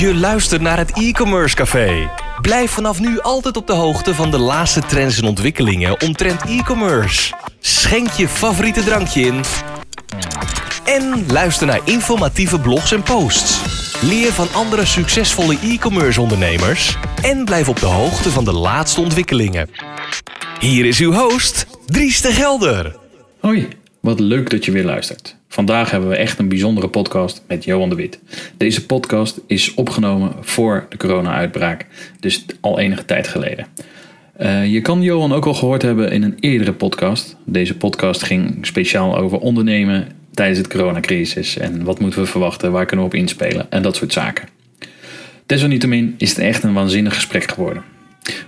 Je 0.00 0.14
luistert 0.14 0.60
naar 0.60 0.78
het 0.78 0.92
e-commerce 0.92 1.56
café. 1.56 2.10
Blijf 2.40 2.70
vanaf 2.70 3.00
nu 3.00 3.20
altijd 3.20 3.56
op 3.56 3.66
de 3.66 3.72
hoogte 3.72 4.14
van 4.14 4.30
de 4.30 4.38
laatste 4.38 4.80
trends 4.80 5.18
en 5.18 5.24
ontwikkelingen 5.24 6.00
omtrent 6.00 6.42
e-commerce. 6.42 7.34
Schenk 7.58 8.10
je 8.10 8.28
favoriete 8.28 8.84
drankje 8.84 9.20
in. 9.20 9.40
En 10.84 11.24
luister 11.32 11.66
naar 11.66 11.80
informatieve 11.84 12.60
blogs 12.60 12.92
en 12.92 13.02
posts. 13.02 13.60
Leer 14.02 14.32
van 14.32 14.46
andere 14.52 14.84
succesvolle 14.84 15.58
e-commerce 15.62 16.20
ondernemers. 16.20 16.96
En 17.22 17.44
blijf 17.44 17.68
op 17.68 17.80
de 17.80 17.86
hoogte 17.86 18.30
van 18.30 18.44
de 18.44 18.52
laatste 18.52 19.00
ontwikkelingen. 19.00 19.70
Hier 20.60 20.84
is 20.84 20.98
uw 20.98 21.12
host, 21.12 21.66
Dries 21.86 22.20
de 22.20 22.32
Gelder. 22.32 22.96
Hoi, 23.40 23.68
wat 24.00 24.20
leuk 24.20 24.50
dat 24.50 24.64
je 24.64 24.72
weer 24.72 24.84
luistert. 24.84 25.39
Vandaag 25.52 25.90
hebben 25.90 26.08
we 26.08 26.16
echt 26.16 26.38
een 26.38 26.48
bijzondere 26.48 26.88
podcast 26.88 27.42
met 27.46 27.64
Johan 27.64 27.88
de 27.88 27.94
Wit. 27.94 28.20
Deze 28.56 28.86
podcast 28.86 29.40
is 29.46 29.74
opgenomen 29.74 30.32
voor 30.40 30.86
de 30.88 30.96
corona-uitbraak, 30.96 31.86
dus 32.20 32.44
al 32.60 32.78
enige 32.78 33.04
tijd 33.04 33.28
geleden. 33.28 33.66
Uh, 34.40 34.72
je 34.72 34.80
kan 34.80 35.02
Johan 35.02 35.32
ook 35.32 35.46
al 35.46 35.54
gehoord 35.54 35.82
hebben 35.82 36.12
in 36.12 36.22
een 36.22 36.36
eerdere 36.40 36.72
podcast. 36.72 37.36
Deze 37.44 37.76
podcast 37.76 38.22
ging 38.22 38.66
speciaal 38.66 39.16
over 39.16 39.38
ondernemen 39.38 40.08
tijdens 40.34 40.58
het 40.58 40.68
coronacrisis 40.68 41.58
en 41.58 41.84
wat 41.84 42.00
moeten 42.00 42.20
we 42.20 42.26
verwachten, 42.26 42.72
waar 42.72 42.86
kunnen 42.86 43.06
we 43.06 43.12
op 43.12 43.18
inspelen 43.18 43.70
en 43.70 43.82
dat 43.82 43.96
soort 43.96 44.12
zaken. 44.12 44.48
Desalniettemin 45.46 46.14
is 46.18 46.28
het 46.28 46.38
echt 46.38 46.62
een 46.62 46.74
waanzinnig 46.74 47.14
gesprek 47.14 47.50
geworden. 47.50 47.82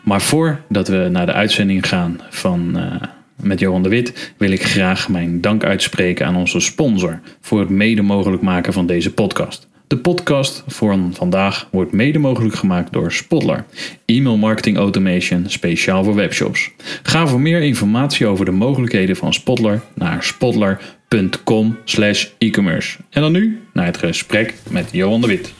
Maar 0.02 0.20
voordat 0.20 0.88
we 0.88 1.08
naar 1.12 1.26
de 1.26 1.32
uitzending 1.32 1.88
gaan 1.88 2.20
van, 2.30 2.72
uh, 2.76 3.02
met 3.40 3.60
Johan 3.60 3.82
de 3.82 3.88
Wit, 3.88 4.34
wil 4.36 4.50
ik 4.50 4.62
graag 4.62 5.08
mijn 5.08 5.40
dank 5.40 5.64
uitspreken 5.64 6.26
aan 6.26 6.36
onze 6.36 6.60
sponsor 6.60 7.20
voor 7.40 7.60
het 7.60 7.68
mede 7.68 8.02
mogelijk 8.02 8.42
maken 8.42 8.72
van 8.72 8.86
deze 8.86 9.12
podcast. 9.12 9.70
De 9.92 9.98
podcast 9.98 10.62
van 10.66 11.14
vandaag 11.14 11.68
wordt 11.70 11.92
mede 11.92 12.18
mogelijk 12.18 12.54
gemaakt 12.54 12.92
door 12.92 13.12
Spotler, 13.12 13.64
e-mail 14.04 14.36
marketing 14.36 14.76
automation 14.76 15.44
speciaal 15.46 16.04
voor 16.04 16.14
webshops. 16.14 16.70
Ga 17.02 17.26
voor 17.26 17.40
meer 17.40 17.62
informatie 17.62 18.26
over 18.26 18.44
de 18.44 18.50
mogelijkheden 18.50 19.16
van 19.16 19.32
Spotler 19.32 19.80
naar 19.94 20.22
spotler.com/e-commerce. 20.22 22.98
En 23.10 23.22
dan 23.22 23.32
nu 23.32 23.62
naar 23.72 23.86
het 23.86 23.96
gesprek 23.96 24.54
met 24.70 24.88
Johan 24.92 25.20
de 25.20 25.26
Wit. 25.26 25.52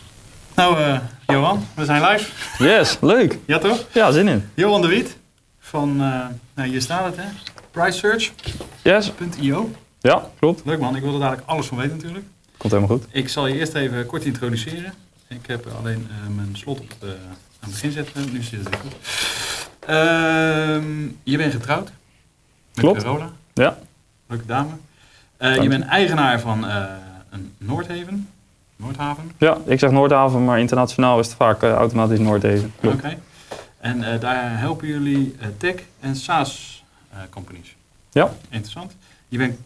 Nou, 0.56 0.78
uh, 0.78 0.98
Johan, 1.26 1.66
we 1.74 1.84
zijn 1.84 2.02
live. 2.02 2.30
Yes, 2.58 2.98
leuk. 3.00 3.38
Ja, 3.46 3.58
toch? 3.58 3.86
Ja, 3.92 4.10
zin 4.10 4.28
in. 4.28 4.44
Johan 4.54 4.82
de 4.82 4.88
Wit 4.88 5.16
van, 5.58 5.96
uh, 5.96 6.26
nou 6.54 6.68
hier 6.68 6.80
staat 6.80 7.04
het 7.04 7.16
hè, 7.16 7.24
pricesearch.io. 7.72 8.64
Yes. 8.82 9.12
Ja, 10.00 10.30
klopt. 10.38 10.62
Leuk 10.64 10.78
man, 10.78 10.96
ik 10.96 11.02
wil 11.02 11.12
er 11.14 11.20
dadelijk 11.20 11.48
alles 11.48 11.66
van 11.66 11.78
weten 11.78 11.96
natuurlijk. 11.96 12.24
Komt 12.56 12.72
helemaal 12.72 12.96
goed. 12.96 13.06
Ik 13.10 13.28
zal 13.28 13.46
je 13.46 13.54
eerst 13.54 13.74
even 13.74 14.06
kort 14.06 14.24
introduceren. 14.24 14.92
Ik 15.28 15.46
heb 15.46 15.66
alleen 15.78 16.08
uh, 16.10 16.34
mijn 16.36 16.56
slot 16.56 16.80
op 16.80 16.94
aan 17.00 17.08
het 17.60 17.70
begin 17.70 17.90
zetten. 17.92 18.32
Nu 18.32 18.42
zit 18.42 18.64
het 18.64 18.76
goed. 18.76 18.92
Uh, 19.88 19.96
je 21.22 21.36
bent 21.36 21.52
getrouwd. 21.52 21.84
Met 21.84 22.84
Klopt. 22.84 23.02
Carola. 23.02 23.30
Ja. 23.52 23.78
Leuke 24.26 24.46
dame. 24.46 24.70
Uh, 25.38 25.62
je 25.62 25.68
bent 25.68 25.84
eigenaar 25.84 26.40
van 26.40 26.64
een 27.30 27.54
Noordhaven. 27.58 28.28
Noordhaven. 28.76 29.30
Ja, 29.38 29.56
ik 29.66 29.78
zeg 29.78 29.90
Noordhaven, 29.90 30.44
maar 30.44 30.58
internationaal 30.60 31.18
is 31.18 31.26
het 31.26 31.36
vaak 31.36 31.62
automatisch 31.62 32.18
Noordhaven. 32.18 32.72
Oké. 32.82 32.94
Okay. 32.94 33.18
En 33.78 34.20
daar 34.20 34.58
helpen 34.58 34.88
jullie 34.88 35.36
tech 35.56 35.74
en 36.00 36.16
SaaS 36.16 36.81
companies. 37.30 37.76
Ja. 38.10 38.32
Interessant. 38.48 38.92
Je 39.28 39.38
bent 39.38 39.58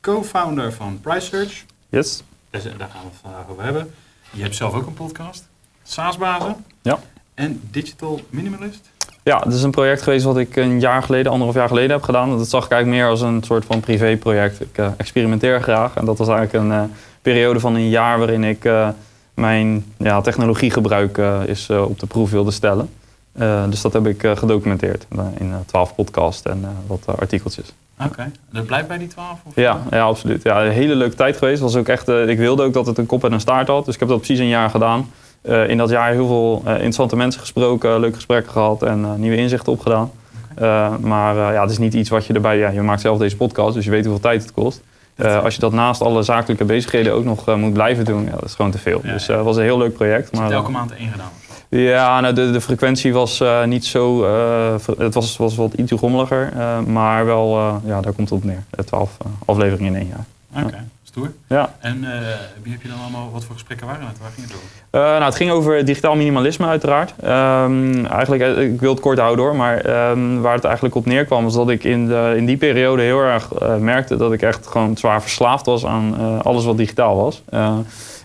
co-founder 0.00 0.72
van 0.72 1.00
PriceSearch. 1.00 1.64
Yes. 1.88 2.22
Dus 2.50 2.62
daar 2.62 2.72
gaan 2.78 3.02
we 3.02 3.08
het 3.10 3.18
vandaag 3.22 3.48
over 3.48 3.64
hebben. 3.64 3.94
Je 4.30 4.42
hebt 4.42 4.54
zelf 4.56 4.74
ook 4.74 4.86
een 4.86 4.94
podcast. 4.94 5.48
SaaS-bazen. 5.82 6.64
Ja. 6.82 6.98
En 7.34 7.60
Digital 7.70 8.20
Minimalist. 8.30 8.90
Ja, 9.22 9.38
het 9.38 9.52
is 9.52 9.62
een 9.62 9.70
project 9.70 10.02
geweest 10.02 10.24
wat 10.24 10.38
ik 10.38 10.56
een 10.56 10.80
jaar 10.80 11.02
geleden, 11.02 11.30
anderhalf 11.30 11.56
jaar 11.56 11.68
geleden 11.68 11.90
heb 11.90 12.02
gedaan. 12.02 12.38
Dat 12.38 12.48
zag 12.48 12.64
ik 12.64 12.70
eigenlijk 12.70 13.02
meer 13.02 13.10
als 13.10 13.20
een 13.20 13.42
soort 13.42 13.64
van 13.64 13.80
privéproject. 13.80 14.60
Ik 14.60 14.78
uh, 14.78 14.88
experimenteer 14.96 15.62
graag. 15.62 15.94
En 15.94 16.04
dat 16.04 16.18
was 16.18 16.28
eigenlijk 16.28 16.64
een 16.64 16.70
uh, 16.70 16.82
periode 17.22 17.60
van 17.60 17.74
een 17.74 17.88
jaar 17.88 18.18
waarin 18.18 18.44
ik 18.44 18.64
uh, 18.64 18.88
mijn 19.34 19.84
ja, 19.96 20.20
technologiegebruik 20.20 21.18
is, 21.46 21.70
op 21.70 22.00
de 22.00 22.06
proef 22.06 22.30
wilde 22.30 22.50
stellen. 22.50 22.90
Dus 23.68 23.80
dat 23.80 23.92
heb 23.92 24.06
ik 24.06 24.26
gedocumenteerd 24.34 25.06
in 25.38 25.54
twaalf 25.66 25.94
podcasts 25.94 26.42
en 26.42 26.64
wat 26.86 27.06
artikeltjes. 27.06 27.72
Oké, 27.98 28.12
okay. 28.12 28.30
dat 28.50 28.66
blijft 28.66 28.88
bij 28.88 28.98
die 28.98 29.08
twaalf? 29.08 29.38
Ja, 29.54 29.80
ja, 29.90 30.02
absoluut. 30.02 30.42
Ja, 30.42 30.64
een 30.64 30.70
hele 30.70 30.94
leuke 30.94 31.14
tijd 31.14 31.36
geweest. 31.36 31.60
Was 31.60 31.76
ook 31.76 31.88
echt, 31.88 32.08
uh, 32.08 32.28
ik 32.28 32.38
wilde 32.38 32.62
ook 32.62 32.72
dat 32.72 32.86
het 32.86 32.98
een 32.98 33.06
kop 33.06 33.24
en 33.24 33.32
een 33.32 33.40
staart 33.40 33.68
had. 33.68 33.84
Dus 33.84 33.94
ik 33.94 34.00
heb 34.00 34.08
dat 34.08 34.18
precies 34.18 34.38
een 34.38 34.48
jaar 34.48 34.70
gedaan. 34.70 35.10
Uh, 35.42 35.68
in 35.68 35.76
dat 35.76 35.90
jaar 35.90 36.12
heel 36.12 36.26
veel 36.26 36.62
uh, 36.64 36.72
interessante 36.72 37.16
mensen 37.16 37.40
gesproken, 37.40 38.00
leuke 38.00 38.14
gesprekken 38.14 38.52
gehad 38.52 38.82
en 38.82 39.20
nieuwe 39.20 39.36
inzichten 39.36 39.72
opgedaan. 39.72 40.10
Okay. 40.56 40.98
maar 40.98 41.34
ja, 41.34 41.62
het 41.62 41.70
is 41.70 41.78
niet 41.78 41.94
iets 41.94 42.08
wat 42.08 42.26
je 42.26 42.32
erbij... 42.32 42.58
Ja, 42.58 42.68
je 42.68 42.82
maakt 42.82 43.00
zelf 43.00 43.18
deze 43.18 43.36
podcast, 43.36 43.74
dus 43.74 43.84
je 43.84 43.90
weet 43.90 44.04
hoeveel 44.04 44.22
tijd 44.22 44.42
het 44.42 44.52
kost. 44.52 44.82
als 45.42 45.54
je 45.54 45.60
dat 45.60 45.72
naast 45.72 46.00
alle 46.00 46.22
zakelijke 46.22 46.64
bezigheden 46.64 47.12
ook 47.12 47.24
nog 47.24 47.56
moet 47.56 47.72
blijven 47.72 48.04
doen, 48.04 48.24
ja, 48.24 48.30
dat 48.30 48.44
is 48.44 48.54
gewoon 48.54 48.70
te 48.70 48.78
veel. 48.78 49.00
Ja, 49.02 49.12
dus 49.12 49.26
het 49.26 49.42
was 49.42 49.56
een 49.56 49.62
heel 49.62 49.78
leuk 49.78 49.94
project. 49.94 50.32
Maar, 50.32 50.50
elke 50.50 50.70
maand 50.70 50.94
één 50.94 51.10
gedaan? 51.10 51.30
Ja, 51.74 52.20
nou, 52.20 52.34
de, 52.34 52.50
de 52.50 52.60
frequentie 52.60 53.12
was 53.12 53.40
uh, 53.40 53.64
niet 53.64 53.84
zo. 53.84 54.24
Uh, 54.24 54.74
het 54.98 55.14
was, 55.14 55.36
was 55.36 55.56
wat 55.56 55.74
iets 55.74 55.92
rommeliger, 55.92 56.52
uh, 56.56 56.80
maar 56.80 57.24
wel, 57.24 57.58
ja, 57.84 58.00
daar 58.00 58.12
komt 58.12 58.30
het 58.30 58.38
op 58.38 58.44
neer. 58.44 58.64
Twaalf 58.84 59.16
afleveringen 59.44 59.94
in 59.94 60.00
één 60.00 60.08
jaar. 60.08 60.24
Oké, 60.56 60.66
okay, 60.66 60.84
stoer. 61.02 61.32
Ja. 61.46 61.74
En 61.80 62.00
wie 62.62 62.72
heb 62.72 62.82
je 62.82 62.88
dan 62.88 62.98
allemaal, 63.00 63.30
wat 63.32 63.44
voor 63.44 63.54
gesprekken 63.54 63.86
waren 63.86 64.06
het? 64.06 64.18
Waar 64.18 64.30
ging 64.34 64.46
het 64.46 64.56
over? 64.56 65.10
nou, 65.18 65.24
het 65.24 65.34
ging 65.34 65.50
over 65.50 65.84
digitaal 65.84 66.14
minimalisme, 66.14 66.66
uiteraard. 66.66 67.14
Um, 67.24 68.06
eigenlijk, 68.06 68.56
ik 68.56 68.80
wil 68.80 68.92
het 68.92 69.00
kort 69.00 69.18
houden 69.18 69.44
hoor, 69.44 69.56
maar 69.56 70.10
um, 70.10 70.40
waar 70.40 70.54
het 70.54 70.64
eigenlijk 70.64 70.94
op 70.94 71.06
neerkwam, 71.06 71.44
was 71.44 71.54
dat 71.54 71.70
ik 71.70 71.84
in, 71.84 72.06
de, 72.06 72.34
in 72.36 72.46
die 72.46 72.56
periode 72.56 73.02
heel 73.02 73.20
erg 73.20 73.48
merkte 73.78 74.16
dat 74.16 74.32
ik 74.32 74.42
echt 74.42 74.66
gewoon 74.66 74.96
zwaar 74.96 75.22
verslaafd 75.22 75.66
was 75.66 75.86
aan 75.86 76.42
alles 76.42 76.64
wat 76.64 76.76
digitaal 76.76 77.16
was. 77.16 77.42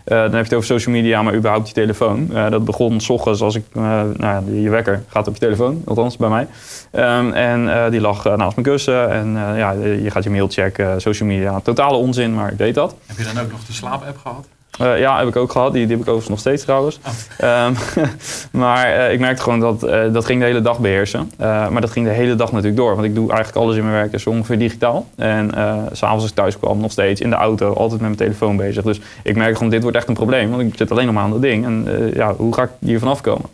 Uh, 0.08 0.18
dan 0.18 0.22
heb 0.22 0.32
je 0.32 0.38
het 0.38 0.54
over 0.54 0.66
social 0.66 0.96
media, 0.96 1.22
maar 1.22 1.36
überhaupt 1.36 1.68
je 1.68 1.74
telefoon. 1.74 2.30
Uh, 2.32 2.50
dat 2.50 2.66
begon 2.66 3.00
s 3.00 3.10
ochtends 3.10 3.42
als 3.42 3.56
ik, 3.56 3.64
uh, 3.74 4.02
nou, 4.18 4.62
je 4.62 4.70
wekker 4.70 5.04
gaat 5.08 5.28
op 5.28 5.34
je 5.34 5.40
telefoon, 5.40 5.82
althans 5.86 6.18
bij 6.18 6.30
mij. 6.30 6.48
Um, 6.92 7.32
en 7.34 7.92
die 7.92 8.02
lag 8.02 8.24
naast 8.24 8.56
mijn 8.56 8.68
kussen 8.68 9.12
en 9.12 9.34
ja, 9.34 9.72
je 9.72 10.12
gaat 10.12 10.24
je 10.24 10.30
mail 10.30 10.48
checken, 10.48 11.02
social 11.02 11.30
media. 11.30 11.60
Totale 11.60 11.98
onzin, 11.98 12.34
maar 12.34 12.52
ik 12.52 12.58
deed 12.58 12.76
dat. 12.76 12.96
Heb 13.06 13.18
je 13.18 13.24
dan 13.34 13.44
ook 13.44 13.52
nog 13.52 13.66
de 13.66 13.74
slaapapp 13.74 14.18
gehad? 14.18 14.48
Uh, 14.82 15.00
ja, 15.00 15.18
heb 15.18 15.28
ik 15.28 15.36
ook 15.36 15.52
gehad. 15.52 15.74
Die, 15.74 15.82
die 15.82 15.96
heb 15.96 16.06
ik 16.06 16.14
overigens 16.14 16.30
nog 16.30 16.40
steeds 16.40 16.64
trouwens. 16.64 17.00
Oh. 17.40 17.66
Um, 17.66 17.76
maar 18.62 18.98
uh, 18.98 19.12
ik 19.12 19.20
merkte 19.20 19.42
gewoon 19.42 19.60
dat 19.60 19.84
uh, 19.84 20.14
dat 20.14 20.26
ging 20.26 20.40
de 20.40 20.46
hele 20.46 20.62
dag 20.62 20.80
beheersen. 20.80 21.32
maar 21.38 21.82
dat 21.82 21.92
ging 21.92 22.06
de 22.06 22.12
hele 22.12 22.36
dag 22.36 22.52
natuurlijk 22.52 22.78
door. 22.78 22.96
Want 22.96 23.08
ik 23.08 23.16
doe 23.16 23.30
eigenlijk 23.30 23.58
alles 23.58 23.76
in 23.76 23.82
mijn 23.82 23.96
werk 23.96 24.12
dus 24.12 24.28
ongeveer 24.28 24.58
digitaal. 24.58 25.08
En 25.16 25.52
s'avonds 25.92 26.22
als 26.22 26.30
ik 26.30 26.36
thuis 26.36 26.60
kwam 26.60 26.80
nog 26.80 26.92
steeds 26.92 27.22
in 27.22 27.30
de 27.30 27.36
auto, 27.36 27.74
altijd 27.74 27.92
met 27.92 28.02
mijn 28.02 28.16
telefoon 28.16 28.58
bezig. 28.58 28.84
Dus 28.84 29.00
ik 29.24 29.36
merkte 29.36 29.56
gewoon, 29.56 29.70
dit 29.70 29.82
wordt 29.82 29.98
echt 29.98 30.08
een 30.08 30.14
probleem. 30.14 30.50
Want 30.50 30.62
ik 30.62 30.78
zit 30.78 30.92
alleen 30.92 31.06
nog 31.06 31.14
maar 31.14 31.24
aan 31.24 31.32
dat 31.32 31.42
ding. 31.42 31.66
En 31.66 31.88
ja, 32.14 32.34
hoe 32.34 32.54
ga 32.54 32.64
ik 32.64 32.70
hier 32.80 33.00
vanaf 33.00 33.22
komen? 33.22 33.50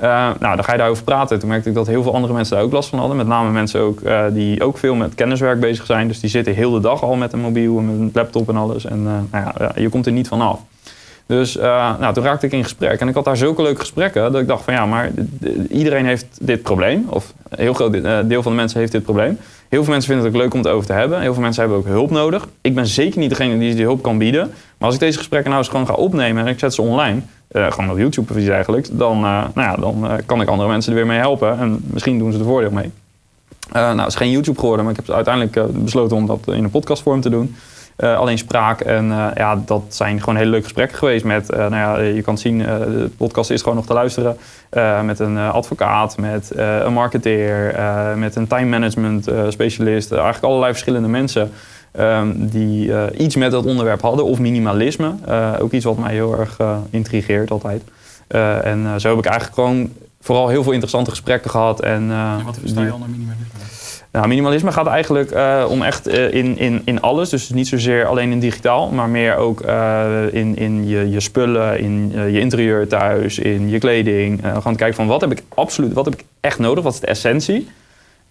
Uh, 0.00 0.30
nou, 0.40 0.54
dan 0.54 0.64
ga 0.64 0.72
je 0.72 0.78
daarover 0.78 1.04
praten. 1.04 1.38
Toen 1.38 1.48
merkte 1.48 1.68
ik 1.68 1.74
dat 1.74 1.86
heel 1.86 2.02
veel 2.02 2.14
andere 2.14 2.32
mensen 2.32 2.56
daar 2.56 2.64
ook 2.64 2.72
last 2.72 2.88
van 2.88 2.98
hadden. 2.98 3.16
Met 3.16 3.26
name 3.26 3.50
mensen 3.50 3.80
ook, 3.80 4.00
uh, 4.00 4.24
die 4.32 4.62
ook 4.64 4.78
veel 4.78 4.94
met 4.94 5.14
kenniswerk 5.14 5.60
bezig 5.60 5.86
zijn. 5.86 6.08
Dus 6.08 6.20
die 6.20 6.30
zitten 6.30 6.54
heel 6.54 6.70
de 6.70 6.80
dag 6.80 7.02
al 7.02 7.16
met 7.16 7.32
een 7.32 7.40
mobiel 7.40 7.78
en 7.78 7.86
met 7.86 8.00
een 8.00 8.10
laptop 8.14 8.48
en 8.48 8.56
alles. 8.56 8.84
En 8.84 8.98
uh, 8.98 9.40
nou 9.40 9.54
ja, 9.58 9.72
je 9.76 9.88
komt 9.88 10.06
er 10.06 10.12
niet 10.12 10.28
van 10.28 10.40
af. 10.40 10.60
Dus 11.26 11.54
nou, 11.54 12.14
toen 12.14 12.24
raakte 12.24 12.46
ik 12.46 12.52
in 12.52 12.62
gesprek. 12.62 13.00
En 13.00 13.08
ik 13.08 13.14
had 13.14 13.24
daar 13.24 13.36
zulke 13.36 13.62
leuke 13.62 13.80
gesprekken 13.80 14.32
dat 14.32 14.40
ik 14.40 14.46
dacht 14.46 14.64
van 14.64 14.74
ja, 14.74 14.86
maar 14.86 15.10
iedereen 15.68 16.06
heeft 16.06 16.26
dit 16.40 16.62
probleem. 16.62 17.06
Of 17.08 17.32
een 17.48 17.58
heel 17.58 17.74
groot 17.74 17.92
deel 18.28 18.42
van 18.42 18.52
de 18.52 18.58
mensen 18.58 18.80
heeft 18.80 18.92
dit 18.92 19.02
probleem. 19.02 19.38
Heel 19.68 19.82
veel 19.82 19.92
mensen 19.92 20.12
vinden 20.12 20.26
het 20.26 20.34
ook 20.34 20.42
leuk 20.42 20.52
om 20.54 20.58
het 20.58 20.68
over 20.68 20.86
te 20.86 20.92
hebben. 20.92 21.20
Heel 21.20 21.32
veel 21.32 21.42
mensen 21.42 21.62
hebben 21.62 21.78
ook 21.78 21.86
hulp 21.86 22.10
nodig. 22.10 22.48
Ik 22.60 22.74
ben 22.74 22.86
zeker 22.86 23.18
niet 23.18 23.28
degene 23.28 23.58
die 23.58 23.74
die 23.74 23.84
hulp 23.84 24.02
kan 24.02 24.18
bieden. 24.18 24.50
Maar 24.78 24.86
als 24.88 24.94
ik 24.94 25.00
deze 25.00 25.18
gesprekken 25.18 25.50
nou 25.50 25.62
eens 25.62 25.72
gewoon 25.72 25.86
ga 25.86 25.94
opnemen 25.94 26.44
en 26.44 26.52
ik 26.52 26.58
zet 26.58 26.74
ze 26.74 26.82
online, 26.82 27.22
uh, 27.54 27.72
gewoon 27.72 27.90
op 27.90 27.98
YouTube 27.98 28.32
precies 28.32 28.48
eigenlijk, 28.48 28.88
dan, 28.98 29.16
uh, 29.16 29.44
nou 29.54 29.68
ja, 29.68 29.76
dan 29.76 30.04
uh, 30.04 30.12
kan 30.26 30.40
ik 30.40 30.48
andere 30.48 30.68
mensen 30.68 30.92
er 30.92 30.98
weer 30.98 31.06
mee 31.06 31.18
helpen. 31.18 31.58
En 31.58 31.84
misschien 31.86 32.18
doen 32.18 32.32
ze 32.32 32.38
er 32.38 32.44
voordeel 32.44 32.70
mee. 32.70 32.90
nou, 33.72 33.98
het 33.98 34.08
is 34.08 34.14
geen 34.14 34.30
YouTube 34.30 34.58
geworden, 34.58 34.84
maar 34.84 34.94
ik 34.94 35.06
heb 35.06 35.14
uiteindelijk 35.14 35.82
besloten 35.84 36.16
om 36.16 36.26
dat 36.26 36.40
in 36.46 36.64
een 36.64 36.70
podcastvorm 36.70 37.20
te 37.20 37.30
doen. 37.30 37.56
alleen 37.96 38.38
spraak 38.38 38.80
en 38.80 39.06
ja, 39.34 39.62
dat 39.66 39.82
zijn 39.88 40.20
gewoon 40.20 40.36
hele 40.36 40.50
leuke 40.50 40.64
gesprekken 40.64 40.98
geweest 40.98 41.24
met, 41.24 41.48
nou 41.48 41.74
ja, 41.74 41.98
je 41.98 42.22
kan 42.22 42.38
zien, 42.38 42.58
de 42.58 43.10
podcast 43.16 43.50
is 43.50 43.62
gewoon 43.62 43.76
nog 43.76 43.86
te 43.86 43.92
luisteren. 43.92 44.36
met 45.06 45.18
een 45.18 45.38
advocaat, 45.38 46.18
met 46.18 46.50
een 46.56 46.92
marketeer, 46.92 47.74
met 48.16 48.36
een 48.36 48.46
time 48.46 48.66
management 48.66 49.28
specialist. 49.48 50.12
eigenlijk 50.12 50.44
allerlei 50.44 50.72
verschillende 50.72 51.08
mensen. 51.08 51.50
Um, 52.00 52.48
die 52.48 52.86
uh, 52.86 53.02
iets 53.18 53.36
met 53.36 53.50
dat 53.50 53.64
onderwerp 53.64 54.00
hadden, 54.00 54.24
of 54.24 54.38
minimalisme. 54.38 55.14
Uh, 55.28 55.54
ook 55.60 55.72
iets 55.72 55.84
wat 55.84 55.98
mij 55.98 56.12
heel 56.12 56.38
erg 56.38 56.58
uh, 56.60 56.76
intrigeert 56.90 57.50
altijd. 57.50 57.82
en 58.62 59.00
zo 59.00 59.08
heb 59.08 59.18
ik 59.18 59.24
eigenlijk 59.24 59.54
gewoon 59.54 59.92
vooral 60.20 60.48
heel 60.48 60.62
veel 60.62 60.72
interessante 60.72 61.10
gesprekken 61.10 61.50
gehad. 61.50 61.80
En, 61.80 62.10
en 62.10 62.44
wat 62.44 62.58
versta 62.60 62.82
je 62.82 62.94
onder 62.94 63.08
minimalisme? 63.08 63.54
Nou, 64.14 64.28
minimalisme 64.28 64.72
gaat 64.72 64.86
eigenlijk 64.86 65.30
eh, 65.30 65.64
om 65.68 65.82
echt 65.82 66.06
eh, 66.06 66.32
in, 66.32 66.58
in, 66.58 66.82
in 66.84 67.00
alles. 67.00 67.28
Dus 67.28 67.48
niet 67.48 67.68
zozeer 67.68 68.06
alleen 68.06 68.30
in 68.30 68.40
digitaal, 68.40 68.90
maar 68.90 69.08
meer 69.08 69.36
ook 69.36 69.60
eh, 69.60 70.22
in, 70.30 70.56
in 70.56 70.88
je, 70.88 71.10
je 71.10 71.20
spullen, 71.20 71.78
in 71.78 72.12
eh, 72.14 72.32
je 72.32 72.40
interieur 72.40 72.88
thuis, 72.88 73.38
in 73.38 73.68
je 73.68 73.78
kleding. 73.78 74.44
Eh, 74.44 74.56
gewoon 74.56 74.76
kijken 74.76 74.96
van 74.96 75.06
wat 75.06 75.20
heb 75.20 75.32
ik 75.32 75.42
absoluut, 75.48 75.92
wat 75.92 76.04
heb 76.04 76.14
ik 76.14 76.24
echt 76.40 76.58
nodig, 76.58 76.84
wat 76.84 76.92
is 76.92 77.00
de 77.00 77.06
essentie. 77.06 77.68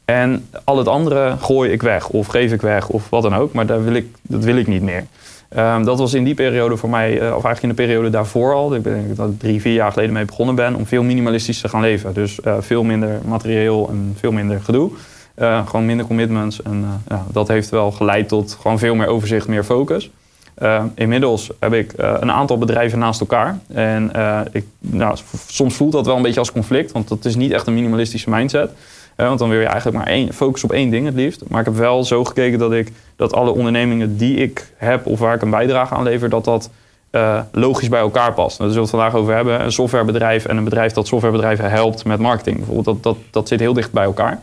En 0.06 0.48
al 0.64 0.78
het 0.78 0.88
andere 0.88 1.36
gooi 1.40 1.72
ik 1.72 1.82
weg 1.82 2.10
of 2.10 2.28
geef 2.28 2.52
ik 2.52 2.62
weg 2.62 2.90
of 2.90 3.10
wat 3.10 3.22
dan 3.22 3.36
ook. 3.36 3.54
Maar 3.54 3.66
daar 3.66 3.84
wil 3.84 3.94
ik, 3.94 4.08
dat 4.22 4.44
wil 4.44 4.56
ik 4.56 4.68
niet 4.68 4.82
meer. 4.82 5.06
Ehm, 5.54 5.84
dat 5.84 6.00
was 6.00 6.14
in 6.14 6.24
die 6.24 6.34
periode 6.34 6.78
voor 6.78 6.90
mij, 6.90 7.12
eh, 7.12 7.26
of 7.26 7.44
eigenlijk 7.44 7.62
in 7.62 7.70
de 7.70 7.76
periode 7.76 8.10
daarvoor 8.10 8.54
al. 8.54 8.76
Ik 8.76 8.84
denk 8.84 9.16
dat 9.16 9.30
ik 9.30 9.40
drie, 9.40 9.62
vier 9.62 9.74
jaar 9.74 9.92
geleden 9.92 10.14
mee 10.14 10.26
begonnen 10.26 10.56
ben 10.56 10.76
om 10.76 10.86
veel 10.86 11.04
minimalistisch 11.04 11.62
te 11.62 11.70
gaan 11.70 11.82
leven. 11.82 12.14
Dus 12.14 12.42
eh, 12.42 12.56
veel 12.60 12.84
minder 12.84 13.20
materieel 13.26 13.90
en 13.90 14.16
veel 14.20 14.32
minder 14.32 14.62
gedoe. 14.62 14.92
Eh, 15.34 15.68
gewoon 15.68 15.86
minder 15.86 16.06
commitments. 16.06 16.62
En 16.62 17.02
ja, 17.10 17.26
dat 17.32 17.48
heeft 17.48 17.70
wel 17.70 17.92
geleid 17.92 18.28
tot 18.28 18.58
gewoon 18.62 18.80
veel 18.80 18.96
meer 18.96 19.08
overzicht, 19.08 19.48
meer 19.48 19.64
focus. 19.64 20.10
Eh, 20.54 20.84
inmiddels 20.96 21.50
heb 21.60 21.74
ik 21.74 21.94
een 21.98 22.32
aantal 22.32 22.58
bedrijven 22.58 23.00
naast 23.00 23.20
elkaar. 23.20 23.60
En 23.68 24.12
ik, 24.52 24.66
nou, 24.80 25.18
soms 25.48 25.76
voelt 25.76 25.92
dat 25.92 26.06
wel 26.06 26.16
een 26.16 26.22
beetje 26.22 26.40
als 26.40 26.52
conflict, 26.52 26.92
want 26.92 27.08
dat 27.08 27.26
is 27.26 27.36
niet 27.36 27.52
echt 27.52 27.68
een 27.68 27.74
minimalistische 27.74 28.30
mindset. 28.30 28.72
Want 29.16 29.40
dan 29.40 29.50
wil 29.50 29.60
je 29.60 29.66
eigenlijk 29.66 29.98
maar 29.98 30.08
één, 30.08 30.34
focus 30.34 30.64
op 30.64 30.72
één 30.72 30.90
ding 30.90 31.06
het 31.06 31.16
liefst. 31.16 31.44
Maar 31.48 31.60
ik 31.60 31.66
heb 31.66 31.76
wel 31.76 32.04
zo 32.04 32.24
gekeken 32.24 32.60
dat 32.60 32.74
ik 32.74 32.92
dat 33.16 33.34
alle 33.34 33.52
ondernemingen 33.52 34.18
die 34.18 34.36
ik 34.36 34.74
heb 34.78 35.06
of 35.06 35.20
waar 35.20 35.36
ik 35.36 35.42
een 35.42 35.50
bijdrage 35.50 35.94
aan 35.94 36.04
lever, 36.04 36.30
dat 36.30 36.46
dat 36.46 36.70
eh, 37.10 37.40
logisch 37.52 37.90
bij 37.90 38.00
elkaar 38.00 38.34
past. 38.34 38.58
Daar 38.58 38.68
zullen 38.68 38.74
we 38.74 38.80
het 38.82 38.90
vandaag 39.00 39.16
over 39.22 39.36
hebben. 39.36 39.64
Een 39.64 39.72
softwarebedrijf 39.72 40.46
en 40.46 40.58
een 40.58 40.64
bedrijf 40.64 40.94
dat 40.94 41.08
softwarebedrijven 41.08 41.70
helpt 41.70 42.06
met 42.06 42.20
marketing. 42.20 42.58
Bijvoorbeeld, 42.58 42.86
dat, 42.86 43.04
dat, 43.04 43.18
dat 43.32 43.48
zit 43.48 43.60
heel 43.60 43.74
dicht 43.74 43.92
bij 43.92 44.04
elkaar. 44.04 44.40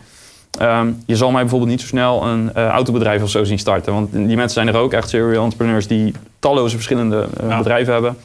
Ehm, 0.59 0.91
je 1.07 1.17
zal 1.17 1.31
mij 1.31 1.41
bijvoorbeeld 1.41 1.71
niet 1.71 1.81
zo 1.81 1.87
snel 1.87 2.27
een 2.27 2.55
eh, 2.55 2.67
autobedrijf 2.67 3.23
of 3.23 3.31
zo 3.31 3.45
zien 3.45 3.59
starten. 3.59 3.93
Want 3.93 4.13
die 4.13 4.21
mensen 4.37 4.51
zijn 4.51 4.69
er 4.69 4.77
ook 4.77 4.93
echt 4.93 5.09
serial 5.09 5.43
entrepreneurs 5.45 5.87
die 5.87 6.15
talloze 6.39 6.75
verschillende 6.75 7.27
eh, 7.41 7.49
Ja. 7.49 7.59
bedrijven 7.59 7.93
hebben. 7.93 8.17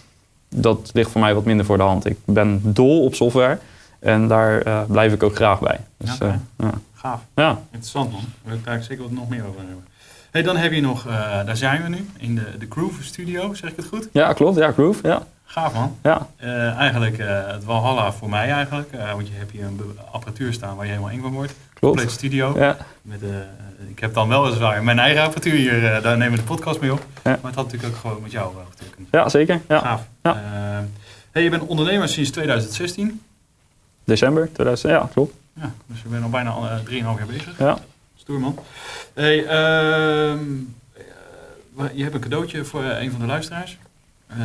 Dat 0.49 0.89
ligt 0.93 1.11
voor 1.11 1.21
mij 1.21 1.33
wat 1.33 1.45
minder 1.45 1.65
voor 1.65 1.77
de 1.77 1.83
hand. 1.83 2.05
Ik 2.05 2.17
ben 2.25 2.59
dol 2.63 3.03
op 3.03 3.15
software 3.15 3.57
en 4.05 4.27
daar 4.27 4.61
eh, 4.61 4.81
blijf 4.87 5.13
ik 5.13 5.23
ook 5.23 5.35
graag 5.35 5.59
bij. 5.59 5.79
Dus, 5.97 6.13
Oké. 6.13 6.25
eh, 6.25 6.33
ja. 6.67 6.71
Gaaf. 6.93 7.19
ja. 7.35 7.49
Interessant 7.71 8.11
man. 8.11 8.21
Daar 8.21 8.29
wil 8.43 8.53
ik 8.55 8.65
daar 8.65 8.83
zeker 8.83 9.03
wat 9.03 9.11
nog 9.11 9.29
meer 9.29 9.45
over 9.45 9.59
hebben. 9.59 9.85
Hey, 10.31 10.41
dan 10.43 10.57
heb 10.57 10.71
je 10.71 10.81
nog, 10.81 11.05
eh, 11.07 11.45
daar 11.45 11.57
zijn 11.57 11.83
we 11.83 11.89
nu, 11.89 12.07
in 12.17 12.35
de, 12.35 12.57
de 12.59 12.65
Groove 12.69 13.03
Studio, 13.03 13.53
zeg 13.53 13.69
ik 13.69 13.75
het 13.75 13.85
goed? 13.85 14.07
ja, 14.11 14.33
klopt. 14.33 14.57
Ja, 14.57 14.71
Groove. 14.71 15.07
Ja, 15.07 15.23
Gaaf 15.45 15.73
man. 15.73 15.97
ja. 16.03 16.27
Eigenlijk 16.77 17.17
het 17.17 17.63
Walhalla 17.65 18.11
voor 18.11 18.29
mij 18.29 18.51
eigenlijk. 18.51 18.89
want 19.13 19.27
je 19.27 19.33
hebt 19.33 19.51
hier 19.51 19.63
een 19.63 19.81
apparatuur 20.11 20.53
staan 20.53 20.75
waar 20.75 20.85
je 20.85 20.91
helemaal 20.91 21.11
eng 21.11 21.21
van 21.21 21.33
wordt. 21.33 21.53
Klopt. 21.73 22.11
studio. 22.11 22.53
Ja. 22.57 22.77
Met, 23.01 23.21
ik 23.87 23.99
heb 23.99 24.13
dan 24.13 24.27
wel 24.27 24.43
weliswaar 24.43 24.83
mijn 24.83 24.99
eigen 24.99 25.21
apparatuur 25.23 25.53
hier, 25.55 26.01
daar 26.01 26.17
nemen 26.17 26.31
we 26.31 26.37
de 26.45 26.53
podcast 26.53 26.79
mee 26.79 26.91
op. 26.93 26.99
Ja. 26.99 27.21
Maar 27.23 27.39
het 27.51 27.55
had 27.55 27.65
natuurlijk 27.65 27.93
ook 27.93 27.99
gewoon 27.99 28.21
met 28.21 28.31
jou 28.31 28.55
wel 28.55 28.65
getekend. 28.69 29.07
ja, 29.11 29.29
zeker. 29.29 29.61
Ja. 29.67 29.79
Gaaf. 29.79 30.07
Ja. 30.23 30.41
Hey, 31.31 31.43
je 31.43 31.49
bent 31.49 31.65
ondernemer 31.65 32.07
sinds 32.07 32.29
2016. 32.31 33.21
December 34.05 34.49
2000. 34.53 34.91
Ja, 34.91 35.09
klopt. 35.13 35.33
Ja, 35.53 35.71
dus 35.85 36.01
je 36.01 36.07
bent 36.09 36.23
al 36.23 36.29
bijna 36.29 36.49
uh, 36.49 36.77
3,5 36.85 36.91
jaar 36.93 37.25
bezig. 37.27 37.57
Ja. 37.59 37.77
Stoer 38.15 38.39
man. 38.39 38.57
Hey, 39.13 39.45
ehm, 39.45 40.39
eh, 41.77 41.85
je 41.93 42.03
hebt 42.03 42.15
een 42.15 42.21
cadeautje 42.21 42.65
voor 42.65 42.83
eh, 42.83 43.01
een 43.03 43.11
van 43.11 43.19
de 43.19 43.25
luisteraars. 43.25 43.77
Eh, 44.27 44.37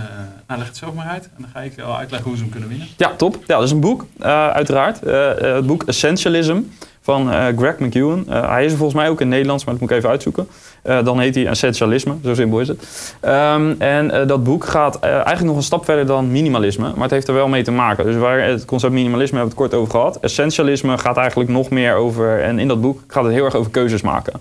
nou, 0.46 0.58
leg 0.58 0.66
het 0.68 0.76
zelf 0.76 0.94
maar 0.94 1.06
uit. 1.06 1.24
En 1.24 1.42
dan 1.42 1.50
ga 1.52 1.60
ik 1.60 1.80
al 1.80 1.96
uitleggen 1.96 2.28
hoe 2.28 2.36
ze 2.36 2.42
hem 2.42 2.52
kunnen 2.52 2.68
winnen. 2.68 2.88
Ja, 2.96 3.14
top. 3.16 3.34
Ja, 3.46 3.54
dat 3.56 3.64
is 3.64 3.70
een 3.70 3.80
boek, 3.80 4.06
eh, 4.18 4.48
uiteraard. 4.48 5.02
Eh, 5.02 5.48
eh, 5.48 5.54
het 5.54 5.66
boek 5.66 5.82
Essentialism 5.82 6.60
van 7.02 7.30
eh, 7.30 7.46
Greg 7.56 7.78
McEwen. 7.78 8.24
Eh, 8.28 8.48
hij 8.48 8.64
is 8.64 8.70
er 8.70 8.78
volgens 8.78 9.00
mij 9.00 9.08
ook 9.08 9.20
in 9.20 9.26
het 9.26 9.34
Nederlands, 9.34 9.64
maar 9.64 9.72
dat 9.72 9.82
moet 9.82 9.90
ik 9.90 9.96
even 9.96 10.10
uitzoeken. 10.10 10.48
Eh, 10.82 11.04
dan 11.04 11.20
heet 11.20 11.34
hij 11.34 11.46
Essentialisme, 11.46 12.14
zo 12.24 12.34
simpel 12.34 12.60
is 12.60 12.68
het. 12.68 13.14
Ehm, 13.20 13.74
en 13.78 14.26
dat 14.26 14.44
boek 14.44 14.64
gaat 14.64 15.00
eigenlijk 15.00 15.44
nog 15.44 15.56
een 15.56 15.62
stap 15.62 15.84
verder 15.84 16.06
dan 16.06 16.30
minimalisme, 16.30 16.92
maar 16.94 17.02
het 17.02 17.10
heeft 17.10 17.28
er 17.28 17.34
wel 17.34 17.48
mee 17.48 17.62
te 17.62 17.70
maken. 17.70 18.04
Dus 18.04 18.16
waar 18.16 18.42
het 18.42 18.64
concept 18.64 18.92
minimalisme 18.92 19.38
hebben 19.38 19.56
we 19.56 19.62
het 19.62 19.70
kort 19.70 19.82
over 19.82 20.00
gehad. 20.00 20.18
Essentialisme 20.20 20.98
gaat 20.98 21.16
eigenlijk 21.16 21.50
nog 21.50 21.70
meer 21.70 21.94
over, 21.94 22.42
en 22.42 22.58
in 22.58 22.68
dat 22.68 22.80
boek 22.80 23.00
gaat 23.06 23.24
het 23.24 23.32
heel 23.32 23.44
erg 23.44 23.54
over 23.54 23.70
keuzes 23.70 24.02
maken. 24.02 24.32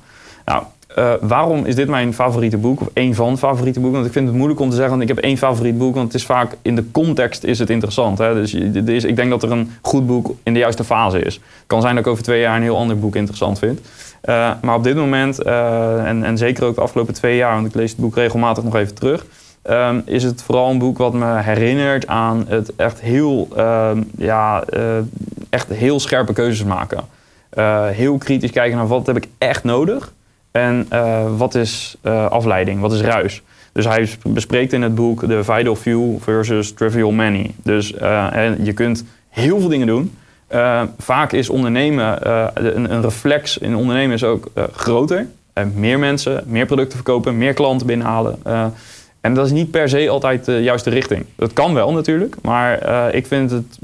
Nou, 0.46 0.64
eh, 0.96 1.14
waarom 1.22 1.66
is 1.66 1.76
dit 1.76 1.88
mijn 1.88 2.14
favoriete 2.14 2.58
boek? 2.58 2.82
Of 2.82 2.88
één 2.94 3.16
van 3.16 3.38
favoriete 3.38 3.80
boeken? 3.80 3.98
Want 3.98 4.06
ik 4.08 4.14
vind 4.14 4.28
het 4.28 4.36
moeilijk 4.36 4.60
om 4.60 4.70
te 4.70 4.76
zeggen, 4.76 5.02
ik 5.02 5.08
heb 5.08 5.18
één 5.18 5.38
favoriet 5.38 5.78
boek. 5.78 5.96
Want 5.96 6.08
het 6.08 6.16
is 6.16 6.26
vaak, 6.26 6.56
in 6.62 6.76
de 6.76 6.92
context 6.92 7.44
is 7.44 7.60
het 7.60 7.70
interessant. 7.70 8.18
Hè? 8.18 8.34
Dus 8.34 8.54
is, 8.54 9.04
ik 9.04 9.16
denk 9.16 9.30
dat 9.30 9.44
er 9.44 9.52
een 9.52 9.72
goed 9.82 10.08
boek 10.08 10.36
in 10.44 10.54
de 10.54 10.60
juiste 10.60 10.84
fase 10.84 11.20
is. 11.20 11.34
Het 11.34 11.44
kan 11.68 11.82
zijn 11.82 11.96
dat 11.96 12.06
ik 12.06 12.12
over 12.12 12.24
twee 12.24 12.40
jaar 12.40 12.56
een 12.56 12.62
heel 12.62 12.78
ander 12.78 13.00
boek 13.00 13.16
interessant 13.16 13.60
vind. 13.60 13.80
Eh, 14.22 14.52
maar 14.62 14.76
op 14.76 14.84
dit 14.84 14.96
moment, 14.96 15.42
eh, 15.42 16.08
en, 16.08 16.24
en 16.24 16.38
zeker 16.38 16.64
ook 16.64 16.76
de 16.76 16.82
afgelopen 16.82 17.14
twee 17.14 17.36
jaar... 17.36 17.54
want 17.54 17.68
ik 17.68 17.74
lees 17.74 17.92
het 17.92 18.00
boek 18.00 18.16
regelmatig 18.16 18.64
nog 18.64 18.76
even 18.76 18.96
terug... 18.96 19.26
ehm, 19.62 20.00
is 20.06 20.24
het 20.24 20.42
vooral 20.42 20.70
een 20.70 20.80
boek 20.80 20.98
wat 20.98 21.14
me 21.14 21.42
herinnert 21.42 22.08
aan 22.08 22.46
het 22.48 22.76
echt 22.76 23.02
heel, 23.02 23.48
ehm, 23.56 24.04
ja, 24.18 24.64
echt 25.50 25.68
heel 25.70 26.00
scherpe 26.00 26.34
keuzes 26.34 26.66
maken. 26.66 27.04
Heel 27.92 28.18
kritisch 28.18 28.52
kijken 28.52 28.78
naar 28.78 28.88
wat 28.88 29.08
heb 29.08 29.18
ik 29.18 29.28
echt 29.38 29.64
nodig... 29.64 30.14
En 30.52 30.86
eh, 30.90 31.38
wat 31.38 31.56
is 31.56 31.96
eh, 32.02 32.26
afleiding? 32.26 32.82
Wat 32.82 32.94
is 32.94 33.02
ruis? 33.02 33.42
Dus 33.72 33.86
hij 33.86 34.06
sp- 34.06 34.24
bespreekt 34.28 34.74
in 34.74 34.82
het 34.82 34.96
boek 34.96 35.28
de 35.28 35.44
vital 35.44 35.76
few 35.76 36.20
versus 36.20 36.74
trivial 36.74 37.12
many. 37.12 37.52
Dus 37.64 37.94
eh, 37.94 38.52
je 38.64 38.74
kunt 38.74 39.04
heel 39.30 39.60
veel 39.60 39.70
dingen 39.70 39.88
doen. 39.88 40.18
Vaak 40.98 41.32
is 41.32 41.50
ondernemen, 41.50 42.30
een, 42.76 42.94
een 42.94 43.02
reflex 43.02 43.58
in 43.58 43.76
ondernemen 43.76 44.16
is 44.16 44.24
ook 44.24 44.50
eh, 44.54 44.64
groter. 44.74 45.28
Meer 45.74 46.00
mensen, 46.00 46.44
meer 46.48 46.66
producten 46.66 46.96
verkopen, 46.96 47.38
meer 47.38 47.54
klanten 47.54 47.88
binnenhalen. 47.88 48.40
En 49.22 49.34
dat 49.34 49.46
is 49.46 49.52
niet 49.52 49.72
per 49.72 49.90
se 49.90 50.10
altijd 50.10 50.46
de 50.46 50.62
juiste 50.64 50.90
richting. 50.90 51.26
Dat 51.36 51.54
kan 51.54 51.74
wel 51.74 51.92
natuurlijk, 51.92 52.36
maar 52.42 53.14
ik 53.16 53.28
vind 53.28 53.52
het 53.52 53.78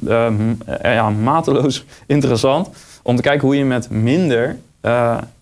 ja, 0.81 1.09
mateloos 1.09 1.85
interessant 2.05 2.69
om 3.03 3.15
te 3.15 3.21
kijken 3.21 3.47
hoe 3.47 3.57
je 3.57 3.65
met 3.65 3.89
minder 3.89 4.57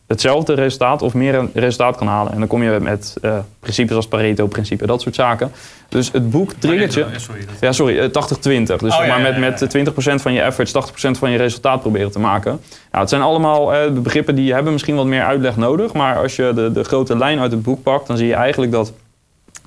hetzelfde 0.08 0.54
resultaat 0.54 1.02
of 1.02 1.14
meer 1.14 1.36
een 1.36 1.50
resultaat 1.54 1.96
kan 1.96 2.08
halen. 2.08 2.34
En 2.34 2.40
dan 2.40 2.48
kom 2.48 2.64
je 2.64 2.80
met 2.80 3.16
eh, 3.22 3.38
principes 3.60 3.96
als 3.96 4.08
Pareto-principe, 4.08 4.86
dat 4.86 5.02
soort 5.02 5.16
zaken. 5.16 5.52
Dus 5.90 6.12
het 6.12 6.30
boek 6.30 6.54
triggert 6.60 6.94
je. 6.94 7.04
Eh. 7.04 7.12
Ja, 7.60 7.72
sorry, 7.72 8.00
eh, 8.00 8.10
80-20. 8.12 8.80
Dus 8.80 8.98
Oh, 8.98 9.06
ja, 9.06 9.08
maar 9.08 9.22
met, 9.22 9.36
ja, 9.36 9.40
ja. 9.40 9.84
met 9.84 10.18
20% 10.20 10.22
van 10.22 10.34
je 10.34 10.42
efforts, 10.42 10.72
80% 10.72 11.18
van 11.18 11.32
je 11.32 11.38
resultaat 11.38 11.82
proberen 11.82 12.12
te 12.12 12.20
maken. 12.20 12.52
Nou, 12.92 13.02
het 13.02 13.10
zijn 13.10 13.22
allemaal 13.22 13.74
eh, 13.74 13.92
begrippen 13.92 14.36
die 14.36 14.54
hebben 14.54 14.74
misschien 14.74 14.96
wat 14.96 15.06
meer 15.06 15.24
uitleg 15.24 15.58
nodig. 15.58 15.94
Maar 15.94 16.18
als 16.18 16.36
je 16.36 16.52
de, 16.56 16.72
de 16.72 16.84
grote 16.84 17.18
lijn 17.18 17.40
uit 17.40 17.52
het 17.52 17.64
boek 17.64 17.84
pakt, 17.84 18.08
dan 18.08 18.18
zie 18.18 18.28
je 18.28 18.34
eigenlijk 18.34 18.72
dat 18.72 18.94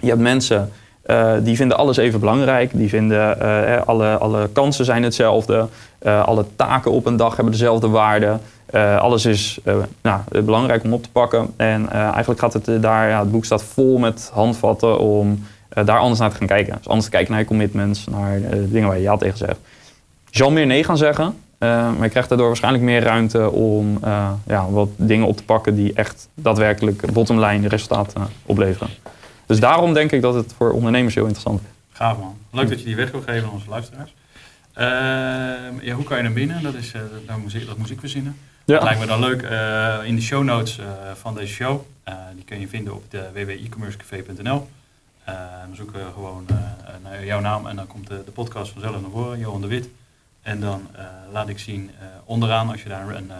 je 0.00 0.08
hebt 0.08 0.20
mensen 0.20 0.72
eh, 1.06 1.32
die 1.42 1.56
vinden 1.56 1.76
alles 1.76 1.96
even 1.96 2.20
belangrijk. 2.20 2.70
Die 2.72 2.88
vinden 2.88 3.40
eh, 3.40 3.82
alle, 3.86 4.16
alle 4.16 4.48
kansen 4.52 4.84
zijn 4.84 5.02
hetzelfde. 5.02 5.66
Eh, 5.98 6.24
alle 6.24 6.44
taken 6.56 6.90
op 6.90 7.06
een 7.06 7.16
dag 7.16 7.34
hebben 7.34 7.52
dezelfde 7.52 7.88
waarde. 7.88 8.38
Eh, 8.66 8.98
alles 8.98 9.24
is 9.24 9.58
eh, 9.64 9.74
nou, 10.02 10.20
eh, 10.32 10.42
belangrijk 10.42 10.84
om 10.84 10.92
op 10.92 11.02
te 11.02 11.10
pakken. 11.10 11.54
En 11.56 11.90
eh, 11.90 12.00
eigenlijk 12.00 12.40
gaat 12.40 12.52
het 12.52 12.68
eh, 12.68 12.74
daar, 12.80 13.08
ja, 13.08 13.20
het 13.20 13.30
boek 13.30 13.44
staat 13.44 13.62
vol 13.62 13.98
met 13.98 14.30
handvatten 14.32 14.98
om 14.98 15.44
eh, 15.68 15.86
daar 15.86 15.98
anders 15.98 16.20
naar 16.20 16.30
te 16.30 16.36
gaan 16.36 16.46
kijken. 16.46 16.74
Dus 16.76 16.86
anders 16.88 17.04
te 17.04 17.10
kijken 17.10 17.30
naar 17.30 17.40
je 17.40 17.46
commitments, 17.46 18.06
naar 18.06 18.34
eh, 18.36 18.58
dingen 18.68 18.88
waar 18.88 18.96
je 18.96 19.02
ja 19.02 19.16
tegen 19.16 19.38
zegt. 19.38 19.58
Je 20.30 20.36
zal 20.38 20.50
meer 20.50 20.66
nee 20.66 20.84
gaan 20.84 20.96
zeggen, 20.96 21.34
eh, 21.58 21.68
maar 21.68 22.02
je 22.02 22.08
krijgt 22.08 22.28
daardoor 22.28 22.46
waarschijnlijk 22.46 22.84
meer 22.84 23.02
ruimte 23.02 23.50
om 23.50 23.98
eh, 24.02 24.30
ja, 24.46 24.70
wat 24.70 24.88
dingen 24.96 25.26
op 25.26 25.36
te 25.36 25.44
pakken 25.44 25.74
die 25.74 25.92
echt 25.92 26.28
daadwerkelijk 26.34 27.12
bottomline 27.12 27.68
resultaat 27.68 28.12
eh, 28.12 28.22
opleveren. 28.46 28.88
Dus 29.46 29.60
daarom 29.60 29.94
denk 29.94 30.12
ik 30.12 30.22
dat 30.22 30.34
het 30.34 30.54
voor 30.56 30.72
ondernemers 30.72 31.14
heel 31.14 31.24
interessant 31.24 31.60
is. 31.60 31.66
Gaaf 31.96 32.18
man. 32.18 32.36
Leuk 32.50 32.68
dat 32.68 32.78
je 32.78 32.84
die 32.84 32.96
weg 32.96 33.10
wil 33.10 33.20
geven 33.20 33.48
aan 33.48 33.52
onze 33.52 33.68
luisteraars. 33.68 34.14
Ehm, 34.72 35.84
ja, 35.84 35.94
hoe 35.94 36.04
kan 36.04 36.16
je 36.16 36.22
naar 36.22 36.32
binnen? 36.32 36.62
Dat, 36.62 36.74
is, 36.74 36.92
eh, 36.92 37.00
dat, 37.26 37.36
moest 37.36 37.54
ik, 37.54 37.66
dat 37.66 37.76
moest 37.76 37.90
ik 37.90 38.00
verzinnen. 38.00 38.36
Dat 38.64 38.82
lijkt 38.82 39.00
me 39.00 39.06
dan 39.06 39.20
leuk 39.20 39.42
eh, 39.42 39.98
in 40.04 40.16
de 40.16 40.22
show 40.22 40.44
notes 40.44 40.78
eh, 40.78 40.86
van 41.14 41.34
deze 41.34 41.52
show. 41.52 41.80
Die 42.34 42.44
kun 42.44 42.60
je 42.60 42.68
vinden 42.68 42.94
op 42.94 43.10
de 43.10 43.30
www.ecommercecafé.nl. 43.32 44.68
Dan 45.66 45.74
zoeken 45.74 46.04
we 46.04 46.12
gewoon 46.12 46.46
naar 47.02 47.24
jouw 47.24 47.40
naam 47.40 47.66
en 47.66 47.76
dan 47.76 47.86
komt 47.86 48.06
de, 48.06 48.22
de 48.24 48.30
podcast 48.30 48.72
vanzelf 48.72 49.00
naar 49.00 49.10
voren, 49.10 49.38
Johan 49.38 49.60
de 49.60 49.66
Wit. 49.66 49.88
En 50.42 50.60
dan 50.60 50.88
laat 51.32 51.48
ik 51.48 51.58
zien 51.58 51.90
onderaan, 52.24 52.70
als 52.70 52.82
je 52.82 52.88
daar 52.88 53.08
een, 53.08 53.30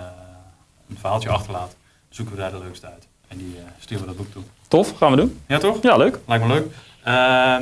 een 0.89 0.99
verhaaltje 0.99 1.29
achterlaat, 1.29 1.77
zoeken 2.09 2.35
we 2.35 2.41
daar 2.41 2.51
de 2.51 2.59
leukste 2.59 2.87
uit. 2.87 3.07
En 3.29 3.39
die 3.39 3.57
sturen 3.79 4.03
we 4.03 4.09
dat 4.09 4.17
boek 4.17 4.33
toe. 4.33 4.43
Tof, 4.69 4.93
gaan 4.97 5.11
we 5.11 5.17
doen. 5.17 5.41
Ja 5.47 5.59
toch? 5.59 5.79
Ja, 5.83 5.97
leuk. 5.97 6.19
Lijkt 6.27 6.45
me 6.45 6.53
leuk. 6.53 6.67
Eh, 7.03 7.57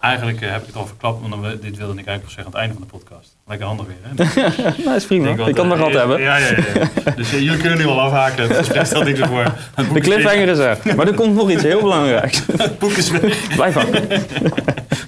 eigenlijk 0.00 0.40
eh, 0.40 0.50
heb 0.50 0.60
ik 0.60 0.66
het 0.66 0.76
al 0.76 0.86
verklapt, 0.86 1.28
want 1.28 1.62
dit 1.62 1.76
wilde 1.76 2.00
ik 2.00 2.06
eigenlijk 2.06 2.22
nog 2.22 2.30
zeggen 2.30 2.44
aan 2.44 2.50
het 2.50 2.60
einde 2.60 2.74
van 2.74 2.82
de 2.82 2.88
podcast. 2.88 3.36
Lekker 3.46 3.66
handig 3.66 3.86
weer, 3.86 3.96
hè? 4.02 4.12
Nou, 4.84 4.96
is 4.96 5.04
prima. 5.04 5.28
Ik 5.28 5.36
denk 5.36 5.48
Je 5.48 5.54
kan 5.54 5.70
het 5.70 5.78
wat, 5.78 5.92
nog 5.92 5.92
wat 5.92 6.08
hebben. 6.08 6.20
Ja, 6.20 6.36
ja, 6.36 6.46
ja. 6.46 6.56
ja. 7.04 7.10
Dus 7.10 7.32
eh, 7.32 7.40
jullie 7.40 7.58
kunnen 7.58 7.78
nu 7.78 7.86
al 7.86 8.00
afhaken. 8.00 8.48
Het 8.48 8.56
gesprek 8.56 8.86
stelt 8.86 9.04
niks 9.04 9.20
voor. 9.20 9.44
De 9.74 9.84
is 9.92 10.02
cliffhanger 10.02 10.48
is 10.48 10.58
er. 10.58 10.78
Maar 10.96 11.06
er 11.06 11.14
komt 11.14 11.34
nog 11.34 11.50
iets 11.50 11.62
heel 11.62 11.80
belangrijks. 11.80 12.42
Het 12.56 12.78
boek 12.78 12.90
is 12.90 13.10
weg. 13.10 13.54
Blijf 13.54 13.74
hangen. 13.74 14.08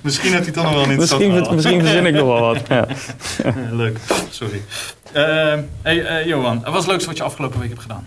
Misschien 0.02 0.32
heeft 0.32 0.44
hij 0.44 0.52
toch 0.52 0.64
nog 0.64 0.72
wel 0.72 0.82
een 0.82 0.90
interessant 0.90 1.22
Misschien, 1.22 1.54
misschien 1.54 1.80
verzin 1.80 2.06
ik 2.06 2.14
nog 2.14 2.26
wel 2.26 2.40
wat. 2.40 2.58
Ja. 2.68 2.86
Leuk. 3.82 3.98
Sorry. 4.30 4.62
Hey, 5.82 6.26
Johan, 6.26 6.60
wat 6.62 6.72
was 6.72 6.82
het 6.82 6.86
leukste 6.86 7.08
wat 7.08 7.16
je 7.16 7.22
afgelopen 7.22 7.60
week 7.60 7.68
hebt 7.68 7.82
gedaan? 7.82 8.06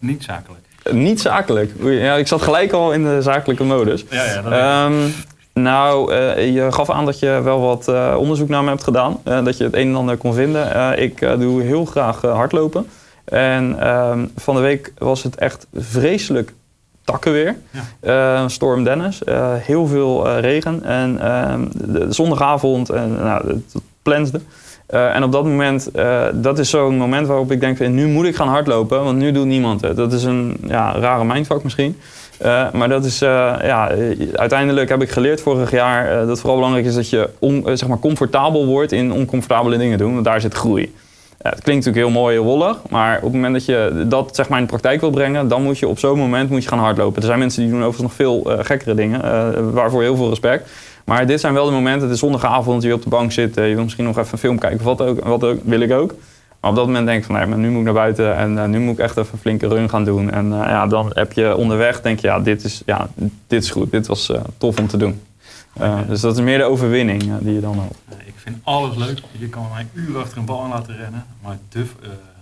niet 0.00 0.24
zakelijk. 0.24 0.64
Niet 0.90 1.20
zakelijk. 1.20 1.72
Ja, 1.82 2.14
ik 2.14 2.26
zat 2.26 2.42
gelijk 2.42 2.72
al 2.72 2.92
in 2.92 3.04
de 3.04 3.22
zakelijke 3.22 3.64
modus. 3.64 4.04
Ja, 4.10 4.24
ja, 4.24 4.84
um, 4.86 5.14
nou, 5.54 6.14
uh, 6.14 6.54
je 6.54 6.72
gaf 6.72 6.90
aan 6.90 7.04
dat 7.04 7.18
je 7.18 7.40
wel 7.44 7.60
wat 7.60 7.88
uh, 7.88 8.14
onderzoek 8.18 8.48
naar 8.48 8.62
me 8.62 8.68
hebt 8.68 8.84
gedaan. 8.84 9.20
Uh, 9.28 9.44
dat 9.44 9.56
je 9.56 9.64
het 9.64 9.74
een 9.74 9.88
en 9.88 9.94
ander 9.94 10.16
kon 10.16 10.34
vinden. 10.34 10.98
ik 10.98 11.20
doe 11.38 11.62
heel 11.62 11.84
graag 11.84 12.20
hardlopen. 12.20 12.86
En 13.24 13.80
ehm, 13.80 14.26
van 14.36 14.54
de 14.54 14.60
week 14.60 14.92
was 14.98 15.22
het 15.22 15.36
echt 15.36 15.66
vreselijk 15.74 16.52
takkenweer. 17.04 17.56
Ja. 18.00 18.48
storm 18.48 18.84
Dennis. 18.84 19.20
heel 19.58 19.86
veel 19.86 20.38
regen. 20.38 20.84
En 20.84 21.20
ehm, 21.20 21.64
de, 21.72 21.92
de 21.92 22.12
zondagavond, 22.12 22.90
en, 22.90 23.14
nou, 23.14 23.48
het 23.48 23.82
plensde. 24.02 24.40
En 24.92 25.24
op 25.24 25.32
dat 25.32 25.44
moment, 25.44 25.90
dat 26.34 26.58
is 26.58 26.70
zo'n 26.70 26.96
moment 26.96 27.26
waarop 27.26 27.52
ik 27.52 27.60
denk, 27.60 27.78
nu 27.78 28.06
moet 28.06 28.26
ik 28.26 28.36
gaan 28.36 28.48
hardlopen, 28.48 29.04
want 29.04 29.18
nu 29.18 29.32
doet 29.32 29.46
niemand 29.46 29.80
het. 29.80 29.96
Dat 29.96 30.12
is 30.12 30.24
een 30.24 30.56
ja, 30.66 30.92
rare 30.98 31.24
mindfuck 31.24 31.62
misschien. 31.62 31.96
Uh, 32.44 32.72
maar 32.72 32.88
dat 32.88 33.04
is, 33.04 33.18
ja, 33.18 33.90
uiteindelijk 34.34 34.88
heb 34.88 35.02
ik 35.02 35.10
geleerd 35.10 35.40
vorig 35.40 35.70
jaar 35.70 36.18
dat 36.18 36.28
het 36.28 36.38
vooral 36.38 36.56
belangrijk 36.56 36.86
is 36.86 36.94
dat 36.94 37.10
je 37.10 37.28
zeg 37.74 37.88
maar 37.88 37.98
comfortabel 37.98 38.66
wordt 38.66 38.92
in 38.92 39.12
oncomfortabele 39.12 39.76
dingen 39.76 39.98
doen. 39.98 40.12
Want 40.12 40.24
daar 40.24 40.40
zit 40.40 40.54
groei. 40.54 40.94
het 41.42 41.62
klinkt 41.62 41.84
natuurlijk 41.84 42.14
heel 42.14 42.22
mooi, 42.22 42.38
wollig, 42.38 42.76
maar 42.90 43.16
op 43.16 43.22
het 43.22 43.32
moment 43.32 43.52
dat 43.52 43.64
je 43.64 44.04
dat 44.06 44.36
zeg 44.36 44.48
maar, 44.48 44.58
in 44.58 44.64
de 44.64 44.70
praktijk 44.70 45.00
wil 45.00 45.10
brengen, 45.10 45.48
dan 45.48 45.62
moet 45.62 45.78
je 45.78 45.88
op 45.88 45.98
zo'n 45.98 46.18
moment 46.18 46.50
moet 46.50 46.62
je 46.62 46.68
gaan 46.68 46.78
hardlopen. 46.78 47.20
Er 47.20 47.26
zijn 47.26 47.38
mensen 47.38 47.62
die 47.62 47.70
doen 47.70 47.84
overigens 47.84 48.08
nog 48.08 48.14
veel 48.16 48.64
gekkere 48.64 48.94
dingen, 48.94 49.72
waarvoor 49.72 50.02
heel 50.02 50.16
veel 50.16 50.28
respect. 50.28 50.70
Maar 51.04 51.26
dit 51.26 51.40
zijn 51.40 51.54
wel 51.54 51.64
de 51.64 51.72
momenten, 51.72 52.02
het 52.02 52.10
is 52.10 52.18
zondagavond, 52.18 52.82
je 52.82 52.94
op 52.94 53.02
de 53.02 53.08
bank 53.08 53.32
zit, 53.32 53.54
je 53.54 53.60
wil 53.60 53.82
misschien 53.82 54.04
nog 54.04 54.18
even 54.18 54.32
een 54.32 54.38
film 54.38 54.58
kijken, 54.58 54.84
wat 54.84 55.00
ook, 55.00 55.24
wat 55.24 55.44
ook, 55.44 55.58
wil 55.64 55.80
ik 55.80 55.92
ook. 55.92 56.14
Maar 56.62 56.70
op 56.70 56.76
dat 56.76 56.86
moment 56.86 57.06
denk 57.06 57.18
ik 57.18 57.24
van, 57.24 57.34
nee, 57.34 57.46
maar 57.46 57.58
nu 57.58 57.68
moet 57.70 57.78
ik 57.78 57.84
naar 57.84 57.94
buiten 57.94 58.36
en 58.36 58.52
uh, 58.52 58.64
nu 58.64 58.78
moet 58.78 58.92
ik 58.92 58.98
echt 58.98 59.16
even 59.16 59.32
een 59.32 59.38
flinke 59.38 59.68
run 59.68 59.88
gaan 59.88 60.04
doen. 60.04 60.30
En 60.30 60.46
uh, 60.46 60.52
ja, 60.52 60.86
dan 60.86 61.10
heb 61.14 61.32
je 61.32 61.56
onderweg, 61.56 62.00
denk 62.00 62.20
je, 62.20 62.26
ja, 62.26 62.40
dit 62.40 62.64
is, 62.64 62.82
ja, 62.86 63.08
dit 63.46 63.62
is 63.62 63.70
goed. 63.70 63.90
Dit 63.90 64.06
was 64.06 64.30
uh, 64.30 64.40
tof 64.58 64.78
om 64.78 64.86
te 64.86 64.96
doen. 64.96 65.22
Dus 66.06 66.20
dat 66.20 66.36
is 66.36 66.42
meer 66.42 66.58
de 66.58 66.64
overwinning 66.64 67.38
die 67.40 67.54
je 67.54 67.60
dan 67.60 67.78
hebt. 67.78 68.26
ik 68.26 68.34
vind 68.36 68.56
alles 68.62 68.96
leuk. 68.96 69.20
Je 69.38 69.48
kan 69.48 69.66
mij 69.74 69.86
uren 69.92 70.20
achter 70.20 70.38
een 70.38 70.44
bal 70.44 70.62
aan 70.62 70.68
laten 70.68 70.96
rennen. 70.96 71.24
Maar 71.42 71.58
duf, 71.68 71.94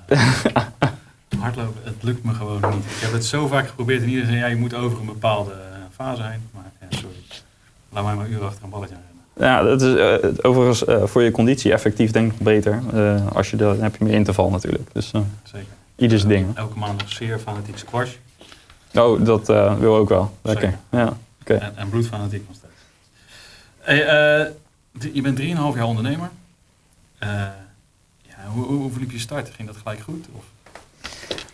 hardlopen, 1.40 1.80
het 1.84 2.02
lukt 2.02 2.24
me 2.24 2.32
gewoon 2.32 2.60
niet. 2.70 2.84
Ik 2.84 3.00
heb 3.00 3.12
het 3.12 3.24
zo 3.24 3.46
vaak 3.46 3.68
geprobeerd 3.68 4.02
en 4.02 4.08
iedereen 4.08 4.30
zei, 4.30 4.40
ja, 4.40 4.46
je 4.46 4.56
moet 4.56 4.74
over 4.74 5.00
een 5.00 5.06
bepaalde 5.06 5.52
fase 5.94 6.22
heen. 6.22 6.40
Maar 6.54 6.70
ja, 6.80 6.86
sorry. 6.96 7.19
Laat 7.90 8.04
mij 8.04 8.14
maar 8.14 8.28
uren 8.28 8.46
achter 8.46 8.64
een 8.64 8.70
balletje 8.70 8.94
rennen. 8.94 9.10
Ja, 9.36 9.62
dat 9.62 9.82
is 9.82 9.94
uh, 9.94 10.30
overigens 10.42 10.86
uh, 10.86 11.04
voor 11.04 11.22
je 11.22 11.30
conditie 11.30 11.72
effectief 11.72 12.10
denk 12.10 12.32
ik 12.32 12.38
beter. 12.38 12.82
Uh, 12.94 13.26
als 13.32 13.50
je 13.50 13.56
de, 13.56 13.64
dan 13.64 13.80
heb 13.80 13.96
je 13.96 14.04
meer 14.04 14.14
interval 14.14 14.50
natuurlijk. 14.50 14.92
Dus, 14.92 15.12
Zeker. 15.42 15.68
Ieders 15.96 16.24
ding. 16.24 16.56
Elke 16.56 16.78
maand 16.78 17.00
nog 17.00 17.10
zeer 17.10 17.38
fanatiek 17.38 17.78
squash. 17.78 18.10
Oh, 18.94 19.24
dat 19.24 19.46
wil 19.78 19.96
ook 19.96 20.08
wel. 20.08 20.36
Lekker. 20.42 20.78
Ja, 20.90 21.16
okay. 21.40 21.56
En, 21.56 21.76
en 21.76 21.88
bloedfanatiek 21.88 22.42
nog 22.48 22.56
steeds. 22.56 22.72
Hey, 23.78 23.96
je 25.12 25.20
bent 25.22 25.38
3,5 25.38 25.44
jaar 25.44 25.84
ondernemer. 25.84 26.30
ja, 27.18 27.54
hoe, 28.52 28.64
hoe, 28.64 28.76
hoe 28.76 29.12
je 29.12 29.18
start? 29.18 29.50
Ging 29.50 29.68
dat 29.68 29.76
gelijk 29.76 30.00
goed? 30.00 30.26
Of? 30.36 30.44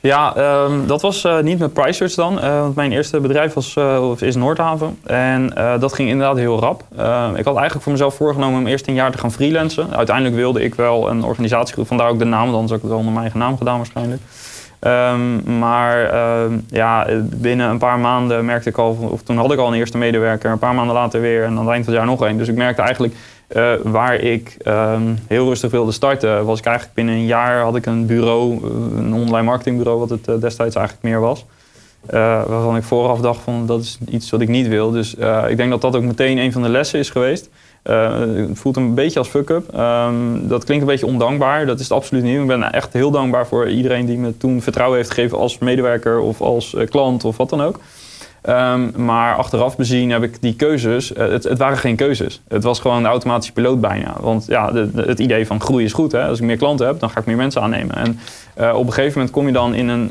Ja, 0.00 0.36
um, 0.64 0.86
dat 0.86 1.02
was 1.02 1.24
uh, 1.24 1.40
niet 1.40 1.58
met 1.58 1.72
PriceSearch 1.72 2.14
dan. 2.14 2.38
Uh, 2.38 2.60
want 2.60 2.74
mijn 2.74 2.92
eerste 2.92 3.20
bedrijf 3.20 3.52
was, 3.52 3.74
uh, 3.74 4.10
is 4.18 4.34
Noordhaven. 4.34 4.98
En 5.04 5.52
dat 5.80 5.92
ging 5.92 6.08
inderdaad 6.08 6.36
heel 6.36 6.60
rap. 6.60 6.80
ik 7.36 7.44
had 7.44 7.56
eigenlijk 7.56 7.82
voor 7.82 7.92
mezelf 7.92 8.14
voorgenomen 8.14 8.58
om 8.58 8.66
eerst 8.66 8.86
een 8.86 8.94
jaar 8.94 9.10
te 9.10 9.18
gaan 9.18 9.32
freelancen. 9.32 9.96
Uiteindelijk 9.96 10.36
wilde 10.36 10.62
ik 10.62 10.74
wel 10.74 11.10
een 11.10 11.24
organisatiegroep. 11.24 11.86
Vandaar 11.86 12.08
ook 12.08 12.18
de 12.18 12.24
naam, 12.24 12.52
dan 12.52 12.66
zou 12.66 12.74
ik 12.74 12.80
het 12.80 12.90
wel 12.90 12.98
onder 12.98 13.12
mijn 13.12 13.22
eigen 13.22 13.40
naam 13.40 13.56
gedaan 13.56 13.76
waarschijnlijk. 13.76 14.22
Um, 14.80 15.58
maar 15.58 16.14
uh, 16.14 16.58
ja, 16.68 17.06
binnen 17.24 17.70
een 17.70 17.78
paar 17.78 17.98
maanden 17.98 18.44
merkte 18.44 18.68
ik 18.68 18.78
al, 18.78 19.08
of 19.10 19.22
toen 19.22 19.36
had 19.36 19.52
ik 19.52 19.58
al 19.58 19.68
een 19.68 19.78
eerste 19.78 19.98
medewerker, 19.98 20.50
een 20.50 20.58
paar 20.58 20.74
maanden 20.74 20.94
later 20.94 21.20
weer 21.20 21.44
en 21.44 21.50
aan 21.50 21.58
het 21.58 21.68
eind 21.68 21.84
van 21.84 21.94
het 21.94 22.02
jaar 22.02 22.12
nog 22.12 22.24
één. 22.24 22.38
Dus 22.38 22.48
ik 22.48 22.54
merkte 22.54 22.82
eigenlijk 22.82 23.14
uh, 23.48 23.72
waar 23.82 24.14
ik 24.14 24.56
um, 24.66 25.18
heel 25.26 25.48
rustig 25.48 25.70
wilde 25.70 25.92
starten, 25.92 26.44
was 26.44 26.58
ik 26.58 26.64
eigenlijk 26.64 26.96
binnen 26.96 27.14
een 27.14 27.26
jaar 27.26 27.60
had 27.60 27.76
ik 27.76 27.86
een 27.86 28.06
bureau, 28.06 28.52
eh, 28.52 28.70
een 28.98 29.14
online 29.14 29.42
marketingbureau, 29.42 29.98
wat 29.98 30.10
het 30.10 30.28
uh, 30.28 30.40
destijds 30.40 30.76
eigenlijk 30.76 31.06
meer 31.06 31.20
was. 31.20 31.44
waarvan 32.46 32.76
ik 32.76 32.82
vooraf 32.82 33.20
dacht 33.20 33.40
van 33.40 33.66
dat 33.66 33.80
is 33.80 33.98
iets 34.08 34.30
wat 34.30 34.40
ik 34.40 34.48
niet 34.48 34.68
wil. 34.68 34.90
Dus 34.90 35.14
ik 35.48 35.56
denk 35.56 35.70
dat 35.70 35.80
dat 35.80 35.96
ook 35.96 36.02
meteen 36.02 36.38
een 36.38 36.52
van 36.52 36.62
de 36.62 36.68
lessen 36.68 36.98
is 36.98 37.10
geweest. 37.10 37.48
Het 37.86 38.58
voelt 38.58 38.76
een 38.76 38.94
beetje 38.94 39.18
als 39.18 39.28
fuck-up. 39.28 39.76
Um, 39.76 40.48
dat 40.48 40.64
klinkt 40.64 40.82
een 40.84 40.90
beetje 40.90 41.06
ondankbaar. 41.06 41.66
Dat 41.66 41.80
is 41.80 41.88
het 41.88 41.96
absoluut 41.96 42.22
niet. 42.22 42.40
Ik 42.40 42.46
ben 42.46 42.72
echt 42.72 42.92
heel 42.92 43.10
dankbaar 43.10 43.46
voor 43.46 43.68
iedereen 43.68 44.06
die 44.06 44.18
me 44.18 44.36
toen 44.36 44.62
vertrouwen 44.62 44.98
heeft 44.98 45.10
gegeven 45.10 45.38
als 45.38 45.58
medewerker 45.58 46.20
of 46.20 46.40
als 46.40 46.76
klant 46.88 47.24
of 47.24 47.36
wat 47.36 47.50
dan 47.50 47.62
ook. 47.62 47.80
Um, 48.48 48.92
maar 48.96 49.36
achteraf 49.36 49.76
bezien 49.76 50.10
heb 50.10 50.22
ik 50.22 50.36
die 50.40 50.54
keuzes, 50.54 51.12
uh, 51.12 51.18
het, 51.18 51.44
het, 51.44 51.58
waren 51.58 51.78
geen 51.78 51.96
keuzes. 51.96 52.40
Het 52.48 52.62
was 52.62 52.80
gewoon 52.80 53.02
de 53.02 53.08
automatische 53.08 53.52
piloot 53.52 53.80
bijna. 53.80 54.16
Want 54.20 54.46
ja, 54.46 54.74
het 54.94 55.18
idee 55.18 55.46
van 55.46 55.60
groei 55.60 55.84
is 55.84 55.92
goed. 55.92 56.12
Hè? 56.12 56.26
Als 56.26 56.38
ik 56.38 56.44
meer 56.44 56.56
klanten 56.56 56.86
heb, 56.86 57.00
dan 57.00 57.10
ga 57.10 57.20
ik 57.20 57.26
meer 57.26 57.36
mensen 57.36 57.62
aannemen. 57.62 57.96
En 57.96 58.18
op 58.74 58.86
een 58.86 58.92
gegeven 58.92 59.12
moment 59.18 59.30
kom 59.30 59.46
je 59.46 59.52
dan 59.52 59.74
in 59.74 59.88
een 59.88 60.10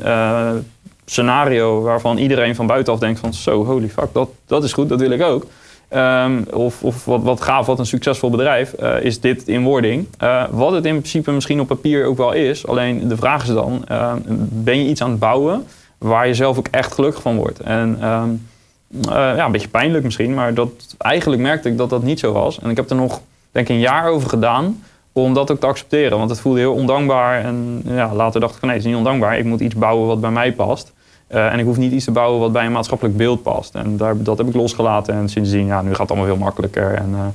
scenario 1.06 1.82
waarvan 1.82 2.18
iedereen 2.18 2.56
van 2.56 2.68
buitenaf 2.68 3.00
denkt 3.00 3.20
van 3.20 3.34
zo, 3.34 3.66
holy 3.66 3.90
fuck, 3.90 4.14
dat, 4.14 4.30
dat 4.46 4.64
is 4.64 4.74
goed, 4.74 4.90
dat 4.90 5.00
wil 5.00 5.12
ik 5.12 5.22
ook. 5.22 5.46
Um, 5.94 6.46
of, 6.54 7.06
wat, 7.06 7.22
wat 7.24 7.42
gaaf, 7.42 7.66
wat 7.66 7.80
een 7.80 7.86
succesvol 7.86 8.30
bedrijf, 8.30 8.74
is 9.02 9.20
dit 9.20 9.48
in 9.48 9.64
wording. 9.64 10.08
wat 10.50 10.72
het 10.72 10.86
in 10.86 10.98
principe 10.98 11.32
misschien 11.32 11.60
op 11.60 11.68
papier 11.68 12.06
ook 12.06 12.18
wel 12.18 12.32
is. 12.32 12.68
Alleen 12.68 13.08
de 13.08 13.18
vraag 13.18 13.44
is 13.44 13.54
dan, 13.54 13.86
ben 14.50 14.84
je 14.84 14.90
iets 14.90 15.02
aan 15.02 15.10
het 15.10 15.20
bouwen 15.20 15.66
waar 15.98 16.28
je 16.28 16.34
zelf 16.34 16.58
ook 16.58 16.68
echt 16.72 16.94
gelukkig 16.94 17.22
van 17.22 17.36
wordt. 17.36 17.60
En 17.60 17.98
ehm, 18.02 18.30
eh, 19.02 19.36
ja, 19.36 19.46
een 19.46 19.52
beetje 19.52 19.68
pijnlijk 19.68 20.04
misschien, 20.04 20.34
maar 20.34 20.54
dat, 20.54 20.96
eigenlijk 20.98 21.42
merkte 21.42 21.70
ik 21.70 21.78
dat 21.78 21.90
dat 21.90 22.04
niet 22.04 22.20
zo 22.20 22.32
was. 22.32 22.60
En 22.60 22.70
ik 22.70 22.76
heb 22.76 22.90
er 22.90 22.96
nog, 22.96 23.22
denk 23.52 23.68
ik, 23.70 23.76
een 23.76 23.82
jaar 23.82 24.10
over 24.10 24.30
gedaan 24.30 24.84
om 25.12 25.34
dat 25.34 25.52
ook 25.52 25.60
te 25.60 25.66
accepteren. 25.66 26.18
Want 26.18 26.30
het 26.30 26.40
voelde 26.40 26.60
heel 26.60 26.74
ondankbaar. 26.74 27.44
En 27.44 27.82
ja, 27.86 28.14
later 28.14 28.40
dacht 28.40 28.56
ik 28.56 28.62
nee, 28.62 28.72
het 28.72 28.80
is 28.80 28.88
niet 28.88 28.98
ondankbaar. 28.98 29.38
Ik 29.38 29.46
moet 29.46 29.60
iets 29.60 29.76
bouwen 29.76 30.08
wat 30.08 30.22
bij 30.22 30.32
mij 30.32 30.54
past. 30.54 30.94
Uh, 31.36 31.54
en 31.54 31.60
ik 31.60 31.66
hoef 31.66 31.78
niet 31.78 31.92
iets 31.92 32.06
te 32.06 32.12
bouwen 32.12 32.40
wat 32.40 32.52
bij 32.52 32.66
een 32.66 32.72
maatschappelijk 32.72 33.18
beeld 33.18 33.44
past. 33.44 33.76
En 33.76 33.98
daar, 33.98 34.24
dat 34.24 34.38
heb 34.38 34.48
ik 34.48 34.54
losgelaten. 34.54 35.14
En 35.14 35.30
sindsdien, 35.30 35.66
ja, 35.66 35.82
nu 35.82 35.90
gaat 35.90 36.00
het 36.00 36.10
allemaal 36.10 36.28
veel 36.28 36.38
makkelijker. 36.38 36.94
En 36.94 37.10
uh, 37.10 37.26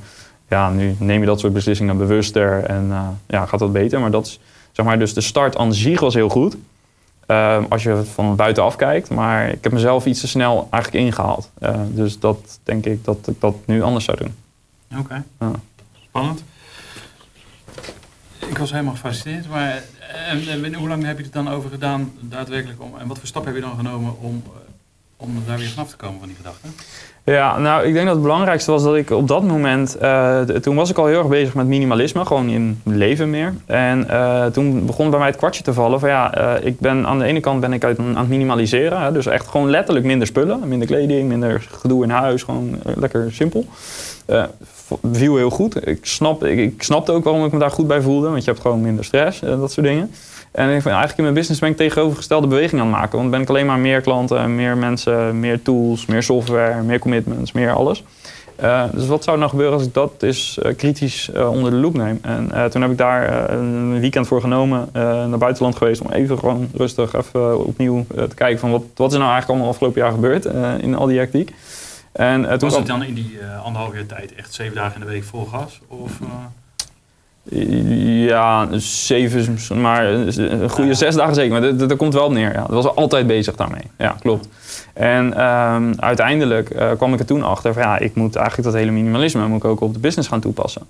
ja, 0.47 0.69
nu 0.69 0.95
neem 0.99 1.19
je 1.19 1.25
dat 1.25 1.39
soort 1.39 1.53
beslissingen 1.53 1.97
bewuster. 1.97 2.63
En 2.63 2.87
uh, 2.89 3.07
ja, 3.27 3.45
gaat 3.45 3.59
dat 3.59 3.71
beter. 3.71 3.99
Maar 3.99 4.11
dat 4.11 4.25
is, 4.25 4.39
zeg 4.71 4.85
maar, 4.85 4.99
dus 4.99 5.13
de 5.13 5.21
start 5.21 5.57
aan 5.57 5.73
zich 5.73 5.99
was 5.99 6.13
heel 6.13 6.29
goed. 6.29 6.57
Ehm, 7.25 7.63
als 7.69 7.83
je 7.83 8.01
van 8.13 8.35
buitenaf 8.35 8.75
kijkt. 8.75 9.09
Maar 9.09 9.49
ik 9.49 9.63
heb 9.63 9.71
mezelf 9.71 10.05
iets 10.05 10.19
te 10.19 10.27
snel 10.27 10.67
eigenlijk 10.69 11.05
ingehaald. 11.05 11.49
Dus 11.87 12.19
dat 12.19 12.59
denk 12.63 12.85
ik 12.85 13.05
dat 13.05 13.17
ik 13.27 13.41
dat 13.41 13.55
nu 13.65 13.81
anders 13.81 14.05
zou 14.05 14.17
doen. 14.17 14.35
Oké, 14.99 15.23
spannend. 16.03 16.43
Ik 18.51 18.57
was 18.57 18.71
helemaal 18.71 18.93
gefascineerd. 18.93 19.49
Maar 19.49 19.81
en, 20.29 20.63
en, 20.63 20.73
hoe 20.73 20.87
lang 20.87 21.05
heb 21.05 21.17
je 21.17 21.23
het 21.23 21.33
dan 21.33 21.49
over 21.49 21.69
gedaan 21.69 22.11
daadwerkelijk? 22.19 22.81
Om, 22.81 22.93
en 22.99 23.07
wat 23.07 23.17
voor 23.17 23.27
stap 23.27 23.45
heb 23.45 23.55
je 23.55 23.61
dan 23.61 23.75
genomen 23.77 24.13
om, 24.21 24.43
om 25.17 25.43
daar 25.47 25.57
weer 25.57 25.69
vanaf 25.69 25.89
te 25.89 25.95
komen 25.95 26.19
van 26.19 26.27
die 26.27 26.37
gedachten? 26.37 26.69
Ja, 27.23 27.59
nou, 27.59 27.85
ik 27.85 27.93
denk 27.93 28.05
dat 28.05 28.13
het 28.13 28.23
belangrijkste 28.23 28.71
was 28.71 28.83
dat 28.83 28.95
ik 28.95 29.09
op 29.09 29.27
dat 29.27 29.43
moment... 29.43 29.97
Toen 30.61 30.75
was 30.75 30.89
ik 30.89 30.97
al 30.97 31.05
heel 31.05 31.17
erg 31.17 31.27
bezig 31.27 31.53
met 31.53 31.67
minimalisme, 31.67 32.25
gewoon 32.25 32.49
in 32.49 32.81
leven 32.83 33.29
meer. 33.29 33.53
En 33.65 34.07
toen 34.53 34.85
begon 34.85 35.09
bij 35.09 35.19
mij 35.19 35.27
het 35.27 35.37
kwartje 35.37 35.63
te 35.63 35.73
vallen 35.73 35.99
van 35.99 36.09
ja, 36.09 36.55
ik 36.57 36.79
ben 36.79 37.07
aan 37.07 37.19
de 37.19 37.25
ene 37.25 37.39
kant 37.39 37.59
ben 37.59 37.73
ik 37.73 37.83
uit, 37.83 37.99
aan 37.99 38.17
het 38.17 38.29
minimaliseren. 38.29 39.01
Hè, 39.01 39.11
dus 39.11 39.25
echt 39.25 39.47
gewoon 39.47 39.69
letterlijk 39.69 40.05
minder 40.05 40.27
spullen, 40.27 40.67
minder 40.67 40.87
kleding, 40.87 41.27
minder 41.27 41.67
gedoe 41.71 42.03
in 42.03 42.09
huis, 42.09 42.43
gewoon 42.43 42.79
lekker 42.95 43.33
simpel. 43.33 43.65
Viel 45.11 45.35
heel 45.35 45.49
goed. 45.49 45.87
Ik, 45.87 46.05
snap, 46.05 46.43
ik, 46.43 46.83
snapte 46.83 47.11
ook 47.11 47.23
waarom 47.23 47.45
ik 47.45 47.51
me 47.51 47.59
daar 47.59 47.71
goed 47.71 47.87
bij 47.87 48.01
voelde, 48.01 48.29
want 48.29 48.43
je 48.43 48.49
hebt 48.49 48.61
gewoon 48.61 48.81
minder 48.81 49.05
stress 49.05 49.41
en 49.41 49.59
dat 49.59 49.71
soort 49.71 49.85
dingen. 49.85 50.11
En 50.51 50.67
ik 50.67 50.83
ben 50.83 50.93
eigenlijk 50.93 51.17
in 51.17 51.23
mijn 51.23 51.35
business 51.35 51.59
ben 51.59 51.69
ik 51.69 51.77
tegenovergestelde 51.77 52.47
beweging 52.47 52.81
aan 52.81 52.87
het 52.87 52.95
maken. 52.95 53.17
Want 53.17 53.31
ben 53.31 53.41
ik 53.41 53.49
alleen 53.49 53.65
maar 53.65 53.79
meer 53.79 54.01
klanten, 54.01 54.55
meer 54.55 54.77
mensen, 54.77 55.39
meer 55.39 55.61
tools, 55.61 56.05
meer 56.05 56.23
software, 56.23 56.81
meer 56.81 56.99
commitments, 56.99 57.51
meer 57.51 57.71
alles. 57.71 58.03
Uh, 58.63 58.83
dus 58.93 59.07
wat 59.07 59.23
zou 59.23 59.35
er 59.35 59.39
nou 59.39 59.49
gebeuren 59.49 59.77
als 59.77 59.87
ik 59.87 59.93
dat 59.93 60.11
eens 60.19 60.59
uh, 60.63 60.75
kritisch 60.75 61.31
onder 61.51 61.71
de 61.71 61.77
loep 61.77 61.93
neem? 61.93 62.19
En 62.21 62.69
toen 62.71 62.81
heb 62.81 62.91
ik 62.91 62.97
daar 62.97 63.49
een 63.49 63.99
weekend 63.99 64.27
voor 64.27 64.41
genomen, 64.41 64.89
naar 64.93 65.37
buitenland 65.37 65.75
geweest 65.75 66.01
om 66.01 66.11
even 66.11 66.39
gewoon 66.39 66.69
rustig 66.73 67.15
even 67.15 67.65
opnieuw 67.65 68.05
te 68.07 68.35
kijken 68.35 68.59
van 68.59 68.71
wat, 68.71 68.83
wat 68.95 69.11
is 69.11 69.17
nou 69.17 69.31
eigenlijk 69.31 69.49
allemaal 69.49 69.69
afgelopen 69.69 70.01
jaar 70.01 70.11
gebeurd 70.11 70.45
in 70.81 70.95
al 70.95 71.05
die 71.05 71.17
hectiek. 71.17 71.53
En, 72.11 72.59
Was 72.59 72.75
het 72.75 72.87
dan 72.87 73.03
in 73.03 73.13
die 73.13 73.39
anderhalf 73.63 73.93
jaar 73.93 74.05
tijd 74.05 74.35
echt 74.35 74.53
zeven 74.53 74.75
dagen 74.75 74.93
in 74.93 74.99
de 74.99 75.11
week 75.11 75.23
vol 75.23 75.45
gas? 75.45 75.79
Of, 75.87 76.19
Ja, 77.43 78.67
zeven, 78.79 79.57
maar 79.81 80.05
een 80.05 80.69
goede 80.69 80.93
zes 80.93 81.15
dagen 81.15 81.35
zeker. 81.35 81.61
Maar 81.61 81.77
dat, 81.77 81.95
komt 81.95 82.13
wel 82.13 82.25
op 82.25 82.31
neer. 82.31 82.53
Ja. 82.53 82.59
Dat 82.59 82.83
was 82.83 82.95
altijd 82.95 83.27
bezig 83.27 83.55
daarmee. 83.55 83.83
Ja, 83.97 84.15
klopt. 84.19 84.47
En 84.93 85.33
ehm, 85.33 85.93
uiteindelijk 85.99 86.69
uh, 86.75 86.91
kwam 86.91 87.13
ik 87.13 87.19
er 87.19 87.25
toen 87.25 87.43
achter 87.43 87.73
van 87.73 87.81
ja, 87.81 87.97
ik 87.97 88.15
moet 88.15 88.35
eigenlijk 88.35 88.67
dat 88.67 88.77
hele 88.77 88.91
minimalisme 88.91 89.47
moet 89.47 89.57
ik 89.57 89.65
ook 89.65 89.81
op 89.81 89.93
de 89.93 89.99
business 89.99 90.29
gaan 90.29 90.39
toepassen. 90.39 90.81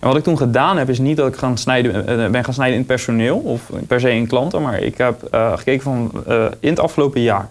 En 0.00 0.08
wat 0.08 0.16
ik 0.16 0.22
toen 0.22 0.36
gedaan 0.36 0.76
heb, 0.76 0.88
is 0.88 0.98
niet 0.98 1.16
dat 1.16 1.28
ik 1.28 1.36
gaan 1.36 1.58
snijden, 1.58 2.20
uh, 2.20 2.28
ben 2.28 2.44
gaan 2.44 2.54
snijden 2.54 2.78
in 2.78 2.86
personeel 2.86 3.38
of 3.38 3.70
per 3.86 4.00
se 4.00 4.10
in 4.10 4.26
klanten, 4.26 4.62
maar 4.62 4.78
ik 4.78 4.98
heb 4.98 5.28
uh, 5.34 5.56
gekeken 5.56 5.82
van 5.82 6.12
in 6.60 6.70
het 6.70 6.80
afgelopen 6.80 7.20
jaar. 7.20 7.48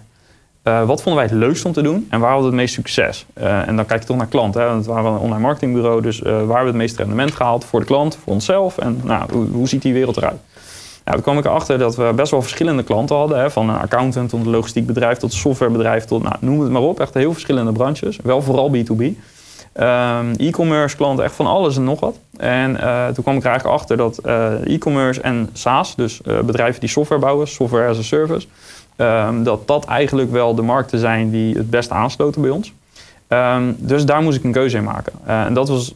Wat 0.86 1.02
vonden 1.02 1.16
wij 1.16 1.24
het 1.24 1.40
leukst 1.40 1.66
om 1.66 1.72
te 1.72 1.82
doen 1.82 2.08
en 2.10 2.20
waar 2.20 2.32
hadden 2.32 2.50
we 2.50 2.56
het 2.56 2.62
meest 2.62 2.74
succes? 2.74 3.26
en 3.34 3.76
dan 3.76 3.86
kijk 3.86 4.02
je 4.02 4.08
toch 4.08 4.18
naar 4.18 4.28
klanten, 4.28 4.66
want 4.66 4.86
we 4.86 4.92
waren 4.92 5.12
een 5.12 5.18
online 5.18 5.42
marketingbureau, 5.42 6.02
dus 6.02 6.20
waar 6.20 6.36
hebben 6.36 6.58
we 6.58 6.66
het 6.66 6.76
meeste 6.76 6.98
rendement 6.98 7.32
gehaald 7.32 7.66
voor 7.66 7.80
de 7.80 7.86
klant, 7.86 8.18
voor 8.24 8.34
onszelf 8.34 8.78
en 8.78 9.02
nou, 9.04 9.48
hoe, 9.52 9.68
ziet 9.68 9.82
die 9.82 9.94
wereld 9.94 10.18
eruit? 10.18 10.40
Ja, 11.06 11.12
toen 11.14 11.22
kwam 11.22 11.38
ik 11.38 11.46
erachter 11.46 11.78
dat 11.78 11.96
we 11.96 12.12
best 12.16 12.32
wel 12.32 12.42
verschillende 12.42 12.84
klanten 12.84 13.16
hadden. 13.16 13.40
Hè, 13.40 13.52
van 13.52 13.70
een 13.70 13.80
accountant 13.80 14.30
tot 14.30 14.46
een 14.46 14.50
logistiek 14.50 14.86
bedrijf 14.86 15.18
tot 15.18 15.32
een 15.32 15.38
softwarebedrijf 15.38 16.06
tot 16.06 16.24
nou, 16.24 16.36
noem 16.40 16.62
het 16.62 16.72
maar 16.72 16.82
op. 16.82 17.00
Echt 17.00 17.14
heel 17.14 17.32
verschillende 17.32 17.72
branches. 17.72 18.20
Wel 18.24 18.42
vooral 18.42 18.72
B2B. 18.76 19.04
Um, 19.74 20.34
e-commerce 20.38 20.96
klanten, 20.96 21.26
echt 21.26 21.36
van 21.36 21.46
alles 21.46 21.76
en 21.76 21.84
nog 21.84 22.00
wat. 22.00 22.20
En 22.38 22.76
toen 23.14 23.24
kwam 23.24 23.36
ik 23.36 23.44
er 23.44 23.50
eigenlijk 23.50 23.80
achter 23.80 23.98
dat 23.98 24.18
e-commerce 24.64 25.22
en 25.22 25.50
SaaS, 25.54 25.96
dus 25.96 26.22
bedrijven 26.46 26.80
die 26.80 26.90
software 26.90 27.22
bouwen, 27.22 27.48
software 27.48 27.88
as 27.88 27.98
a 27.98 28.02
service, 28.02 28.48
um, 29.02 29.44
dat 29.44 29.68
dat 29.68 29.86
eigenlijk 29.86 30.32
wel 30.32 30.56
de 30.56 30.62
markten 30.62 31.00
zijn 31.00 31.30
die 31.30 31.56
het 31.56 31.70
best 31.70 31.92
aansloten 31.92 32.42
bij 32.42 32.50
ons. 32.50 32.74
Um, 33.28 33.76
dus 33.78 34.06
daar 34.06 34.22
moest 34.22 34.38
ik 34.38 34.44
een 34.44 34.52
keuze 34.52 34.78
in 34.78 34.84
maken. 34.84 35.14
en 35.26 35.54
dat 35.54 35.70
was 35.70 35.94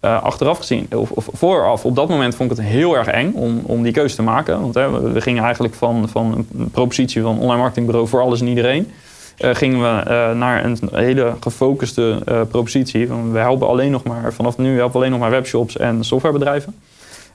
uh, 0.00 0.22
achteraf 0.22 0.58
gezien, 0.58 0.86
of, 0.94 1.10
of, 1.10 1.28
vooraf, 1.32 1.84
op 1.84 1.96
dat 1.96 2.08
moment 2.08 2.34
vond 2.34 2.50
ik 2.50 2.56
het 2.56 2.66
heel 2.66 2.96
erg 2.96 3.06
eng 3.06 3.32
om, 3.32 3.60
om 3.64 3.82
die 3.82 3.92
keuze 3.92 4.16
te 4.16 4.22
maken. 4.22 4.60
Want 4.60 4.74
hè, 4.74 5.12
we, 5.12 5.20
gingen 5.20 5.44
eigenlijk 5.44 5.74
van, 5.74 6.08
van 6.08 6.46
een 6.58 6.70
propositie 6.70 7.22
van 7.22 7.38
online 7.38 7.58
marketingbureau 7.58 8.08
voor 8.08 8.20
alles 8.20 8.40
en 8.40 8.46
iedereen. 8.46 8.90
Uh, 9.38 9.54
gingen 9.54 9.80
we 9.80 10.34
naar 10.34 10.64
een 10.64 10.78
hele 10.92 11.34
gefocuste 11.40 12.22
propositie. 12.48 13.06
We 13.06 13.38
helpen 13.38 13.68
alleen 13.68 13.90
nog 13.90 14.02
maar, 14.02 14.32
vanaf 14.32 14.58
nu 14.58 14.76
helpen 14.76 14.92
we 14.92 14.98
alleen 14.98 15.10
nog 15.10 15.20
maar 15.20 15.30
webshops 15.30 15.76
en 15.76 16.04
softwarebedrijven. 16.04 16.74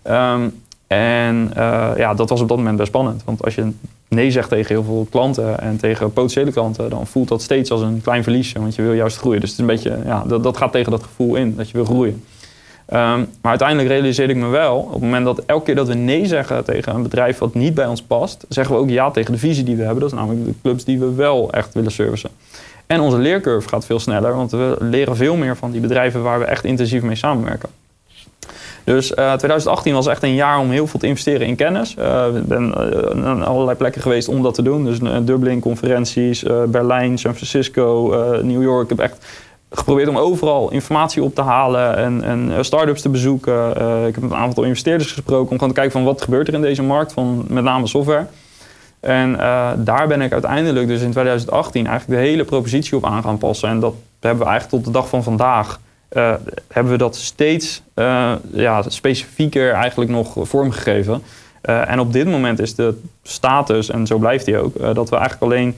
Um, 0.08 0.63
en 0.96 1.52
ja, 1.98 2.14
dat 2.14 2.30
was 2.30 2.42
op 2.42 2.48
dat 2.48 2.58
moment 2.58 2.78
best 2.78 2.90
spannend. 2.90 3.24
Want 3.26 3.44
als 3.44 3.56
je 3.56 3.72
nee 4.08 4.32
zegt 4.32 4.50
tegen 4.50 4.76
heel 4.76 4.84
veel 4.84 5.08
klanten 5.10 5.60
en 5.60 5.78
tegen 5.78 6.14
potentiële 6.14 6.52
klanten, 6.52 6.90
dan 6.90 7.08
voelt 7.08 7.28
dat 7.28 7.42
steeds 7.42 7.72
als 7.72 7.82
een 7.82 8.02
klein 8.02 8.24
verliesje. 8.24 8.60
Want 8.60 8.76
je 8.76 8.82
wil 8.82 8.94
juist 8.94 9.18
groeien. 9.18 9.40
Dus 9.40 9.50
het 9.50 9.60
is 9.60 9.66
een 9.66 9.74
beetje, 9.74 9.98
ja, 10.06 10.24
dat, 10.28 10.44
dat 10.44 10.58
gaat 10.58 10.72
tegen 10.72 10.92
dat 10.92 11.04
gevoel 11.04 11.36
in, 11.36 11.56
dat 11.56 11.70
je 11.70 11.74
wil 11.74 11.86
groeien. 11.86 12.24
Um, 12.94 13.00
maar 13.00 13.28
uiteindelijk 13.42 13.90
realiseerde 13.90 14.34
ik 14.34 14.40
me 14.40 14.48
wel, 14.48 14.78
op 14.78 14.92
het 14.92 15.02
moment 15.02 15.26
dat 15.26 15.44
elke 15.46 15.66
keer 15.66 15.76
dat 15.76 15.88
we 15.88 15.94
nee 15.94 16.26
zeggen 16.26 16.64
tegen 16.66 16.96
een 16.96 17.04
bedrijf 17.04 17.38
wat 17.38 17.54
niet 17.54 17.74
bij 17.74 17.88
ons 17.88 18.02
past, 18.02 18.46
zeggen 18.50 18.76
we 18.76 18.82
ook 18.82 18.90
ja 18.90 19.12
tegen 19.12 19.32
de 19.32 19.40
visie 19.40 19.64
die 19.64 19.76
we 19.76 19.84
hebben. 19.84 20.02
Dat 20.02 20.12
is 20.12 20.18
namelijk 20.18 20.46
de 20.46 20.54
clubs 20.62 20.84
die 20.84 21.00
we 21.00 21.14
wel 21.14 21.52
echt 21.52 21.74
willen 21.74 21.92
servicen. 21.92 22.30
En 22.88 23.00
onze 23.00 23.18
leercurve 23.18 23.70
gaat 23.70 23.86
veel 23.86 24.00
sneller, 24.00 24.36
want 24.36 24.52
we 24.52 24.76
leren 24.80 25.16
veel 25.16 25.36
meer 25.36 25.58
van 25.58 25.72
die 25.72 25.82
bedrijven 25.82 26.24
waar 26.24 26.40
we 26.40 26.46
echt 26.46 26.64
intensief 26.64 27.02
mee 27.02 27.16
samenwerken. 27.16 27.70
Dus 28.84 29.12
uh, 29.12 29.18
eh, 29.18 29.38
2018 29.38 29.94
was 29.94 30.08
echt 30.08 30.24
een 30.24 30.34
jaar 30.34 30.60
om 30.60 30.70
heel 30.70 30.88
veel 30.88 31.00
te 31.00 31.08
investeren 31.08 31.48
in 31.48 31.56
kennis. 31.56 31.96
Uh, 32.00 32.26
ik 32.36 32.48
ben 32.48 32.68
uh, 32.78 33.14
naar 33.14 33.44
allerlei 33.44 33.78
plekken 33.78 34.02
geweest 34.02 34.28
om 34.28 34.44
dat 34.44 34.54
te 34.54 34.62
doen. 34.62 34.86
Dus 34.86 35.00
Dublin, 35.22 35.60
conferenties, 35.60 36.44
Berlijn, 36.68 37.18
San 37.18 37.36
Francisco, 37.36 38.16
New 38.44 38.62
York. 38.62 38.84
Ik 38.84 38.90
heb 38.90 39.00
echt 39.00 39.26
geprobeerd 39.70 40.08
om 40.08 40.18
overal 40.18 40.72
informatie 40.72 41.24
op 41.24 41.36
te 41.36 41.42
halen 41.42 41.98
en, 41.98 42.24
en 42.24 42.66
start-ups 42.66 43.02
te 43.02 43.10
bezoeken. 43.10 43.70
Ik 44.08 44.14
heb 44.14 44.22
met 44.22 44.32
een 44.32 44.38
aantal 44.38 44.64
investeerders 44.64 45.12
gesproken 45.12 45.52
om 45.52 45.58
gewoon 45.58 45.74
te 45.74 45.80
kijken 45.80 45.92
van 45.92 46.04
wat 46.04 46.22
gebeurt 46.22 46.48
er 46.48 46.54
in 46.54 46.62
deze 46.62 46.84
markt 46.84 47.14
van 47.14 47.46
met 47.48 47.64
name 47.64 47.88
software. 47.88 48.26
En 49.00 49.38
daar 49.78 50.08
ben 50.08 50.22
ik 50.22 50.32
uiteindelijk 50.32 50.88
dus 50.88 51.02
in 51.02 51.12
2018 51.12 51.88
eigenlijk 51.88 52.20
de 52.20 52.28
hele 52.28 52.44
propositie 52.44 52.98
op 52.98 53.06
aan 53.06 53.24
gaan 53.24 53.38
passen. 53.38 53.70
En 53.70 53.80
dat 53.80 53.94
hebben 54.20 54.44
we 54.44 54.52
eigenlijk 54.52 54.84
tot 54.84 54.94
de 54.94 55.00
dag 55.00 55.10
van 55.10 55.24
vandaag 55.24 55.80
hebben 56.68 56.92
we 56.92 56.98
dat 56.98 57.16
steeds 57.16 57.82
ja, 58.52 58.82
specifieker 58.88 59.72
eigenlijk 59.72 60.12
nog 60.12 60.36
vormgegeven. 60.38 61.22
en 61.62 62.00
op 62.00 62.14
dit 62.14 62.28
moment 62.28 62.60
is 62.60 62.76
de 62.76 63.00
status, 63.24 63.90
en 63.90 64.08
zo 64.08 64.18
blijft 64.18 64.46
die 64.46 64.58
ook, 64.58 64.96
dat 64.96 65.10
we 65.10 65.16
eigenlijk 65.16 65.52
alleen 65.52 65.76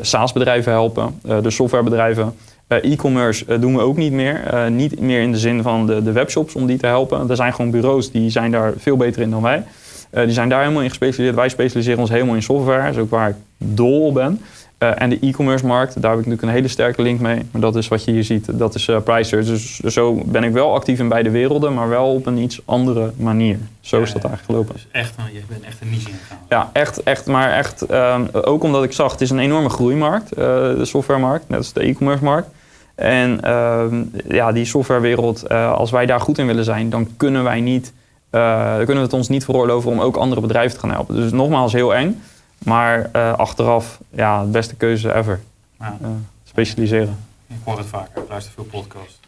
SaaS-bedrijven 0.00 0.72
helpen, 0.72 1.20
de 1.22 1.50
softwarebedrijven, 1.50 2.34
uh, 2.68 2.92
E-commerce 2.92 3.44
uh, 3.48 3.60
doen 3.60 3.76
we 3.76 3.80
ook 3.80 3.96
niet 3.96 4.12
meer. 4.12 4.54
Uh, 4.54 4.66
niet 4.66 5.00
meer 5.00 5.20
in 5.20 5.32
de 5.32 5.38
zin 5.38 5.62
van 5.62 5.86
de, 5.86 6.02
de 6.02 6.12
webshops 6.12 6.54
om 6.54 6.66
die 6.66 6.78
te 6.78 6.86
helpen. 6.86 7.30
Er 7.30 7.36
zijn 7.36 7.54
gewoon 7.54 7.70
bureaus 7.70 8.10
die 8.10 8.30
zijn 8.30 8.50
daar 8.50 8.72
veel 8.76 8.96
beter 8.96 9.22
in 9.22 9.30
dan 9.30 9.42
wij. 9.42 9.64
die 10.10 10.30
zijn 10.30 10.48
daar 10.48 10.60
helemaal 10.60 10.82
in 10.82 10.88
gespecialiseerd. 10.88 11.36
Wij 11.36 11.48
specialiseren 11.48 12.00
ons 12.00 12.10
helemaal 12.10 12.34
in 12.34 12.42
software. 12.42 12.82
Dat 12.82 12.94
is 12.94 13.00
ook 13.00 13.10
waar 13.10 13.28
ik 13.28 13.36
dol 13.56 14.06
op 14.06 14.14
ben. 14.14 14.40
En 14.78 15.10
de 15.10 15.18
e-commerce 15.20 15.66
markt, 15.66 16.02
daar 16.02 16.10
heb 16.10 16.20
ik 16.20 16.26
natuurlijk 16.26 16.42
een 16.42 16.56
hele 16.56 16.68
sterke 16.68 17.02
link 17.02 17.20
mee. 17.20 17.46
Maar 17.50 17.60
dat 17.60 17.76
is 17.76 17.88
wat 17.88 18.04
je 18.04 18.10
hier 18.10 18.24
ziet, 18.24 18.58
dat 18.58 18.74
is 18.74 18.88
uh, 18.88 19.00
Pricer. 19.00 19.44
Dus, 19.44 19.78
dus, 19.82 19.94
zo 19.94 20.22
ben 20.24 20.44
ik 20.44 20.52
wel 20.52 20.74
actief 20.74 20.98
in 20.98 21.08
beide 21.08 21.30
werelden, 21.30 21.74
maar 21.74 21.88
wel 21.88 22.14
op 22.14 22.26
een 22.26 22.38
iets 22.38 22.60
andere 22.64 23.12
manier. 23.16 23.58
Zo 23.80 24.02
is 24.02 24.12
dat 24.12 24.24
eigenlijk 24.24 24.44
gelopen. 24.44 24.74
Dus 24.74 24.86
echt, 24.90 25.14
je 25.32 25.40
bent 25.48 25.64
echt 25.64 25.80
een 25.80 25.90
niche 25.90 26.08
ingegaan. 26.08 26.38
Ja, 26.48 26.70
echt, 26.72 27.02
echt 27.02 27.26
maar 27.26 27.52
echt. 27.52 27.90
Um, 27.90 28.28
ook 28.32 28.62
omdat 28.62 28.84
ik 28.84 28.92
zag, 28.92 29.12
het 29.12 29.20
is 29.20 29.30
een 29.30 29.38
enorme 29.38 29.68
groeimarkt, 29.68 30.34
de 30.34 30.84
softwaremarkt, 30.84 31.48
net 31.48 31.58
als 31.58 31.72
de 31.72 31.82
e-commerce 31.82 32.24
markt. 32.24 32.48
En 32.94 33.40
uh, 33.44 33.84
ja, 34.28 34.52
die 34.52 34.64
softwarewereld, 34.64 35.48
als 35.50 35.90
wij 35.90 36.06
daar 36.06 36.20
goed 36.20 36.38
in 36.38 36.46
willen 36.46 36.64
zijn, 36.64 36.90
dan 36.90 37.08
kunnen 37.16 37.44
wij 37.44 37.60
niet, 37.60 37.92
uh, 38.30 38.76
kunnen 38.76 38.96
we 38.96 39.02
het 39.02 39.12
ons 39.12 39.28
niet 39.28 39.44
veroorloven 39.44 39.90
om 39.90 40.00
ook 40.00 40.16
andere 40.16 40.40
bedrijven 40.40 40.74
te 40.74 40.80
gaan 40.80 40.90
helpen. 40.90 41.14
Dus 41.14 41.32
nogmaals 41.32 41.72
heel 41.72 41.94
eng, 41.94 42.20
maar 42.58 43.10
uh, 43.12 43.32
achteraf 43.32 44.00
ja, 44.10 44.44
de 44.44 44.50
beste 44.50 44.74
keuze 44.74 45.14
ever. 45.14 45.40
Ja. 45.78 45.98
specialiseren. 46.44 47.18
Ik 47.46 47.56
hoor 47.64 47.78
het 47.78 47.86
vaker, 47.86 48.22
ik 48.22 48.28
luister 48.28 48.52
veel 48.52 48.64
podcasts. 48.64 49.20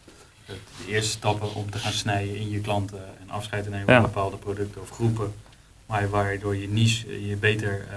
De 0.45 0.55
eerste 0.87 1.09
stappen 1.09 1.53
om 1.55 1.71
te 1.71 1.77
gaan 1.77 1.91
snijden 1.91 2.35
in 2.35 2.49
je 2.49 2.59
klanten 2.59 3.03
en 3.21 3.29
afscheid 3.29 3.63
te 3.63 3.69
nemen 3.69 3.85
van 3.85 4.01
bepaalde 4.01 4.37
producten 4.37 4.81
of 4.81 4.89
groepen, 4.89 5.33
maar 5.85 6.09
waardoor 6.09 6.55
je 6.57 6.69
niche 6.69 7.27
je 7.27 7.35
beter 7.35 7.87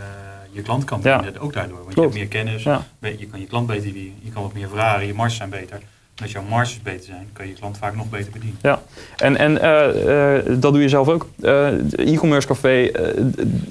je 0.53 0.63
klant 0.63 0.85
kan 0.85 1.01
bedienen, 1.01 1.33
ja. 1.33 1.39
ook 1.39 1.53
daardoor. 1.53 1.83
Want 1.83 1.95
je 1.95 2.01
hebt 2.01 2.15
meer 2.15 2.29
kennis, 2.29 2.63
je 2.63 3.27
kan 3.31 3.41
je 3.41 3.47
klant 3.47 3.67
beter 3.67 3.93
bedienen, 3.93 4.19
je 4.23 4.31
kan 4.31 4.43
wat 4.43 4.53
meer 4.53 4.69
vragen, 4.69 5.07
je 5.07 5.15
marges 5.15 5.37
zijn 5.37 5.51
beter. 5.51 5.81
Als 6.23 6.33
jouw 6.33 6.43
marges 6.43 6.83
beter 6.83 7.05
zijn, 7.05 7.29
kan 7.33 7.45
je 7.45 7.51
je 7.51 7.59
klant 7.59 7.79
vaak 7.79 7.97
nog 7.97 8.11
beter 8.11 8.33
bedienen. 8.33 8.59
Ja, 8.63 8.83
en, 9.17 9.37
en 9.37 9.53
uh, 9.53 10.47
uh, 10.47 10.61
dat 10.61 10.73
doe 10.73 10.83
je 10.83 10.89
zelf 10.89 11.09
ook. 11.09 11.29
Uh, 11.41 11.69
e-commerce 12.13 12.47
café, 12.47 12.91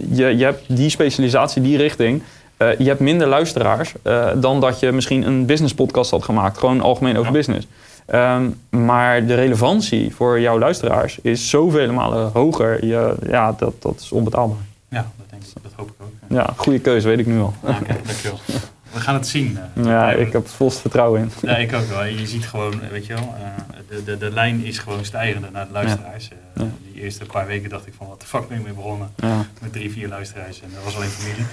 je, 0.09 0.37
je 0.37 0.43
hebt 0.43 0.63
die 0.67 0.89
specialisatie, 0.89 1.61
die 1.61 1.77
richting. 1.77 2.21
je 2.57 2.85
hebt 2.85 2.99
minder 2.99 3.27
luisteraars 3.27 3.93
dan 4.35 4.59
dat 4.59 4.79
je 4.79 4.91
misschien 4.91 5.27
een 5.27 5.45
business 5.45 5.73
podcast 5.73 6.11
had 6.11 6.23
gemaakt. 6.23 6.57
Gewoon 6.57 6.81
algemeen 6.81 7.17
over 7.17 7.31
business. 7.31 7.67
Um, 8.07 8.59
maar 8.69 9.25
de 9.25 9.33
relevantie 9.33 10.15
voor 10.15 10.39
jouw 10.39 10.59
luisteraars 10.59 11.19
is 11.21 11.49
zoveel 11.49 11.93
malen 11.93 12.31
hoger. 12.33 12.85
Je, 12.85 13.15
ja, 13.27 13.51
dat, 13.51 13.81
dat 13.81 13.99
is 13.99 14.11
onbetaalbaar. 14.11 14.57
Ja, 14.89 15.11
dat 15.17 15.29
denk 15.29 15.41
ik. 15.43 15.63
Dat 15.63 15.71
hoop 15.75 15.87
ik 15.87 15.95
ook. 16.01 16.37
Ja, 16.37 16.53
goede 16.55 16.79
keuze, 16.79 17.07
weet 17.07 17.19
ik 17.19 17.25
nu 17.25 17.39
al. 17.39 17.53
Oké, 17.61 17.71
okay, 17.81 17.97
dankjewel. 18.05 18.39
We 18.93 18.99
gaan 18.99 19.13
het 19.13 19.27
zien. 19.27 19.57
Uh, 19.77 19.85
ja, 19.85 20.11
ik 20.11 20.31
heb 20.31 20.43
het 20.43 20.51
volste 20.51 20.81
vertrouwen 20.81 21.21
in. 21.21 21.31
Ja, 21.41 21.57
ik 21.57 21.73
ook 21.73 21.87
wel. 21.87 22.05
Je 22.05 22.27
ziet 22.27 22.45
gewoon, 22.45 22.73
weet 22.91 23.05
je 23.05 23.13
wel, 23.13 23.35
uh, 23.37 23.77
de, 23.89 24.03
de, 24.03 24.17
de 24.17 24.31
lijn 24.31 24.65
is 24.65 24.79
gewoon 24.79 25.05
stijgende 25.05 25.47
naar 25.51 25.67
de 25.67 25.73
luisteraars. 25.73 26.29
Ja. 26.55 26.63
Uh, 26.63 26.69
die 26.93 27.01
eerste 27.01 27.25
paar 27.25 27.47
weken 27.47 27.69
dacht 27.69 27.87
ik 27.87 27.93
van, 27.97 28.07
wat 28.07 28.19
de 28.19 28.25
fuck 28.25 28.47
ben 28.47 28.57
ik 28.57 28.63
mee 28.63 28.73
begonnen? 28.73 29.09
Ja. 29.15 29.45
Met 29.61 29.73
drie, 29.73 29.91
vier 29.91 30.07
luisteraars 30.07 30.61
en 30.61 30.67
dat 30.73 30.83
was 30.83 30.95
alleen 30.95 31.09
familie. 31.09 31.45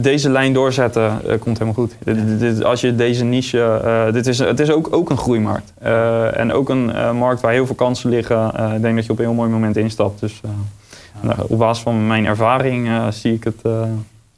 deze 0.00 0.30
lijn 0.30 0.52
doorzetten 0.52 1.20
komt 1.38 1.58
helemaal 1.58 1.74
goed. 1.74 1.94
Dit, 2.38 2.64
als 2.64 2.80
je 2.80 2.94
deze 2.94 3.24
niche, 3.24 4.08
dit 4.12 4.26
is, 4.26 4.38
het 4.38 4.60
is 4.60 4.70
ook, 4.70 4.88
ook 4.90 5.10
een 5.10 5.16
groeimarkt. 5.16 5.72
en 6.34 6.52
ook 6.52 6.68
een 6.68 7.16
markt 7.16 7.40
waar 7.40 7.52
heel 7.52 7.66
veel 7.66 7.74
kansen 7.74 8.10
liggen. 8.10 8.46
ik 8.74 8.82
denk 8.82 8.96
dat 8.96 9.06
je 9.06 9.12
op 9.12 9.18
een 9.18 9.24
heel 9.24 9.34
mooi 9.34 9.50
moment 9.50 9.76
instapt. 9.76 10.20
Dus 10.20 10.40
nou, 11.20 11.38
op 11.48 11.58
basis 11.58 11.82
van 11.82 12.06
mijn 12.06 12.26
ervaring 12.26 12.86
uh, 12.86 13.10
zie 13.10 13.34
ik 13.34 13.44
het 13.44 13.60
uh, 13.66 13.82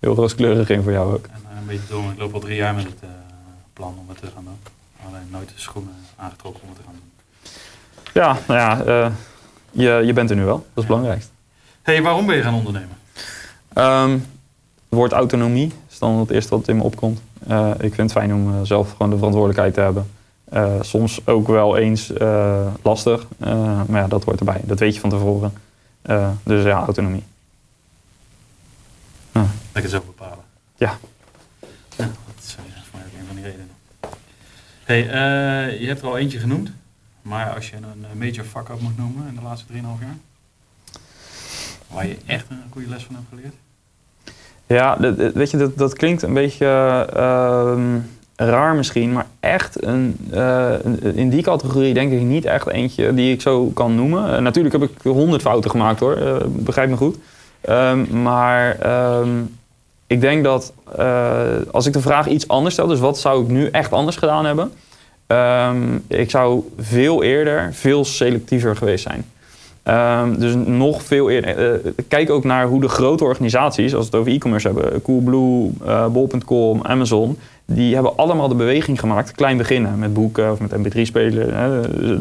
heel 0.04 0.14
rooskleurig 0.14 0.68
in 0.68 0.82
voor 0.82 0.92
jou 0.92 1.14
ook. 1.14 1.26
En 1.26 1.40
uh, 1.52 1.58
een 1.60 1.66
beetje 1.66 1.88
dom. 1.88 2.10
Ik 2.10 2.18
loop 2.18 2.34
al 2.34 2.40
drie 2.40 2.56
jaar 2.56 2.74
met 2.74 2.84
het 2.84 2.94
plan 3.72 3.94
om 4.00 4.08
het 4.08 4.18
te 4.18 4.26
gaan 4.34 4.44
doen. 4.44 4.58
Alleen 5.06 5.28
nooit 5.30 5.48
de 5.48 5.54
schoenen 5.56 5.94
aangetrokken 6.16 6.62
om 6.62 6.68
het 6.68 6.78
te 6.78 6.84
gaan 6.84 6.94
doen. 6.94 7.02
Ja, 8.12 8.38
nou 8.46 8.60
ja, 8.60 9.12
je, 9.70 10.06
je 10.06 10.12
bent 10.12 10.30
er 10.30 10.36
nu 10.36 10.44
wel. 10.44 10.56
Dat 10.56 10.64
is 10.66 10.72
het 10.74 10.86
belangrijkste. 10.86 11.30
hey, 11.82 12.02
waarom 12.02 12.26
ben 12.26 12.36
je 12.36 12.42
gaan 12.42 12.54
ondernemen? 12.54 12.96
Um, 13.74 14.12
het 14.88 14.98
woord 14.98 15.12
autonomie 15.12 15.72
is 15.90 15.98
dan 15.98 16.18
het 16.18 16.30
eerste 16.30 16.56
wat 16.56 16.68
in 16.68 16.76
me 16.76 16.82
opkomt. 16.82 17.20
ik 17.78 17.94
vind 17.94 17.96
het 17.96 18.12
fijn 18.12 18.34
om 18.34 18.64
zelf 18.64 18.90
gewoon 18.90 19.10
de 19.10 19.16
verantwoordelijkheid 19.16 19.74
te 19.74 19.80
hebben. 19.80 20.10
soms 20.84 21.26
ook 21.26 21.46
wel 21.46 21.76
eens 21.76 22.12
lastig, 22.82 23.26
maar 23.86 24.00
ja, 24.00 24.06
dat 24.08 24.24
hoort 24.24 24.38
erbij. 24.38 24.60
Dat 24.62 24.78
weet 24.78 24.94
je 24.94 25.00
van 25.00 25.10
tevoren. 25.10 25.52
Dus 26.42 26.64
ja, 26.64 26.84
autonomie. 26.84 27.24
Lekker 29.74 29.90
zelf 29.90 30.04
bepalen. 30.04 30.44
Ja. 30.76 30.98
ja 31.96 32.04
dat 32.04 32.44
is 32.44 32.56
uh, 32.58 32.64
voor 32.90 32.98
mij 32.98 33.06
ook 33.06 33.20
een 33.20 33.26
van 33.26 33.36
die 33.36 33.44
redenen. 33.44 33.70
Hey, 34.84 35.02
uh, 35.02 35.80
je 35.80 35.86
hebt 35.86 36.00
er 36.00 36.06
al 36.06 36.18
eentje 36.18 36.38
genoemd. 36.38 36.70
Maar 37.22 37.54
als 37.54 37.70
je 37.70 37.76
een 37.76 38.18
major 38.18 38.44
fuck-up 38.44 38.80
moet 38.80 38.96
noemen 38.96 39.28
in 39.28 39.34
de 39.34 39.42
laatste 39.42 39.72
3,5 39.72 39.78
jaar? 39.80 40.16
Waar 41.88 42.06
je 42.06 42.16
echt 42.26 42.46
een 42.50 42.62
goede 42.70 42.88
les 42.88 43.04
van 43.04 43.14
hebt 43.14 43.26
geleerd? 43.28 43.54
Ja, 44.66 45.00
weet 45.34 45.50
je, 45.50 45.56
dat, 45.56 45.78
dat 45.78 45.94
klinkt 45.94 46.22
een 46.22 46.34
beetje 46.34 46.66
ehm, 47.12 47.98
raar 48.36 48.74
misschien, 48.74 49.12
maar 49.12 49.26
echt 49.40 49.84
een, 49.84 50.28
uh, 50.32 50.74
in 51.14 51.28
die 51.30 51.42
categorie 51.42 51.94
denk 51.94 52.12
ik 52.12 52.20
niet 52.20 52.44
echt 52.44 52.68
eentje 52.68 53.14
die 53.14 53.32
ik 53.32 53.40
zo 53.40 53.66
kan 53.66 53.94
noemen. 53.94 54.30
Uh, 54.30 54.38
natuurlijk 54.38 54.74
heb 54.74 54.90
ik 54.90 55.02
honderd 55.02 55.42
fouten 55.42 55.70
gemaakt 55.70 56.00
hoor, 56.00 56.42
begrijp 56.48 56.90
me 56.90 56.96
goed. 56.96 57.16
Um, 57.68 58.22
maar 58.22 58.86
um, 59.20 59.56
ik 60.14 60.20
denk 60.20 60.44
dat 60.44 60.72
als 61.70 61.86
ik 61.86 61.92
de 61.92 62.00
vraag 62.00 62.26
iets 62.28 62.48
anders 62.48 62.74
stel, 62.74 62.86
dus 62.86 63.00
wat 63.00 63.18
zou 63.18 63.42
ik 63.42 63.48
nu 63.48 63.68
echt 63.68 63.92
anders 63.92 64.16
gedaan 64.16 64.44
hebben? 64.44 64.72
ik 66.08 66.30
zou 66.30 66.62
veel 66.78 67.22
eerder, 67.22 67.74
veel 67.74 68.04
selectiever 68.04 68.76
geweest 68.76 69.02
zijn. 69.02 69.24
Um, 69.88 70.38
dus 70.38 70.54
nog 70.66 71.02
veel 71.02 71.30
eerder. 71.30 71.82
Uh, 71.84 71.92
kijk 72.08 72.30
ook 72.30 72.44
naar 72.44 72.66
hoe 72.66 72.80
de 72.80 72.88
grote 72.88 73.24
organisaties, 73.24 73.94
als 73.94 74.04
we 74.04 74.10
het 74.10 74.20
over 74.20 74.32
e-commerce 74.32 74.66
hebben, 74.66 75.02
Coolblue, 75.02 75.70
uh, 75.86 76.06
Bol.com, 76.06 76.82
Amazon, 76.82 77.38
die 77.66 77.94
hebben 77.94 78.16
allemaal 78.16 78.48
de 78.48 78.54
beweging 78.54 79.00
gemaakt, 79.00 79.32
klein 79.32 79.56
beginnen 79.56 79.98
met 79.98 80.14
boeken 80.14 80.52
of 80.52 80.60
met 80.60 80.70
mp3 80.76 81.00
spelen. 81.00 81.54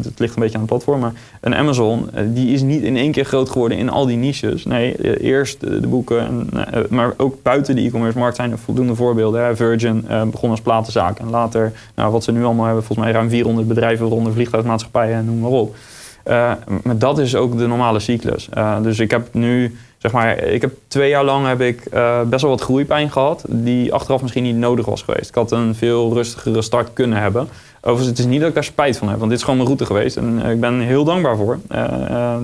Het 0.02 0.18
ligt 0.18 0.34
een 0.34 0.42
beetje 0.42 0.54
aan 0.54 0.60
het 0.60 0.70
platform, 0.70 1.00
maar 1.00 1.12
een 1.40 1.54
Amazon 1.54 2.08
uh, 2.14 2.20
die 2.34 2.52
is 2.52 2.62
niet 2.62 2.82
in 2.82 2.96
één 2.96 3.12
keer 3.12 3.24
groot 3.24 3.50
geworden 3.50 3.78
in 3.78 3.90
al 3.90 4.06
die 4.06 4.16
niches. 4.16 4.64
Nee, 4.64 5.20
eerst 5.20 5.60
de 5.60 5.88
boeken, 5.88 6.20
en, 6.20 6.86
maar 6.90 7.14
ook 7.16 7.42
buiten 7.42 7.76
de 7.76 7.82
e-commerce 7.82 8.18
markt 8.18 8.36
zijn 8.36 8.50
er 8.50 8.58
voldoende 8.58 8.94
voorbeelden. 8.94 9.56
Virgin 9.56 10.06
begon 10.30 10.50
als 10.50 10.60
platenzaak 10.60 11.18
en 11.18 11.30
later, 11.30 11.72
nou, 11.94 12.12
wat 12.12 12.24
ze 12.24 12.32
nu 12.32 12.44
allemaal 12.44 12.64
hebben, 12.64 12.84
volgens 12.84 13.06
mij 13.06 13.16
ruim 13.16 13.30
400 13.30 13.68
bedrijven, 13.68 14.06
rond 14.06 14.32
vliegtuigmaatschappijen 14.32 15.16
en 15.16 15.24
noem 15.24 15.38
maar 15.38 15.50
op. 15.50 15.76
Uh, 16.24 16.52
maar 16.82 16.98
dat 16.98 17.18
is 17.18 17.36
ook 17.36 17.58
de 17.58 17.66
normale 17.66 17.98
cyclus. 17.98 18.48
Uh, 18.54 18.82
dus 18.82 18.98
ik 18.98 19.10
heb 19.10 19.28
nu, 19.32 19.76
zeg 19.98 20.12
maar, 20.12 20.38
ik 20.38 20.60
heb 20.60 20.72
twee 20.88 21.08
jaar 21.08 21.24
lang 21.24 21.46
heb 21.46 21.60
ik 21.60 21.86
uh, 21.94 22.20
best 22.22 22.42
wel 22.42 22.50
wat 22.50 22.60
groeipijn 22.60 23.10
gehad, 23.10 23.44
die 23.48 23.92
achteraf 23.92 24.22
misschien 24.22 24.42
niet 24.42 24.56
nodig 24.56 24.86
was 24.86 25.02
geweest. 25.02 25.28
Ik 25.28 25.34
had 25.34 25.50
een 25.50 25.74
veel 25.74 26.12
rustigere 26.12 26.62
start 26.62 26.92
kunnen 26.92 27.18
hebben. 27.18 27.48
Overigens, 27.80 28.08
het 28.08 28.18
is 28.18 28.24
niet 28.24 28.40
dat 28.40 28.48
ik 28.48 28.54
daar 28.54 28.64
spijt 28.64 28.96
van 28.96 29.08
heb, 29.08 29.18
want 29.18 29.30
dit 29.30 29.38
is 29.38 29.44
gewoon 29.44 29.58
mijn 29.58 29.76
route 29.76 29.86
geweest 29.86 30.16
en 30.16 30.38
ik 30.38 30.60
ben 30.60 30.80
heel 30.80 31.04
dankbaar 31.04 31.36
voor. 31.36 31.58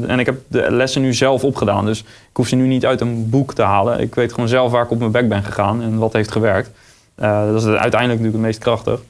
en 0.06 0.18
ik 0.18 0.26
heb 0.26 0.38
de 0.46 0.66
lessen 0.70 1.02
nu 1.02 1.14
zelf 1.14 1.44
opgedaan, 1.44 1.84
dus 1.84 2.00
ik 2.00 2.36
hoef 2.36 2.48
ze 2.48 2.56
nu 2.56 2.66
niet 2.66 2.86
uit 2.86 3.00
een 3.00 3.30
boek 3.30 3.54
te 3.54 3.62
halen. 3.62 4.00
Ik 4.00 4.14
weet 4.14 4.32
gewoon 4.32 4.48
zelf 4.48 4.72
waar 4.72 4.84
ik 4.84 4.90
op 4.90 4.98
mijn 4.98 5.10
bek 5.10 5.28
ben 5.28 5.42
gegaan 5.42 5.82
en 5.82 5.98
wat 5.98 6.12
heeft 6.12 6.32
gewerkt. 6.32 6.70
dat 7.16 7.54
is 7.54 7.64
uiteindelijk 7.64 8.00
natuurlijk 8.00 8.32
het 8.32 8.42
meest 8.42 8.58
krachtig. 8.58 9.00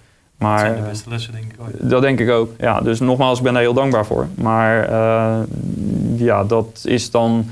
Maar, 0.40 0.58
dat 0.58 0.66
zijn 0.66 0.82
de 0.82 0.88
beste 0.88 1.08
lessen, 1.08 1.32
denk 1.32 1.52
ik 1.52 1.60
ooit. 1.60 1.90
Dat 1.90 2.02
denk 2.02 2.20
ik 2.20 2.30
ook. 2.30 2.52
Ja, 2.58 2.80
dus 2.80 3.00
nogmaals, 3.00 3.38
ik 3.38 3.44
ben 3.44 3.52
daar 3.52 3.62
heel 3.62 3.74
dankbaar 3.74 4.06
voor. 4.06 4.28
Maar 4.34 4.90
uh, 4.90 5.38
ja, 6.16 6.44
dat 6.44 6.82
is 6.84 7.10
dan. 7.10 7.46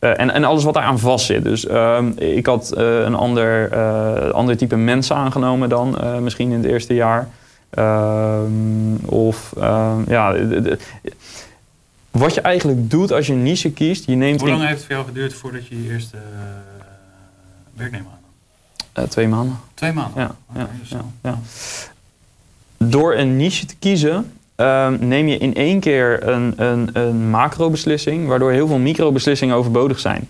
Uh, 0.00 0.20
en, 0.20 0.30
en 0.30 0.44
alles 0.44 0.64
wat 0.64 0.74
daar 0.74 0.82
aan 0.82 0.98
vast 0.98 1.26
zit. 1.26 1.44
Dus 1.44 1.64
uh, 1.64 1.98
ik 2.16 2.46
had 2.46 2.76
een 2.76 3.14
ander, 3.14 3.76
ander 4.32 4.56
type 4.56 4.76
mensen 4.76 5.16
aangenomen 5.16 5.68
dan 5.68 5.98
misschien 6.22 6.50
in 6.50 6.56
het 6.56 6.66
eerste 6.66 6.94
jaar. 6.94 7.28
Ehm, 7.70 8.94
of 9.04 9.54
ehm, 9.60 10.10
ja. 10.10 10.32
De, 10.32 10.62
de, 10.62 10.78
wat 12.10 12.34
je 12.34 12.40
eigenlijk 12.40 12.90
doet 12.90 13.12
als 13.12 13.26
je 13.26 13.32
een 13.32 13.42
niche 13.42 13.72
kiest, 13.72 14.06
je 14.06 14.14
neemt. 14.14 14.40
Hoe 14.40 14.48
lang 14.48 14.60
heeft 14.60 14.72
het 14.72 14.84
voor 14.84 14.94
jou 14.94 15.06
geduurd 15.06 15.34
voordat 15.34 15.66
je 15.66 15.82
je 15.82 15.90
eerste 15.90 16.16
werknemer 17.74 18.06
aannam? 18.94 19.10
twee 19.10 19.28
maanden. 19.28 19.58
Twee 19.74 19.92
maanden? 19.92 20.22
Ja. 20.22 20.34
Okay, 20.50 20.66
ja, 20.90 20.98
ja, 20.98 21.04
ja 21.22 21.38
door 22.88 23.14
een 23.14 23.36
niche 23.36 23.66
te 23.66 23.74
kiezen, 23.78 24.32
um, 24.56 24.98
neem 25.00 25.28
je 25.28 25.38
in 25.38 25.54
één 25.54 25.80
keer 25.80 26.28
een, 26.28 26.52
een, 26.56 26.90
een 26.92 27.30
macro-beslissing, 27.30 28.26
waardoor 28.28 28.52
heel 28.52 28.66
veel 28.66 28.78
micro-beslissingen 28.78 29.56
overbodig 29.56 29.98
zijn. 29.98 30.28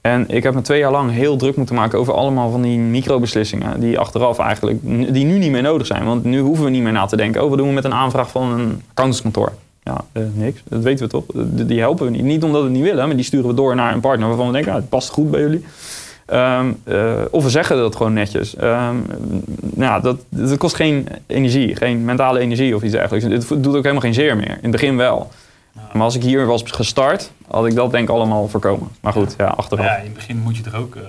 En 0.00 0.24
ik 0.28 0.42
heb 0.42 0.54
me 0.54 0.60
twee 0.60 0.78
jaar 0.78 0.90
lang 0.90 1.10
heel 1.10 1.36
druk 1.36 1.56
moeten 1.56 1.74
maken 1.74 1.98
over 1.98 2.14
allemaal 2.14 2.50
van 2.50 2.62
die 2.62 2.78
micro-beslissingen, 2.78 3.80
die 3.80 3.98
achteraf 3.98 4.38
eigenlijk, 4.38 4.78
die 5.12 5.24
nu 5.24 5.38
niet 5.38 5.50
meer 5.50 5.62
nodig 5.62 5.86
zijn. 5.86 6.04
Want 6.04 6.24
nu 6.24 6.40
hoeven 6.40 6.64
we 6.64 6.70
niet 6.70 6.82
meer 6.82 6.92
na 6.92 7.06
te 7.06 7.16
denken, 7.16 7.42
oh, 7.42 7.48
wat 7.48 7.58
doen 7.58 7.68
we 7.68 7.74
met 7.74 7.84
een 7.84 7.94
aanvraag 7.94 8.30
van 8.30 8.52
een 8.52 8.82
accountantskantoor? 8.90 9.52
Ja, 9.82 10.04
niks. 10.34 10.62
Dat 10.68 10.82
weten 10.82 11.04
we 11.04 11.10
toch. 11.10 11.24
Die 11.66 11.78
helpen 11.78 12.04
we 12.04 12.10
niet. 12.10 12.22
Niet 12.22 12.42
omdat 12.42 12.60
we 12.60 12.66
het 12.66 12.76
niet 12.76 12.86
willen, 12.86 13.06
maar 13.06 13.16
die 13.16 13.24
sturen 13.24 13.48
we 13.48 13.54
door 13.54 13.74
naar 13.74 13.92
een 13.92 14.00
partner 14.00 14.28
waarvan 14.28 14.46
we 14.46 14.52
denken, 14.52 14.74
het 14.74 14.88
past 14.88 15.10
goed 15.10 15.30
bij 15.30 15.40
jullie. 15.40 15.64
Um, 16.32 16.82
uh, 16.84 17.12
of 17.30 17.44
we 17.44 17.50
zeggen 17.50 17.76
dat 17.76 17.96
gewoon 17.96 18.12
netjes. 18.12 18.62
Um, 18.62 19.04
nou, 19.60 20.02
dat, 20.02 20.20
dat 20.28 20.58
kost 20.58 20.74
geen 20.74 21.08
energie, 21.26 21.76
geen 21.76 22.04
mentale 22.04 22.38
energie 22.38 22.74
of 22.74 22.82
iets 22.82 22.92
dergelijks. 22.92 23.48
Het 23.48 23.62
doet 23.62 23.76
ook 23.76 23.82
helemaal 23.82 24.00
geen 24.00 24.14
zeer 24.14 24.36
meer. 24.36 24.50
In 24.50 24.58
het 24.62 24.70
begin 24.70 24.96
wel. 24.96 25.30
Maar 25.92 26.02
als 26.02 26.14
ik 26.14 26.22
hier 26.22 26.46
was 26.46 26.62
gestart, 26.66 27.30
had 27.48 27.66
ik 27.66 27.74
dat 27.74 27.90
denk 27.90 28.08
ik 28.08 28.14
allemaal 28.14 28.48
voorkomen. 28.48 28.88
Maar 29.00 29.12
goed, 29.12 29.34
ja, 29.38 29.46
achteraf. 29.46 29.84
Ja, 29.84 29.96
in 29.96 30.04
het 30.04 30.14
begin 30.14 30.38
moet 30.38 30.56
je 30.56 30.62
er 30.64 30.76
ook 30.76 30.94
uh, 30.94 31.02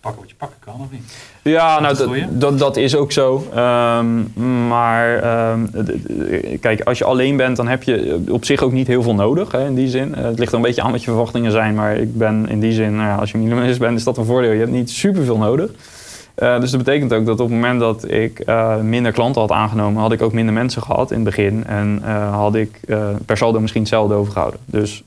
pakken 0.00 0.20
wat 0.20 0.30
je 0.30 0.36
pakken 0.36 0.58
kan, 0.60 0.74
of 0.80 0.90
niet? 0.90 1.16
Ja, 1.44 1.80
nou, 1.80 1.96
dat, 1.96 2.10
dat, 2.30 2.58
dat, 2.58 2.76
is 2.76 2.96
ook 2.96 3.12
zo. 3.12 3.46
Um, 3.56 4.32
maar 4.68 5.50
um, 5.52 5.70
kijk, 6.60 6.80
als 6.80 6.98
je 6.98 7.04
alleen 7.04 7.36
bent, 7.36 7.56
dan 7.56 7.68
heb 7.68 7.82
je 7.82 8.22
op 8.28 8.44
zich 8.44 8.62
ook 8.62 8.72
niet 8.72 8.86
heel 8.86 9.02
veel 9.02 9.14
nodig, 9.14 9.52
hè, 9.52 9.66
in 9.66 9.74
die 9.74 9.88
zin. 9.88 10.14
Uh, 10.18 10.24
het 10.24 10.38
ligt 10.38 10.50
er 10.50 10.56
een 10.56 10.64
beetje 10.64 10.82
aan 10.82 10.90
wat 10.90 11.00
je 11.00 11.10
verwachtingen 11.10 11.50
zijn, 11.50 11.74
maar 11.74 11.96
ik 11.96 12.18
ben 12.18 12.48
in 12.48 12.60
die 12.60 12.72
zin, 12.72 12.96
nou 12.96 13.08
ja, 13.08 13.16
als 13.16 13.30
je 13.30 13.38
minimalist 13.38 13.78
bent, 13.78 13.98
is 13.98 14.04
dat 14.04 14.16
een 14.16 14.24
voordeel. 14.24 14.52
Je 14.52 14.58
hebt 14.58 14.70
niet 14.70 14.90
superveel 14.90 15.38
nodig. 15.38 15.70
Uh, 16.38 16.60
dus 16.60 16.70
dat 16.70 16.84
betekent 16.84 17.12
ook 17.12 17.26
dat 17.26 17.40
op 17.40 17.46
het 17.46 17.54
moment 17.54 17.80
dat 17.80 18.10
ik 18.10 18.42
uh, 18.46 18.80
minder 18.80 19.12
klanten 19.12 19.40
had 19.40 19.50
aangenomen, 19.50 20.02
had 20.02 20.12
ik 20.12 20.22
ook 20.22 20.32
minder 20.32 20.54
mensen 20.54 20.82
gehad 20.82 21.10
in 21.10 21.16
het 21.16 21.24
begin. 21.24 21.64
En 21.66 22.02
had 22.30 22.54
ik 22.54 22.80
per 23.26 23.36
saldo 23.36 23.60
misschien 23.60 23.80
hetzelfde 23.80 24.14
overgehouden. 24.14 24.60
Dus 24.66 25.02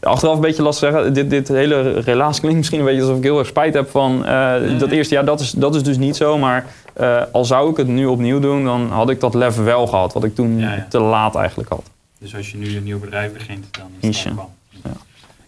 achteraf 0.00 0.34
een 0.34 0.40
beetje 0.40 0.62
lastig 0.62 0.90
zeggen. 0.90 1.12
Dit, 1.12 1.30
dit 1.30 1.48
hele 1.48 2.00
relatie 2.00 2.40
klinkt 2.40 2.58
misschien 2.58 2.78
een 2.78 2.84
beetje 2.84 3.00
alsof 3.00 3.16
ik 3.16 3.22
heel 3.22 3.38
erg 3.38 3.46
spijt 3.46 3.74
heb 3.74 3.90
van 3.90 4.22
uh, 4.26 4.78
dat 4.78 4.90
eerste 4.90 5.14
jaar. 5.14 5.24
Dat 5.24 5.40
is, 5.40 5.50
dat 5.50 5.74
is 5.74 5.82
dus 5.82 5.96
niet 5.96 6.16
zo. 6.16 6.38
Maar 6.38 6.66
uh, 7.00 7.22
al 7.32 7.44
zou 7.44 7.70
ik 7.70 7.76
het 7.76 7.86
nu 7.86 8.06
opnieuw 8.06 8.40
doen, 8.40 8.64
dan 8.64 8.90
had 8.90 9.10
ik 9.10 9.20
dat 9.20 9.34
lef 9.34 9.56
wel 9.56 9.86
gehad. 9.86 10.12
Wat 10.12 10.24
ik 10.24 10.34
toen 10.34 10.58
ja, 10.58 10.74
ja. 10.74 10.86
te 10.88 11.00
laat 11.00 11.34
eigenlijk 11.34 11.68
had. 11.68 11.90
Dus 12.18 12.36
als 12.36 12.50
je 12.50 12.56
nu 12.56 12.76
een 12.76 12.84
nieuw 12.84 13.00
bedrijf 13.00 13.32
begint, 13.32 13.66
dan 13.70 14.10
is 14.10 14.22
kwam. 14.22 14.50
Ja. 14.70 14.90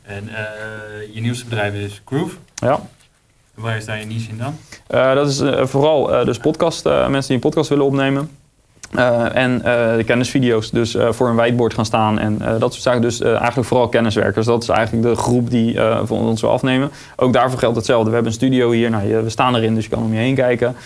En 0.03 0.25
uh, 0.25 1.15
je 1.15 1.21
nieuwste 1.21 1.45
bedrijf 1.45 1.75
is 1.75 2.03
Groove. 2.05 2.37
Ja. 2.55 2.81
Waar 3.55 3.77
is 3.77 3.85
daar 3.85 3.99
je 3.99 4.07
niche 4.07 4.31
in 4.31 4.38
dan? 4.38 4.57
dat 5.15 5.29
is 5.29 5.43
vooral 5.71 6.25
dus 6.25 6.38
podcast, 6.38 6.85
mensen 6.85 7.21
die 7.21 7.35
een 7.35 7.41
podcast 7.41 7.69
willen 7.69 7.85
opnemen. 7.85 8.31
Uh, 8.99 9.37
en 9.37 9.59
de 9.97 10.03
kennisvideo's, 10.07 10.71
dus 10.71 10.95
uh, 10.95 11.13
voor 11.13 11.29
een 11.29 11.37
whiteboard 11.37 11.75
gaan 11.75 11.85
staan 11.85 12.19
en 12.19 12.39
dat 12.59 12.73
soort 12.73 12.83
zaken. 12.83 13.03
Dus 13.03 13.21
eigenlijk 13.21 13.69
vooral 13.69 13.89
kenniswerkers. 13.89 14.47
Dat 14.47 14.63
is 14.63 14.69
eigenlijk 14.69 15.09
de 15.09 15.15
groep 15.15 15.51
die 15.51 15.79
van 16.05 16.19
ons 16.19 16.41
wil 16.41 16.51
afnemen. 16.51 16.91
Ook 17.17 17.33
daarvoor 17.33 17.59
geldt 17.59 17.77
hetzelfde. 17.77 18.09
We 18.09 18.15
hebben 18.15 18.33
een 18.33 18.39
studio 18.39 18.71
hier, 18.71 18.91
nou, 18.91 19.23
we 19.23 19.31
staan 19.31 19.57
erin, 19.57 19.75
dus 19.75 19.85
je 19.85 19.91
kan 19.91 20.03
om 20.03 20.13
je 20.13 20.19
heen 20.19 20.35
kijken. 20.35 20.77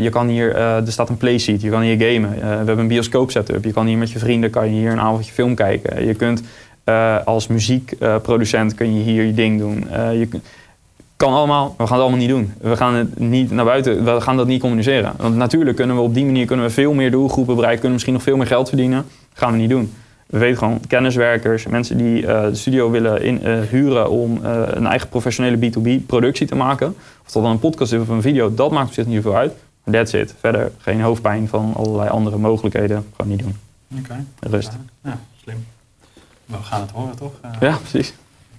je 0.00 0.08
kan 0.10 0.28
hier, 0.28 0.56
er 0.56 0.92
staat 0.92 1.08
een 1.08 1.16
playseat, 1.16 1.60
je 1.60 1.70
kan 1.70 1.80
hier 1.80 2.12
gamen. 2.12 2.30
we 2.30 2.46
hebben 2.46 2.78
een 2.78 2.88
bioscoop 2.88 3.30
setup. 3.30 3.64
Je 3.64 3.72
kan 3.72 3.86
hier 3.86 3.98
met 3.98 4.10
je 4.10 4.18
vrienden 4.18 4.50
kan 4.50 4.64
je 4.64 4.80
hier 4.80 4.92
een 4.92 5.00
avondje 5.00 5.32
film 5.32 5.54
kijken. 5.54 6.06
Je 6.06 6.14
kunt 6.14 6.42
als 7.24 7.46
muziekproducent 7.46 8.74
kun 8.74 8.96
je 8.96 9.02
hier 9.02 9.24
je 9.24 9.34
ding 9.34 9.58
doen. 9.58 9.86
je 9.90 10.28
kan 11.16 11.32
allemaal, 11.32 11.74
we 11.78 11.86
gaan 11.86 11.96
het 11.96 12.00
allemaal 12.00 12.18
niet 12.18 12.28
doen. 12.28 12.52
We 12.60 12.76
gaan 12.76 12.94
het 12.94 13.18
niet 13.18 13.50
naar 13.50 13.64
buiten, 13.64 14.04
we 14.04 14.20
gaan 14.20 14.36
dat 14.36 14.46
niet 14.46 14.60
communiceren. 14.60 15.12
Want 15.16 15.36
natuurlijk 15.36 15.76
kunnen 15.76 15.96
we 15.96 16.02
op 16.02 16.14
die 16.14 16.24
manier 16.24 16.46
kunnen 16.46 16.66
we 16.66 16.72
veel 16.72 16.94
meer 16.94 17.10
doelgroepen 17.10 17.54
bereiken, 17.54 17.80
kunnen 17.80 17.92
misschien 17.92 18.14
nog 18.14 18.22
veel 18.22 18.36
meer 18.36 18.46
geld 18.46 18.68
verdienen. 18.68 19.04
Dat 19.28 19.38
gaan 19.38 19.52
we 19.52 19.58
niet 19.58 19.70
doen. 19.70 19.92
We 20.26 20.38
weten 20.38 20.58
gewoon, 20.58 20.80
kenniswerkers, 20.86 21.66
mensen 21.66 21.96
die 21.96 22.22
uh, 22.22 22.42
de 22.42 22.54
studio 22.54 22.90
willen 22.90 23.22
in, 23.22 23.40
uh, 23.46 23.60
huren 23.60 24.10
om 24.10 24.40
uh, 24.42 24.62
een 24.66 24.86
eigen 24.86 25.08
professionele 25.08 25.56
B2B 25.56 26.06
productie 26.06 26.46
te 26.46 26.54
maken. 26.54 26.96
Of 27.26 27.32
dat 27.32 27.42
dan 27.42 27.52
een 27.52 27.58
podcast 27.58 27.92
is 27.92 28.00
of 28.00 28.08
een 28.08 28.22
video, 28.22 28.54
dat 28.54 28.70
maakt 28.70 28.88
op 28.88 28.94
zich 28.94 29.06
niet 29.06 29.22
veel 29.22 29.36
uit. 29.36 29.52
That's 29.90 30.12
it. 30.12 30.34
Verder 30.38 30.72
geen 30.78 31.00
hoofdpijn 31.00 31.48
van 31.48 31.74
allerlei 31.76 32.08
andere 32.08 32.38
mogelijkheden. 32.38 33.06
Gewoon 33.16 33.30
niet 33.30 33.42
doen. 33.42 33.56
Oké. 33.90 34.00
Okay. 34.00 34.24
Rust. 34.40 34.72
Ja, 35.02 35.18
slim. 35.42 35.66
We 36.46 36.56
gaan 36.62 36.80
het 36.80 36.90
horen, 36.90 37.16
toch? 37.16 37.32
ja, 37.60 37.76
precies. 37.76 38.14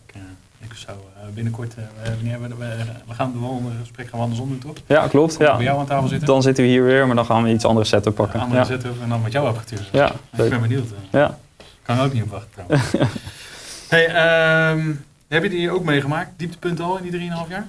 Ik, 0.05 0.15
ik 0.59 0.73
zou 0.73 0.97
binnenkort, 1.35 1.75
uh, 1.79 2.39
we, 2.39 2.55
we, 2.57 2.75
we, 3.07 3.13
gaan 3.13 3.31
de 3.31 3.39
volgende 3.39 3.69
gesprek 3.79 4.07
gaan 4.07 4.19
we 4.19 4.23
andersom 4.23 4.49
doen, 4.49 4.59
toch? 4.59 4.75
Ja, 4.85 5.07
klopt. 5.07 5.35
Ja. 5.39 5.55
bij 5.55 5.65
jou 5.65 5.79
aan 5.79 5.85
tafel 5.85 6.07
zitten. 6.07 6.27
Dan 6.27 6.41
zitten 6.41 6.63
we 6.63 6.69
hier 6.69 6.83
weer, 6.83 7.07
maar 7.07 7.15
dan 7.15 7.25
gaan 7.25 7.43
we 7.43 7.49
iets 7.49 7.65
andere 7.65 7.85
setup 7.85 8.15
pakken. 8.15 8.35
Een 8.35 8.45
andere 8.45 8.61
ja. 8.61 8.65
setup 8.65 9.01
en 9.01 9.09
dan 9.09 9.21
met 9.21 9.31
jouw 9.31 9.45
apparatuur. 9.45 9.89
Ja. 9.91 10.11
Ik 10.37 10.49
ben 10.49 10.61
benieuwd. 10.61 10.87
Ja. 11.11 11.37
Kan 11.83 11.99
ook 11.99 12.13
niet 12.13 12.23
op 12.23 12.29
wachten 12.29 12.49
trouwens. 12.51 12.91
hey, 13.89 14.71
um, 14.71 15.05
heb 15.27 15.43
je 15.43 15.49
die 15.49 15.71
ook 15.71 15.83
meegemaakt? 15.83 16.29
Dieptepunten 16.37 16.85
al 16.85 16.97
in 16.97 17.11
die 17.11 17.31
3,5 17.47 17.49
jaar? 17.49 17.67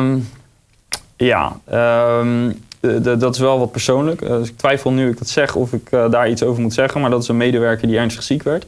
Um, 0.00 0.28
ja, 1.16 1.60
um, 2.20 2.62
dat 3.02 3.34
is 3.34 3.40
wel 3.40 3.58
wat 3.58 3.72
persoonlijk. 3.72 4.20
Dus 4.20 4.48
ik 4.48 4.58
twijfel 4.58 4.92
nu 4.92 5.10
ik 5.10 5.18
dat 5.18 5.28
zeg 5.28 5.54
of 5.54 5.72
ik 5.72 5.92
uh, 5.92 6.10
daar 6.10 6.30
iets 6.30 6.42
over 6.42 6.62
moet 6.62 6.74
zeggen. 6.74 7.00
Maar 7.00 7.10
dat 7.10 7.22
is 7.22 7.28
een 7.28 7.36
medewerker 7.36 7.88
die 7.88 7.98
ernstig 7.98 8.22
ziek 8.22 8.42
werd. 8.42 8.66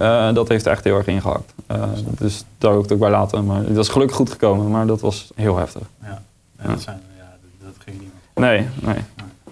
Uh, 0.00 0.34
dat 0.34 0.48
heeft 0.48 0.66
echt 0.66 0.84
heel 0.84 0.96
erg 0.96 1.06
ingehakt. 1.06 1.52
Uh, 1.70 1.84
dus 2.18 2.44
daar 2.58 2.70
wil 2.70 2.80
ik 2.80 2.84
het 2.84 2.92
ook 2.92 3.00
bij 3.00 3.10
laten. 3.10 3.46
Maar 3.46 3.64
dat 3.64 3.84
is 3.84 3.88
gelukkig 3.88 4.16
goed 4.16 4.30
gekomen, 4.30 4.70
maar 4.70 4.86
dat 4.86 5.00
was 5.00 5.30
heel 5.34 5.56
heftig. 5.56 5.82
Ja, 6.02 6.22
ja 6.62 6.68
dat, 6.68 6.80
zijn, 6.80 7.00
ja, 7.16 7.36
dat, 7.40 7.72
dat 7.72 7.84
ging 7.84 8.00
niet 8.00 8.10
Nee, 8.34 8.66
nee. 8.80 8.96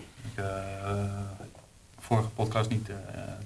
Ik, 0.03 0.39
uh, 0.39 0.45
vorige 1.99 2.29
podcast, 2.29 2.71
niet 2.71 2.91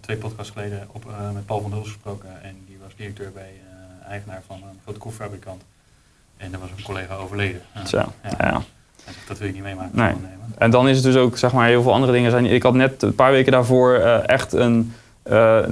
twee 0.01 0.17
podcasts 0.17 0.53
geleden, 0.53 0.89
op, 0.93 1.05
met 1.33 1.47
Paul 1.47 1.61
van 1.61 1.73
Huls 1.73 1.89
gesproken. 1.89 2.29
En 2.43 2.57
die 2.67 2.77
was 2.83 2.93
directeur 2.97 3.33
bij 3.33 3.51
eigenaar 4.09 4.43
van 4.47 4.57
een 4.57 4.79
grote 4.83 4.99
kofferfabrikant. 4.99 5.63
En 6.37 6.53
er 6.53 6.59
was 6.59 6.69
een 6.77 6.83
collega 6.83 7.15
overleden. 7.15 7.61
Zo, 7.87 8.03
ja. 8.39 8.63
Dat 9.29 9.39
wil 9.39 9.47
je 9.47 9.53
niet 9.53 9.63
meemaken. 9.63 9.99
Nee. 9.99 10.15
En 10.59 10.71
dan 10.71 10.89
is 10.89 10.97
het 10.97 11.05
dus 11.05 11.17
ook, 11.17 11.39
zeg 11.39 11.53
maar, 11.53 11.67
heel 11.67 11.83
veel 11.83 11.93
andere 11.93 12.13
dingen 12.13 12.31
zijn. 12.31 12.47
Ik 12.47 12.63
had 12.63 12.75
net 12.75 13.03
een 13.03 13.15
paar 13.15 13.31
weken 13.31 13.53
daarvoor 13.53 13.95
echt 14.27 14.53
een 14.53 14.93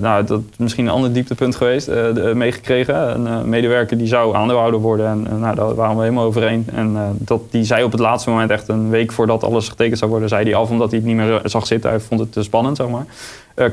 nou, 0.00 0.24
dat 0.24 0.40
is 0.50 0.56
misschien 0.56 0.86
een 0.86 0.92
ander 0.92 1.12
dieptepunt 1.12 1.56
geweest, 1.56 1.88
uh, 1.88 2.32
meegekregen. 2.32 3.26
Een 3.26 3.48
medewerker 3.48 3.98
die 3.98 4.06
zou 4.06 4.36
aandeelhouder 4.36 4.80
worden 4.80 5.06
en 5.06 5.40
nou, 5.40 5.54
daar 5.54 5.74
waren 5.74 5.96
we 5.96 6.02
helemaal 6.02 6.24
overeen. 6.24 6.66
En 6.74 7.16
dat, 7.18 7.40
die 7.50 7.64
zei 7.64 7.84
op 7.84 7.92
het 7.92 8.00
laatste 8.00 8.30
moment, 8.30 8.50
echt 8.50 8.68
een 8.68 8.90
week 8.90 9.12
voordat 9.12 9.44
alles 9.44 9.68
getekend 9.68 9.98
zou 9.98 10.10
worden, 10.10 10.28
zei 10.28 10.44
hij 10.44 10.54
af 10.54 10.70
omdat 10.70 10.90
hij 10.90 10.98
het 10.98 11.08
niet 11.08 11.16
meer 11.16 11.40
zag 11.44 11.66
zitten. 11.66 11.90
Hij 11.90 12.00
vond 12.00 12.20
het 12.20 12.32
te 12.32 12.42
spannend, 12.42 12.76
zeg 12.76 12.88
maar. 12.88 13.06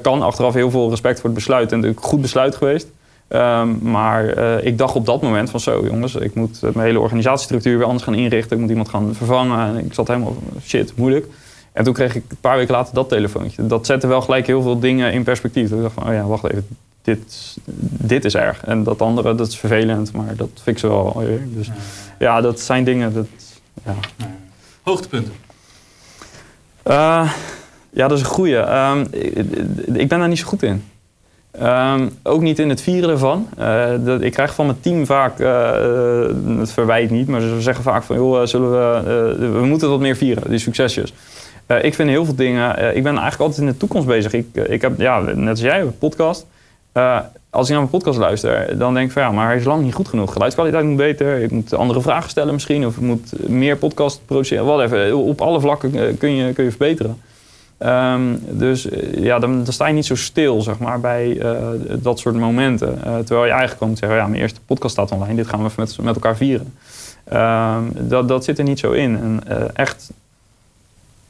kan 0.01 0.21
achteraf 0.21 0.53
heel 0.53 0.71
veel 0.71 0.89
respect 0.89 1.19
voor 1.19 1.29
het 1.29 1.37
besluit 1.37 1.71
en 1.71 1.83
een 1.83 1.95
goed 1.99 2.21
besluit 2.21 2.55
geweest. 2.55 2.87
Um, 3.29 3.79
maar 3.81 4.37
ik 4.63 4.77
dacht 4.77 4.95
op 4.95 5.05
dat 5.05 5.21
moment 5.21 5.49
van 5.49 5.59
zo 5.59 5.85
jongens, 5.85 6.15
ik 6.15 6.35
moet 6.35 6.61
mijn 6.61 6.87
hele 6.87 6.99
organisatiestructuur 6.99 7.77
weer 7.77 7.85
anders 7.85 8.03
gaan 8.03 8.15
inrichten. 8.15 8.55
Ik 8.55 8.61
moet 8.61 8.69
iemand 8.69 8.89
gaan 8.89 9.15
vervangen. 9.15 9.67
En 9.67 9.85
ik 9.85 9.93
zat 9.93 10.07
helemaal 10.07 10.35
shit, 10.65 10.93
moeilijk. 10.95 11.27
En 11.75 11.83
toen 11.83 11.93
kreeg 11.93 12.15
ik 12.15 12.23
een 12.27 12.37
paar 12.41 12.57
weken 12.57 12.73
later 12.73 12.93
dat 12.93 13.09
telefoontje. 13.09 13.65
Dat 13.65 13.85
zette 13.85 14.07
wel 14.07 14.21
gelijk 14.21 14.47
heel 14.47 14.61
veel 14.61 14.79
dingen 14.79 15.13
in 15.13 15.23
perspectief. 15.23 15.71
Ik 15.71 15.81
dacht 15.81 15.93
van, 15.93 16.07
oh 16.07 16.13
ja, 16.13 16.23
wacht 16.23 16.43
even, 16.43 16.67
dit, 17.01 17.57
dit 17.89 18.25
is 18.25 18.35
erg. 18.35 18.65
En 18.65 18.83
dat 18.83 19.01
andere, 19.01 19.35
dat 19.35 19.47
is 19.47 19.57
vervelend, 19.57 20.11
maar 20.11 20.35
dat 20.35 20.49
fixen 20.61 20.89
we 20.89 20.95
wel 20.95 21.13
weer. 21.17 21.41
Dus 21.45 21.71
ja, 22.19 22.41
dat 22.41 22.59
zijn 22.59 22.83
dingen, 22.83 23.13
dat, 23.13 23.27
ja. 23.85 23.93
Hoogtepunten? 24.81 25.33
Uh, 26.87 27.31
ja, 27.89 28.07
dat 28.07 28.17
is 28.17 28.23
een 28.23 28.29
goeie. 28.29 28.55
Um, 28.55 29.07
ik, 29.93 30.07
ben 30.07 30.19
daar 30.19 30.27
niet 30.27 30.39
zo 30.39 30.47
goed 30.47 30.63
in. 30.63 30.83
Um, 31.61 32.17
ook 32.23 32.41
niet 32.41 32.59
in 32.59 32.69
het 32.69 32.81
vieren 32.81 33.09
ervan. 33.09 33.47
Uh, 33.59 33.91
dat, 33.99 34.21
ik 34.21 34.31
krijg 34.31 34.55
van 34.55 34.65
mijn 34.65 34.79
team 34.79 35.05
vaak, 35.05 35.39
uh, 35.39 36.59
het 36.59 36.71
verwijt 36.71 37.09
niet, 37.09 37.27
maar 37.27 37.41
ze 37.41 37.61
zeggen 37.61 37.83
vaak 37.83 38.03
van, 38.03 38.15
joh, 38.15 38.45
zullen 38.45 38.71
we, 38.71 39.49
we 39.59 39.65
moeten 39.65 39.89
wat 39.89 39.99
meer 39.99 40.15
vieren, 40.15 40.49
die 40.49 40.59
succesjes. 40.59 41.13
Uh, 41.67 41.83
ik 41.83 41.93
vind 41.93 42.09
heel 42.09 42.25
veel 42.25 42.35
dingen. 42.35 42.79
Uh, 42.79 42.95
ik 42.95 43.03
ben 43.03 43.11
eigenlijk 43.11 43.41
altijd 43.41 43.59
in 43.59 43.65
de 43.65 43.77
toekomst 43.77 44.07
bezig. 44.07 44.33
Ik, 44.33 44.47
uh, 44.53 44.69
ik 44.69 44.81
heb, 44.81 44.99
ja, 44.99 45.19
net 45.19 45.49
als 45.49 45.59
jij, 45.59 45.81
een 45.81 45.97
podcast. 45.97 46.45
als 47.49 47.65
ik 47.65 47.69
naar 47.69 47.79
mijn 47.79 47.89
podcast 47.89 48.17
luister, 48.17 48.77
dan 48.77 48.93
denk 48.93 49.07
ik 49.07 49.13
van 49.13 49.21
ja, 49.21 49.31
maar 49.31 49.47
hij 49.47 49.55
is 49.55 49.63
lang 49.63 49.83
niet 49.83 49.93
goed 49.93 50.07
genoeg. 50.07 50.33
Geluidskwaliteit 50.33 50.85
moet 50.85 50.97
beter. 50.97 51.41
Ik 51.41 51.51
moet 51.51 51.73
andere 51.73 52.01
vragen 52.01 52.29
stellen 52.29 52.53
misschien. 52.53 52.85
Of 52.85 52.95
ik 52.95 53.01
moet 53.01 53.49
meer 53.49 53.77
podcast 53.77 54.21
produceren. 54.25 54.65
Wat 54.65 54.81
even. 54.81 55.17
Op 55.17 55.41
alle 55.41 55.59
vlakken 55.59 56.17
kun 56.17 56.35
je, 56.35 56.53
kun 56.53 56.63
je 56.63 56.69
verbeteren. 56.69 57.21
Um, 57.79 58.39
dus 58.49 58.87
ja, 59.15 59.39
dan, 59.39 59.63
dan, 59.63 59.73
sta 59.73 59.87
je 59.87 59.93
niet 59.93 60.05
zo 60.05 60.15
stil, 60.15 60.61
zeg 60.61 60.79
maar, 60.79 60.99
bij 60.99 61.41
dat 61.99 62.19
soort 62.19 62.35
momenten. 62.35 62.99
terwijl 63.01 63.45
je 63.45 63.51
eigenlijk 63.51 63.79
kan 63.79 63.97
zeggen, 63.97 64.17
ja, 64.17 64.27
mijn 64.27 64.41
eerste 64.41 64.59
podcast 64.65 64.93
staat 64.93 65.11
online. 65.11 65.35
Dit 65.35 65.47
gaan 65.47 65.63
we 65.63 65.69
met, 65.77 65.97
met 66.01 66.15
elkaar 66.15 66.35
vieren. 66.35 66.73
Um, 67.33 68.09
dat, 68.09 68.27
dat 68.27 68.43
zit 68.43 68.57
er 68.57 68.63
niet 68.63 68.79
zo 68.79 68.91
in. 68.91 69.17
En 69.17 69.41
echt 69.73 70.11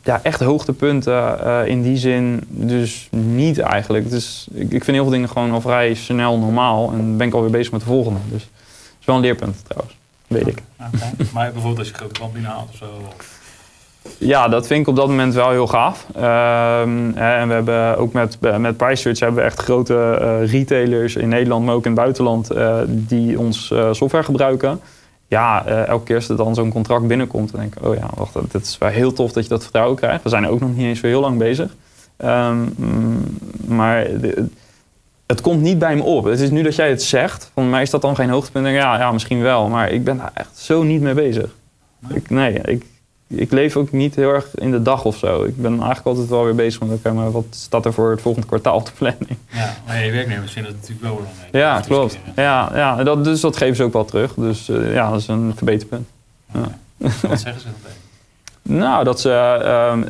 ja, 0.06 0.20
echt 0.24 0.40
hoogtepunten 0.40 1.38
uh, 1.44 1.68
in 1.68 1.82
die 1.82 1.98
zin 1.98 2.44
dus 2.48 3.08
niet 3.12 3.60
eigenlijk. 3.60 4.10
Dus 4.10 4.48
ik, 4.54 4.72
ik, 4.72 4.84
vind 4.84 4.98
heel 4.98 5.04
veel 5.04 5.14
dingen 5.14 5.30
gewoon 5.30 5.52
al 5.52 5.62
vrij 5.62 5.94
snel 5.94 6.38
normaal. 6.38 6.92
En 6.92 7.18
ben 7.18 7.28
ik 7.28 7.34
alweer 7.34 7.52
bezig 7.52 7.72
met 7.72 7.82
de 7.82 7.88
volgende. 7.88 8.20
Dus 8.32 8.42
dat 8.42 9.00
is 9.00 9.06
wel 9.06 9.16
een 9.16 9.22
leerpunt 9.22 9.58
trouwens. 9.68 9.98
Weet 10.28 10.48
ik. 10.48 10.62
Okay. 10.94 11.28
Maar 11.34 11.52
bijvoorbeeld 11.52 11.80
als 11.80 11.88
je 11.88 11.94
grote 11.94 12.14
klant 12.14 12.34
binnenhaalt 12.34 12.70
of 12.70 12.76
zo? 12.76 12.86
Ja, 14.18 14.48
dat 14.48 14.68
vind 14.68 14.82
ik 14.82 14.88
op 14.88 14.96
dat 14.96 15.08
moment 15.08 15.34
wel 15.34 15.50
heel 15.50 15.68
gaaf. 15.68 16.06
Um, 16.16 17.18
en 17.18 17.48
we 17.48 17.54
hebben 17.54 17.98
ook 17.98 18.14
met, 18.14 18.38
met 18.58 18.78
PriceSearch 18.78 19.20
hebben 19.20 19.40
we 19.40 19.46
echt 19.46 19.60
grote 19.60 20.20
uh, 20.22 20.52
retailers 20.52 21.16
in 21.16 21.30
Nederland, 21.30 21.66
maar 21.66 21.76
ook 21.76 21.86
in 21.86 21.92
het 21.92 22.00
buitenland, 22.00 22.52
uh, 22.52 22.78
die 22.88 23.40
ons 23.40 23.74
software 23.92 24.24
gebruiken 24.24 24.82
ja, 25.28 25.68
uh, 25.68 25.88
elke 25.88 26.04
keer 26.04 26.16
als 26.16 26.30
er 26.30 26.38
dan 26.38 26.56
zo'n 26.56 26.72
contract 26.72 27.08
binnenkomt, 27.08 27.52
dan 27.52 27.60
denk 27.60 27.76
ik, 27.76 27.86
oh 27.86 27.96
ja, 27.96 28.10
wacht, 28.16 28.34
het 28.34 28.66
is 28.66 28.78
wel 28.78 28.90
heel 28.90 29.14
tof 29.14 29.32
dat 29.32 29.44
je 29.44 29.50
dat 29.50 29.64
vertrouwen 29.64 29.96
krijgt. 29.96 30.24
We 30.24 30.30
zijn 30.30 30.48
ook 30.48 30.60
nog 30.60 30.76
niet 30.76 30.86
eens 30.86 31.00
zo 31.00 31.08
heel 31.08 31.22
lang 31.22 31.38
bezig. 31.38 31.76
Um, 32.18 32.76
maar 33.68 34.08
het 35.26 35.42
komt 35.42 35.62
niet 35.62 35.80
bij 35.80 35.96
me 35.96 36.04
op. 36.04 36.24
Het 36.24 36.40
is 36.40 36.50
nu 36.50 36.62
dat 36.62 36.76
jij 36.76 36.90
het 36.90 37.04
zegt, 37.04 37.52
van 37.54 37.70
mij 37.70 37.82
is 37.82 37.90
dat 37.90 38.02
dan 38.02 38.16
geen 38.16 38.30
hoogtepunt. 38.30 38.64
Denk 38.64 38.78
ik, 38.78 38.84
ja, 38.84 39.00
ja, 39.00 39.12
misschien 39.12 39.42
wel, 39.42 39.68
maar 39.68 39.92
ik 39.92 40.04
ben 40.04 40.18
daar 40.18 40.32
echt 40.34 40.58
zo 40.58 40.84
niet 40.84 41.02
mee 41.02 41.14
bezig. 41.14 41.56
Ik, 42.10 42.30
nee, 42.30 42.62
ik, 42.62 42.86
ik 43.28 43.52
leef 43.52 43.76
ook 43.76 43.92
niet 43.92 44.16
heel 44.16 44.30
erg 44.30 44.56
in 44.56 44.72
de 44.72 44.82
dag 44.82 45.06
of 45.06 45.18
zo. 45.18 45.44
Ik 45.44 45.62
ben 45.62 45.72
eigenlijk 45.72 46.06
altijd 46.06 46.28
wel 46.28 46.44
weer 46.44 46.56
bezig 46.56 46.80
met, 46.80 46.92
oké, 46.92 47.12
maar 47.12 47.32
wat 47.32 47.46
staat 47.50 47.86
er 47.86 47.94
voor 47.94 48.12
het 48.12 48.22
volgende 48.22 48.48
kwartaal 48.48 48.76
op 48.76 48.86
de 48.86 48.92
planning? 48.98 49.38
Ja, 49.52 49.76
maar 49.86 50.06
je 50.06 50.12
werknemers 50.12 50.52
vinden 50.52 50.72
het 50.72 50.82
natuurlijk 50.82 51.08
wel 51.08 51.16
belangrijk. 51.16 51.54
Ja, 51.54 51.80
klopt. 51.80 52.18
Ja, 52.36 52.72
ja 52.74 53.04
dat, 53.04 53.24
dus 53.24 53.42
dat 53.42 53.58
geven 53.58 53.76
ze 53.76 53.84
ook 53.84 53.94
wel 53.94 54.06
terug. 54.06 54.34
Dus 54.34 54.70
uh, 54.70 54.94
ja, 54.94 55.10
dat 55.10 55.20
is 55.20 55.28
een 55.28 55.54
verbeterpunt. 55.56 56.08
Ja. 56.54 56.78
Wat 57.28 57.40
zeggen 57.40 57.62
ze 57.62 57.68
dan 57.68 57.76
tegen? 57.82 58.04
Nou, 58.68 59.04
dat 59.04 59.20
ze. 59.20 59.30
Uh, 59.30 60.10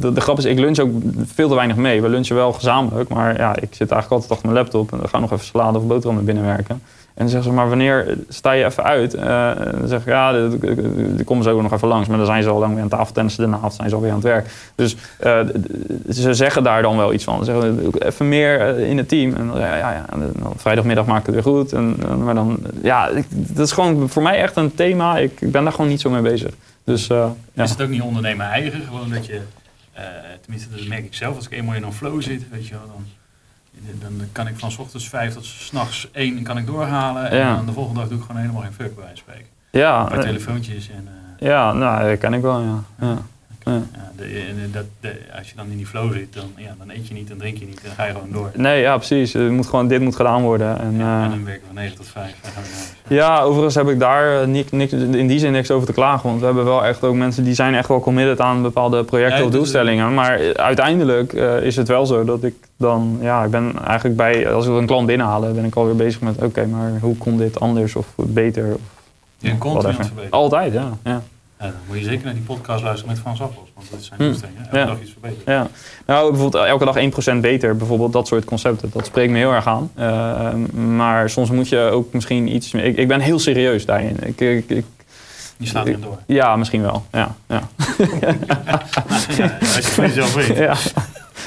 de, 0.00 0.12
de, 0.12 0.20
grap 0.20 0.38
is, 0.38 0.44
ik 0.44 0.58
lunch 0.58 0.78
ook 0.78 0.90
veel 1.24 1.48
te 1.48 1.54
weinig 1.54 1.76
mee. 1.76 2.02
We 2.02 2.08
lunchen 2.08 2.36
wel 2.36 2.52
gezamenlijk, 2.52 3.08
maar 3.08 3.36
ja, 3.36 3.56
ik 3.56 3.68
zit 3.70 3.90
eigenlijk 3.90 4.10
altijd 4.10 4.30
achter 4.30 4.48
mijn 4.48 4.62
laptop 4.62 4.92
en 4.92 5.00
we 5.00 5.08
gaan 5.08 5.20
nog 5.20 5.32
even 5.32 5.44
salade 5.44 5.78
of 5.78 5.86
boterhammen 5.86 6.24
binnenwerken. 6.24 6.82
En 7.18 7.24
dan 7.24 7.32
zeggen 7.32 7.50
ze, 7.50 7.56
maar 7.56 7.68
wanneer 7.68 8.16
sta 8.28 8.52
je 8.52 8.64
even 8.64 8.84
uit? 8.84 9.14
Uh, 9.14 9.50
dan 9.78 9.88
zeg 9.88 10.00
ik, 10.00 10.06
ja, 10.06 10.32
dan 10.32 11.24
komen 11.24 11.44
ze 11.44 11.50
ook 11.50 11.62
nog 11.62 11.72
even 11.72 11.88
langs. 11.88 12.08
Maar 12.08 12.16
dan 12.16 12.26
zijn 12.26 12.42
ze 12.42 12.48
al 12.48 12.58
lang 12.58 12.74
weer 12.74 12.82
aan 12.82 12.88
tafel 12.88 13.14
tennissen. 13.14 13.50
Daarna 13.50 13.70
zijn 13.70 13.88
ze 13.88 13.94
alweer 13.94 14.10
aan 14.10 14.16
het 14.16 14.24
werk. 14.24 14.50
Dus 14.74 14.96
uh, 15.24 15.40
ze 16.10 16.34
zeggen 16.34 16.62
daar 16.62 16.82
dan 16.82 16.96
wel 16.96 17.12
iets 17.12 17.24
van. 17.24 17.44
Ze 17.44 17.44
zeggen, 17.44 17.92
even 17.98 18.28
meer 18.28 18.78
in 18.78 18.96
het 18.96 19.08
team. 19.08 19.34
En 19.34 19.50
ja, 19.54 19.76
ja, 19.76 19.92
ja. 19.92 20.04
Dan, 20.10 20.52
vrijdagmiddag 20.56 21.06
maakt 21.06 21.26
het 21.26 21.34
weer 21.34 21.44
goed. 21.44 21.72
En, 21.72 21.96
maar 22.24 22.34
dan, 22.34 22.58
ja, 22.82 23.10
dat 23.30 23.66
is 23.66 23.72
gewoon 23.72 24.08
voor 24.08 24.22
mij 24.22 24.38
echt 24.38 24.56
een 24.56 24.74
thema. 24.74 25.18
Ik, 25.18 25.40
ik 25.40 25.52
ben 25.52 25.62
daar 25.62 25.72
gewoon 25.72 25.90
niet 25.90 26.00
zo 26.00 26.10
mee 26.10 26.22
bezig. 26.22 26.52
Dus, 26.84 27.06
ja. 27.06 27.34
Is 27.54 27.70
het 27.70 27.82
ook 27.82 27.88
niet 27.88 28.02
ondernemen 28.02 28.46
eigen? 28.46 28.82
Gewoon 28.82 29.10
dat 29.10 29.26
je, 29.26 29.40
tenminste 30.40 30.70
dat 30.76 30.86
merk 30.86 31.04
ik 31.04 31.14
zelf. 31.14 31.36
Als 31.36 31.46
ik 31.46 31.52
eenmaal 31.52 31.74
in 31.74 31.82
een 31.82 31.92
flow 31.92 32.22
zit, 32.22 32.42
weet 32.50 32.66
je 32.66 32.74
wel, 32.74 32.86
dan 32.86 33.04
dan 34.00 34.20
kan 34.32 34.46
ik 34.46 34.58
van 34.58 34.70
s 34.70 34.78
ochtends 34.78 35.08
vijf 35.08 35.34
tot 35.34 35.44
s'nachts 35.44 36.08
één 36.12 36.42
kan 36.42 36.58
ik 36.58 36.66
doorhalen. 36.66 37.30
En 37.30 37.56
dan 37.56 37.66
de 37.66 37.72
volgende 37.72 38.00
dag 38.00 38.08
doe 38.08 38.18
ik 38.18 38.24
gewoon 38.24 38.40
helemaal 38.40 38.62
geen 38.62 38.72
fuck 38.72 38.96
bij 38.96 39.10
spreken. 39.14 39.46
Ja. 39.70 40.04
Bij 40.04 40.20
telefoontjes 40.20 40.90
en... 40.90 41.08
Uh, 41.40 41.48
ja, 41.48 41.72
nou, 41.72 42.08
dat 42.08 42.18
kan 42.18 42.34
ik 42.34 42.42
wel, 42.42 42.60
ja. 42.60 42.82
ja. 43.00 43.18
Ja. 43.68 43.82
de, 44.16 44.70
dat, 44.70 45.12
als 45.38 45.48
je 45.48 45.56
dan 45.56 45.70
in 45.70 45.76
die 45.76 45.86
flow 45.86 46.12
zit, 46.12 46.34
dan, 46.34 46.44
ja, 46.56 46.74
dan 46.78 46.90
eet 46.90 47.08
je 47.08 47.14
niet, 47.14 47.28
dan 47.28 47.38
drink 47.38 47.58
je 47.58 47.66
niet, 47.66 47.80
dan 47.82 47.92
ga 47.92 48.04
je 48.04 48.12
gewoon 48.12 48.32
door. 48.32 48.50
Nee, 48.54 48.80
ja, 48.80 48.96
precies. 48.96 49.32
Het 49.32 49.50
moet 49.50 49.66
gewoon, 49.66 49.88
dit 49.88 50.00
moet 50.00 50.16
gedaan 50.16 50.42
worden. 50.42 50.80
En, 50.80 50.96
ja, 50.96 51.24
en 51.24 51.30
dan 51.30 51.44
werken 51.44 51.60
we 51.60 51.66
van 51.66 51.74
9 51.74 51.96
tot 51.96 52.06
5. 52.06 52.34
Ja, 53.08 53.40
overigens 53.40 53.74
heb 53.74 53.88
ik 53.88 53.98
daar 53.98 54.48
niks, 54.48 54.70
niks, 54.70 54.92
in 54.92 55.26
die 55.26 55.38
zin 55.38 55.52
niks 55.52 55.70
over 55.70 55.86
te 55.86 55.92
klagen. 55.92 56.28
Want 56.28 56.40
we 56.40 56.46
hebben 56.46 56.64
wel 56.64 56.84
echt 56.84 57.04
ook 57.04 57.14
mensen 57.14 57.44
die 57.44 57.54
zijn 57.54 57.74
echt 57.74 57.88
wel 57.88 58.00
committed 58.00 58.40
aan 58.40 58.62
bepaalde 58.62 59.04
projecten 59.04 59.44
of 59.44 59.50
doelstellingen. 59.50 60.14
Maar 60.14 60.54
uiteindelijk 60.54 61.32
uh, 61.32 61.62
is 61.62 61.76
het 61.76 61.88
wel 61.88 62.06
zo 62.06 62.24
dat 62.24 62.44
ik 62.44 62.54
dan, 62.76 63.18
ja, 63.20 63.44
ik 63.44 63.50
ben 63.50 63.72
eigenlijk 63.86 64.16
bij, 64.16 64.52
als 64.52 64.66
we 64.66 64.72
een 64.72 64.86
klant 64.86 65.06
binnenhalen, 65.06 65.54
ben 65.54 65.64
ik 65.64 65.74
alweer 65.74 65.96
bezig 65.96 66.20
met, 66.20 66.42
oké, 66.42 66.66
maar 66.66 66.98
hoe 67.00 67.16
kon 67.16 67.36
dit 67.36 67.60
anders 67.60 67.96
of 67.96 68.06
beter? 68.16 68.74
Of, 68.74 68.80
ja, 69.38 69.56
continu 69.58 69.94
verbeteren. 69.94 70.30
Altijd, 70.30 70.72
ja. 70.72 70.92
ja. 71.04 71.22
Ja, 71.60 71.66
dan 71.66 71.74
moet 71.86 71.98
je 71.98 72.04
zeker 72.04 72.24
naar 72.24 72.34
die 72.34 72.42
podcast 72.42 72.82
luisteren 72.82 73.12
met 73.12 73.20
Frans 73.22 73.40
Appels. 73.40 73.70
Want 73.74 73.90
dat 73.90 74.02
zijn 74.02 74.18
doelstellingen. 74.20 74.62
Hm. 74.62 74.66
Elke 74.66 74.78
ja. 74.78 74.86
dag 74.86 75.00
iets 75.00 75.10
verbeteren. 75.10 75.54
Ja. 75.54 75.68
Nou, 76.06 76.30
bijvoorbeeld 76.30 76.64
elke 76.64 76.84
dag 76.84 77.36
1% 77.36 77.40
beter. 77.40 77.76
Bijvoorbeeld 77.76 78.12
dat 78.12 78.26
soort 78.26 78.44
concepten. 78.44 78.90
Dat 78.92 79.06
spreekt 79.06 79.32
me 79.32 79.38
heel 79.38 79.52
erg 79.52 79.66
aan. 79.66 79.90
Uh, 79.98 80.54
maar 80.96 81.30
soms 81.30 81.50
moet 81.50 81.68
je 81.68 81.78
ook 81.78 82.12
misschien 82.12 82.54
iets... 82.54 82.72
Ik, 82.72 82.96
ik 82.96 83.08
ben 83.08 83.20
heel 83.20 83.38
serieus 83.38 83.84
daarin. 83.84 84.16
Ik, 84.22 84.40
ik, 84.40 84.70
ik 84.70 84.84
je 85.58 85.66
slaat 85.66 85.86
erin 85.86 86.00
door. 86.00 86.18
Ja, 86.26 86.56
misschien 86.56 86.82
wel. 86.82 87.06
Ja, 87.12 87.34
ja. 87.46 87.62
ja 89.36 89.58
als 89.60 89.94
je 89.94 90.02
het 90.02 90.12
zelf 90.12 90.34
weet. 90.34 90.56
Ja. 90.56 90.76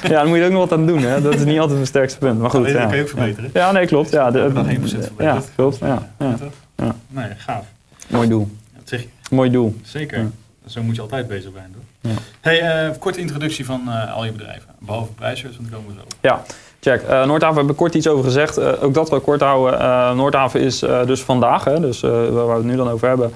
ja, 0.04 0.10
dan 0.10 0.28
moet 0.28 0.38
je 0.38 0.42
er 0.42 0.48
ook 0.48 0.54
nog 0.54 0.70
wat 0.70 0.80
aan 0.80 0.88
doen. 0.88 1.02
Hè. 1.02 1.22
Dat 1.22 1.34
is 1.34 1.44
niet 1.44 1.58
altijd 1.58 1.76
mijn 1.76 1.88
sterkste 1.88 2.20
punt. 2.20 2.40
Maar 2.40 2.50
goed, 2.50 2.68
ja. 2.68 2.74
dat 2.74 2.88
kan 2.88 2.96
je 2.96 3.02
ook 3.02 3.10
verbeteren. 3.10 3.50
Ja, 3.54 3.72
nee, 3.72 3.88
klopt. 3.88 4.12
Ja, 4.12 4.32
de, 4.32 4.50
nog 4.54 4.66
1% 4.68 4.70
verbeterd. 4.70 5.12
Ja, 5.18 5.42
klopt. 5.56 5.78
Ja, 5.78 6.10
ja. 6.20 6.36
ja. 6.76 6.96
Nee, 7.08 7.26
gaaf. 7.38 7.66
Mooi 8.08 8.28
doel. 8.28 8.50
Dat 8.76 8.90
zeg 8.90 9.02
je. 9.02 9.08
Mooi 9.32 9.50
doel. 9.50 9.76
Zeker. 9.84 10.32
Zo 10.66 10.84
moet 10.84 10.96
je 10.96 11.02
altijd 11.02 11.28
bezig 11.28 11.52
zijn. 11.54 11.74
Toch? 11.74 12.12
Ja. 12.12 12.18
Hey, 12.42 12.88
uh, 12.88 12.98
korte 12.98 13.20
introductie 13.20 13.66
van 13.66 13.82
uh, 13.88 14.14
al 14.14 14.26
je 14.26 14.32
bedrijven. 14.32 14.70
Behalve 14.80 15.12
prijsjes, 15.12 15.58
want 15.58 15.70
daar 15.70 15.80
komen 15.80 15.96
we 15.96 16.02
zo 16.02 16.08
Ja, 16.22 16.44
Check. 16.84 17.02
Uh, 17.04 17.10
Noordhaven 17.10 17.56
hebben 17.56 17.74
we 17.74 17.80
kort 17.80 17.96
iets 17.96 18.08
over 18.08 18.24
gezegd. 18.24 18.60
Uh, 18.60 18.84
ook 18.84 18.94
dat 18.94 19.10
we 19.10 19.20
kort 19.20 19.42
houden. 19.42 19.80
Uh, 19.80 20.14
Noordhaven 20.14 20.60
is 20.60 20.80
dus 21.06 21.22
vandaag, 21.22 21.64
hè, 21.64 21.80
dus 21.80 22.00
waar 22.02 22.48
we 22.48 22.54
het 22.54 22.64
nu 22.64 22.76
dan 22.76 22.90
over 22.90 23.08
hebben, 23.08 23.32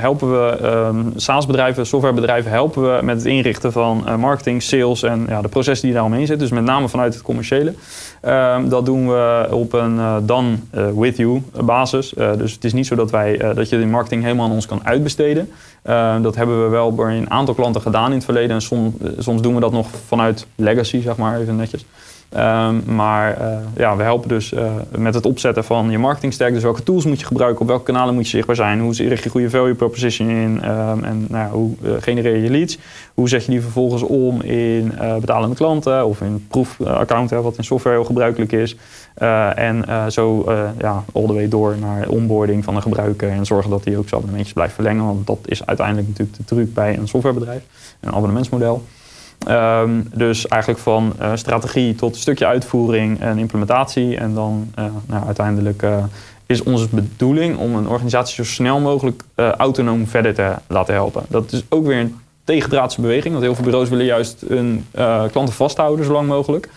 helpen 0.00 0.32
we 0.32 0.66
um, 0.66 1.12
SaaS-bedrijven, 1.16 1.86
softwarebedrijven, 1.86 2.50
helpen 2.50 2.82
we 2.82 3.02
met 3.02 3.16
het 3.16 3.24
inrichten 3.24 3.72
van 3.72 4.04
marketing, 4.18 4.62
sales 4.62 5.02
en 5.02 5.26
ja, 5.28 5.42
de 5.42 5.48
processen 5.48 5.86
die 5.86 5.94
daaromheen 5.94 6.26
zitten. 6.26 6.48
Dus 6.48 6.56
met 6.56 6.64
name 6.64 6.88
vanuit 6.88 7.14
het 7.14 7.22
commerciële. 7.22 7.74
Ehm, 8.20 8.68
dat 8.68 8.84
doen 8.86 9.08
we 9.08 9.48
op 9.50 9.72
een 9.72 10.26
done 10.26 10.56
with 10.94 11.16
you 11.16 11.42
basis. 11.64 12.14
dus 12.36 12.52
het 12.52 12.64
is 12.64 12.72
niet 12.72 12.86
zo 12.86 12.94
dat, 12.94 13.10
wij, 13.10 13.52
dat 13.54 13.68
je 13.68 13.78
de 13.78 13.86
marketing 13.86 14.22
helemaal 14.22 14.46
aan 14.46 14.52
ons 14.52 14.66
kan 14.66 14.80
uitbesteden. 14.84 15.50
Ehm, 15.82 16.22
dat 16.22 16.36
hebben 16.36 16.64
we 16.64 16.68
wel 16.68 16.94
bij 16.94 17.16
een 17.16 17.30
aantal 17.30 17.54
klanten 17.54 17.80
gedaan 17.80 18.08
in 18.08 18.16
het 18.16 18.24
verleden. 18.24 18.56
En 18.56 18.92
soms 19.18 19.42
doen 19.42 19.54
we 19.54 19.60
dat 19.60 19.72
nog 19.72 19.86
vanuit 20.06 20.46
legacy, 20.54 21.02
zeg 21.02 21.16
maar, 21.16 21.40
even 21.40 21.56
netjes. 21.56 21.84
Um, 22.36 22.82
maar 22.94 23.40
uh, 23.40 23.58
ja, 23.76 23.96
we 23.96 24.02
helpen 24.02 24.28
dus 24.28 24.52
uh, 24.52 24.72
met 24.98 25.14
het 25.14 25.26
opzetten 25.26 25.64
van 25.64 25.90
je 25.90 25.98
marketingstack. 25.98 26.52
Dus 26.52 26.62
welke 26.62 26.82
tools 26.82 27.04
moet 27.04 27.20
je 27.20 27.26
gebruiken, 27.26 27.60
op 27.60 27.66
welke 27.66 27.84
kanalen 27.84 28.14
moet 28.14 28.24
je 28.24 28.30
zichtbaar 28.30 28.56
zijn, 28.56 28.80
hoe 28.80 28.94
richt 29.08 29.24
je 29.24 29.30
goede 29.30 29.50
value 29.50 29.74
proposition 29.74 30.28
in 30.28 30.70
um, 30.70 31.04
en 31.04 31.26
nou 31.28 31.44
ja, 31.44 31.50
hoe 31.50 31.70
uh, 31.82 31.92
genereer 32.00 32.36
je 32.36 32.50
leads. 32.50 32.78
Hoe 33.14 33.28
zet 33.28 33.44
je 33.44 33.50
die 33.50 33.60
vervolgens 33.60 34.02
om 34.02 34.40
in 34.40 34.92
betalende 35.20 35.54
klanten 35.54 36.06
of 36.06 36.20
in 36.20 36.46
proefaccount, 36.48 37.30
wat 37.30 37.56
in 37.56 37.64
software 37.64 37.96
heel 37.96 38.04
gebruikelijk 38.04 38.52
is. 38.52 38.76
en 39.54 39.84
zo 40.12 40.52
ja, 40.78 41.04
all 41.12 41.26
the 41.26 41.32
way 41.32 41.48
door 41.48 41.76
naar 41.80 42.08
onboarding 42.08 42.64
van 42.64 42.74
de 42.74 42.80
gebruiker 42.80 43.30
en 43.30 43.46
zorgen 43.46 43.70
dat 43.70 43.84
hij 43.84 43.96
ook 43.96 44.02
zijn 44.02 44.14
abonnementjes 44.14 44.54
blijft 44.54 44.74
verlengen. 44.74 45.04
Want 45.04 45.26
dat 45.26 45.38
is 45.44 45.66
uiteindelijk 45.66 46.08
natuurlijk 46.08 46.36
de 46.36 46.44
truc 46.44 46.74
bij 46.74 46.98
een 46.98 47.08
softwarebedrijf, 47.08 47.62
een 48.00 48.12
abonnementsmodel. 48.12 48.82
Um, 49.48 50.08
dus 50.14 50.46
eigenlijk 50.46 50.82
van 50.82 51.12
uh, 51.20 51.30
strategie 51.34 51.94
tot 51.94 52.14
een 52.14 52.20
stukje 52.20 52.46
uitvoering 52.46 53.20
en 53.20 53.38
implementatie. 53.38 54.16
En 54.16 54.34
dan 54.34 54.70
uh, 54.78 54.84
nou, 55.06 55.26
uiteindelijk 55.26 55.82
uh, 55.82 56.04
is 56.46 56.62
onze 56.62 56.88
bedoeling 56.90 57.58
om 57.58 57.74
een 57.74 57.88
organisatie 57.88 58.34
zo 58.34 58.44
snel 58.44 58.80
mogelijk 58.80 59.22
autonoom 59.34 60.06
verder 60.06 60.34
te 60.34 60.52
laten 60.66 60.94
helpen. 60.94 61.22
Dat 61.28 61.52
is 61.52 61.64
ook 61.68 61.86
weer 61.86 61.98
een 61.98 62.16
tegendraadse 62.44 63.00
beweging, 63.00 63.32
want 63.32 63.44
heel 63.44 63.54
veel 63.54 63.64
bureaus 63.64 63.88
willen 63.88 64.04
juist 64.04 64.44
hun 64.48 64.86
klanten 65.30 65.54
vasthouden 65.54 66.04
zo 66.04 66.12
lang 66.12 66.28
mogelijk. 66.28 66.68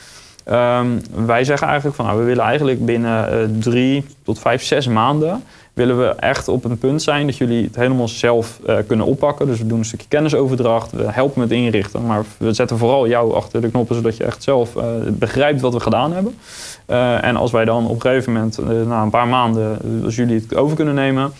Um, 0.45 1.01
wij 1.25 1.43
zeggen 1.43 1.67
eigenlijk 1.67 1.95
van 1.95 2.05
nou, 2.05 2.19
we 2.19 2.25
willen 2.25 2.43
eigenlijk 2.43 2.85
binnen 2.85 3.57
drie 3.59 4.05
tot 4.23 4.39
vijf, 4.39 4.63
zes 4.63 4.87
maanden 4.87 5.43
willen 5.73 5.99
we 5.99 6.05
echt 6.05 6.47
op 6.47 6.63
een 6.63 6.77
punt 6.77 7.01
zijn 7.01 7.25
dat 7.25 7.37
jullie 7.37 7.63
het 7.63 7.75
helemaal 7.75 8.07
zelf 8.07 8.59
uh, 8.67 8.77
kunnen 8.87 9.05
oppakken. 9.05 9.47
Dus 9.47 9.59
we 9.59 9.65
doen 9.65 9.79
een 9.79 9.85
stukje 9.85 10.07
kennisoverdracht, 10.07 10.91
we 10.91 11.11
helpen 11.11 11.39
met 11.39 11.51
inrichten, 11.51 12.05
maar 12.05 12.23
we 12.37 12.53
zetten 12.53 12.77
vooral 12.77 13.07
jou 13.07 13.33
achter 13.33 13.61
de 13.61 13.69
knoppen 13.69 13.95
zodat 13.95 14.17
je 14.17 14.23
echt 14.23 14.43
zelf 14.43 14.75
uh, 14.75 14.83
begrijpt 15.07 15.61
wat 15.61 15.73
we 15.73 15.79
gedaan 15.79 16.13
hebben. 16.13 16.37
Uh, 16.87 17.23
en 17.23 17.35
als 17.35 17.51
wij 17.51 17.65
dan 17.65 17.87
op 17.87 17.95
een 17.95 18.01
gegeven 18.01 18.33
moment, 18.33 18.87
na 18.87 19.01
een 19.01 19.09
paar 19.09 19.27
maanden, 19.27 19.77
als 20.03 20.15
jullie 20.15 20.39
het 20.39 20.55
over 20.55 20.75
kunnen 20.75 20.95
nemen, 20.95 21.31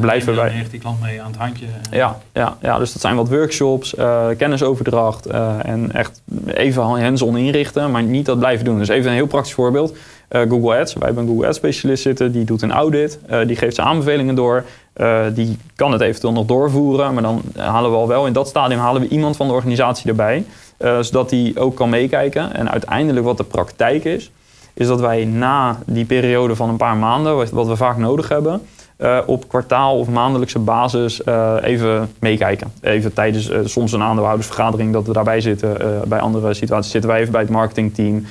blijven 0.00 0.36
wij. 0.36 0.50
Heeft 0.50 0.70
die 0.70 0.80
klant 0.80 1.00
mee 1.00 1.22
aan 1.22 1.30
het 1.30 1.40
handje? 1.40 1.66
Ja, 1.90 2.18
ja, 2.32 2.56
ja, 2.60 2.78
dus 2.78 2.92
dat 2.92 3.02
zijn 3.02 3.16
wat 3.16 3.28
workshops, 3.28 3.94
kennisoverdracht 4.36 5.26
en 5.62 5.92
echt 5.92 6.22
even 6.46 6.82
hands-on 6.82 7.36
inrichten, 7.36 7.90
maar 7.90 8.02
niet 8.02 8.26
dat 8.26 8.38
blijven 8.38 8.64
doen. 8.64 8.78
Dus 8.78 8.88
even 8.88 9.10
een 9.10 9.16
heel 9.16 9.26
praktisch 9.26 9.54
voorbeeld. 9.54 9.96
Uh, 10.30 10.40
Google 10.40 10.78
Ads, 10.78 10.94
wij 10.94 11.06
hebben 11.06 11.22
een 11.22 11.30
Google 11.30 11.46
Ads 11.46 11.56
specialist 11.56 12.02
zitten, 12.02 12.32
die 12.32 12.44
doet 12.44 12.62
een 12.62 12.72
audit, 12.72 13.18
die 13.46 13.56
geeft 13.56 13.74
zijn 13.74 13.86
aanbevelingen 13.86 14.34
door. 14.34 14.64
Die 15.34 15.58
kan 15.74 15.92
het 15.92 16.00
eventueel 16.00 16.32
nog 16.32 16.46
doorvoeren, 16.46 17.14
maar 17.14 17.22
dan 17.22 17.42
halen 17.56 17.90
we 17.90 17.96
al 17.96 18.08
wel 18.08 18.26
in 18.26 18.32
dat 18.32 18.48
stadium 18.48 18.78
halen 18.78 19.02
we 19.02 19.08
iemand 19.08 19.36
van 19.36 19.46
de 19.46 19.52
organisatie 19.52 20.08
erbij, 20.08 20.44
zodat 20.78 21.28
die 21.28 21.58
ook 21.58 21.76
kan 21.76 21.88
meekijken. 21.88 22.54
En 22.54 22.70
uiteindelijk 22.70 23.26
wat 23.26 23.36
de 23.36 23.44
praktijk 23.44 24.04
is, 24.04 24.30
is 24.74 24.86
dat 24.86 25.00
wij 25.00 25.24
na 25.24 25.78
die 25.86 26.04
periode 26.04 26.56
van 26.56 26.68
een 26.68 26.76
paar 26.76 26.96
maanden, 26.96 27.36
wat 27.52 27.66
we 27.66 27.76
vaak 27.76 27.96
nodig 27.96 28.28
hebben, 28.28 28.62
uh, 29.02 29.18
op 29.26 29.48
kwartaal 29.48 29.98
of 29.98 30.08
maandelijkse 30.08 30.58
basis 30.58 31.20
uh, 31.28 31.54
even 31.62 32.10
meekijken. 32.18 32.72
Even 32.80 33.12
tijdens 33.12 33.50
uh, 33.50 33.58
soms 33.64 33.92
een 33.92 34.02
aandeelhoudersvergadering 34.02 34.92
dat 34.92 35.06
we 35.06 35.12
daarbij 35.12 35.40
zitten. 35.40 35.76
bij 36.08 36.18
andere 36.18 36.54
situaties 36.54 36.90
zitten 36.90 37.10
wij 37.10 37.20
even 37.20 37.32
bij 37.32 37.40
het 37.40 37.50
marketingteam. 37.50 38.24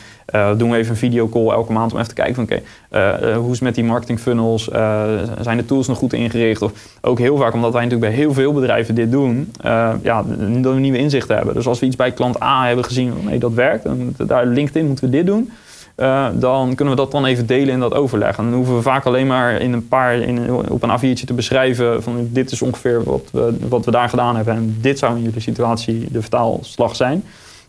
doen 0.57 0.71
we 0.71 0.77
even 0.77 0.91
een 0.91 0.97
videocall 0.97 1.49
elke 1.49 1.71
maand 1.71 1.91
om 1.91 1.97
even 1.97 2.09
te 2.09 2.21
kijken 2.21 2.35
van 2.35 2.43
oké, 2.43 2.61
hoe 3.35 3.45
is 3.45 3.51
het 3.51 3.61
met 3.61 3.75
die 3.75 3.83
marketing 3.83 4.19
funnels? 4.19 4.63
zijn 5.41 5.57
de 5.57 5.65
tools 5.65 5.87
nog 5.87 5.97
goed 5.97 6.13
ingericht? 6.13 6.61
Of 6.61 6.71
ook 7.01 7.19
heel 7.19 7.37
vaak, 7.37 7.53
omdat 7.53 7.73
wij 7.73 7.83
natuurlijk 7.83 8.11
bij 8.11 8.19
heel 8.21 8.33
veel 8.33 8.53
bedrijven 8.53 8.95
dit 8.95 9.11
doen, 9.11 9.51
ja, 10.01 10.23
dat 10.61 10.73
we 10.73 10.79
nieuwe 10.79 10.97
inzichten 10.97 11.35
hebben. 11.35 11.53
Dus 11.53 11.67
als 11.67 11.79
we 11.79 11.85
iets 11.85 11.95
bij 11.95 12.11
klant 12.11 12.41
A 12.41 12.65
hebben 12.65 12.85
gezien, 12.85 13.13
nee 13.25 13.39
dat 13.39 13.53
werkt, 13.53 13.85
en 13.85 14.15
daar 14.17 14.45
LinkedIn 14.45 14.85
moeten 14.85 15.05
we 15.05 15.11
dit 15.11 15.25
doen. 15.25 15.51
Uh, 15.99 16.27
dan 16.33 16.75
kunnen 16.75 16.95
we 16.95 17.01
dat 17.01 17.11
dan 17.11 17.25
even 17.25 17.45
delen 17.45 17.73
in 17.73 17.79
dat 17.79 17.93
overleg. 17.93 18.37
En 18.37 18.43
dan 18.43 18.53
hoeven 18.53 18.75
we 18.75 18.81
vaak 18.81 19.05
alleen 19.05 19.27
maar 19.27 19.61
in 19.61 19.73
een 19.73 19.87
paar, 19.87 20.15
in, 20.15 20.51
op 20.69 20.83
een 20.83 20.99
A4'tje 20.99 21.25
te 21.25 21.33
beschrijven 21.33 22.03
van 22.03 22.27
dit 22.31 22.51
is 22.51 22.61
ongeveer 22.61 23.03
wat 23.03 23.29
we, 23.31 23.57
wat 23.69 23.85
we 23.85 23.91
daar 23.91 24.09
gedaan 24.09 24.35
hebben 24.35 24.55
en 24.55 24.77
dit 24.81 24.99
zou 24.99 25.15
in 25.15 25.23
jullie 25.23 25.41
situatie 25.41 26.07
de 26.11 26.21
vertaalslag 26.21 26.95
zijn. 26.95 27.23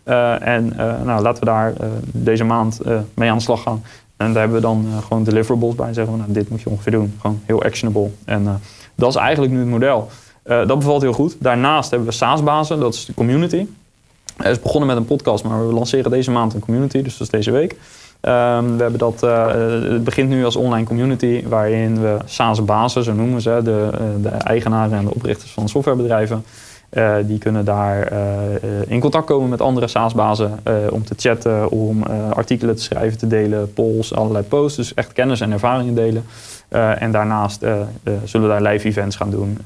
Uh, 0.04 0.46
en 0.46 0.72
uh, 0.72 1.02
nou, 1.04 1.22
laten 1.22 1.40
we 1.40 1.46
daar 1.50 1.72
deze 2.04 2.44
maand 2.44 2.80
mee 3.14 3.30
aan 3.30 3.36
de 3.36 3.42
slag 3.42 3.62
gaan. 3.62 3.82
En 4.16 4.32
daar 4.32 4.42
hebben 4.42 4.60
we 4.60 4.66
dan 4.66 4.86
gewoon 5.02 5.24
deliverables 5.24 5.74
bij. 5.74 5.92
Zeggen 5.92 6.12
we, 6.12 6.18
nou, 6.18 6.32
dit 6.32 6.48
moet 6.48 6.60
je 6.60 6.70
ongeveer 6.70 6.92
doen. 6.92 7.14
Gewoon 7.20 7.40
heel 7.44 7.62
actionable. 7.62 8.10
En 8.24 8.60
dat 8.94 9.08
is 9.08 9.16
eigenlijk 9.16 9.52
nu 9.52 9.58
het 9.58 9.68
model. 9.68 10.08
dat 10.42 10.78
bevalt 10.78 11.02
heel 11.02 11.12
goed. 11.12 11.36
Daarnaast 11.38 11.90
hebben 11.90 12.08
we 12.08 12.14
SaaS-bazen, 12.14 12.80
dat 12.80 12.94
is 12.94 13.04
de 13.04 13.14
community. 13.14 13.66
Het 14.36 14.56
is 14.56 14.60
begonnen 14.60 14.88
met 14.88 14.96
een 14.96 15.04
podcast, 15.04 15.44
maar 15.44 15.66
we 15.66 15.72
lanceren 15.72 16.10
deze 16.10 16.30
maand 16.30 16.54
een 16.54 16.60
community, 16.60 17.02
dus 17.02 17.12
dat 17.12 17.20
is 17.20 17.28
deze 17.28 17.50
week. 17.50 17.76
Um, 18.22 18.76
we 18.76 18.83
hebben 18.83 18.98
dat, 18.98 19.22
uh, 19.24 19.46
het 19.92 20.04
begint 20.04 20.28
nu 20.28 20.44
als 20.44 20.56
online 20.56 20.87
community, 20.87 21.44
waarin 21.48 22.00
we 22.00 22.16
SaaS-bazen, 22.24 23.04
zo 23.04 23.12
noemen 23.12 23.40
ze, 23.40 23.61
de, 23.64 23.88
eh, 23.92 24.00
de 24.22 24.28
eigenaren 24.28 24.98
en 24.98 25.04
de 25.04 25.14
oprichters 25.14 25.52
van 25.52 25.68
softwarebedrijven, 25.68 26.44
die 27.26 27.38
kunnen 27.38 27.64
daar 27.64 28.12
in 28.87 29.00
contact 29.00 29.26
komen 29.26 29.48
met 29.48 29.61
andere 29.61 29.88
SaaS-bazen 29.88 30.59
om 30.90 31.04
te 31.04 31.14
chatten, 31.16 31.70
om 31.70 32.02
artikelen 32.33 32.76
te 32.76 32.83
schrijven, 32.83 33.18
te 33.18 33.26
delen, 33.26 33.72
polls, 33.72 34.14
allerlei 34.14 34.44
posts. 34.44 34.76
Dus 34.76 34.94
echt 34.94 35.12
kennis 35.12 35.40
en 35.40 35.52
ervaringen 35.52 35.94
delen. 35.94 36.24
en 36.98 37.12
daarnaast 37.12 37.61
zullen 38.24 38.48
we 38.48 38.61
daar 38.61 38.72
live 38.72 38.88
events 38.88 39.16
gaan 39.16 39.30
doen, 39.30 39.59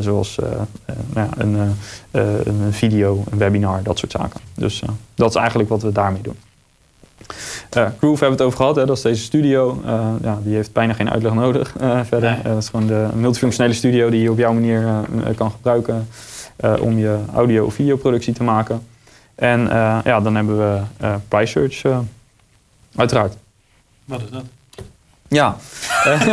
zoals 0.00 0.38
nou 1.12 1.28
een, 1.36 1.56
een 2.44 2.72
video, 2.72 3.24
een 3.30 3.38
webinar, 3.38 3.82
dat 3.82 3.98
soort 3.98 4.12
zaken. 4.12 4.40
Dus 4.54 4.82
dat 5.14 5.28
is 5.30 5.36
eigenlijk 5.36 5.68
wat 5.68 5.82
we 5.82 5.92
daarmee 5.92 6.22
doen. 6.22 6.36
Groove 7.70 7.94
hebben 8.00 8.18
we 8.18 8.24
het 8.24 8.40
over 8.40 8.56
gehad, 8.56 8.76
hè? 8.76 8.86
dat 8.86 8.96
is 8.96 9.02
deze 9.02 9.22
studio. 9.22 9.82
Uh, 9.84 10.10
ja, 10.22 10.38
die 10.42 10.54
heeft 10.54 10.72
bijna 10.72 10.92
geen 10.92 11.10
uitleg 11.10 11.34
nodig 11.34 11.74
uh, 11.80 12.00
verder. 12.04 12.30
Nee. 12.30 12.42
dat 12.42 12.62
is 12.62 12.68
gewoon 12.68 12.86
de 12.86 13.08
multifunctionele 13.14 13.74
studio 13.74 14.10
die 14.10 14.22
je 14.22 14.30
op 14.30 14.38
jouw 14.38 14.52
manier 14.52 14.86
kan 15.36 15.50
gebruiken 15.50 16.08
om 16.80 16.98
je 16.98 17.18
audio- 17.34 17.64
of 17.64 17.74
videoproductie 17.74 18.34
te 18.34 18.42
maken. 18.42 18.86
En 19.34 19.60
ja, 20.04 20.20
dan 20.20 20.34
hebben 20.34 20.58
we 20.58 20.80
Price 21.28 21.52
Search, 21.52 22.02
uiteraard. 22.94 23.36
Wat 24.04 24.22
is 24.22 24.30
dat? 24.30 24.44
Ja, 25.28 25.56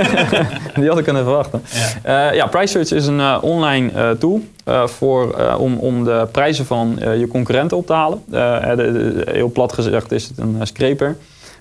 die 0.75 0.88
had 0.88 0.97
ik 0.97 1.03
kunnen 1.03 1.23
verwachten. 1.23 1.62
Ja, 2.03 2.29
uh, 2.29 2.36
ja 2.36 2.47
PriceSearch 2.47 2.91
is 2.91 3.08
een 3.08 3.19
uh, 3.19 3.38
online 3.41 3.91
uh, 3.95 4.10
tool 4.10 4.41
voor, 4.86 5.55
om, 5.58 5.77
om 5.77 6.03
de 6.03 6.27
prijzen 6.31 6.65
van 6.65 6.97
je 6.99 7.27
concurrenten 7.27 7.77
op 7.77 7.86
te 7.86 7.93
halen. 7.93 8.23
De, 8.25 8.36
de, 8.75 9.23
heel 9.31 9.51
plat 9.51 9.73
gezegd 9.73 10.12
is 10.12 10.27
het 10.27 10.38
een 10.38 10.58
scraper. 10.62 11.17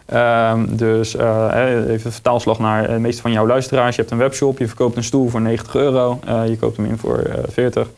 Ehm, 0.07 0.67
dus 0.69 1.15
even 1.89 2.13
vertaalslag 2.13 2.59
naar 2.59 2.87
de 2.87 2.99
meeste 2.99 3.23
van 3.23 3.33
jouw 3.33 3.47
luisteraars. 3.47 3.97
Je 3.97 4.01
hebt 4.01 4.13
een 4.13 4.21
webshop, 4.21 4.59
je 4.59 4.67
verkoopt 4.67 4.97
een 4.97 5.05
stoel 5.05 5.29
voor 5.29 5.41
90 5.41 5.75
euro. 5.75 6.21
je 6.47 6.57
koopt 6.61 6.77
hem 6.77 6.87
in 6.87 6.99
voor 6.99 7.31
40 7.53 7.89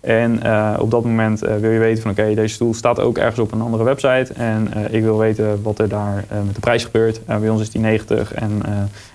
en 0.00 0.40
uh, 0.44 0.76
op 0.78 0.90
dat 0.90 1.04
moment 1.04 1.44
uh, 1.44 1.56
wil 1.56 1.70
je 1.70 1.78
weten 1.78 2.02
van 2.02 2.10
oké, 2.10 2.34
deze 2.34 2.54
stoel 2.54 2.74
staat 2.74 3.00
ook 3.00 3.18
ergens 3.18 3.38
op 3.38 3.52
een 3.52 3.60
andere 3.60 3.84
website. 3.84 4.32
En 4.32 4.70
uh, 4.76 4.94
ik 4.94 5.02
wil 5.02 5.18
weten 5.18 5.62
wat 5.62 5.78
er 5.78 5.88
daar 5.88 6.24
met 6.44 6.54
de 6.54 6.60
prijs 6.60 6.84
gebeurt. 6.84 7.20
bij 7.24 7.48
ons 7.48 7.60
is 7.60 7.70
die 7.70 7.80
90 7.80 8.34
en 8.34 8.62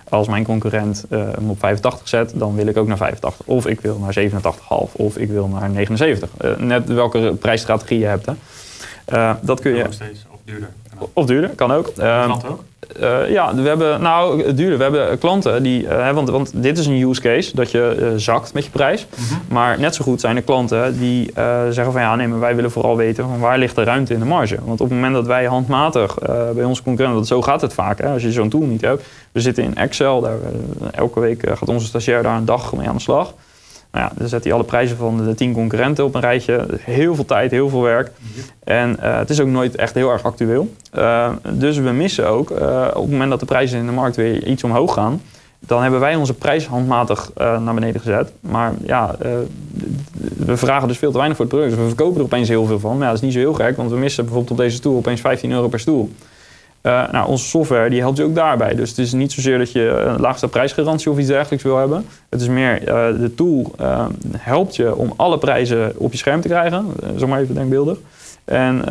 als 0.09 0.27
mijn 0.27 0.43
concurrent 0.43 1.05
hem 1.09 1.49
op 1.49 1.59
85 1.59 2.07
zet, 2.07 2.31
dan 2.35 2.55
wil 2.55 2.67
ik 2.67 2.77
ook 2.77 2.87
naar 2.87 2.97
85. 2.97 3.47
Of 3.47 3.67
ik 3.67 3.81
wil 3.81 3.97
naar 3.97 4.19
87,5 4.29 4.91
of 4.91 5.17
ik 5.17 5.29
wil 5.29 5.47
naar 5.47 5.69
79. 5.69 6.29
net 6.57 6.87
welke 6.87 7.35
prijsstrategie 7.39 7.99
je 7.99 8.05
hebt. 8.05 8.25
Hè. 8.25 9.33
dat 9.41 9.59
kun 9.59 9.75
je... 9.75 9.83
Nog 9.83 9.93
steeds, 9.93 10.25
duurder. 10.45 10.69
Of 11.13 11.25
duurder, 11.25 11.49
kan 11.49 11.71
ook. 11.71 11.91
Uh, 11.99 12.35
ook? 12.49 12.63
Uh, 12.99 13.29
ja, 13.29 13.55
we 13.55 13.67
hebben, 13.67 14.01
nou, 14.01 14.53
duurder. 14.53 14.77
We 14.77 14.83
hebben 14.83 15.17
klanten 15.17 15.63
die, 15.63 15.83
uh, 15.83 16.11
want, 16.11 16.29
want 16.29 16.51
dit 16.55 16.77
is 16.77 16.85
een 16.85 17.01
use 17.01 17.21
case, 17.21 17.55
dat 17.55 17.71
je 17.71 17.97
uh, 17.99 18.07
zakt 18.15 18.53
met 18.53 18.63
je 18.65 18.69
prijs. 18.69 19.07
Mm 19.09 19.25
-hmm. 19.27 19.41
Maar 19.47 19.79
net 19.79 19.95
zo 19.95 20.03
goed 20.03 20.19
zijn 20.19 20.35
er 20.35 20.41
klanten 20.41 20.99
die 20.99 21.31
zeggen 21.69 21.91
van 21.91 22.01
ja, 22.01 22.15
nee, 22.15 22.27
maar 22.27 22.39
wij 22.39 22.55
willen 22.55 22.71
vooral 22.71 22.97
weten 22.97 23.23
van 23.27 23.39
waar 23.39 23.57
ligt 23.57 23.75
de 23.75 23.83
ruimte 23.83 24.13
in 24.13 24.19
de 24.19 24.25
marge. 24.25 24.57
Want 24.63 24.81
op 24.81 24.87
het 24.87 24.95
moment 24.95 25.13
dat 25.13 25.25
wij 25.25 25.45
handmatig 25.45 26.15
bij 26.53 26.63
onze 26.63 26.83
concurrenten, 26.83 27.15
want 27.15 27.27
zo 27.27 27.41
gaat 27.41 27.61
het 27.61 27.73
vaak, 27.73 27.99
hè, 27.99 28.09
als 28.09 28.21
je 28.21 28.31
zo'n 28.31 28.49
tool 28.49 28.61
niet 28.61 28.81
hebt. 28.81 29.03
We 29.31 29.39
zitten 29.39 29.63
in 29.63 29.75
Excel, 29.75 30.21
daar, 30.21 30.37
elke 30.91 31.19
week 31.19 31.49
gaat 31.53 31.69
onze 31.69 31.85
stagiair 31.85 32.23
daar 32.23 32.37
een 32.37 32.45
dag 32.45 32.73
mee 32.73 32.87
aan 32.87 32.95
de 32.95 33.01
slag. 33.01 33.33
Nou 33.91 34.05
ja, 34.05 34.11
dan 34.15 34.27
zet 34.27 34.43
hij 34.43 34.53
alle 34.53 34.63
prijzen 34.63 34.97
van 34.97 35.25
de 35.25 35.35
tien 35.35 35.53
concurrenten 35.53 36.05
op 36.05 36.15
een 36.15 36.21
rijtje. 36.21 36.65
Heel 36.79 37.15
veel 37.15 37.25
tijd, 37.25 37.51
heel 37.51 37.69
veel 37.69 37.81
werk. 37.81 38.11
En 38.63 38.99
het 38.99 39.29
is 39.29 39.39
ook 39.39 39.47
nooit 39.47 39.75
echt 39.75 39.93
heel 39.93 40.11
erg 40.11 40.23
actueel. 40.23 40.73
dus 41.51 41.77
we 41.77 41.91
missen 41.91 42.27
ook, 42.27 42.49
op 42.49 43.01
het 43.01 43.11
moment 43.11 43.29
dat 43.29 43.39
de 43.39 43.45
prijzen 43.45 43.79
in 43.79 43.85
de 43.85 43.91
markt 43.91 44.15
weer 44.15 44.47
iets 44.47 44.63
omhoog 44.63 44.93
gaan 44.93 45.21
dan 45.65 45.81
hebben 45.81 45.99
wij 45.99 46.15
onze 46.15 46.33
prijs 46.33 46.65
handmatig 46.65 47.31
naar 47.35 47.73
beneden 47.73 48.01
gezet. 48.01 48.31
Maar 48.39 48.73
ja, 48.85 49.15
we 50.37 50.57
vragen 50.57 50.87
dus 50.87 50.97
veel 50.97 51.11
te 51.11 51.17
weinig 51.17 51.37
voor 51.37 51.45
het 51.45 51.55
product. 51.55 51.75
Dus 51.75 51.83
we 51.83 51.95
verkopen 51.95 52.17
er 52.17 52.25
opeens 52.25 52.49
heel 52.49 52.65
veel 52.65 52.79
van. 52.79 52.97
Ja, 52.97 53.05
dat 53.05 53.15
is 53.15 53.21
niet 53.21 53.33
zo 53.33 53.39
heel 53.39 53.53
gek, 53.53 53.77
want 53.77 53.91
we 53.91 53.97
missen 53.97 54.23
bijvoorbeeld 54.23 54.51
op 54.51 54.63
deze 54.65 54.75
stoel 54.75 54.97
opeens 54.97 55.21
15 55.21 55.51
euro 55.51 55.67
per 55.67 55.79
stoel. 55.79 56.11
Uh, 56.83 57.11
nou, 57.11 57.27
onze 57.27 57.45
software 57.45 57.89
die 57.89 57.99
helpt 57.99 58.17
je 58.17 58.23
ook 58.23 58.35
daarbij. 58.35 58.75
Dus 58.75 58.89
het 58.89 58.97
is 58.97 59.13
niet 59.13 59.31
zozeer 59.31 59.57
dat 59.57 59.71
je 59.71 59.87
een 59.89 60.19
laagste 60.19 60.47
prijsgarantie 60.47 61.11
of 61.11 61.17
iets 61.17 61.27
dergelijks 61.27 61.63
wil 61.63 61.77
hebben. 61.77 62.05
Het 62.29 62.41
is 62.41 62.47
meer, 62.47 62.85
de 63.19 63.31
tool 63.35 63.75
helpt 64.37 64.75
je 64.75 64.95
om 64.95 65.13
alle 65.15 65.37
prijzen 65.37 65.93
op 65.97 66.11
je 66.11 66.17
scherm 66.17 66.41
te 66.41 66.47
krijgen. 66.47 66.85
zeg 67.15 67.29
maar 67.29 67.39
even 67.39 67.55
denkbeeldig. 67.55 67.97
En 68.45 68.83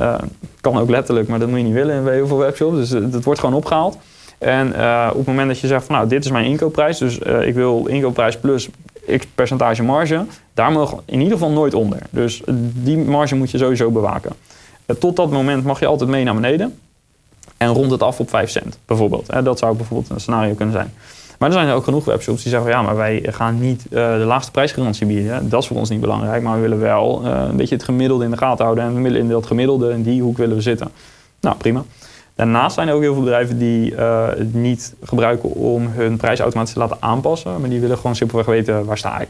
kan 0.61 0.79
ook 0.79 0.91
letterlijk, 0.91 1.29
maar 1.29 1.39
dat 1.39 1.49
moet 1.49 1.59
je 1.59 1.65
niet 1.65 1.75
willen 1.75 1.97
in 1.97 2.13
heel 2.13 2.27
veel 2.27 2.39
webshops. 2.39 2.77
Dus 2.77 2.91
het 2.91 3.25
wordt 3.25 3.41
gewoon 3.41 3.55
opgehaald. 3.55 3.99
En 4.41 4.73
uh, 4.77 5.09
op 5.11 5.17
het 5.17 5.27
moment 5.27 5.49
dat 5.49 5.59
je 5.59 5.67
zegt 5.67 5.85
van 5.85 5.95
nou, 5.95 6.09
dit 6.09 6.25
is 6.25 6.31
mijn 6.31 6.45
inkoopprijs, 6.45 6.99
dus 6.99 7.19
uh, 7.19 7.47
ik 7.47 7.55
wil 7.55 7.87
inkoopprijs 7.87 8.37
plus 8.37 8.69
x 9.17 9.27
percentage 9.35 9.83
marge, 9.83 10.25
daar 10.55 10.73
mag 10.73 10.95
in 11.05 11.19
ieder 11.19 11.33
geval 11.33 11.51
nooit 11.51 11.75
onder. 11.75 11.99
Dus 12.11 12.43
die 12.75 12.99
marge 12.99 13.35
moet 13.35 13.51
je 13.51 13.59
sowieso 13.59 13.91
bewaken. 13.91 14.33
Uh, 14.87 14.97
tot 14.97 15.17
dat 15.17 15.31
moment 15.31 15.65
mag 15.65 15.81
je 15.81 15.87
altijd 15.87 16.11
mee 16.11 16.25
naar 16.25 16.35
beneden 16.35 16.79
en 17.61 17.69
rond 17.69 17.91
het 17.91 18.03
af 18.03 18.21
op 18.21 18.29
5 18.29 18.51
cent 18.51 18.79
bijvoorbeeld. 18.87 19.45
dat 19.45 19.59
zou 19.59 19.77
bijvoorbeeld 19.77 20.11
een 20.11 20.21
scenario 20.21 20.55
kunnen 20.55 20.75
zijn. 20.75 20.93
Maar 21.39 21.49
er 21.49 21.55
zijn 21.55 21.71
ook 21.71 21.85
genoeg 21.85 22.05
webshops 22.05 22.43
die 22.43 22.53
zeggen: 22.53 22.71
ja, 22.71 22.83
maar 22.83 22.97
wij 22.97 23.27
gaan 23.27 23.61
niet 23.61 23.87
de 23.91 24.25
laagste 24.27 24.51
prijsgarantie 24.51 25.07
bieden. 25.07 25.49
Dat 25.49 25.63
is 25.63 25.69
voor 25.69 25.77
ons 25.77 25.89
niet 25.89 26.01
belangrijk, 26.01 26.43
maar 26.43 26.55
we 26.55 26.61
willen 26.61 26.81
wel 26.81 27.25
een 27.25 27.57
beetje 27.57 27.75
het 27.75 27.85
gemiddelde 27.85 28.25
in 28.25 28.31
de 28.31 28.37
gaten 28.37 28.65
houden. 28.65 28.85
En 28.85 28.95
we 28.95 29.01
willen 29.01 29.21
in 29.21 29.29
dat 29.29 29.47
gemiddelde, 29.47 29.93
in 29.93 30.03
die 30.03 30.23
hoek 30.23 30.37
willen 30.37 30.57
we 30.57 30.63
zitten. 30.63 30.91
Nou, 31.41 31.57
prima. 31.57 31.85
Daarnaast 32.41 32.75
zijn 32.75 32.89
er 32.89 32.95
ook 32.95 33.01
heel 33.01 33.13
veel 33.15 33.23
bedrijven 33.23 33.59
die 33.59 33.93
uh, 33.93 34.29
het 34.29 34.55
niet 34.55 34.95
gebruiken 35.03 35.51
om 35.55 35.87
hun 35.87 36.17
prijs 36.17 36.41
automatisch 36.41 36.73
te 36.73 36.79
laten 36.79 36.97
aanpassen. 37.01 37.61
Maar 37.61 37.71
die 37.71 37.81
willen 37.81 37.97
gewoon 37.97 38.17
simpelweg 38.17 38.47
weten 38.47 38.85
waar 38.85 38.99
sta 38.99 39.21
ik. 39.21 39.29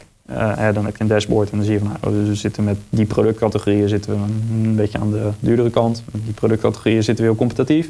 Dan 0.73 0.85
heb 0.85 0.95
je 0.95 1.03
een 1.03 1.07
dashboard 1.07 1.49
en 1.49 1.57
dan 1.57 1.65
zie 1.65 1.73
je 1.73 1.79
van 1.79 1.97
nou, 2.01 2.25
we 2.25 2.35
zitten 2.35 2.63
met 2.63 2.77
die 2.89 3.05
productcategorieën 3.05 3.89
zitten 3.89 4.11
we 4.11 4.17
een 4.53 4.75
beetje 4.75 4.99
aan 4.99 5.11
de 5.11 5.29
duurdere 5.39 5.69
kant. 5.69 6.03
Die 6.11 6.33
productcategorieën 6.33 7.03
zitten 7.03 7.23
we 7.23 7.29
heel 7.29 7.39
competitief. 7.39 7.89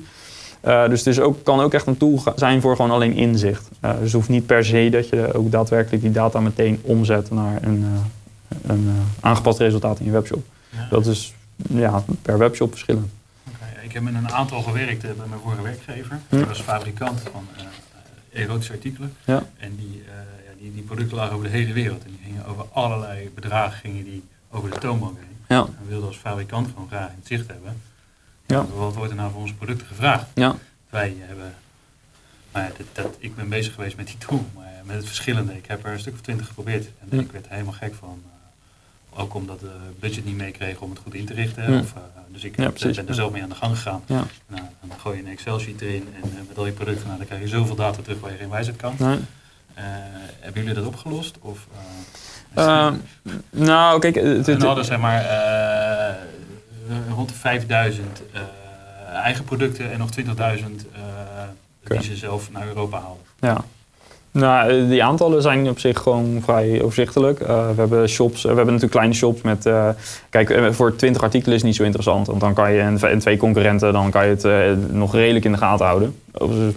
Uh, 0.64 0.90
dus 0.90 1.00
het 1.00 1.08
is 1.08 1.20
ook, 1.20 1.44
kan 1.44 1.60
ook 1.60 1.74
echt 1.74 1.88
een 1.88 1.98
tool 1.98 2.24
zijn 2.36 2.62
voor 2.62 2.76
gewoon 2.76 2.92
alleen 2.92 3.14
inzicht. 3.14 3.70
dus 3.82 4.02
het 4.02 4.12
hoeft 4.12 4.30
niet 4.30 4.46
per 4.46 4.66
se 4.66 4.90
dat 4.92 5.10
je 5.10 5.34
ook 5.34 5.52
daadwerkelijk 5.52 6.02
die 6.02 6.12
data 6.12 6.40
meteen 6.40 6.80
omzet 6.82 7.32
naar 7.32 7.64
een, 7.64 7.86
een 8.66 8.90
aangepast 9.20 9.60
resultaat 9.60 10.00
in 10.00 10.06
je 10.06 10.12
webshop. 10.12 10.44
Dat 10.90 11.06
is 11.06 11.34
ja, 11.70 12.04
per 12.22 12.38
webshop 12.38 12.72
verschillend 12.72 13.12
ik 13.92 13.98
heb 13.98 14.14
met 14.14 14.24
een 14.24 14.32
aantal 14.32 14.62
gewerkt 14.62 15.02
bij 15.02 15.28
mijn 15.28 15.42
vorige 15.42 15.62
werkgever. 15.62 16.20
Hm. 16.30 16.38
Dat 16.38 16.48
was 16.48 16.62
fabrikant 16.62 17.22
van 17.32 17.48
erotische 18.34 18.74
artikelen. 18.74 19.14
Ja. 19.26 19.44
En 19.58 19.76
die, 19.76 20.04
ja, 20.46 20.52
die, 20.58 20.74
die 20.74 20.84
producten 20.84 21.18
lagen 21.18 21.34
over 21.34 21.46
de 21.46 21.58
hele 21.58 21.74
wereld. 21.74 22.04
En 22.04 22.10
die 22.10 22.20
gingen 22.24 22.46
over 22.46 22.66
allerlei 22.72 23.32
bedragen 23.36 23.80
gingen 23.80 24.04
die 24.04 24.24
over 24.52 24.70
de 24.70 24.78
toonbank 24.78 25.18
heen. 25.18 25.58
Ja. 25.58 25.66
En 25.66 25.78
we 25.82 25.90
wilden 25.90 26.08
als 26.08 26.18
fabrikant 26.18 26.68
gewoon 26.68 26.88
graag 26.88 27.10
in 27.10 27.16
het 27.16 27.28
zicht 27.28 27.48
hebben. 27.48 27.82
Ja. 28.52 28.66
Wat 28.66 28.96
wordt 28.96 29.12
er 29.12 29.18
nou 29.18 29.32
voor 29.32 29.42
onze 29.42 29.54
producten 29.54 29.88
gevraagd? 29.88 30.26
Ja. 30.34 30.56
Wij 30.90 31.16
hebben... 31.20 31.54
Maar 32.52 32.64
ja, 32.64 32.72
dat, 32.94 33.16
ik 33.20 33.36
ben 33.36 33.50
bezig 33.50 33.74
geweest 33.74 33.98
met 33.98 34.08
die 34.08 34.18
tool, 34.18 34.46
maar 34.56 34.72
met 34.84 34.96
het 34.96 35.06
verschillende. 35.06 35.54
Ik 35.54 35.66
heb 35.66 35.86
er 35.86 35.92
een 35.92 36.00
stuk 36.00 36.14
of 36.14 36.22
twintig 36.22 36.48
geprobeerd. 36.48 36.88
En 37.10 37.20
ik 37.20 37.32
werd 37.32 37.46
helemaal 37.50 37.74
gek 37.74 37.94
van. 38.00 38.22
Ook 39.14 39.34
omdat 39.34 39.60
de 39.60 39.76
budget 40.00 40.26
niet 40.26 40.38
meekreeg 40.38 40.80
om 40.80 40.90
het 40.90 41.00
goed 41.00 41.14
in 41.14 41.26
te 41.26 41.34
richten. 41.34 41.80
Of, 41.80 41.94
uh, 41.94 42.02
dus 42.28 42.44
ik 42.44 42.56
ben 42.56 43.08
er 43.08 43.14
zelf 43.14 43.32
mee 43.32 43.44
aan 43.44 43.50
de 43.50 43.56
gang 43.56 43.76
gegaan. 43.76 44.04
Nou, 44.08 44.26
dan 44.48 45.00
gooi 45.00 45.18
je 45.18 45.24
een 45.24 45.30
Excel-sheet 45.30 45.82
erin 45.82 46.08
en 46.22 46.30
uh, 46.30 46.48
met 46.48 46.58
al 46.58 46.66
je 46.66 46.72
producten, 46.72 47.06
nou, 47.06 47.18
dan 47.18 47.28
krijg 47.28 47.42
je 47.42 47.48
zoveel 47.48 47.76
data 47.76 48.02
terug 48.02 48.20
waar 48.20 48.32
je 48.32 48.38
geen 48.38 48.50
wijsheid 48.50 48.78
kan. 48.78 48.96
Nee. 48.98 49.18
Uh, 49.18 49.84
hebben 50.40 50.62
jullie 50.62 50.76
dat 50.78 50.86
opgelost? 50.86 51.38
Of, 51.42 51.68
nou, 53.50 54.00
kijk... 54.00 54.16
We 54.16 54.66
hadden 54.66 54.86
zeg 54.86 55.00
maar 55.00 55.22
rond 57.16 57.30
de 57.30 57.36
5000 57.36 58.22
eigen 59.14 59.44
producten 59.44 59.92
en 59.92 60.00
nog 60.00 60.10
20.000 60.20 60.26
die 61.84 62.04
ze 62.04 62.16
zelf 62.16 62.52
naar 62.52 62.68
Europa 62.68 63.00
halen. 63.00 63.18
Ja. 63.40 63.64
Nou, 64.32 64.70
eh, 64.70 64.90
die 64.90 65.04
aantallen 65.04 65.42
zijn 65.42 65.70
op 65.70 65.80
zich 65.80 66.00
gewoon 66.00 66.42
vrij 66.44 66.82
overzichtelijk. 66.82 67.40
Uh, 67.40 67.48
we 67.48 67.74
hebben 67.76 68.10
shops, 68.10 68.42
we 68.42 68.48
hebben 68.48 68.66
natuurlijk 68.66 68.92
kleine 68.92 69.14
shops 69.14 69.42
met. 69.42 69.66
Uh, 69.66 69.90
kijk, 70.30 70.74
voor 70.74 70.96
20 70.96 71.22
artikelen 71.22 71.56
is 71.56 71.64
niet 71.64 71.76
zo 71.76 71.84
interessant. 71.84 72.28
Want 72.28 72.40
dan 72.40 72.54
kan 72.54 72.74
je 72.74 72.80
en, 72.80 73.20
twee 73.20 73.38
concurrenten, 73.38 73.94
dan 73.94 74.12
kan 74.12 74.28
je 74.28 74.36
het 74.36 74.94
nog 74.94 75.14
redelijk 75.14 75.46
in 75.46 75.52
de 75.52 75.58
gaten 75.58 75.86
houden. 75.86 76.16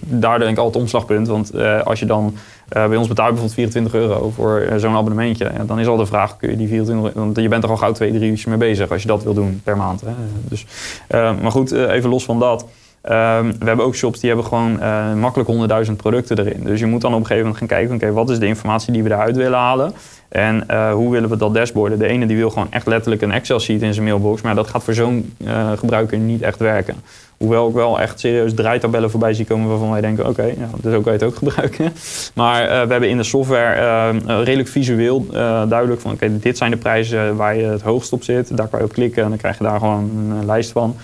Daar 0.01 0.39
denk 0.39 0.51
ik 0.51 0.59
altijd 0.59 0.83
omslagpunt. 0.83 1.29
Want 1.29 1.55
als 1.85 1.99
je 1.99 2.07
dan 2.07 2.37
bij 2.69 2.97
ons 2.97 3.09
betaalt 3.09 3.35
bijvoorbeeld 3.35 3.55
24 3.55 3.95
euro 3.95 4.31
voor 4.31 4.67
zo'n 4.77 4.95
abonnementje, 4.95 5.51
dan 5.67 5.81
is 5.81 5.87
al 5.87 5.97
de 5.97 6.07
vraag: 6.07 6.37
kun 6.37 6.51
je 6.51 6.57
die 6.57 6.69
24 6.69 7.23
Want 7.23 7.37
je 7.37 7.49
bent 7.49 7.65
er 7.65 7.71
al 7.71 7.77
gauw 7.77 7.93
twee, 7.93 8.13
drie 8.13 8.29
uurtjes 8.29 8.47
mee 8.47 8.57
bezig 8.57 8.91
als 8.91 9.03
je 9.03 9.09
dat 9.09 9.23
wil 9.23 9.35
doen 9.35 9.61
per 9.65 9.77
maand. 9.77 10.01
Hè. 10.01 10.13
Dus, 10.49 10.67
maar 11.11 11.51
goed, 11.51 11.73
even 11.73 12.11
los 12.11 12.25
van 12.25 12.39
dat. 12.39 12.67
Um, 13.11 13.59
we 13.59 13.67
hebben 13.67 13.85
ook 13.85 13.95
shops 13.95 14.21
die 14.21 14.29
hebben 14.31 14.47
gewoon 14.47 14.79
makkelijk 15.19 15.87
100.000 15.87 15.93
producten 15.97 16.39
erin. 16.39 16.65
Dus 16.65 16.81
je 16.81 16.87
moet 16.87 17.01
dan 17.01 17.15
op 17.15 17.21
een 17.21 17.27
gegeven 17.27 17.49
moment 17.49 17.59
gaan 17.59 17.79
kijken, 17.79 17.95
oké, 17.95 18.13
wat 18.13 18.31
is 18.31 18.39
de 18.39 18.47
informatie 18.47 18.93
die 18.93 19.03
we 19.03 19.11
eruit 19.11 19.37
willen 19.37 19.59
halen? 19.59 19.93
En 20.29 20.65
uh, 20.71 20.93
hoe 20.93 21.11
willen 21.11 21.29
we 21.29 21.37
dat 21.37 21.55
dashboarden? 21.55 21.99
De 21.99 22.07
ene 22.07 22.27
die 22.27 22.37
wil 22.37 22.51
gewoon 22.51 22.67
echt 22.71 22.87
letterlijk 22.87 23.23
een 23.23 23.33
Excel-sheet 23.33 23.83
in 23.83 23.95
zijn 23.95 24.07
mailbox, 24.07 24.43
maar 24.43 24.55
dat 24.55 24.69
gaat 24.69 24.85
voor 24.85 24.95
zo'n 24.95 25.35
uh, 25.47 25.73
gebruiker 25.77 26.19
niet 26.19 26.43
echt 26.43 26.59
werken. 26.59 26.95
Hoewel 27.37 27.69
ik 27.69 27.75
wel 27.75 28.01
echt 28.01 28.21
serieus 28.21 28.55
draaitabellen 28.55 29.11
voorbij 29.11 29.35
zie 29.35 29.45
komen 29.45 29.69
waarvan 29.69 29.91
wij 29.91 30.01
denken, 30.01 30.29
oké, 30.29 30.41
okay, 30.41 30.55
ja, 30.59 30.69
dus 30.81 30.95
ook 30.95 31.03
kan 31.03 31.13
je 31.13 31.19
het 31.19 31.29
ook 31.29 31.37
gebruiken. 31.45 31.93
Maar 32.35 32.63
we 32.87 32.93
hebben 32.93 33.09
in 33.09 33.17
de 33.17 33.23
software 33.23 33.75
ehm, 33.75 34.43
redelijk 34.43 34.69
visueel 34.69 35.27
duidelijk 35.69 36.01
van, 36.01 36.13
oké, 36.13 36.39
dit 36.39 36.57
zijn 36.57 36.71
de 36.71 36.77
prijzen 36.77 37.37
waar 37.37 37.57
je 37.57 37.65
het 37.65 37.83
hoogst 37.83 38.13
op 38.13 38.23
zit. 38.23 38.57
Daar 38.57 38.69
kan 38.69 38.79
je 38.79 38.85
op 38.85 38.93
klikken 38.93 39.23
en 39.23 39.29
dan 39.29 39.39
krijg 39.39 39.59
je 39.59 39.65
daar 39.65 39.79
gewoon 39.79 40.11
een 40.31 40.47
lijst 40.47 40.73
van. 40.73 40.97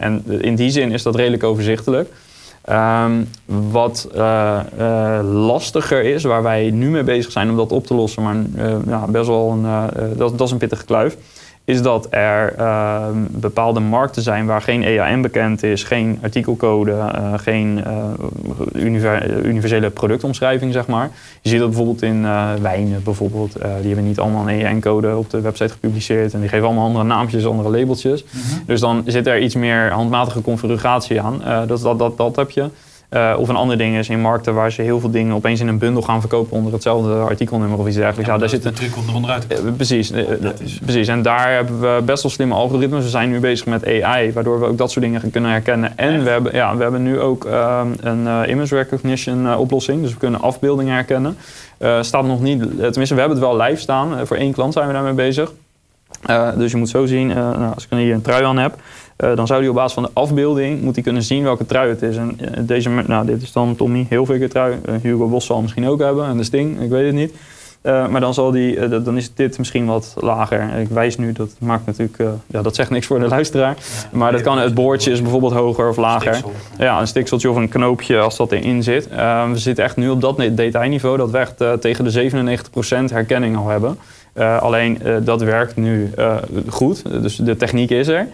En 0.00 0.24
in 0.40 0.54
die 0.54 0.70
zin 0.70 0.92
is 0.92 1.02
dat 1.02 1.14
redelijk 1.14 1.44
overzichtelijk. 1.44 2.10
Um, 2.70 3.28
wat 3.70 4.08
uh, 4.14 4.60
uh, 4.78 5.20
lastiger 5.22 6.04
is, 6.04 6.24
waar 6.24 6.42
wij 6.42 6.70
nu 6.70 6.90
mee 6.90 7.02
bezig 7.02 7.32
zijn 7.32 7.50
om 7.50 7.56
dat 7.56 7.72
op 7.72 7.86
te 7.86 7.94
lossen, 7.94 8.22
maar 8.22 8.36
ja, 8.86 9.06
best 9.06 9.26
wel 9.26 9.50
een, 9.50 9.90
dat, 10.16 10.38
dat 10.38 10.46
is 10.46 10.52
een 10.52 10.58
pittige 10.58 10.84
kluif 10.84 11.16
is 11.68 11.82
dat 11.82 12.06
er 12.10 12.54
uh, 12.58 13.06
bepaalde 13.30 13.80
markten 13.80 14.22
zijn 14.22 14.46
waar 14.46 14.62
geen 14.62 14.82
EAN 14.82 15.22
bekend 15.22 15.62
is, 15.62 15.82
geen 15.82 16.18
artikelcode, 16.22 16.90
uh, 16.90 17.32
geen 17.36 17.84
uh, 18.74 18.84
universele 19.44 19.90
productomschrijving, 19.90 20.72
zeg 20.72 20.86
maar. 20.86 21.10
Je 21.40 21.48
ziet 21.48 21.58
dat 21.58 21.68
bijvoorbeeld 21.68 22.02
in 22.02 22.22
wijnen, 22.60 23.02
bijvoorbeeld. 23.02 23.52
die 23.52 23.86
hebben 23.86 24.04
niet 24.04 24.18
allemaal 24.18 24.48
een 24.48 24.60
EAN-code 24.60 25.16
op 25.16 25.30
de 25.30 25.40
website 25.40 25.72
gepubliceerd 25.72 26.34
en 26.34 26.40
die 26.40 26.48
geven 26.48 26.66
allemaal 26.66 26.86
andere 26.86 27.04
naampjes, 27.04 27.46
andere 27.46 27.70
labeltjes. 27.70 28.24
Mhm. 28.24 28.64
Dus 28.66 28.80
dan 28.80 29.02
zit 29.06 29.26
er 29.26 29.40
iets 29.40 29.54
meer 29.54 29.90
handmatige 29.90 30.40
configuratie 30.40 31.20
aan. 31.20 31.42
dat, 31.66 31.80
dat, 31.80 31.98
dat, 31.98 32.16
dat 32.16 32.36
heb 32.36 32.50
je. 32.50 32.70
Uh, 33.10 33.34
of 33.38 33.48
een 33.48 33.56
ander 33.56 33.78
ding 33.78 33.96
is 33.96 34.08
in 34.08 34.20
markten 34.20 34.54
waar 34.54 34.72
ze 34.72 34.82
heel 34.82 35.00
veel 35.00 35.10
dingen 35.10 35.34
opeens 35.34 35.60
in 35.60 35.68
een 35.68 35.78
bundel 35.78 36.02
gaan 36.02 36.20
verkopen 36.20 36.56
onder 36.56 36.72
hetzelfde 36.72 37.14
artikelnummer 37.14 37.78
of 37.78 37.86
iets 37.86 37.96
dergelijks. 37.96 38.30
Ja, 38.30 38.38
daar 38.38 38.48
zit 38.48 38.64
een 38.64 38.74
truc 38.74 38.96
om 38.96 39.14
onderuit 39.14 39.48
te 39.48 39.54
komen. 39.54 39.76
precies, 39.76 40.12
uh, 40.12 40.28
precies. 40.82 41.08
En 41.08 41.22
daar 41.22 41.52
hebben 41.52 41.80
we 41.80 42.02
best 42.02 42.22
wel 42.22 42.32
slimme 42.32 42.54
algoritmes. 42.54 43.04
We 43.04 43.10
zijn 43.10 43.30
nu 43.30 43.40
bezig 43.40 43.66
met 43.66 43.86
AI, 43.86 44.32
waardoor 44.32 44.60
we 44.60 44.66
ook 44.66 44.78
dat 44.78 44.90
soort 44.90 45.04
dingen 45.04 45.30
kunnen 45.30 45.50
herkennen. 45.50 45.98
En 45.98 46.24
we 46.24 46.30
hebben, 46.30 46.54
ja, 46.54 46.76
we 46.76 46.82
hebben 46.82 47.02
nu 47.02 47.20
ook 47.20 47.44
uh, 47.44 47.80
een 48.00 48.50
image 48.50 48.74
recognition 48.74 49.56
oplossing. 49.56 50.02
Dus 50.02 50.12
we 50.12 50.18
kunnen 50.18 50.40
afbeeldingen 50.40 50.94
herkennen. 50.94 51.36
staat 52.00 52.24
nog 52.24 52.40
niet, 52.40 52.60
tenminste, 52.60 53.14
we 53.14 53.20
hebben 53.20 53.38
het 53.38 53.46
wel 53.46 53.56
live 53.60 53.80
staan. 53.80 54.26
voor 54.26 54.36
één 54.36 54.52
klant 54.52 54.72
zijn 54.72 54.86
we 54.86 54.92
daarmee 54.92 55.12
bezig. 55.12 55.52
dus 56.56 56.70
je 56.70 56.76
moet 56.76 56.88
zo 56.88 57.06
zien, 57.06 57.26
nou, 57.26 57.74
als 57.74 57.86
ik 57.90 57.98
hier 57.98 58.14
een 58.14 58.22
trui 58.22 58.44
aan 58.44 58.58
heb. 58.58 58.78
Uh, 59.24 59.36
dan 59.36 59.46
zou 59.46 59.60
hij 59.60 59.68
op 59.68 59.74
basis 59.74 59.92
van 59.92 60.02
de 60.02 60.10
afbeelding 60.12 60.82
moet 60.82 60.94
hij 60.94 61.04
kunnen 61.04 61.22
zien 61.22 61.42
welke 61.42 61.66
trui 61.66 61.88
het 61.88 62.02
is. 62.02 62.16
En 62.16 62.38
uh, 62.40 62.48
deze, 62.60 62.90
nou, 63.06 63.26
dit 63.26 63.42
is 63.42 63.52
dan 63.52 63.76
Tommy 63.76 64.06
Hilfiger 64.08 64.48
trui. 64.48 64.78
Uh, 64.88 64.94
Hugo 65.02 65.28
Boss 65.28 65.46
zal 65.46 65.62
misschien 65.62 65.86
ook 65.86 66.00
hebben 66.00 66.26
en 66.26 66.36
de 66.36 66.44
Sting, 66.44 66.80
ik 66.80 66.90
weet 66.90 67.06
het 67.06 67.14
niet. 67.14 67.32
maar 67.82 68.20
dan, 68.20 68.34
zal 68.34 68.50
die, 68.50 68.88
dan 68.88 69.16
is 69.16 69.34
dit 69.34 69.58
misschien 69.58 69.86
wat 69.86 70.14
lager. 70.16 70.78
Ik 70.78 70.88
wijs 70.88 71.16
nu, 71.16 71.32
dat 71.32 71.50
maakt 71.58 71.86
natuurlijk, 71.86 72.22
ja, 72.46 72.62
dat 72.62 72.74
zegt 72.74 72.90
niks 72.90 73.06
voor 73.06 73.20
de 73.20 73.28
luisteraar. 73.28 73.76
maar 74.12 74.32
dat 74.32 74.40
kan, 74.40 74.58
het 74.58 74.74
boordje 74.74 75.10
is 75.10 75.22
bijvoorbeeld 75.22 75.52
hoger 75.52 75.88
of 75.88 75.96
lager. 75.96 76.34
Stiksel. 76.34 76.52
Ja, 76.78 77.00
een 77.00 77.06
stikseltje 77.06 77.50
of 77.50 77.56
een 77.56 77.68
knoopje 77.68 78.18
als 78.18 78.36
dat 78.36 78.52
erin 78.52 78.82
zit. 78.82 79.08
we 79.08 79.52
zitten 79.54 79.84
echt 79.84 79.96
nu 79.96 80.08
op 80.08 80.20
dat 80.20 80.36
detailniveau 80.36 81.16
dat 81.16 81.30
we 81.30 81.38
echt 81.38 81.80
tegen 81.80 82.04
de 82.04 82.30
97% 82.30 83.12
herkenning 83.12 83.56
al 83.56 83.68
hebben. 83.68 83.98
alleen 84.60 84.98
dat 85.24 85.42
werkt 85.42 85.76
nu 85.76 86.10
goed, 86.68 87.22
dus 87.22 87.36
de 87.36 87.56
techniek 87.56 87.90
is 87.90 88.08
er. 88.08 88.28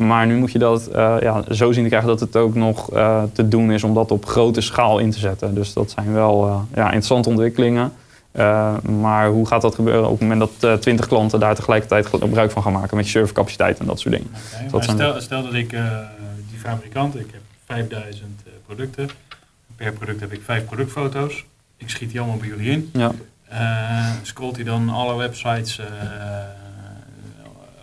Maar 0.00 0.26
nu 0.26 0.36
moet 0.36 0.52
je 0.52 0.58
dat 0.58 0.88
uh, 0.88 1.16
ja, 1.20 1.44
zo 1.50 1.72
zien 1.72 1.82
te 1.82 1.88
krijgen 1.88 2.08
dat 2.08 2.20
het 2.20 2.36
ook 2.36 2.54
nog 2.54 2.94
uh, 2.94 3.22
te 3.32 3.48
doen 3.48 3.72
is 3.72 3.84
om 3.84 3.94
dat 3.94 4.10
op 4.10 4.26
grote 4.26 4.60
schaal 4.60 4.98
in 4.98 5.10
te 5.10 5.18
zetten. 5.18 5.54
Dus 5.54 5.72
dat 5.72 5.90
zijn 5.90 6.12
wel 6.12 6.46
uh, 6.46 6.60
ja, 6.74 6.84
interessante 6.84 7.28
ontwikkelingen. 7.28 7.92
maar 8.82 9.28
hoe 9.28 9.46
gaat 9.46 9.62
dat 9.62 9.74
gebeuren 9.74 10.04
op 10.04 10.20
het 10.20 10.28
moment 10.28 10.50
dat 10.60 10.82
20 10.82 11.06
klanten 11.06 11.40
daar 11.40 11.54
tegelijkertijd 11.54 12.06
gebruik 12.06 12.50
van 12.50 12.62
gaan 12.62 12.72
maken 12.72 12.96
met 12.96 13.04
je 13.04 13.10
servercapaciteit 13.10 13.78
en 13.78 13.86
dat 13.86 14.00
soort 14.00 14.14
dingen? 14.14 14.30
Okay, 14.72 14.82
stel, 14.82 15.20
stel, 15.20 15.42
dat 15.42 15.54
ik 15.54 15.70
die 16.50 16.58
fabrikant, 16.58 17.14
ik 17.14 17.28
heb 17.32 17.40
5000 17.66 18.42
producten. 18.66 19.08
Per 19.76 19.92
product 19.92 20.20
heb 20.20 20.32
ik 20.32 20.40
vijf 20.44 20.64
productfoto's. 20.64 21.44
Ik 21.76 21.90
schiet 21.90 22.10
die 22.10 22.20
allemaal 22.20 22.38
bij 22.38 22.48
jullie 22.48 22.70
in. 22.70 22.90
Ja. 22.92 23.12
scrolt 24.22 24.56
hij 24.56 24.64
dan 24.64 24.88
alle 24.88 25.16
websites 25.16 25.80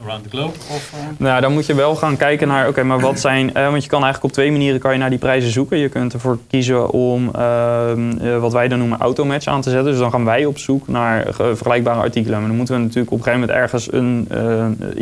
around 0.03 0.23
the 0.23 0.29
globe? 0.29 0.53
Of, 0.53 0.91
uh... 0.93 0.99
Nou, 1.17 1.41
dan 1.41 1.53
moet 1.53 1.65
je 1.65 1.75
wel 1.75 1.95
gaan 1.95 2.17
kijken 2.17 2.47
naar, 2.47 2.67
oké, 2.67 2.83
maar 2.83 2.99
wat 2.99 3.19
zijn... 3.19 3.51
Uh, 3.57 3.69
want 3.69 3.83
je 3.83 3.89
kan 3.89 4.03
eigenlijk 4.03 4.23
op 4.23 4.31
twee 4.31 4.51
manieren 4.51 4.79
kan 4.79 4.91
je 4.91 4.97
naar 4.97 5.09
die 5.09 5.19
prijzen 5.19 5.51
zoeken. 5.51 5.77
Je 5.77 5.89
kunt 5.89 6.13
ervoor 6.13 6.37
kiezen 6.47 6.89
om 6.89 7.31
uh, 7.35 8.39
wat 8.39 8.53
wij 8.53 8.67
dan 8.67 8.79
noemen 8.79 8.99
automatch 8.99 9.47
aan 9.47 9.61
te 9.61 9.69
zetten. 9.69 9.91
Dus 9.91 9.99
dan 9.99 10.11
gaan 10.11 10.25
wij 10.25 10.45
op 10.45 10.57
zoek 10.57 10.87
naar 10.87 11.27
vergelijkbare 11.33 11.99
artikelen. 11.99 12.39
Maar 12.39 12.47
dan 12.47 12.57
moeten 12.57 12.75
we 12.75 12.81
natuurlijk 12.81 13.11
op 13.11 13.17
een 13.17 13.23
gegeven 13.23 13.47
moment 13.47 13.59
ergens 13.59 13.93
een, 13.93 14.27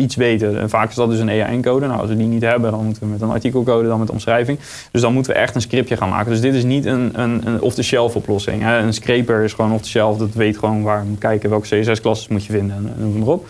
iets 0.02 0.16
weten. 0.16 0.60
En 0.60 0.70
vaak 0.70 0.90
is 0.90 0.96
dat 0.96 1.10
dus 1.10 1.20
een 1.20 1.30
EAN-code. 1.30 1.88
Nou, 1.88 2.00
als 2.00 2.10
we 2.10 2.18
die 2.18 2.28
niet 2.28 2.42
hebben, 2.42 2.72
dan 2.72 2.86
moeten 2.86 3.04
we 3.04 3.10
met 3.10 3.22
een 3.22 3.30
artikelcode, 3.30 3.88
dan 3.88 4.00
met 4.00 4.10
omschrijving. 4.10 4.60
Dus 4.92 5.02
dan 5.02 5.14
moeten 5.14 5.34
we 5.34 5.40
echt 5.40 5.56
een 5.56 5.62
scriptje 5.62 5.98
gaan 5.98 6.10
maken. 6.10 6.32
Dus 6.32 6.42
dit 6.42 6.54
is 6.54 6.64
niet 6.64 6.86
een, 6.86 7.12
een, 7.14 7.42
een 7.48 7.62
off-the-shelf 7.62 8.16
oplossing. 8.16 8.62
Hè. 8.62 8.78
Een 8.78 8.94
scraper 8.94 9.44
is 9.44 9.54
gewoon 9.54 9.72
off-the-shelf. 9.72 10.18
Dat 10.18 10.34
weet 10.34 10.58
gewoon 10.58 10.84
waar 10.84 11.06
we 11.12 11.18
kijken 11.18 11.50
welke 11.50 11.80
CSS-klassen 11.80 12.34
moet 12.34 12.46
je 12.46 12.52
vinden 12.52 12.76
en 12.76 12.94
noem 12.98 13.18
maar 13.18 13.28
op. 13.28 13.48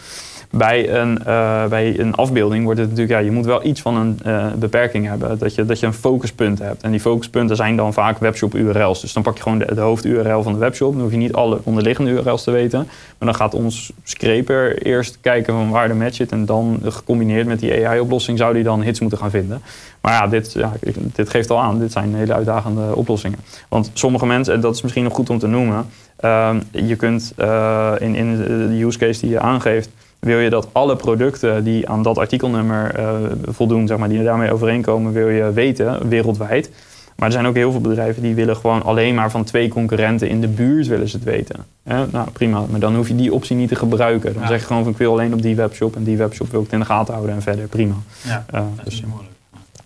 Bij 0.57 0.89
een, 0.93 1.19
uh, 1.27 1.65
bij 1.65 1.99
een 1.99 2.15
afbeelding 2.15 2.63
wordt 2.63 2.79
het 2.79 2.89
natuurlijk, 2.89 3.19
ja, 3.19 3.25
je 3.25 3.31
moet 3.31 3.45
wel 3.45 3.65
iets 3.65 3.81
van 3.81 3.95
een 3.95 4.19
uh, 4.25 4.53
beperking 4.53 5.07
hebben. 5.07 5.37
Dat 5.39 5.55
je, 5.55 5.65
dat 5.65 5.79
je 5.79 5.85
een 5.85 5.93
focuspunt 5.93 6.59
hebt. 6.59 6.83
En 6.83 6.91
die 6.91 6.99
focuspunten 6.99 7.55
zijn 7.55 7.75
dan 7.75 7.93
vaak 7.93 8.17
webshop-URL's. 8.17 9.01
Dus 9.01 9.13
dan 9.13 9.23
pak 9.23 9.35
je 9.35 9.43
gewoon 9.43 9.57
de, 9.57 9.81
hoofd-URL 9.81 10.43
van 10.43 10.53
de 10.53 10.59
webshop. 10.59 10.91
Dan 10.91 11.01
hoef 11.01 11.11
je 11.11 11.17
niet 11.17 11.33
alle 11.33 11.59
onderliggende 11.63 12.11
URL's 12.11 12.43
te 12.43 12.51
weten. 12.51 12.79
Maar 13.17 13.27
dan 13.27 13.35
gaat 13.35 13.53
ons 13.53 13.91
scraper 14.03 14.83
eerst 14.83 15.17
kijken 15.21 15.53
van 15.53 15.69
waar 15.69 15.87
de 15.87 15.93
match 15.93 16.15
zit. 16.15 16.31
En 16.31 16.45
dan 16.45 16.79
gecombineerd 16.83 17.47
met 17.47 17.59
die 17.59 17.87
AI-oplossing 17.87 18.37
zou 18.37 18.53
die 18.53 18.63
dan 18.63 18.81
hits 18.81 18.99
moeten 18.99 19.17
gaan 19.17 19.31
vinden. 19.31 19.61
Maar 20.01 20.13
ja 20.13 20.27
dit, 20.27 20.53
ja, 20.53 20.73
dit 21.13 21.29
geeft 21.29 21.49
al 21.49 21.61
aan. 21.61 21.79
Dit 21.79 21.91
zijn 21.91 22.15
hele 22.15 22.33
uitdagende 22.33 22.95
oplossingen. 22.95 23.39
Want 23.69 23.91
sommige 23.93 24.25
mensen, 24.25 24.53
en 24.53 24.59
dat 24.59 24.75
is 24.75 24.81
misschien 24.81 25.03
nog 25.03 25.13
goed 25.13 25.29
om 25.29 25.39
te 25.39 25.47
noemen. 25.47 25.85
Uh, 26.19 26.55
je 26.71 26.95
kunt 26.95 27.33
uh, 27.37 27.91
in, 27.99 28.15
in 28.15 28.37
de 28.37 28.83
use 28.83 28.97
case 28.97 29.21
die 29.21 29.29
je 29.29 29.39
aangeeft 29.39 29.89
wil 30.25 30.39
je 30.39 30.49
dat 30.49 30.67
alle 30.71 30.95
producten 30.95 31.63
die 31.63 31.89
aan 31.89 32.03
dat 32.03 32.17
artikelnummer 32.17 32.99
uh, 32.99 33.17
voldoen, 33.45 33.87
zeg 33.87 33.97
maar, 33.97 34.09
die 34.09 34.23
daarmee 34.23 34.51
overeenkomen, 34.51 35.13
wil 35.13 35.29
je 35.29 35.53
weten 35.53 36.09
wereldwijd. 36.09 36.69
Maar 37.15 37.27
er 37.27 37.33
zijn 37.33 37.45
ook 37.45 37.55
heel 37.55 37.71
veel 37.71 37.81
bedrijven 37.81 38.21
die 38.21 38.35
willen 38.35 38.55
gewoon 38.55 38.83
alleen 38.83 39.15
maar 39.15 39.31
van 39.31 39.43
twee 39.43 39.67
concurrenten 39.67 40.29
in 40.29 40.41
de 40.41 40.47
buurt 40.47 40.87
willen 40.87 41.09
ze 41.09 41.15
het 41.15 41.25
weten. 41.25 41.65
Nou 41.83 42.29
prima, 42.33 42.65
maar 42.69 42.79
dan 42.79 42.95
hoef 42.95 43.07
je 43.07 43.15
die 43.15 43.33
optie 43.33 43.55
niet 43.55 43.69
te 43.69 43.75
gebruiken. 43.75 44.33
Dan 44.33 44.47
zeg 44.47 44.59
je 44.59 44.65
gewoon 44.65 44.83
van 44.83 44.91
ik 44.91 44.97
wil 44.97 45.11
alleen 45.11 45.33
op 45.33 45.41
die 45.41 45.55
webshop 45.55 45.95
en 45.95 46.03
die 46.03 46.17
webshop 46.17 46.51
wil 46.51 46.59
ik 46.59 46.65
het 46.65 46.73
in 46.73 46.79
de 46.79 46.85
gaten 46.85 47.13
houden 47.13 47.35
en 47.35 47.41
verder 47.41 47.67
prima. 47.67 47.95
Ja, 48.21 48.45
uh, 48.53 48.61
dat 48.75 48.87
is 48.87 48.99
dus, 48.99 49.05
moeilijk. 49.05 49.33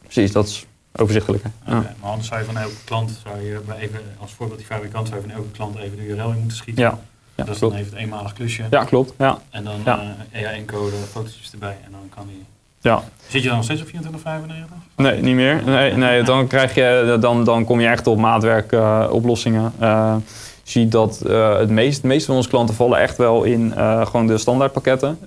Precies, 0.01 0.31
dat 0.31 0.47
is 0.47 0.65
overzichtelijk. 0.95 1.43
Ja. 1.65 1.73
Maar 1.73 2.09
anders 2.09 2.27
zou 2.27 2.39
je 2.39 2.45
van 2.45 2.57
elke 2.57 2.83
klant, 2.83 3.19
zou 3.23 3.41
je 3.41 3.59
even, 3.79 3.99
als 4.19 4.31
voorbeeld 4.31 4.59
die 4.59 4.67
fabrikant, 4.67 5.07
zou 5.07 5.21
je 5.21 5.27
van 5.27 5.37
elke 5.37 5.51
klant 5.51 5.77
even 5.77 5.97
de 5.97 6.07
URL 6.07 6.29
in 6.31 6.39
moeten 6.39 6.57
schieten. 6.57 6.83
Ja. 6.83 6.99
Ja, 7.39 7.45
dat 7.45 7.55
is 7.55 7.61
dan 7.61 7.73
even 7.73 7.91
het 7.91 8.01
eenmalig 8.01 8.33
klusje. 8.33 8.63
Ja, 8.69 8.83
klopt. 8.83 9.13
Ja. 9.17 9.37
En 9.49 9.63
dan 9.63 9.73
ja. 9.85 9.99
Uh, 10.01 10.09
eh, 10.31 10.41
EA-encode, 10.41 10.95
fotootjes 11.11 11.51
erbij 11.51 11.77
en 11.85 11.91
dan 11.91 12.09
kan 12.15 12.27
die... 12.27 12.45
Ja. 12.81 13.03
Zit 13.27 13.41
je 13.41 13.47
dan 13.47 13.55
nog 13.55 13.65
steeds 13.65 13.81
op 13.81 13.87
2495? 13.87 14.77
Nee, 14.95 15.21
niet 15.21 15.35
meer. 15.35 15.61
Nee, 15.65 15.93
nee, 15.93 16.23
dan, 16.23 16.47
krijg 16.47 16.75
je, 16.75 17.17
dan, 17.19 17.43
dan 17.43 17.65
kom 17.65 17.79
je 17.79 17.87
echt 17.87 18.07
op 18.07 18.17
maatwerk 18.17 18.71
uh, 18.71 19.05
oplossingen. 19.11 19.71
Uh, 19.81 20.15
je 20.63 20.79
ziet 20.79 20.91
dat 20.91 21.23
uh, 21.27 21.57
het 21.57 21.69
meest, 21.69 22.03
meeste 22.03 22.25
van 22.25 22.35
onze 22.35 22.49
klanten 22.49 22.75
vallen 22.75 22.99
echt 22.99 23.17
wel 23.17 23.43
in 23.43 23.73
gewoon 24.03 24.27
de 24.27 24.37
standaardpakketten. 24.37 25.19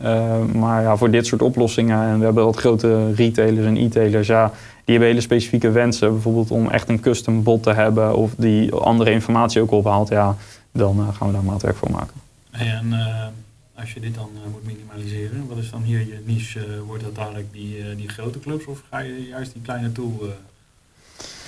maar 0.52 0.82
ja, 0.82 0.96
voor 0.96 1.10
dit 1.10 1.26
soort 1.26 1.42
oplossingen, 1.42 2.02
en 2.08 2.18
we 2.18 2.24
hebben 2.24 2.44
wat 2.44 2.56
grote 2.56 3.14
retailers 3.14 3.66
en 3.66 3.76
e-tailers, 3.76 4.26
ja, 4.26 4.50
die 4.84 4.94
hebben 4.94 5.08
hele 5.08 5.20
specifieke 5.20 5.70
wensen. 5.70 6.12
Bijvoorbeeld 6.12 6.50
om 6.50 6.70
echt 6.70 6.88
een 6.88 7.00
custom 7.00 7.42
bot 7.42 7.62
te 7.62 7.72
hebben 7.72 8.16
of 8.16 8.30
die 8.36 8.74
andere 8.74 9.10
informatie 9.10 9.60
ook 9.60 9.70
ophaalt. 9.70 10.08
Ja, 10.08 10.36
dan 10.72 10.98
uh, 10.98 11.14
gaan 11.14 11.26
we 11.26 11.32
daar 11.32 11.44
maatwerk 11.44 11.76
voor 11.76 11.90
maken. 11.90 12.20
en 12.50 12.86
uh, 12.86 13.26
als 13.74 13.92
je 13.92 14.00
dit 14.00 14.14
dan 14.14 14.30
uh, 14.34 14.52
moet 14.52 14.64
minimaliseren, 14.64 15.46
wat 15.46 15.58
is 15.58 15.70
dan 15.70 15.82
hier 15.82 16.06
je 16.06 16.22
niche? 16.24 16.82
wordt 16.84 17.02
dat 17.02 17.14
dadelijk 17.14 17.52
die, 17.52 17.94
die 17.96 18.08
grote 18.08 18.40
clubs 18.40 18.64
of 18.64 18.82
ga 18.90 18.98
je 18.98 19.26
juist 19.26 19.52
die 19.52 19.62
kleine 19.62 19.92
toe? 19.92 20.32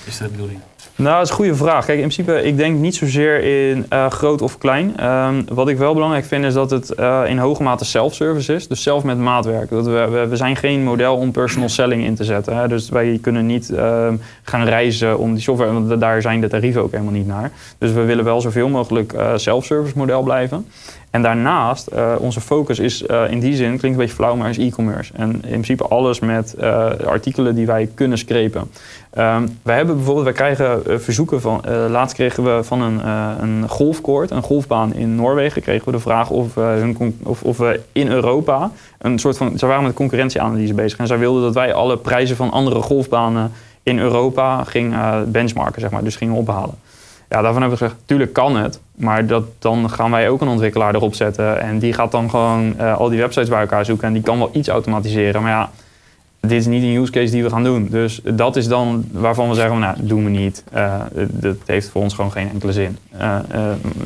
Is 0.07 0.18
dat 0.18 0.28
de 0.28 0.32
bedoeling? 0.32 0.61
Nou, 0.96 1.14
dat 1.14 1.24
is 1.24 1.30
een 1.30 1.36
goede 1.36 1.55
vraag. 1.55 1.84
Kijk, 1.84 1.98
in 1.98 2.09
principe, 2.09 2.42
ik 2.42 2.57
denk 2.57 2.78
niet 2.78 2.94
zozeer 2.94 3.40
in 3.70 3.86
uh, 3.92 4.11
groot 4.11 4.42
of 4.42 4.59
klein. 4.59 5.05
Um, 5.07 5.44
wat 5.48 5.68
ik 5.68 5.78
wel 5.78 5.94
belangrijk 5.94 6.24
vind, 6.24 6.44
is 6.44 6.55
dat 6.55 6.70
het 6.70 6.92
uh, 7.00 7.22
in 7.26 7.38
hoge 7.38 7.62
mate 7.62 7.84
self-service 7.84 8.55
is. 8.55 8.68
Dus 8.68 8.82
zelf 8.82 9.05
met 9.05 9.18
maatwerk. 9.18 9.70
Dat 9.70 9.86
we, 9.86 10.26
we, 10.28 10.36
zijn 10.36 10.57
geen 10.57 10.82
model 10.82 11.16
om 11.16 11.30
personal 11.30 11.68
selling 11.68 12.05
in 12.05 12.14
te 12.14 12.24
zetten. 12.24 12.57
Hè. 12.57 12.68
Dus 12.68 12.88
wij 12.88 13.18
kunnen 13.22 13.46
niet 13.46 13.70
uh, 13.70 14.09
gaan 14.42 14.64
reizen 14.64 15.18
om 15.18 15.32
die 15.32 15.42
software, 15.42 15.72
want 15.72 16.00
daar 16.00 16.22
zijn 16.22 16.40
de 16.40 16.48
tarieven 16.48 16.82
ook 16.82 16.90
helemaal 16.90 17.12
niet 17.12 17.26
naar. 17.26 17.50
Dus 17.78 17.92
we 17.92 18.05
willen 18.05 18.24
wel 18.24 18.40
zoveel 18.40 18.68
mogelijk 18.68 19.12
uh, 19.12 19.32
self-service 19.36 19.98
model 19.98 20.22
blijven. 20.22 20.66
En 21.14 21.22
daarnaast, 21.22 21.88
uh, 21.94 22.12
onze 22.18 22.40
focus 22.40 22.78
is 22.78 23.02
uh, 23.02 23.30
in 23.30 23.40
die 23.40 23.54
zin, 23.54 23.66
klinkt 23.66 23.82
een 23.82 23.96
beetje 23.96 24.14
flauw, 24.14 24.36
maar 24.36 24.48
is 24.48 24.58
e-commerce. 24.58 25.12
En 25.16 25.32
in 25.32 25.40
principe 25.40 25.84
alles 25.84 26.20
met 26.20 26.54
uh, 26.60 26.90
artikelen 27.06 27.54
die 27.54 27.66
wij 27.66 27.88
kunnen 27.94 28.18
screpen. 28.18 28.60
Um, 29.18 29.58
wij 29.62 29.76
hebben 29.76 29.96
bijvoorbeeld, 29.96 30.24
wij 30.24 30.34
krijgen 30.34 30.82
verzoeken 31.02 31.40
van, 31.40 31.62
laatst 31.90 32.14
kregen 32.14 32.44
we 32.44 32.64
van 32.64 32.80
een, 32.80 33.08
een 33.42 33.68
golfkoord, 33.68 34.30
een 34.30 34.42
golfbaan 34.42 34.94
in 34.94 35.14
Noorwegen, 35.14 35.62
kregen 35.62 35.84
we 35.84 35.92
de 35.92 35.98
vraag 35.98 36.30
of, 36.30 36.54
hun, 36.54 37.18
of, 37.22 37.42
of 37.42 37.58
we 37.58 37.80
in 37.92 38.08
Europa 38.08 38.70
een 38.98 39.18
soort 39.18 39.36
van, 39.36 39.58
ze 39.58 39.66
waren 39.66 39.82
met 39.82 39.94
concurrentieanalyse 39.94 40.74
bezig. 40.74 40.98
En 40.98 41.06
zij 41.06 41.18
wilden 41.18 41.42
dat 41.42 41.54
wij 41.54 41.74
alle 41.74 41.96
prijzen 41.96 42.36
van 42.36 42.50
andere 42.50 42.80
golfbanen 42.80 43.52
in 43.82 43.98
Europa 43.98 44.64
gingen 44.64 45.30
benchmarken, 45.30 45.80
zeg 45.80 45.90
maar, 45.90 46.04
dus 46.04 46.16
gingen 46.16 46.34
ophalen. 46.34 46.74
Ja, 47.28 47.42
daarvan 47.42 47.60
hebben 47.60 47.78
we 47.78 47.84
gezegd, 47.84 48.00
tuurlijk 48.06 48.32
kan 48.32 48.56
het. 48.56 48.80
Maar 48.94 49.26
dat, 49.26 49.44
dan 49.58 49.90
gaan 49.90 50.10
wij 50.10 50.28
ook 50.28 50.40
een 50.40 50.48
ontwikkelaar 50.48 50.94
erop 50.94 51.14
zetten. 51.14 51.60
En 51.60 51.78
die 51.78 51.92
gaat 51.92 52.10
dan 52.10 52.30
gewoon 52.30 52.74
uh, 52.80 52.96
al 52.96 53.08
die 53.08 53.18
websites 53.18 53.48
bij 53.48 53.60
elkaar 53.60 53.84
zoeken. 53.84 54.06
En 54.06 54.12
die 54.12 54.22
kan 54.22 54.38
wel 54.38 54.50
iets 54.52 54.68
automatiseren. 54.68 55.42
Maar 55.42 55.50
ja, 55.50 55.70
dit 56.40 56.50
is 56.50 56.66
niet 56.66 56.82
een 56.82 57.02
use 57.02 57.12
case 57.12 57.32
die 57.32 57.42
we 57.42 57.50
gaan 57.50 57.64
doen. 57.64 57.88
Dus 57.90 58.20
dat 58.24 58.56
is 58.56 58.68
dan 58.68 59.04
waarvan 59.12 59.48
we 59.48 59.54
zeggen, 59.54 59.78
nou, 59.78 59.96
doen 60.00 60.24
we 60.24 60.30
niet. 60.30 60.64
Uh, 60.74 61.00
dat 61.30 61.56
heeft 61.66 61.88
voor 61.88 62.02
ons 62.02 62.14
gewoon 62.14 62.32
geen 62.32 62.50
enkele 62.50 62.72
zin. 62.72 62.98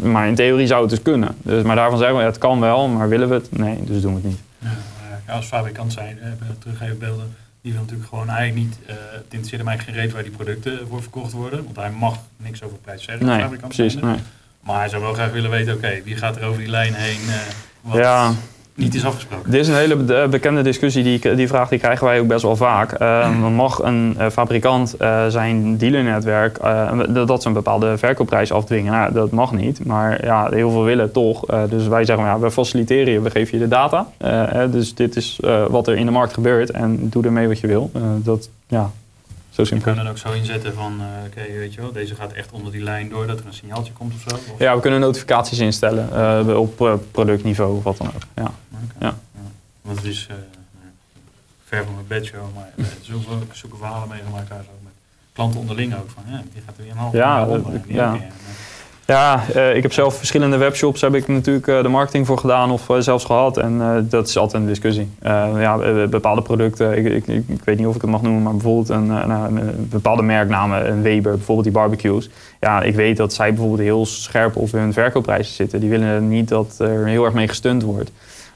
Maar 0.03 0.29
in 0.29 0.35
theorie 0.35 0.67
zou 0.67 0.81
het 0.81 0.91
dus 0.91 1.03
kunnen. 1.03 1.37
Dus, 1.43 1.63
maar 1.63 1.77
daarvan 1.77 1.99
zeggen 1.99 2.17
we, 2.17 2.23
het 2.23 2.39
kan 2.39 2.61
wel, 2.61 2.89
maar 2.89 3.09
willen 3.09 3.29
we 3.29 3.35
het? 3.35 3.59
Nee, 3.59 3.85
dus 3.85 4.03
doen 4.03 4.15
we 4.15 4.21
het 4.21 4.29
niet. 4.29 4.41
Ja, 5.27 5.35
als 5.35 5.47
fabrikant 5.47 5.93
zijn, 5.93 6.19
terug 6.59 6.83
even 6.83 6.99
beelden 6.99 7.48
die 7.63 7.73
wil 7.73 7.81
natuurlijk 7.81 8.09
gewoon 8.09 8.29
eigenlijk 8.29 8.67
niet, 8.67 8.79
uh, 8.89 8.95
het 9.13 9.25
interesseert 9.29 9.63
mij 9.65 9.79
geen 9.79 9.95
reet 9.95 10.13
waar 10.13 10.23
die 10.23 10.33
producten 10.33 10.89
voor 10.89 11.03
verkocht 11.03 11.33
worden. 11.33 11.65
Want 11.65 11.77
hij 11.77 11.91
mag 11.91 12.19
niks 12.37 12.63
over 12.63 12.79
prijs 12.79 13.03
zeggen. 13.03 13.27
Nee, 13.27 13.59
precies. 13.59 13.95
Nee. 13.95 14.17
Maar 14.61 14.79
hij 14.79 14.89
zou 14.89 15.03
wel 15.03 15.13
graag 15.13 15.31
willen 15.33 15.51
weten, 15.51 15.75
oké, 15.75 16.03
wie 16.05 16.17
gaat 16.17 16.37
er 16.37 16.45
over 16.45 16.59
die 16.59 16.71
lijn 16.71 16.95
heen? 16.95 17.21
Uh, 17.21 17.35
wat 17.81 17.97
ja, 17.97 18.35
niet 18.79 18.95
is 18.95 19.05
afgesproken. 19.05 19.51
Dit 19.51 19.61
is 19.61 19.69
een 19.69 19.75
hele 19.75 20.29
bekende 20.29 20.63
discussie, 20.63 21.03
die, 21.03 21.35
die 21.35 21.49
vraag 21.49 21.69
die 21.69 21.79
krijgen 21.79 22.07
wij 22.07 22.21
ook 22.21 22.27
best 22.27 22.43
wel 22.43 22.57
vaak. 22.57 23.01
Uh, 23.01 23.49
mag 23.49 23.83
een 23.83 24.17
uh, 24.19 24.29
fabrikant 24.29 24.95
uh, 25.01 25.27
zijn 25.27 25.77
dealernetwerk, 25.77 26.59
dat 27.27 27.43
ze 27.43 27.49
een 27.49 27.55
bepaalde 27.55 27.99
verkoopprijs 27.99 28.53
afdwingen? 28.53 28.93
Nou, 28.93 29.13
dat 29.13 29.31
mag 29.31 29.53
niet, 29.53 29.85
maar 29.85 30.25
ja, 30.25 30.49
heel 30.51 30.71
veel 30.71 30.85
willen 30.85 31.13
toch. 31.13 31.45
dus 31.69 31.87
wij 31.87 32.05
zeggen, 32.05 32.25
ja, 32.25 32.39
we 32.39 32.51
faciliteren 32.51 33.13
je, 33.13 33.21
we 33.21 33.31
geven 33.31 33.59
je 33.59 33.65
de 33.65 33.71
data. 33.71 34.07
dus 34.71 34.95
dit 34.95 35.17
is 35.17 35.39
wat 35.69 35.89
er 35.89 35.97
in 35.97 36.07
de 36.07 36.13
markt 36.13 36.33
gebeurt 36.33 36.71
en 36.71 37.09
doe 37.09 37.25
ermee 37.25 37.49
wat 37.49 37.61
je 37.61 37.67
wil. 37.67 37.91
dat, 38.23 38.51
ja, 38.67 38.91
zo 39.67 39.75
Je 39.75 39.81
kan 39.81 39.97
dan 39.97 40.09
ook 40.09 40.19
zo 40.19 40.33
inzetten 40.33 40.75
van, 40.75 41.01
uh, 41.01 41.07
oké, 41.27 41.59
weet 41.59 41.75
je 41.75 41.81
wel, 41.81 41.93
deze 41.93 42.15
gaat 42.15 42.33
echt 42.33 42.53
onder 42.53 42.73
die 42.73 42.83
lijn 42.83 43.09
door, 43.09 43.27
dat 43.27 43.39
er 43.39 43.47
een 43.47 43.53
signaaltje 43.53 43.93
komt 43.93 44.15
of 44.15 44.21
zo? 44.29 44.35
Of? 44.53 44.59
Ja, 44.59 44.75
we 44.75 44.81
kunnen 44.81 45.01
notificaties 45.01 45.59
instellen 45.59 46.09
uh, 46.49 46.59
op 46.59 47.01
productniveau 47.11 47.77
of 47.77 47.83
wat 47.83 47.97
dan 47.97 48.07
ook. 48.07 48.23
Ja. 48.35 48.51
Okay. 50.09 50.27
ja. 50.27 50.35
Want 50.35 50.45
het 50.45 50.85
is 50.85 51.27
ver 51.65 51.85
van 51.85 51.95
mijn 51.95 52.07
bedshow, 52.07 52.55
maar 52.55 52.73
zoveel 53.01 53.39
zoeke 53.53 53.77
verhalen 53.77 54.09
meegemaakt 54.09 54.49
daar 54.49 54.63
zo 54.63 54.71
met 54.83 54.93
klanten 55.33 55.61
onderling 55.61 55.95
ook 55.95 56.11
van, 56.11 56.23
ja, 56.27 56.43
die 56.53 56.63
gaat 56.67 56.77
er 56.77 56.83
weer 56.83 56.93
een 56.93 56.99
half 56.99 57.13
ja, 57.13 57.47
ja. 57.87 58.17
Ja, 59.09 59.45
uh, 59.57 59.77
ik 59.77 59.83
heb 59.83 59.93
zelf 59.93 60.17
verschillende 60.17 60.57
webshops, 60.57 61.01
heb 61.01 61.15
ik 61.15 61.29
natuurlijk 61.29 61.67
uh, 61.67 61.83
de 61.83 61.89
marketing 61.89 62.27
voor 62.27 62.39
gedaan 62.39 62.71
of 62.71 62.89
uh, 62.89 62.99
zelfs 62.99 63.25
gehad. 63.25 63.57
En 63.57 64.07
dat 64.09 64.29
is 64.29 64.39
altijd 64.39 64.63
een 64.63 64.69
discussie. 64.69 65.11
ja, 65.23 66.07
bepaalde 66.07 66.43
producten, 66.43 66.99
ik, 66.99 67.05
ik, 67.05 67.27
ik, 67.27 67.45
ik, 67.49 67.65
weet 67.65 67.79
niet 67.79 67.87
of 67.87 67.95
ik 67.95 68.01
het 68.01 68.11
mag 68.11 68.23
noemen, 68.23 68.43
maar 68.43 68.53
bijvoorbeeld 68.53 68.89
een, 68.89 69.07
nou, 69.07 69.59
een 69.59 69.89
bepaalde 69.91 70.23
merknamen, 70.23 70.91
een 70.91 71.03
Weber, 71.03 71.33
bijvoorbeeld 71.33 71.67
die 71.67 71.77
barbecues. 71.77 72.31
Ja, 72.61 72.83
ik 72.83 72.95
weet 72.95 73.17
dat 73.17 73.33
zij 73.33 73.49
bijvoorbeeld 73.49 73.81
heel 73.81 74.07
scherp 74.07 74.57
op 74.57 74.73
hun 74.73 74.93
verkoopprijzen 74.93 75.55
zitten. 75.55 75.81
Die 75.81 75.91
willen 75.91 76.29
niet 76.29 76.49
dat 76.49 76.75
er 76.79 77.07
heel 77.07 77.25
erg 77.25 77.35
mee 77.35 77.49
gestund 77.49 77.83
wordt. 77.83 78.11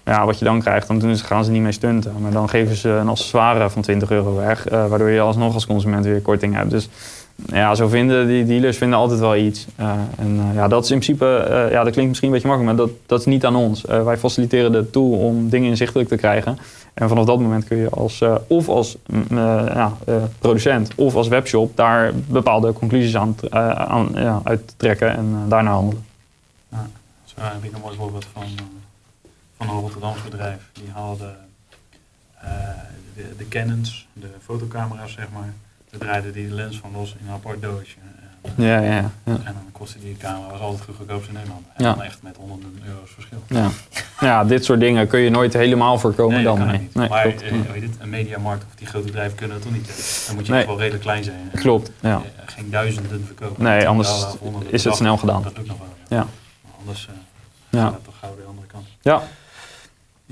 Ja, 0.04 0.26
wat 0.26 0.38
je 0.38 0.44
dan 0.44 0.60
krijgt, 0.60 0.86
dan 0.86 0.98
doen 0.98 1.16
ze, 1.16 1.24
gaan 1.24 1.44
ze 1.44 1.50
niet 1.50 1.62
mee 1.62 1.72
stunten. 1.72 2.14
Maar 2.20 2.30
dan 2.30 2.48
geven 2.48 2.76
ze 2.76 2.88
een 2.88 3.08
accessoire 3.08 3.70
van 3.70 3.82
20 3.82 4.10
euro 4.10 4.36
weg, 4.36 4.64
waardoor 4.70 5.10
je 5.10 5.20
alsnog 5.20 5.54
als 5.54 5.66
consument 5.66 6.04
weer 6.04 6.20
korting 6.20 6.54
hebt. 6.54 6.70
Dus 6.70 6.88
ja, 7.46 7.74
zo 7.74 7.88
vinden 7.88 8.26
die 8.26 8.44
dealers 8.44 8.76
vinden 8.76 8.98
altijd 8.98 9.20
wel 9.20 9.36
iets. 9.36 9.66
en 10.16 10.50
ja, 10.54 10.68
dat 10.68 10.84
is 10.84 10.90
in 10.90 10.98
principe, 10.98 11.46
ja, 11.70 11.84
dat 11.84 11.92
klinkt 11.92 12.08
misschien 12.08 12.28
een 12.28 12.34
beetje 12.34 12.48
makkelijk, 12.48 12.76
maar 12.76 12.86
dat, 12.86 12.96
dat 13.06 13.20
is 13.20 13.26
niet 13.26 13.44
aan 13.44 13.56
ons. 13.56 13.80
wij 13.80 14.16
faciliteren 14.16 14.72
de 14.72 14.90
tool 14.90 15.10
om 15.10 15.48
dingen 15.48 15.68
inzichtelijk 15.68 16.08
te 16.08 16.16
krijgen. 16.16 16.58
En 16.94 17.08
vanaf 17.08 17.24
dat 17.24 17.40
moment 17.40 17.64
kun 17.64 17.76
je 17.76 17.90
als, 17.90 18.22
of 18.46 18.68
als 18.68 18.96
ja, 19.30 19.92
producent 20.38 20.94
of 20.94 21.14
als 21.14 21.28
webshop 21.28 21.76
daar 21.76 22.12
bepaalde 22.14 22.72
conclusies 22.72 23.16
aan, 23.16 23.36
aan 23.88 24.10
ja, 24.14 24.40
uittrekken 24.44 25.16
en 25.16 25.36
daarna 25.48 25.70
handelen. 25.70 26.04
Ja, 26.68 26.88
dat 27.34 27.44
is 27.62 27.70
een 27.72 27.80
mooi 27.82 27.96
voorbeeld 27.96 28.26
van, 28.32 28.42
van 29.66 29.74
een 29.74 29.80
Rotterdams 29.80 30.22
bedrijf. 30.22 30.70
Die 30.72 30.90
haalde 30.94 31.34
de, 33.14 33.36
de 33.36 33.48
Canons, 33.48 34.08
de 34.12 34.30
fotocamera's 34.44 35.12
zeg 35.12 35.26
maar. 35.32 35.52
Daar 35.90 36.00
draaide 36.00 36.30
die 36.30 36.48
de 36.48 36.54
lens 36.54 36.78
van 36.78 36.92
los 36.92 37.14
in 37.20 37.26
een 37.26 37.32
apart 37.32 37.62
doosje. 37.62 37.96
Ja, 38.56 38.78
ja, 38.80 38.92
ja. 38.92 39.10
En 39.24 39.42
dan 39.44 39.72
kostte 39.72 39.98
die 39.98 40.16
camera 40.16 40.50
was 40.50 40.60
altijd 40.60 40.96
goedkoopst 40.96 41.28
in 41.28 41.34
Nederland. 41.34 41.66
En 41.74 41.84
dan 41.84 42.02
echt 42.02 42.22
met 42.22 42.36
honderden 42.36 42.82
euro's 42.86 43.10
verschil. 43.10 43.42
Ja. 43.46 43.68
ja, 44.20 44.44
dit 44.44 44.64
soort 44.64 44.80
dingen 44.80 45.06
kun 45.06 45.20
je 45.20 45.30
nooit 45.30 45.52
helemaal 45.52 45.98
voorkomen 45.98 46.34
nee, 46.34 46.44
dan. 46.44 46.66
Nee. 46.66 46.88
nee. 46.92 47.08
maar 47.08 47.22
klopt. 47.22 47.42
Eh, 47.42 47.50
weet 47.72 47.82
het, 47.82 47.96
een 47.98 48.08
mediamarkt 48.08 48.64
of 48.64 48.74
die 48.74 48.86
grote 48.86 49.06
bedrijven 49.06 49.36
kunnen 49.36 49.56
dat 49.56 49.66
toch 49.66 49.76
niet. 49.76 50.24
Dan 50.26 50.36
moet 50.36 50.46
je 50.46 50.52
nee. 50.52 50.66
wel 50.66 50.78
redelijk 50.78 51.02
klein 51.02 51.24
zijn. 51.24 51.50
Klopt, 51.54 51.90
ja. 52.00 52.22
Geen 52.46 52.70
duizenden 52.70 53.24
verkopen. 53.26 53.62
Nee, 53.62 53.88
anders 53.88 54.26
is 54.66 54.84
het 54.84 54.96
snel 54.96 55.16
gedaan. 55.16 55.42
Dat 55.42 55.56
lukt 55.56 55.68
nog 55.68 55.78
wel. 55.78 56.18
Ja. 56.18 56.26
Maar 56.62 56.72
anders 56.78 57.08
uh, 57.10 57.14
ja. 57.70 57.84
gaat 57.84 57.92
het 57.92 58.04
toch 58.04 58.18
gauw 58.20 58.36
de 58.36 58.44
andere 58.48 58.66
kant. 58.66 58.86
Ja. 59.00 59.22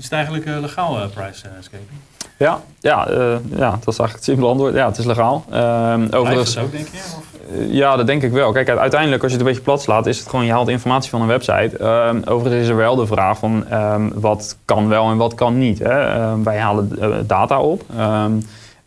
Is 0.01 0.07
het 0.07 0.13
eigenlijk 0.13 0.45
uh, 0.45 0.59
legaal 0.59 0.97
uh, 0.97 1.07
price 1.13 1.47
escaping? 1.59 1.99
Ja, 2.37 2.61
ja, 2.79 3.09
uh, 3.09 3.17
ja, 3.55 3.69
dat 3.69 3.87
is 3.87 3.99
eigenlijk 3.99 4.13
het 4.13 4.23
simpele 4.23 4.47
antwoord. 4.47 4.73
Ja, 4.73 4.87
het 4.87 4.97
is 4.97 5.05
legaal. 5.05 5.45
Uh, 5.53 5.93
overigens, 6.11 6.57
ook, 6.57 6.71
denk 6.71 6.87
je? 6.87 6.97
Of? 6.97 7.23
ja, 7.69 7.95
dat 7.95 8.07
denk 8.07 8.23
ik 8.23 8.31
wel. 8.31 8.51
Kijk, 8.51 8.69
uiteindelijk 8.69 9.23
als 9.23 9.31
je 9.31 9.37
het 9.37 9.47
een 9.47 9.51
beetje 9.53 9.67
plat 9.67 9.81
slaat, 9.81 10.05
is 10.05 10.19
het 10.19 10.29
gewoon, 10.29 10.45
je 10.45 10.51
haalt 10.51 10.67
informatie 10.67 11.09
van 11.09 11.21
een 11.21 11.27
website. 11.27 11.77
Uh, 11.79 12.33
overigens 12.33 12.61
is 12.61 12.67
er 12.69 12.75
wel 12.75 12.95
de 12.95 13.05
vraag 13.05 13.37
van 13.37 13.67
ehm, 13.67 14.09
wat 14.13 14.57
kan 14.65 14.87
wel 14.87 15.09
en 15.09 15.17
wat 15.17 15.33
kan 15.33 15.57
niet. 15.57 15.79
Hè? 15.79 16.13
Ehm, 16.13 16.43
wij 16.43 16.59
halen 16.59 16.91
eh, 16.99 17.09
data 17.25 17.61
op. 17.61 17.83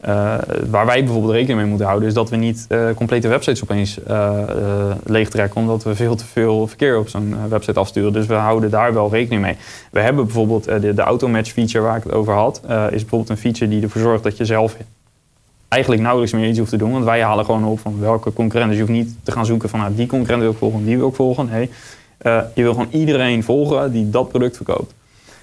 Uh, 0.08 0.34
waar 0.70 0.86
wij 0.86 1.04
bijvoorbeeld 1.04 1.32
rekening 1.32 1.58
mee 1.58 1.68
moeten 1.68 1.86
houden, 1.86 2.08
is 2.08 2.14
dat 2.14 2.30
we 2.30 2.36
niet 2.36 2.66
uh, 2.68 2.90
complete 2.94 3.28
websites 3.28 3.62
opeens 3.62 3.98
uh, 4.08 4.38
leegtrekken, 5.04 5.60
omdat 5.60 5.82
we 5.82 5.94
veel 5.94 6.14
te 6.14 6.24
veel 6.24 6.66
verkeer 6.66 6.98
op 6.98 7.08
zo'n 7.08 7.36
website 7.48 7.78
afsturen. 7.78 8.12
Dus 8.12 8.26
we 8.26 8.34
houden 8.34 8.70
daar 8.70 8.94
wel 8.94 9.10
rekening 9.10 9.42
mee. 9.42 9.56
We 9.90 10.00
hebben 10.00 10.24
bijvoorbeeld 10.24 10.64
de, 10.64 10.94
de 10.94 11.02
automatch 11.02 11.52
feature 11.52 11.84
waar 11.84 11.96
ik 11.96 12.02
het 12.02 12.12
over 12.12 12.32
had, 12.32 12.60
is 12.64 13.00
bijvoorbeeld 13.00 13.28
een 13.28 13.36
feature 13.36 13.70
die 13.70 13.82
ervoor 13.82 14.00
zorgt 14.00 14.22
dat 14.22 14.36
je 14.36 14.44
zelf 14.44 14.76
eigenlijk 15.68 16.02
nauwelijks 16.02 16.34
meer 16.34 16.48
iets 16.48 16.58
hoeft 16.58 16.70
te 16.70 16.76
doen. 16.76 16.92
Want 16.92 17.04
wij 17.04 17.22
halen 17.22 17.44
gewoon 17.44 17.64
op 17.64 17.78
van 17.78 18.00
welke 18.00 18.32
concurrent. 18.32 18.70
Dus 18.70 18.78
je 18.80 18.86
hoeft 18.86 18.98
niet 18.98 19.14
te 19.22 19.32
gaan 19.32 19.46
zoeken 19.46 19.68
van 19.68 19.80
nou, 19.80 19.94
die 19.94 20.06
concurrent 20.06 20.42
wil 20.42 20.50
ik 20.50 20.58
volgen, 20.58 20.84
die 20.84 20.96
wil 20.96 21.08
ik 21.08 21.14
volgen. 21.14 21.48
Nee, 21.50 21.70
je 22.54 22.62
wil 22.62 22.72
gewoon 22.72 22.88
iedereen 22.90 23.42
volgen 23.42 23.92
die 23.92 24.10
dat 24.10 24.28
product 24.28 24.56
verkoopt. 24.56 24.94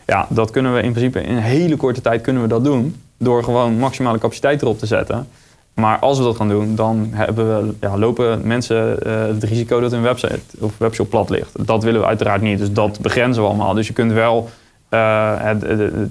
Ja, 0.05 0.27
dat 0.29 0.51
kunnen 0.51 0.73
we 0.73 0.81
in 0.81 0.91
principe 0.91 1.23
in 1.23 1.35
een 1.35 1.41
hele 1.41 1.75
korte 1.75 2.01
tijd 2.01 2.21
kunnen 2.21 2.41
we 2.41 2.47
dat 2.47 2.63
doen 2.63 2.95
door 3.17 3.43
gewoon 3.43 3.77
maximale 3.77 4.17
capaciteit 4.17 4.61
erop 4.61 4.79
te 4.79 4.85
zetten. 4.85 5.27
Maar 5.73 5.99
als 5.99 6.17
we 6.17 6.23
dat 6.23 6.35
gaan 6.35 6.49
doen, 6.49 6.75
dan 6.75 7.09
hebben 7.11 7.67
we, 7.67 7.73
ja, 7.81 7.97
lopen 7.97 8.47
mensen 8.47 8.97
uh, 9.07 9.25
het 9.25 9.43
risico 9.43 9.79
dat 9.79 9.91
hun 9.91 10.01
website 10.01 10.39
of 10.59 10.77
webshop 10.77 11.09
plat 11.09 11.29
ligt. 11.29 11.65
Dat 11.67 11.83
willen 11.83 12.01
we 12.01 12.07
uiteraard 12.07 12.41
niet. 12.41 12.59
Dus 12.59 12.71
dat 12.71 12.99
begrenzen 12.99 13.43
we 13.43 13.49
allemaal. 13.49 13.73
Dus 13.73 13.87
je 13.87 13.93
kunt 13.93 14.11
wel. 14.11 14.49
Uh, 14.89 15.33
het, 15.37 15.61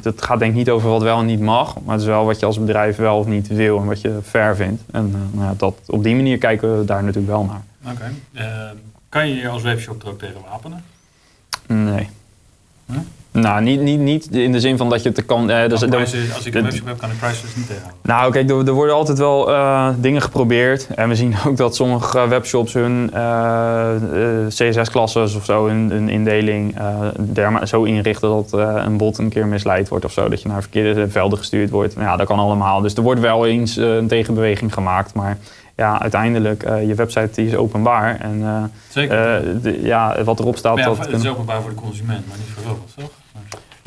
het, 0.04 0.22
gaat 0.22 0.38
denk 0.38 0.50
ik 0.50 0.56
niet 0.56 0.70
over 0.70 0.88
wat 0.88 1.02
wel 1.02 1.18
en 1.18 1.26
niet 1.26 1.40
mag. 1.40 1.80
Maar 1.80 1.92
het 1.92 2.02
is 2.02 2.08
wel 2.08 2.24
wat 2.24 2.40
je 2.40 2.46
als 2.46 2.58
bedrijf 2.58 2.96
wel 2.96 3.18
of 3.18 3.26
niet 3.26 3.48
wil 3.48 3.78
en 3.78 3.86
wat 3.86 4.00
je 4.00 4.18
fair 4.22 4.56
vindt. 4.56 4.82
En 4.90 5.08
uh, 5.14 5.40
nou, 5.40 5.56
dat, 5.56 5.74
op 5.86 6.02
die 6.02 6.14
manier 6.14 6.38
kijken 6.38 6.78
we 6.78 6.84
daar 6.84 7.04
natuurlijk 7.04 7.32
wel 7.32 7.44
naar. 7.44 7.92
Oké. 7.92 8.12
kan 9.08 9.28
je 9.28 9.34
je 9.34 9.48
als 9.48 9.62
webshop 9.62 10.02
er 10.02 10.08
ook 10.08 10.18
tegen 10.18 10.40
wapenen? 10.50 10.84
Nee. 11.66 12.08
Huh? 12.86 12.98
Nou, 13.32 13.62
niet, 13.62 13.80
niet, 13.80 14.00
niet 14.00 14.30
in 14.30 14.52
de 14.52 14.60
zin 14.60 14.76
van 14.76 14.88
dat 14.88 15.02
je 15.02 15.08
het 15.08 15.26
kan... 15.26 15.50
Eh, 15.50 15.68
dus, 15.68 15.82
als 16.34 16.46
ik 16.46 16.54
een 16.54 16.62
webshop 16.62 16.86
heb, 16.86 16.98
kan 16.98 17.10
ik 17.10 17.18
prices 17.18 17.56
niet 17.56 17.66
tegenhouden. 17.66 18.00
Nou, 18.02 18.32
kijk, 18.32 18.50
er, 18.50 18.66
er 18.66 18.72
worden 18.72 18.94
altijd 18.94 19.18
wel 19.18 19.50
uh, 19.50 19.88
dingen 19.98 20.22
geprobeerd. 20.22 20.86
En 20.94 21.08
we 21.08 21.14
zien 21.14 21.34
ook 21.46 21.56
dat 21.56 21.76
sommige 21.76 22.28
webshops 22.28 22.72
hun 22.72 23.10
uh, 23.14 23.90
uh, 24.12 24.46
CSS-klassen 24.46 25.22
of 25.22 25.44
zo, 25.44 25.66
hun, 25.66 25.90
hun 25.90 26.08
indeling 26.08 26.76
zo 27.64 27.82
inrichten 27.82 28.28
dat 28.28 28.52
een 28.52 28.96
bot 28.96 29.18
een 29.18 29.28
keer 29.28 29.46
misleid 29.46 29.88
wordt 29.88 30.04
of 30.04 30.12
zo. 30.12 30.28
Dat 30.28 30.42
je 30.42 30.48
naar 30.48 30.62
verkeerde 30.62 31.08
velden 31.08 31.38
gestuurd 31.38 31.70
wordt. 31.70 31.94
Ja, 31.98 32.16
dat 32.16 32.26
kan 32.26 32.38
allemaal. 32.38 32.80
Dus 32.80 32.94
er 32.94 33.02
wordt 33.02 33.20
wel 33.20 33.46
eens 33.46 33.76
een 33.76 34.08
tegenbeweging 34.08 34.74
gemaakt, 34.74 35.14
maar 35.14 35.38
ja, 35.80 36.00
uiteindelijk, 36.00 36.66
uh, 36.66 36.86
je 36.86 36.94
website 36.94 37.30
die 37.32 37.46
is 37.46 37.54
openbaar. 37.54 38.20
En, 38.20 38.40
uh, 38.40 38.64
Zeker. 38.88 39.44
Uh, 39.44 39.62
de, 39.62 39.82
ja, 39.82 40.24
wat 40.24 40.38
erop 40.38 40.56
staat... 40.56 40.74
Maar 40.74 40.88
ja, 40.88 40.94
dat 40.94 41.06
het 41.06 41.22
is 41.22 41.28
openbaar 41.28 41.60
voor 41.60 41.70
de 41.70 41.76
consument, 41.76 42.28
maar 42.28 42.36
niet 42.36 42.46
voor 42.54 42.64
robots, 42.64 42.94
toch? 42.94 43.10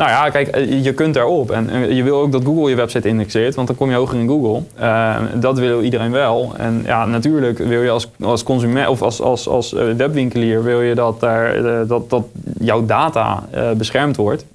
Nou 0.03 0.15
ja, 0.15 0.29
kijk, 0.29 0.47
eh, 0.47 0.83
je 0.83 0.93
kunt 0.93 1.13
daarop. 1.13 1.51
En 1.51 1.69
eh, 1.69 1.91
je 1.91 2.03
wil 2.03 2.19
ook 2.19 2.31
dat 2.31 2.43
Google 2.43 2.69
je 2.69 2.75
website 2.75 3.07
indexeert, 3.07 3.55
want 3.55 3.67
dan 3.67 3.77
kom 3.77 3.89
je 3.89 3.95
hoger 3.95 4.19
in 4.19 4.27
Google. 4.27 4.61
Uh, 4.79 5.15
dat 5.35 5.59
wil 5.59 5.81
iedereen 5.81 6.11
wel. 6.11 6.53
En 6.57 6.81
ja, 6.85 7.05
natuurlijk 7.05 7.57
wil 7.57 7.81
je 7.81 7.89
als, 7.89 8.09
als 8.21 8.43
consument 8.43 8.87
of 8.87 9.01
als, 9.01 9.21
als, 9.21 9.47
als 9.47 9.71
webwinkelier 9.71 10.63
wil 10.63 10.81
je 10.81 10.95
dat, 10.95 11.19
daar, 11.19 11.61
dat, 11.87 12.09
dat 12.09 12.23
jouw 12.59 12.85
data 12.85 13.43
beschermd 13.77 14.15
wordt. 14.15 14.45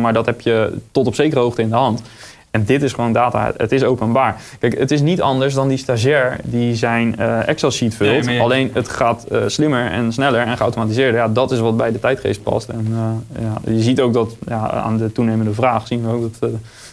maar 0.00 0.12
dat 0.12 0.26
heb 0.26 0.40
je 0.40 0.72
tot 0.92 1.06
op 1.06 1.14
zekere 1.14 1.40
hoogte 1.40 1.62
in 1.62 1.68
de 1.68 1.74
hand. 1.74 2.02
En 2.50 2.64
dit 2.64 2.82
is 2.82 2.92
gewoon 2.92 3.12
data, 3.12 3.52
het 3.56 3.72
is 3.72 3.84
openbaar. 3.84 4.40
Kijk, 4.58 4.78
het 4.78 4.90
is 4.90 5.00
niet 5.00 5.20
anders 5.20 5.54
dan 5.54 5.68
die 5.68 5.78
stagiair 5.78 6.36
die 6.44 6.74
zijn 6.74 7.16
uh, 7.18 7.48
Excel-sheet 7.48 7.94
vult. 7.94 8.28
Alleen 8.40 8.70
het 8.72 8.88
gaat 8.88 9.26
uh, 9.32 9.42
slimmer 9.46 9.90
en 9.90 10.12
sneller 10.12 10.40
en 10.40 10.56
geautomatiseerder. 10.56 11.20
Ja, 11.20 11.28
dat 11.28 11.50
is 11.50 11.58
wat 11.58 11.76
bij 11.76 11.92
de 11.92 12.00
tijdgeest 12.00 12.42
past. 12.42 12.68
En 12.68 12.86
uh, 12.90 13.42
ja, 13.42 13.72
je 13.72 13.82
ziet 13.82 14.00
ook 14.00 14.12
dat 14.12 14.36
ja, 14.46 14.70
aan 14.70 14.96
de 14.96 15.12
toenemende 15.12 15.52
vraag 15.54 15.86
zien 15.86 16.02
we 16.02 16.12
ook 16.12 16.40
dat 16.40 16.50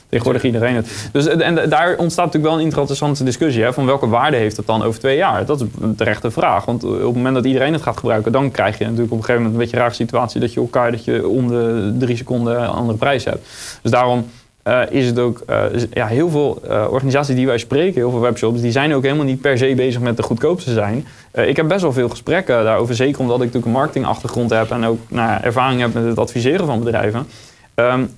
tegenwoordig 0.09 0.43
iedereen 0.43 0.75
het. 0.75 1.09
Dus, 1.11 1.27
en 1.27 1.69
daar 1.69 1.95
ontstaat 1.97 2.25
natuurlijk 2.25 2.53
wel 2.53 2.61
een 2.61 2.69
interessante 2.69 3.23
discussie. 3.23 3.63
Hè, 3.63 3.73
van 3.73 3.85
welke 3.85 4.07
waarde 4.07 4.37
heeft 4.37 4.57
het 4.57 4.67
dan 4.67 4.83
over 4.83 4.99
twee 4.99 5.17
jaar? 5.17 5.45
Dat 5.45 5.61
is 5.61 5.67
een 5.81 5.95
terechte 5.95 6.31
vraag. 6.31 6.65
Want 6.65 6.83
op 6.83 6.91
het 6.91 7.15
moment 7.15 7.35
dat 7.35 7.45
iedereen 7.45 7.73
het 7.73 7.81
gaat 7.81 7.97
gebruiken, 7.97 8.31
dan 8.31 8.51
krijg 8.51 8.77
je 8.77 8.83
natuurlijk 8.83 9.11
op 9.11 9.17
een 9.17 9.25
gegeven 9.25 9.41
moment 9.41 9.53
een 9.53 9.61
beetje 9.61 9.77
een 9.77 9.83
rare 9.83 9.95
situatie 9.95 10.41
dat 10.41 10.53
je 10.53 10.59
elkaar 10.59 10.91
dat 10.91 11.03
je 11.03 11.27
om 11.27 11.47
de 11.47 11.95
drie 11.99 12.17
seconden 12.17 12.61
een 12.61 12.67
andere 12.67 12.97
prijs 12.97 13.25
hebt. 13.25 13.47
Dus 13.81 13.91
daarom 13.91 14.25
uh, 14.67 14.81
is 14.89 15.05
het 15.05 15.19
ook 15.19 15.43
uh, 15.49 15.63
ja, 15.93 16.07
heel 16.07 16.29
veel 16.29 16.61
uh, 16.67 16.87
organisaties 16.89 17.35
die 17.35 17.45
wij 17.45 17.57
spreken, 17.57 17.93
heel 17.93 18.09
veel 18.11 18.19
webshops, 18.19 18.61
die 18.61 18.71
zijn 18.71 18.93
ook 18.93 19.03
helemaal 19.03 19.25
niet 19.25 19.41
per 19.41 19.57
se 19.57 19.73
bezig 19.75 20.01
met 20.01 20.17
de 20.17 20.23
goedkoopste 20.23 20.73
zijn. 20.73 21.05
ik 21.31 21.55
heb 21.55 21.67
best 21.67 21.81
wel 21.81 21.93
veel 21.93 22.09
gesprekken 22.09 22.63
daarover, 22.63 22.95
zeker 22.95 23.19
omdat 23.19 23.35
ik 23.35 23.41
natuurlijk 23.41 23.65
een 23.65 23.79
marketingachtergrond 23.79 24.49
heb 24.49 24.71
en 24.71 24.85
ook 24.85 24.99
nou, 25.07 25.41
ervaring 25.43 25.81
heb 25.81 25.93
met 25.93 26.05
het 26.05 26.19
adviseren 26.19 26.65
van 26.65 26.79
bedrijven. 26.79 27.27
Um, 27.75 28.09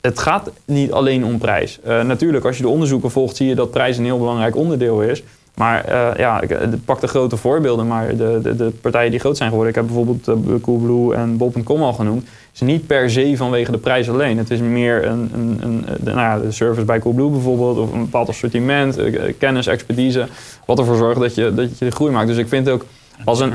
het 0.00 0.18
gaat 0.18 0.50
niet 0.64 0.92
alleen 0.92 1.24
om 1.24 1.38
prijs. 1.38 1.80
natuurlijk, 1.84 2.44
als 2.44 2.56
je 2.56 2.62
de 2.62 2.68
onderzoeken 2.68 3.10
volgt, 3.10 3.36
zie 3.36 3.48
je 3.48 3.54
dat 3.54 3.70
prijs 3.70 3.96
een 3.96 4.04
heel 4.04 4.18
belangrijk 4.18 4.56
onderdeel 4.56 5.02
is. 5.02 5.22
Maar 5.54 5.90
ja, 6.18 6.40
ik 6.40 6.56
pak 6.84 7.00
de 7.00 7.06
grote 7.06 7.36
voorbeelden, 7.36 7.86
maar 7.86 8.16
de, 8.16 8.38
de, 8.42 8.56
de, 8.56 8.70
partijen 8.80 9.10
die 9.10 9.20
groot 9.20 9.36
zijn 9.36 9.48
geworden. 9.48 9.74
Ik 9.74 9.80
heb 9.80 9.86
bijvoorbeeld 9.86 10.60
Coolblue 10.62 11.14
en 11.14 11.36
Bob.com 11.36 11.82
al 11.82 11.92
genoemd 11.92 12.26
is 12.54 12.60
niet 12.60 12.86
per 12.86 13.10
se 13.10 13.36
vanwege 13.36 13.70
de 13.70 13.78
prijs 13.78 14.08
alleen. 14.08 14.38
Het 14.38 14.50
is 14.50 14.60
meer 14.60 15.06
een, 15.06 15.30
een, 15.34 15.58
een 15.62 15.84
de, 16.00 16.10
nou 16.10 16.18
ja, 16.18 16.38
de 16.38 16.52
service 16.52 16.84
bij 16.84 16.98
Coolblue 16.98 17.30
bijvoorbeeld, 17.30 17.78
of 17.78 17.92
een 17.92 18.00
bepaald 18.00 18.28
assortiment, 18.28 18.96
eh, 18.96 19.34
kennis, 19.38 19.66
expertise, 19.66 20.26
wat 20.66 20.78
ervoor 20.78 20.96
zorgt 20.96 21.20
dat 21.20 21.34
je, 21.34 21.54
dat 21.54 21.78
je 21.78 21.84
de 21.84 21.90
groei 21.90 22.12
maakt. 22.12 22.26
Dus 22.26 22.36
ik 22.36 22.48
vind 22.48 22.68
ook 22.68 22.86
als 23.24 23.40
een. 23.40 23.52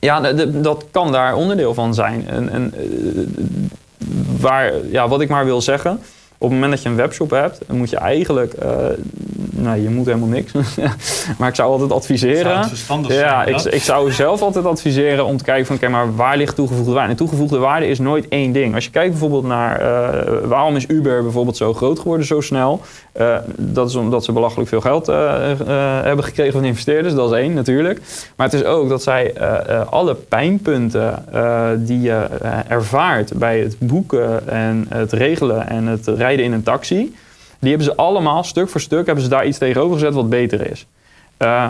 Ja, 0.00 0.32
dat 0.46 0.84
kan 0.90 1.12
daar 1.12 1.34
onderdeel 1.34 1.74
van 1.74 1.94
zijn. 1.94 2.28
En, 2.28 2.48
en 2.48 2.74
eh, 2.76 2.86
waar, 4.40 4.72
ja, 4.90 5.08
wat 5.08 5.20
ik 5.20 5.28
maar 5.28 5.44
wil 5.44 5.60
zeggen, 5.60 5.92
op 6.38 6.50
het 6.50 6.50
moment 6.50 6.70
dat 6.70 6.82
je 6.82 6.88
een 6.88 6.96
webshop 6.96 7.30
hebt, 7.30 7.72
moet 7.72 7.90
je 7.90 7.96
eigenlijk 7.96 8.54
uh, 8.62 8.86
nou, 9.56 9.82
je 9.82 9.90
moet 9.90 10.06
helemaal 10.06 10.28
niks. 10.28 10.52
maar 11.38 11.48
ik 11.48 11.54
zou 11.54 11.70
altijd 11.70 11.92
adviseren. 11.92 12.64
Zou 12.64 13.12
ja, 13.12 13.44
ik, 13.44 13.60
ik, 13.60 13.82
zou 13.82 14.12
zelf 14.12 14.42
altijd 14.42 14.64
adviseren 14.64 15.24
om 15.24 15.36
te 15.36 15.44
kijken 15.44 15.66
van, 15.66 15.76
oké, 15.76 15.88
maar 15.88 16.16
waar 16.16 16.36
ligt 16.36 16.54
toegevoegde 16.54 16.92
waarde? 16.92 17.10
En 17.10 17.16
toegevoegde 17.16 17.58
waarde 17.58 17.86
is 17.86 17.98
nooit 17.98 18.28
één 18.28 18.52
ding. 18.52 18.74
Als 18.74 18.84
je 18.84 18.90
kijkt 18.90 19.10
bijvoorbeeld 19.10 19.44
naar 19.44 19.80
uh, 19.80 20.48
waarom 20.48 20.76
is 20.76 20.88
Uber 20.88 21.22
bijvoorbeeld 21.22 21.56
zo 21.56 21.74
groot 21.74 21.98
geworden 21.98 22.26
zo 22.26 22.40
snel? 22.40 22.80
Uh, 23.20 23.36
dat 23.56 23.88
is 23.88 23.94
omdat 23.94 24.24
ze 24.24 24.32
belachelijk 24.32 24.68
veel 24.68 24.80
geld 24.80 25.06
hebben 25.06 26.24
gekregen 26.24 26.52
van 26.52 26.64
investeerders. 26.64 27.14
Dat 27.14 27.32
is 27.32 27.38
één 27.38 27.54
natuurlijk. 27.54 28.00
Maar 28.36 28.46
het 28.46 28.60
is 28.60 28.64
ook 28.64 28.88
dat 28.88 29.02
zij 29.02 29.34
alle 29.90 30.14
pijnpunten 30.14 31.24
die 31.78 32.00
je 32.00 32.26
ervaart 32.68 33.32
bij 33.38 33.60
het 33.60 33.76
boeken 33.78 34.48
en 34.48 34.86
het 34.88 35.12
regelen 35.12 35.68
en 35.68 35.86
het 35.86 36.06
rijden 36.06 36.44
in 36.44 36.52
een 36.52 36.62
taxi 36.62 37.14
die 37.64 37.76
hebben 37.76 37.94
ze 37.94 38.02
allemaal, 38.02 38.44
stuk 38.44 38.68
voor 38.68 38.80
stuk, 38.80 39.06
hebben 39.06 39.24
ze 39.24 39.30
daar 39.30 39.46
iets 39.46 39.58
tegenover 39.58 39.98
gezet 39.98 40.14
wat 40.14 40.28
beter 40.28 40.70
is. 40.70 40.86
Uh, 41.38 41.68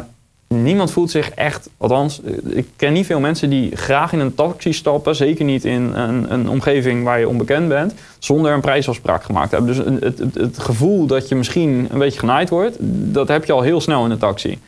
niemand 0.49 0.91
voelt 0.91 1.11
zich 1.11 1.31
echt, 1.31 1.69
althans, 1.77 2.23
eh, 2.23 2.57
ik 2.57 2.67
ken 2.77 2.93
niet 2.93 3.07
veel 3.07 3.21
mensen 3.21 3.51
die 3.51 3.77
graag 3.77 4.13
in 4.13 4.21
een 4.21 4.35
taxi 4.35 4.73
stappen, 4.73 5.17
zeker 5.17 5.45
niet 5.45 5.65
in 5.65 5.83
een, 5.95 6.33
een 6.33 6.49
omgeving 6.49 7.05
waar 7.05 7.19
je 7.19 7.29
onbekend 7.29 7.69
bent, 7.69 7.95
zonder 8.19 8.53
een 8.53 8.61
prijsafspraak 8.61 9.25
gemaakt 9.25 9.51
te 9.51 9.57
hebben. 9.57 9.75
Dus 9.75 10.01
het, 10.01 10.35
het, 10.35 10.59
gevoel 10.59 11.07
dat 11.07 11.29
je 11.29 11.35
misschien 11.35 11.89
een 11.91 11.99
beetje 11.99 12.19
genaaid 12.19 12.49
wordt, 12.49 12.77
dat 13.13 13.29
heb 13.29 13.45
je 13.45 13.53
al 13.53 13.63
heel 13.63 13.81
snel 13.81 14.05
in 14.05 14.11
een 14.11 14.19
taxi. 14.19 14.59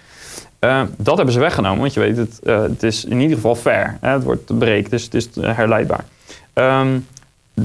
dat 0.97 1.17
hebben 1.17 1.35
ze 1.35 1.41
weggenomen, 1.41 1.81
want 1.81 1.95
je 1.95 2.01
weet, 2.01 2.17
het, 2.17 2.41
het 2.43 2.83
is 2.83 3.05
in 3.05 3.21
ieder 3.21 3.37
geval 3.37 3.55
fair. 3.55 3.99
Hè? 4.01 4.11
Het 4.11 4.23
wordt 4.23 4.59
berekend, 4.59 4.91
dus 4.91 5.05
het 5.05 5.15
is 5.15 5.29
herleidbaar. 5.41 6.05
Um, 6.55 7.07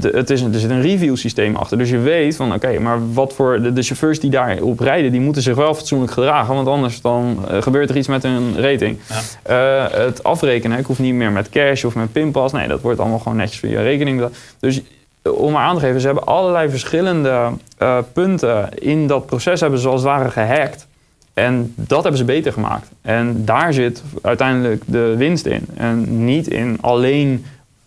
de, 0.00 0.10
het 0.14 0.30
is, 0.30 0.42
er 0.42 0.54
zit 0.54 0.70
een 0.70 0.82
review 0.82 1.16
systeem 1.16 1.56
achter. 1.56 1.78
Dus 1.78 1.90
je 1.90 1.98
weet 1.98 2.36
van 2.36 2.54
oké, 2.54 2.78
maar 2.78 3.12
wat 3.12 3.32
voor 3.32 3.62
de, 3.62 3.72
de, 3.72 3.82
chauffeurs 3.82 4.20
die 4.20 4.30
daarop 4.30 4.80
rijden, 4.80 5.12
die 5.12 5.20
moeten 5.20 5.42
zich 5.42 5.54
wel 5.54 5.74
fatsoenlijk 5.74 6.12
gedragen. 6.12 6.54
Want 6.54 6.68
anders 6.68 7.00
dan 7.00 7.44
uh, 7.50 7.62
gebeurt 7.62 7.90
er 7.90 7.96
iets 7.96 8.08
met 8.08 8.22
hun 8.22 8.60
rating. 8.60 8.98
Ja. 9.46 9.84
Uh, 9.84 9.92
het 9.92 10.24
afrekenen, 10.24 10.78
ik 10.78 10.86
hoef 10.86 10.98
niet 10.98 11.14
meer 11.14 11.32
met 11.32 11.48
cash 11.48 11.84
of 11.84 11.94
met 11.94 12.12
pinpas. 12.12 12.52
Nee, 12.52 12.68
dat 12.68 12.80
wordt 12.80 13.00
allemaal 13.00 13.18
gewoon 13.18 13.36
netjes 13.36 13.58
via 13.58 13.80
rekening. 13.80 14.28
Dus 14.60 14.80
om 15.22 15.52
maar 15.52 15.64
aan 15.64 15.74
te 15.74 15.80
geven, 15.80 16.00
ze 16.00 16.06
hebben 16.06 16.26
allerlei 16.26 16.70
verschillende 16.70 17.50
uh, 17.78 17.98
punten 18.12 18.68
in 18.78 19.06
dat 19.06 19.26
proces 19.26 19.60
hebben 19.60 19.78
ze 19.78 19.88
als 19.88 20.00
het 20.02 20.10
ware 20.10 20.30
gehackt. 20.30 20.86
En 21.34 21.72
dat 21.76 22.02
hebben 22.02 22.18
ze 22.18 22.24
beter 22.24 22.52
gemaakt. 22.52 22.88
En 23.02 23.44
daar 23.44 23.72
zit 23.72 24.02
uiteindelijk 24.22 24.82
de 24.86 25.14
winst 25.16 25.46
in. 25.46 25.66
En 25.74 26.24
niet 26.24 26.48
in 26.48 26.78
alleen 26.80 27.44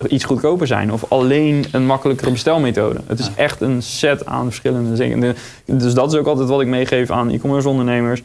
iets 0.08 0.24
goedkoper 0.24 0.68
zijn 0.68 0.92
of 0.92 1.12
alleen 1.12 1.66
een 1.72 1.86
makkelijkere 1.86 2.32
bestelmethode. 2.32 3.00
Het 3.08 3.20
is 3.20 3.30
echt 3.36 3.62
een 3.62 3.84
set 3.84 4.26
aan 4.26 4.46
verschillende 4.46 4.96
dingen. 4.96 5.36
Dus 5.66 5.94
dat 5.94 6.14
is 6.14 6.20
ook 6.20 6.28
altijd 6.28 6.50
wat 6.50 6.62
ik 6.62 6.68
meegeef 6.68 7.12
aan 7.12 7.30
e-commerce 7.30 7.70
ondernemers. 7.70 8.24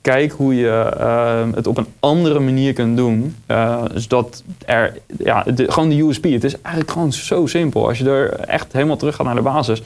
Kijk 0.00 0.32
hoe 0.32 0.54
je 0.54 0.92
uh, 1.00 1.54
het 1.54 1.66
op 1.66 1.76
een 1.76 1.86
andere 2.00 2.40
manier 2.40 2.72
kunt 2.72 2.96
doen. 2.96 3.36
Uh, 3.50 3.84
zodat 3.94 4.42
er, 4.66 4.98
ja, 5.18 5.42
de, 5.42 5.72
gewoon 5.72 5.88
de 5.88 6.02
USP. 6.02 6.24
Het 6.24 6.44
is 6.44 6.60
eigenlijk 6.60 6.90
gewoon 6.90 7.12
zo 7.12 7.46
simpel. 7.46 7.88
Als 7.88 7.98
je 7.98 8.10
er 8.10 8.30
echt 8.40 8.72
helemaal 8.72 8.96
terug 8.96 9.14
gaat 9.14 9.26
naar 9.26 9.34
de 9.34 9.40
basis. 9.40 9.82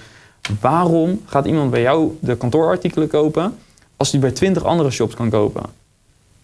Waarom 0.61 1.23
gaat 1.27 1.47
iemand 1.47 1.71
bij 1.71 1.81
jou 1.81 2.19
de 2.21 2.37
kantoorartikelen 2.37 3.09
kopen 3.09 3.59
als 3.97 4.11
die 4.11 4.21
bij 4.21 4.31
twintig 4.31 4.65
andere 4.65 4.91
shops 4.91 5.15
kan 5.15 5.31
kopen? 5.31 5.63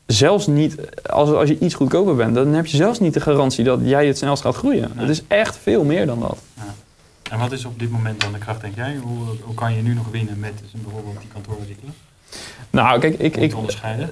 Zelfs 0.07 0.47
niet, 0.47 0.77
als, 1.03 1.31
als 1.31 1.49
je 1.49 1.59
iets 1.59 1.75
goedkoper 1.75 2.17
bent, 2.17 2.35
dan 2.35 2.49
heb 2.49 2.67
je 2.67 2.77
zelfs 2.77 3.01
niet 3.01 3.15
de 3.15 3.21
garantie 3.21 3.65
dat 3.65 3.81
jij 3.83 4.07
het 4.07 4.19
snelst 4.19 4.43
gaat 4.43 4.55
groeien. 4.55 4.91
Het 4.95 5.09
is 5.09 5.23
echt 5.29 5.57
veel 5.57 5.85
meer 5.85 6.07
dan 6.07 6.21
dat. 6.21 6.39
Ja. 6.55 6.75
En 7.31 7.39
wat 7.39 7.53
is 7.53 7.65
op 7.65 7.79
dit 7.79 7.91
moment 7.91 8.21
dan 8.21 8.33
de 8.33 8.39
kracht, 8.39 8.61
denk 8.61 8.75
jij? 8.75 8.97
Hoe, 8.97 9.19
hoe 9.41 9.55
kan 9.55 9.75
je 9.75 9.83
nu 9.83 9.95
nog 9.95 10.09
winnen 10.11 10.39
met 10.39 10.53
dus 10.63 10.83
bijvoorbeeld 10.83 11.21
die 11.21 11.29
kantoorartikelen? 11.33 11.95
Nou, 12.77 12.99
kijk, 13.01 13.15
ik, 13.19 13.37
ik, 13.37 13.55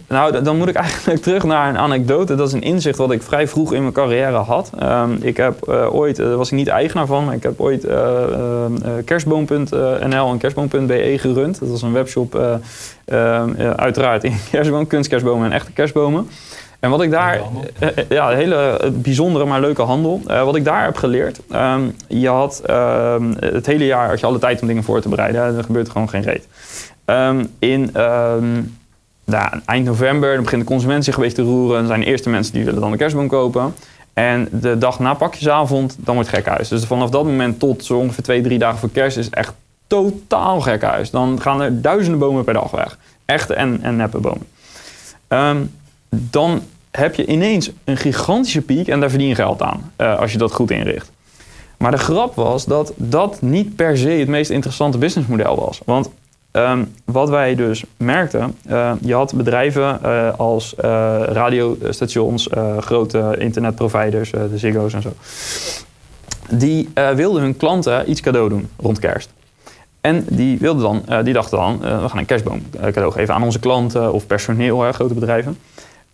nou, 0.08 0.42
dan 0.42 0.56
moet 0.56 0.68
ik 0.68 0.74
eigenlijk 0.74 1.22
terug 1.28 1.44
naar 1.44 1.68
een 1.68 1.78
anekdote. 1.78 2.34
Dat 2.34 2.46
is 2.46 2.52
een 2.52 2.62
inzicht 2.62 2.98
wat 2.98 3.10
ik 3.10 3.22
vrij 3.22 3.48
vroeg 3.48 3.72
in 3.72 3.80
mijn 3.80 3.92
carrière 3.92 4.36
had. 4.36 4.70
Um, 4.82 5.18
ik 5.20 5.36
heb 5.36 5.68
uh, 5.68 5.94
ooit, 5.94 6.16
daar 6.16 6.36
was 6.36 6.50
ik 6.50 6.56
niet 6.56 6.68
eigenaar 6.68 7.06
van, 7.06 7.24
maar 7.24 7.34
ik 7.34 7.42
heb 7.42 7.60
ooit 7.60 7.84
uh, 7.84 7.92
uh, 7.92 8.68
kerstboom.nl 9.04 10.30
en 10.30 10.38
kerstboom.be 10.38 11.14
gerund. 11.18 11.60
Dat 11.60 11.68
was 11.68 11.82
een 11.82 11.92
webshop, 11.92 12.60
ehm, 13.04 13.50
uiteraard 13.76 14.24
in 14.24 14.36
kerstboom, 14.50 14.86
kunstkerstbomen 14.86 15.46
en 15.46 15.52
echte 15.52 15.72
kerstbomen. 15.72 16.28
En 16.80 16.90
wat 16.90 17.02
ik 17.02 17.10
daar, 17.10 17.40
ja, 18.08 18.30
een 18.30 18.36
hele 18.36 18.78
bijzondere 18.92 19.44
maar 19.44 19.60
leuke 19.60 19.82
handel. 19.82 20.20
wat 20.26 20.56
ik 20.56 20.64
daar 20.64 20.84
heb 20.84 20.96
geleerd, 20.96 21.40
um, 21.54 21.96
je 22.08 22.28
had 22.28 22.62
het 23.38 23.66
hele 23.66 23.86
jaar 23.86 24.08
had 24.08 24.20
je 24.20 24.26
alle 24.26 24.38
tijd 24.38 24.60
om 24.60 24.66
dingen 24.66 24.84
voor 24.84 25.00
te 25.00 25.08
bereiden. 25.08 25.56
Er 25.56 25.64
gebeurt 25.64 25.90
gewoon 25.90 26.08
geen 26.08 26.22
reet. 26.22 26.46
Um, 27.06 27.50
in 27.58 28.00
um, 28.00 28.76
nou, 29.24 29.60
eind 29.64 29.84
november 29.84 30.42
begint 30.42 30.60
de 30.60 30.68
consument 30.68 31.04
zich 31.04 31.16
een 31.16 31.32
te 31.32 31.42
roeren. 31.42 31.78
Dan 31.78 31.86
zijn 31.86 32.00
de 32.00 32.06
eerste 32.06 32.28
mensen 32.28 32.52
die 32.52 32.64
willen 32.64 32.80
dan 32.80 32.90
de 32.90 32.96
kerstboom 32.96 33.28
kopen. 33.28 33.74
En 34.12 34.48
de 34.50 34.78
dag 34.78 34.98
na 34.98 35.14
pakjesavond, 35.14 35.96
dan 35.98 36.14
wordt 36.14 36.30
gek 36.30 36.46
huis. 36.46 36.68
Dus 36.68 36.84
vanaf 36.84 37.10
dat 37.10 37.24
moment 37.24 37.58
tot 37.58 37.84
zo 37.84 37.98
ongeveer 37.98 38.24
twee, 38.24 38.42
drie 38.42 38.58
dagen 38.58 38.78
voor 38.78 38.90
kerst 38.90 39.16
is 39.16 39.30
echt 39.30 39.52
totaal 39.86 40.60
gek 40.60 40.82
huis. 40.82 41.10
Dan 41.10 41.40
gaan 41.40 41.62
er 41.62 41.82
duizenden 41.82 42.20
bomen 42.20 42.44
per 42.44 42.54
dag 42.54 42.70
weg. 42.70 42.98
Echte 43.24 43.54
en, 43.54 43.78
en 43.82 43.96
neppe 43.96 44.18
bomen. 44.18 44.46
Um, 45.28 45.74
dan 46.08 46.62
heb 46.90 47.14
je 47.14 47.26
ineens 47.26 47.70
een 47.84 47.96
gigantische 47.96 48.60
piek 48.60 48.88
en 48.88 49.00
daar 49.00 49.10
verdien 49.10 49.28
je 49.28 49.34
geld 49.34 49.62
aan. 49.62 49.92
Uh, 49.96 50.18
als 50.18 50.32
je 50.32 50.38
dat 50.38 50.52
goed 50.52 50.70
inricht. 50.70 51.12
Maar 51.76 51.90
de 51.90 51.96
grap 51.96 52.34
was 52.34 52.64
dat 52.64 52.92
dat 52.96 53.42
niet 53.42 53.76
per 53.76 53.98
se 53.98 54.08
het 54.08 54.28
meest 54.28 54.50
interessante 54.50 54.98
businessmodel 54.98 55.56
was. 55.56 55.80
Want 55.84 56.10
Um, 56.56 56.94
wat 57.04 57.28
wij 57.28 57.54
dus 57.54 57.84
merkten, 57.96 58.56
uh, 58.70 58.92
je 59.00 59.14
had 59.14 59.34
bedrijven 59.34 59.98
uh, 60.04 60.28
als 60.36 60.74
uh, 60.74 60.82
radiostations, 61.26 62.48
grote 62.78 63.34
internetproviders, 63.38 64.30
de 64.30 64.58
Ziggo's 64.58 64.92
en 64.92 65.02
zo. 65.02 65.12
Die 66.50 66.88
wilden 67.14 67.42
hun 67.42 67.56
klanten 67.56 68.10
iets 68.10 68.20
cadeau 68.20 68.48
doen 68.48 68.68
rond 68.76 68.98
kerst. 68.98 69.30
En 70.00 70.26
die, 70.30 70.58
wilden 70.58 70.82
dan, 70.82 71.24
die 71.24 71.32
dachten 71.32 71.58
dan, 71.58 71.78
we 71.78 72.08
gaan 72.08 72.18
een 72.18 72.26
kerstboom 72.26 72.62
cadeau 72.70 73.12
geven 73.12 73.34
aan 73.34 73.42
onze 73.42 73.58
klanten 73.58 74.12
of 74.12 74.26
personeel, 74.26 74.92
grote 74.92 75.14
bedrijven. 75.14 75.58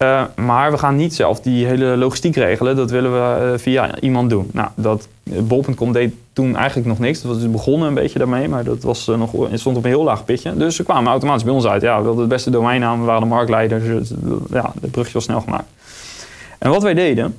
Uh, 0.04 0.22
maar 0.36 0.70
we 0.70 0.78
gaan 0.78 0.96
niet 0.96 1.14
zelf 1.14 1.40
die 1.40 1.66
hele 1.66 1.96
logistiek 1.96 2.36
regelen. 2.36 2.76
Dat 2.76 2.90
willen 2.90 3.12
we 3.12 3.52
uh, 3.52 3.58
via 3.58 4.00
iemand 4.00 4.30
doen. 4.30 4.50
Nou, 4.52 4.68
dat 4.74 5.08
Bol.com 5.22 5.92
deed 5.92 6.14
toen 6.32 6.56
eigenlijk 6.56 6.88
nog 6.88 6.98
niks. 6.98 7.22
Dat 7.22 7.30
was 7.30 7.40
dus 7.40 7.50
begonnen 7.50 7.88
een 7.88 7.94
beetje 7.94 8.18
daarmee, 8.18 8.48
maar 8.48 8.64
dat 8.64 8.82
was, 8.82 9.06
nog, 9.06 9.30
stond 9.52 9.76
op 9.76 9.84
een 9.84 9.90
heel 9.90 10.02
laag 10.02 10.24
pitje. 10.24 10.56
Dus 10.56 10.76
ze 10.76 10.82
kwamen 10.82 11.10
automatisch 11.10 11.44
bij 11.44 11.52
ons 11.52 11.66
uit. 11.66 11.82
Ja, 11.82 11.96
we 11.96 12.02
wilden 12.02 12.20
het 12.20 12.28
beste 12.28 12.50
domeinnaam, 12.50 13.00
we 13.00 13.06
waren 13.06 13.20
de 13.20 13.28
marktleiders. 13.28 13.84
Dus, 13.84 14.12
ja, 14.50 14.72
de 14.80 14.88
brugje 14.88 15.12
was 15.12 15.24
snel 15.24 15.40
gemaakt. 15.40 15.68
En 16.58 16.70
wat 16.70 16.82
wij 16.82 16.94
deden, 16.94 17.36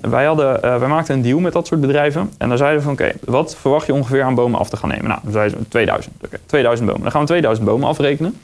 wij, 0.00 0.24
hadden, 0.24 0.60
wij 0.60 0.88
maakten 0.88 1.14
een 1.14 1.22
deal 1.22 1.38
met 1.38 1.52
dat 1.52 1.66
soort 1.66 1.80
bedrijven. 1.80 2.30
En 2.38 2.48
daar 2.48 2.58
zeiden 2.58 2.78
we 2.78 2.84
van, 2.84 2.92
oké, 2.92 3.12
wat 3.24 3.56
verwacht 3.56 3.86
je 3.86 3.94
ongeveer 3.94 4.22
aan 4.22 4.34
bomen 4.34 4.60
af 4.60 4.68
te 4.68 4.76
gaan 4.76 4.88
nemen? 4.88 5.08
Nou, 5.08 5.20
dan 5.22 5.32
zeiden 5.32 5.58
ze 5.58 5.68
2000. 5.68 6.14
Oké, 6.24 6.38
2000 6.46 6.88
bomen. 6.88 7.02
Dan 7.02 7.12
gaan 7.12 7.20
we 7.20 7.26
2000 7.26 7.66
bomen 7.66 7.88
afrekenen. 7.88 8.40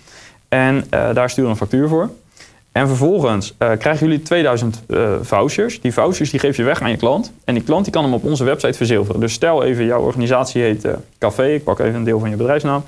En 0.49 0.85
daar 0.91 1.31
sturen 1.31 1.51
we 1.51 1.51
een 1.51 1.67
factuur 1.67 1.89
voor. 1.89 2.11
En 2.73 2.87
vervolgens 2.87 3.55
uh, 3.59 3.71
krijgen 3.79 4.07
jullie 4.07 4.23
2000 4.23 4.83
uh, 4.89 5.05
eh, 5.05 5.21
vouchers. 5.23 5.81
Die 5.81 5.93
vouchers 5.93 6.31
die 6.31 6.41
geef 6.41 6.57
je 6.57 6.63
weg 6.63 6.83
aan 6.83 6.91
je 6.91 6.97
klant. 6.97 7.33
En 7.45 7.55
die 7.55 7.63
klant 7.63 7.85
die 7.85 7.93
kan 7.93 8.05
hem 8.05 8.15
op 8.15 8.25
onze 8.25 8.45
website 8.45 8.77
verzilveren. 8.77 9.21
Dus 9.21 9.33
stel 9.33 9.65
even, 9.65 9.85
jouw 9.85 10.01
organisatie 10.01 10.63
heet 10.63 10.85
uh, 10.85 10.93
Café. 11.19 11.47
Ik 11.47 11.65
pak 11.65 11.79
even 11.79 11.95
een 11.95 12.05
deel 12.05 12.19
van 12.19 12.31
je 12.31 12.37
bedrijfsnaam. 12.37 12.85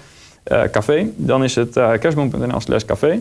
café. 0.70 1.10
Dan 1.16 1.44
is 1.44 1.54
het 1.54 1.72
kerstboom.nl 1.72 2.60
slash 2.60 2.84
café. 2.84 3.20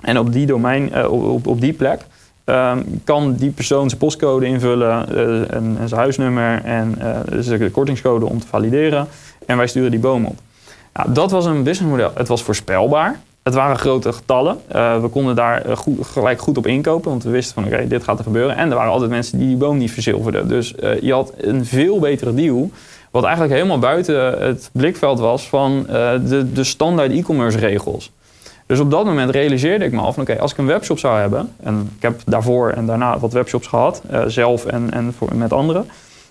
En 0.00 0.18
op 0.18 0.32
die 0.32 0.46
domein, 0.46 1.06
op, 1.06 1.46
op 1.46 1.60
die 1.60 1.72
plek, 1.72 2.00
ehm, 2.44 2.82
kan 3.04 3.34
die 3.34 3.50
persoon 3.50 3.88
zijn 3.88 4.00
postcode 4.00 4.46
invullen 4.46 5.08
en, 5.50 5.76
en, 5.80 5.88
zijn 5.88 6.00
huisnummer 6.00 6.64
en 6.64 6.94
de 7.28 7.70
kortingscode 7.72 8.26
om 8.26 8.40
te 8.40 8.46
valideren. 8.46 9.06
En 9.46 9.56
wij 9.56 9.66
sturen 9.66 9.90
die 9.90 10.00
boom 10.00 10.24
op. 10.24 10.38
Nou, 10.92 11.12
dat 11.12 11.30
was 11.30 11.44
een 11.44 11.62
businessmodel. 11.62 12.10
Het 12.14 12.28
was 12.28 12.42
voorspelbaar. 12.42 13.20
Het 13.50 13.58
waren 13.58 13.78
grote 13.78 14.12
getallen. 14.12 14.58
Uh, 14.74 15.00
we 15.00 15.08
konden 15.08 15.34
daar 15.34 15.62
eh, 15.62 15.76
gelijk 16.02 16.40
goed 16.40 16.58
op 16.58 16.66
inkopen, 16.66 17.10
want 17.10 17.22
we 17.22 17.30
wisten 17.30 17.54
van 17.54 17.64
oké, 17.64 17.86
dit 17.88 18.04
gaat 18.04 18.18
er 18.18 18.24
gebeuren. 18.24 18.56
En 18.56 18.70
er 18.70 18.76
waren 18.76 18.92
altijd 18.92 19.10
mensen 19.10 19.38
die 19.38 19.46
die 19.46 19.56
boom 19.56 19.78
niet 19.78 19.90
verzilverden. 19.90 20.48
Dus 20.48 20.74
uh, 20.80 21.00
je 21.00 21.12
had 21.12 21.32
een 21.36 21.64
veel 21.64 21.98
betere 21.98 22.34
deal, 22.34 22.70
wat 23.10 23.24
eigenlijk 23.24 23.54
helemaal 23.54 23.78
buiten 23.78 24.42
het 24.42 24.70
blikveld 24.72 25.18
was 25.18 25.48
van 25.48 25.86
de, 26.26 26.46
de 26.52 26.64
standaard 26.64 27.12
e-commerce 27.12 27.58
regels. 27.58 28.12
Dus 28.66 28.80
op 28.80 28.90
dat 28.90 29.04
moment 29.04 29.30
realiseerde 29.30 29.84
ik 29.84 29.92
me 29.92 30.00
af 30.00 30.14
van 30.14 30.22
oké, 30.22 30.38
als 30.38 30.52
ik 30.52 30.58
een 30.58 30.66
webshop 30.66 30.98
zou 30.98 31.18
hebben, 31.18 31.52
en 31.62 31.90
ik 31.96 32.02
heb 32.02 32.20
daarvoor 32.26 32.70
en 32.70 32.86
daarna 32.86 33.18
wat 33.18 33.32
webshops 33.32 33.66
gehad, 33.66 34.02
zelf 34.26 34.66
en, 34.66 34.90
en 34.92 35.14
voor, 35.18 35.36
met 35.36 35.52
anderen. 35.52 35.86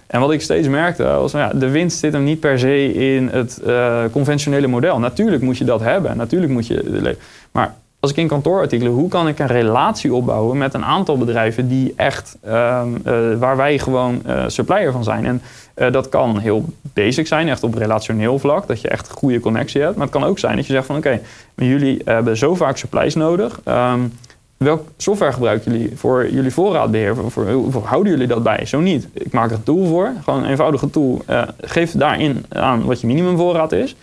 En 0.10 0.20
wat 0.20 0.32
ik 0.32 0.42
steeds 0.42 0.68
merkte 0.68 1.04
was, 1.04 1.34
nou 1.34 1.54
ja, 1.54 1.60
de 1.60 1.70
winst 1.70 2.00
zit 2.00 2.14
hem 2.14 2.24
niet 2.24 2.40
per 2.40 2.60
se 2.60 2.94
in 2.94 3.28
het 3.28 3.62
uh, 3.68 4.04
conventionele 4.12 4.68
model. 4.68 5.00
Natuurlijk 5.00 5.42
moet 5.42 5.58
je 5.58 5.66
dat 5.66 5.80
hebben, 5.80 6.18
natuurlijk 6.18 6.52
moet 6.52 6.68
je... 6.68 7.16
Maar 7.52 7.76
als 8.00 8.12
ik 8.12 8.18
in 8.18 8.28
kantoorartikelen, 8.28 8.92
hoe 8.92 9.10
kan 9.10 9.28
ik 9.28 9.40
een 9.40 9.48
relatie 9.48 10.14
opbouwen 10.14 10.58
met 10.58 10.74
een 10.74 10.86
aantal 10.86 11.18
bedrijven 11.18 11.68
die 11.68 11.94
echt, 11.96 12.38
uh, 12.48 12.82
uh, 13.08 13.14
waar 13.38 13.58
wij 13.58 13.80
gewoon 13.80 14.22
uh, 14.28 14.44
supplier 14.48 14.92
van 14.92 15.04
zijn. 15.04 15.26
En 15.26 15.42
dat 15.92 16.10
kan 16.10 16.40
heel 16.40 16.66
basic 16.94 17.28
zijn, 17.28 17.50
echt 17.50 17.64
op 17.64 17.74
relationeel 17.74 18.40
vlak, 18.40 18.68
dat 18.68 18.82
je 18.82 18.88
echt 18.88 19.10
een 19.10 19.16
goede 19.16 19.40
connectie 19.40 19.82
hebt. 19.82 19.96
Maar 19.96 20.08
het 20.08 20.16
kan 20.16 20.24
ook 20.24 20.40
zijn 20.40 20.56
dat 20.56 20.68
je 20.68 20.74
zegt 20.74 20.86
van 20.86 20.98
oké, 20.98 21.08
okay, 21.56 21.68
jullie 21.68 22.02
hebben 22.06 22.38
zo 22.38 22.56
vaak 22.56 22.78
supplies 22.78 23.16
nodig. 23.16 23.60
Um, 23.66 24.14
Welk 24.60 24.88
software 24.98 25.32
gebruiken 25.32 25.72
jullie 25.72 25.92
voor 25.96 26.32
jullie 26.32 26.54
voorraadbeheer? 26.54 27.16
Voor, 27.16 27.50
hoe 27.50 27.84
houden 27.84 28.12
jullie 28.12 28.28
dat 28.28 28.44
bij? 28.44 28.66
Zo 28.66 28.80
niet. 28.80 29.08
Ik 29.14 29.32
maak 29.32 29.50
er 29.50 29.56
een 29.56 29.64
tool 29.64 29.86
voor, 29.86 30.12
gewoon 30.24 30.44
een 30.44 30.50
eenvoudige 30.50 30.90
tool. 30.90 31.22
Uh, 31.30 31.42
geef 31.62 31.92
daarin 31.92 32.46
aan 32.50 32.86
wat 32.86 33.02
je 33.02 33.08
minimumvoorraad 33.08 33.72
is. 33.72 33.96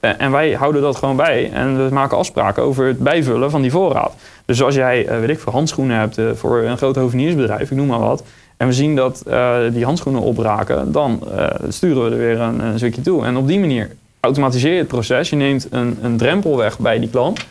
Uh, 0.00 0.10
en 0.18 0.30
wij 0.30 0.52
houden 0.52 0.82
dat 0.82 0.96
gewoon 0.96 1.16
bij. 1.16 1.50
En 1.52 1.88
we 1.88 1.94
maken 1.94 2.16
afspraken 2.16 2.62
over 2.62 2.86
het 2.86 2.98
bijvullen 2.98 3.50
van 3.50 3.62
die 3.62 3.70
voorraad. 3.70 4.14
Dus 4.44 4.62
als 4.62 4.74
jij, 4.74 5.08
uh, 5.08 5.18
weet 5.18 5.28
ik, 5.28 5.38
voor 5.38 5.52
handschoenen 5.52 5.98
hebt 5.98 6.20
voor 6.34 6.62
een 6.62 6.76
groot 6.76 6.96
hoveniersbedrijf, 6.96 7.70
ik 7.70 7.76
noem 7.76 7.86
maar 7.86 7.98
wat. 7.98 8.24
En 8.56 8.66
we 8.66 8.72
zien 8.72 8.96
dat 8.96 9.22
die 9.72 9.84
handschoenen 9.84 10.22
opraken, 10.22 10.92
dan 10.92 11.22
sturen 11.68 12.04
we 12.04 12.10
er 12.10 12.18
weer 12.18 12.40
een, 12.40 12.60
een 12.60 12.78
stukje 12.78 13.02
toe. 13.02 13.24
En 13.24 13.36
op 13.36 13.46
die 13.46 13.60
manier 13.60 13.90
automatiseer 14.20 14.72
je 14.72 14.78
het 14.78 14.88
proces. 14.88 15.30
Je 15.30 15.36
neemt 15.36 15.66
een, 15.70 15.98
een 16.02 16.16
drempel 16.16 16.56
weg 16.56 16.78
bij 16.78 16.98
die 16.98 17.10
klant. 17.10 17.46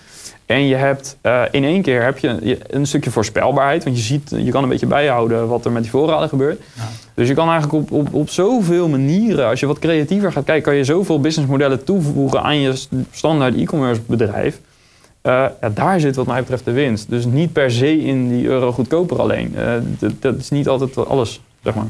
En 0.54 0.68
je 0.68 0.76
hebt 0.76 1.18
uh, 1.24 1.43
in 1.51 1.64
één 1.64 1.82
keer 1.82 2.04
heb 2.04 2.18
je 2.18 2.58
een 2.68 2.86
stukje 2.86 3.12
voorspelbaarheid. 3.12 3.84
Want 3.84 3.97
je, 3.97 4.04
ziet, 4.04 4.30
je 4.38 4.51
kan 4.51 4.64
een 4.64 4.70
beetje 4.70 4.88
bijhouden 4.88 5.47
wat 5.47 5.66
er 5.66 5.72
met 5.72 5.82
die 5.82 5.91
voorraden 5.91 6.30
gebeurt. 6.30 6.62
Ja. 6.76 6.89
Dus 7.14 7.28
je 7.28 7.34
kan 7.34 7.49
eigenlijk 7.49 7.84
op, 7.84 7.91
op, 7.91 8.14
op 8.14 8.30
zoveel 8.30 8.88
manieren, 8.88 9.47
als 9.47 9.60
je 9.60 9.66
wat 9.66 9.80
creatiever 9.80 10.32
gaat 10.32 10.43
kijken, 10.43 10.64
kan 10.64 10.76
je 10.76 10.84
zoveel 10.84 11.20
businessmodellen 11.20 11.84
toevoegen 11.84 12.43
aan 12.43 12.60
je 12.60 12.74
standaard 13.12 13.56
e-commerce 13.56 14.01
bedrijf. 14.06 14.60
ja, 15.22 15.56
daar 15.74 15.99
zit 15.99 16.16
wat 16.16 16.28
mij 16.28 16.39
betreft 16.39 16.66
de 16.66 16.72
winst. 16.72 17.10
Dus 17.10 17.26
niet 17.26 17.54
per 17.54 17.72
se 17.72 17.97
in 17.97 18.30
die 18.30 18.45
euro 18.45 18.72
goedkoper 18.72 19.20
alleen. 19.20 19.56
Dat, 19.99 20.12
dat, 20.20 20.38
is 20.38 20.49
niet 20.49 20.68
altijd 20.68 21.08
alles, 21.08 21.41
zeg 21.64 21.76
maar. 21.76 21.88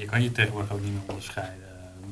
Je 0.00 0.06
kan 0.06 0.22
je 0.22 0.32
tegenwoordig 0.32 0.72
ook 0.72 0.82
niet 0.82 0.92
meer 0.92 1.02
onderscheiden 1.08 1.59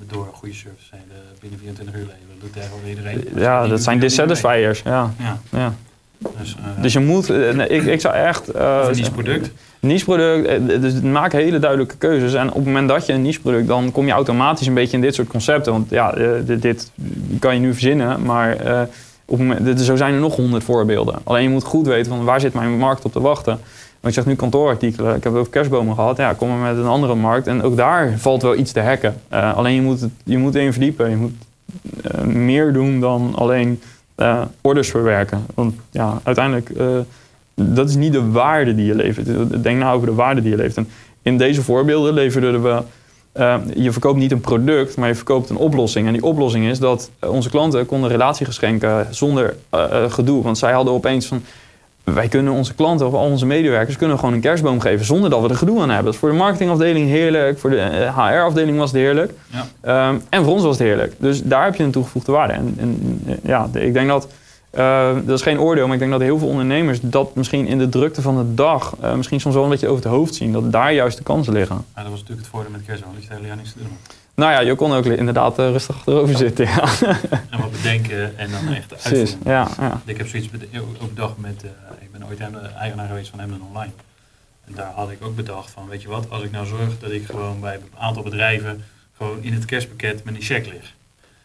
door 0.09 0.29
goede 0.33 0.55
service 0.55 0.95
binnen 1.41 1.59
24 1.59 1.95
uur 1.95 2.01
leveren. 2.01 2.53
Dat 2.53 2.63
doet 2.81 2.89
iedereen. 2.89 3.25
Ja, 3.35 3.67
dat 3.67 3.83
zijn 3.83 3.99
dissatisfiers. 3.99 4.83
Ja. 4.85 5.15
Ja. 5.19 5.41
ja. 5.51 5.75
Dus, 6.19 6.57
uh, 6.59 6.83
dus 6.83 6.93
je 6.93 7.01
moet, 7.01 7.31
ik, 7.69 7.85
ik 7.85 8.01
zou 8.01 8.15
echt... 8.15 8.55
Uh, 8.57 8.85
een 8.89 8.97
niche 8.97 9.11
product. 9.11 9.51
Niche 9.81 10.05
product, 10.05 10.81
dus 10.81 11.01
maak 11.01 11.33
hele 11.33 11.59
duidelijke 11.59 11.97
keuzes. 11.97 12.35
En 12.35 12.49
op 12.49 12.55
het 12.55 12.65
moment 12.65 12.89
dat 12.89 13.07
je 13.07 13.13
een 13.13 13.23
niche 13.23 13.41
product, 13.41 13.67
dan 13.67 13.93
kom 13.93 14.07
je 14.07 14.13
automatisch 14.13 14.67
een 14.67 14.75
beetje 14.75 14.97
in 14.97 15.03
dit 15.03 15.15
soort 15.15 15.29
concepten. 15.29 15.73
Want 15.73 15.91
ja, 15.91 16.13
dit, 16.45 16.63
dit 16.63 16.91
kan 17.39 17.55
je 17.55 17.61
nu 17.61 17.73
verzinnen, 17.73 18.23
maar 18.23 18.67
uh, 18.67 18.81
op 19.25 19.39
moment, 19.39 19.81
zo 19.81 19.97
zijn 19.97 20.15
er 20.15 20.21
nog 20.21 20.37
honderd 20.37 20.65
voorbeelden. 20.65 21.19
Alleen 21.25 21.43
je 21.43 21.49
moet 21.49 21.65
goed 21.65 21.87
weten 21.87 22.13
van 22.13 22.25
waar 22.25 22.41
zit 22.41 22.55
mijn 22.55 22.79
markt 22.79 23.05
op 23.05 23.13
te 23.13 23.21
wachten. 23.21 23.61
Want 24.01 24.15
je 24.15 24.21
zegt 24.21 24.27
nu 24.27 24.35
kantoorartikelen, 24.35 25.17
ik 25.17 25.23
heb 25.23 25.33
het 25.33 25.41
over 25.41 25.53
kerstbomen 25.53 25.95
gehad. 25.95 26.17
Ja, 26.17 26.33
kom 26.33 26.49
maar 26.49 26.75
met 26.75 26.85
een 26.85 26.91
andere 26.91 27.15
markt. 27.15 27.47
En 27.47 27.63
ook 27.63 27.77
daar 27.77 28.19
valt 28.19 28.43
wel 28.43 28.57
iets 28.57 28.73
te 28.73 28.81
hacken. 28.81 29.21
Uh, 29.33 29.57
alleen 29.57 29.75
je 29.75 29.81
moet, 29.81 30.07
je 30.25 30.39
moet 30.39 30.55
erin 30.55 30.73
verdiepen. 30.73 31.11
Je 31.11 31.17
moet 31.17 31.33
uh, 32.15 32.23
meer 32.25 32.73
doen 32.73 33.01
dan 33.01 33.33
alleen 33.35 33.81
uh, 34.17 34.43
orders 34.61 34.91
verwerken. 34.91 35.47
Want 35.55 35.75
ja, 35.91 36.21
uiteindelijk, 36.23 36.71
dat 37.55 37.89
is 37.89 37.97
niet 37.97 38.13
de 38.13 38.31
waarde 38.31 38.75
die 38.75 38.87
je 38.87 38.95
levert. 38.95 39.63
Denk 39.63 39.79
nou 39.79 39.97
over 39.97 40.07
de 40.07 40.15
waarde 40.15 40.41
die 40.41 40.51
je 40.51 40.57
levert. 40.57 40.77
En 40.77 40.89
in 41.23 41.39
deze 41.39 41.63
voorbeelden 41.63 42.15
leverden 42.15 42.63
we... 42.63 42.83
je 43.75 43.93
verkoopt 43.93 44.19
niet 44.19 44.33
een 44.33 44.41
product, 44.41 44.97
maar 44.97 45.09
je 45.09 45.15
verkoopt 45.15 45.51
een 45.51 45.57
oplossing. 45.57 46.07
En 46.07 46.13
die 46.13 46.25
oplossing 46.25 46.67
is 46.67 46.79
dat 46.79 47.11
onze 47.21 47.51
klanten 47.51 47.87
konden 47.87 48.11
relatiegeschenken 48.11 49.07
zonder 49.11 49.57
gedoe. 50.09 50.43
Want 50.43 50.59
zij 50.59 50.73
hadden 50.73 50.93
opeens 50.93 51.27
van 51.27 51.43
wij 52.15 52.29
kunnen 52.29 52.53
onze 52.53 52.75
klanten 52.75 53.07
of 53.07 53.13
al 53.13 53.25
onze 53.25 53.47
medewerkers 53.47 53.97
kunnen 53.97 54.19
gewoon 54.19 54.35
een 54.35 54.41
kerstboom 54.41 54.81
geven 54.81 55.07
zonder 55.07 55.31
dat 55.31 55.43
we 55.43 55.49
er 55.49 55.57
gedoe 55.57 55.81
aan 55.81 55.89
hebben. 55.89 56.05
Dat 56.05 56.15
is 56.15 56.21
voor 56.21 56.29
de 56.29 56.37
marketingafdeling 56.37 57.09
heerlijk, 57.09 57.59
voor 57.59 57.71
de 57.71 58.11
HR-afdeling 58.15 58.73
eh, 58.73 58.79
was 58.79 58.91
het 58.91 59.01
heerlijk. 59.01 59.33
Ja. 59.51 59.67
Ehm, 59.81 60.19
en 60.29 60.45
voor 60.45 60.53
ons 60.53 60.63
was 60.63 60.79
het 60.79 60.87
heerlijk. 60.87 61.15
Dus 61.19 61.43
daar 61.43 61.65
heb 61.65 61.75
je 61.75 61.83
een 61.83 61.91
toegevoegde 61.91 62.33
waarde. 62.33 62.53
En, 62.53 62.75
en 62.79 63.21
ja, 63.43 63.69
ik 63.73 63.93
denk 63.93 64.09
dat, 64.09 64.29
uh, 64.75 65.15
dat 65.25 65.39
is 65.39 65.43
geen 65.43 65.61
oordeel, 65.61 65.85
maar 65.85 65.95
ik 65.95 66.01
denk 66.01 66.13
dat 66.13 66.21
heel 66.21 66.39
veel 66.39 66.49
ondernemers 66.49 66.99
dat 67.03 67.35
misschien 67.35 67.67
in 67.67 67.79
de 67.79 67.89
drukte 67.89 68.23
van 68.23 68.37
de 68.37 68.55
dag, 68.55 68.95
uh, 69.03 69.15
misschien 69.15 69.41
soms 69.41 69.55
wel 69.55 69.65
een 69.65 69.71
beetje 69.71 69.89
over 69.89 70.03
het 70.03 70.13
hoofd 70.13 70.35
zien. 70.35 70.53
Dat 70.53 70.73
daar 70.73 70.93
juist 70.93 71.17
de 71.17 71.23
kansen 71.23 71.53
liggen. 71.53 71.85
Ja, 71.95 72.03
dat 72.03 72.11
was 72.11 72.21
natuurlijk 72.21 72.47
het 72.47 72.51
voordeel 72.51 72.73
met 72.73 72.85
kerstboom, 72.87 73.13
dat 73.15 73.23
je 73.23 73.29
het 73.29 73.37
hele 73.37 73.49
jaar 73.49 73.57
niks 73.57 73.73
te 73.73 73.79
doen 73.79 73.97
nou 74.39 74.53
ja, 74.53 74.61
je 74.61 74.75
kon 74.75 74.93
ook 74.93 75.05
inderdaad 75.05 75.59
uh, 75.59 75.71
rustig 75.71 75.97
achterover 75.97 76.37
zitten. 76.37 76.67
Ja. 76.67 76.85
En 77.51 77.61
wat 77.61 77.71
bedenken 77.71 78.39
en 78.39 78.51
dan 78.51 78.75
echt 78.75 78.93
uitvoeren. 78.93 79.39
Ja, 79.45 79.69
ja. 79.79 80.01
Ik 80.05 80.17
heb 80.17 80.29
zoiets 80.29 80.49
ook 81.01 81.15
bedacht 81.15 81.39
met, 81.39 81.65
uh, 81.65 81.71
ik 82.01 82.13
ben 82.13 82.27
ooit 82.27 82.41
eigenaar 82.79 83.09
geweest 83.09 83.31
van 83.31 83.39
Hemden 83.39 83.63
Online. 83.69 83.93
En 84.67 84.73
daar 84.75 84.93
had 84.95 85.11
ik 85.11 85.25
ook 85.25 85.37
bedacht 85.37 85.71
van, 85.71 85.89
weet 85.89 86.03
je 86.03 86.09
wat, 86.09 86.31
als 86.31 86.43
ik 86.43 86.51
nou 86.51 86.67
zorg 86.67 86.99
dat 87.01 87.11
ik 87.11 87.27
gewoon 87.27 87.61
bij 87.61 87.75
een 87.75 87.83
aantal 87.99 88.23
bedrijven 88.23 88.85
gewoon 89.17 89.39
in 89.41 89.53
het 89.53 89.65
kerstpakket 89.65 90.25
met 90.25 90.35
die 90.35 90.43
check 90.43 90.67
lig. 90.67 90.95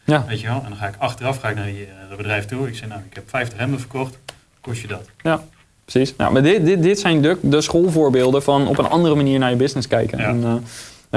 Ja. 0.04 0.26
Weet 0.28 0.42
je 0.42 0.48
wel, 0.48 0.62
en 0.64 0.70
dan 0.70 0.78
ga 0.78 0.88
ik 0.88 0.96
achteraf 0.98 1.38
ga 1.40 1.50
ik 1.50 1.56
naar 1.56 1.66
die, 1.66 1.88
uh, 2.12 2.18
bedrijf 2.18 2.46
toe. 2.46 2.68
Ik 2.68 2.76
zeg, 2.76 2.90
nou, 2.90 3.02
ik 3.10 3.16
heb 3.16 3.30
50 3.30 3.58
hemden 3.58 3.80
verkocht, 3.80 4.18
kost 4.62 4.82
je 4.82 4.88
dat? 4.88 5.10
Ja, 5.22 5.44
precies. 5.86 6.14
Nou, 6.18 6.34
maar 6.34 6.44
dit, 6.44 6.66
dit, 6.66 6.84
dit 6.84 7.00
zijn 7.00 7.22
de, 7.22 7.38
de 7.42 7.62
schoolvoorbeelden 7.62 8.44
van 8.44 8.68
op 8.68 8.78
een 8.78 8.90
andere 8.90 9.16
manier 9.16 9.40
naar 9.40 9.50
je 9.50 9.56
business 9.56 9.88
kijken. 9.88 10.18
Ja. 10.18 10.26
En, 10.26 10.64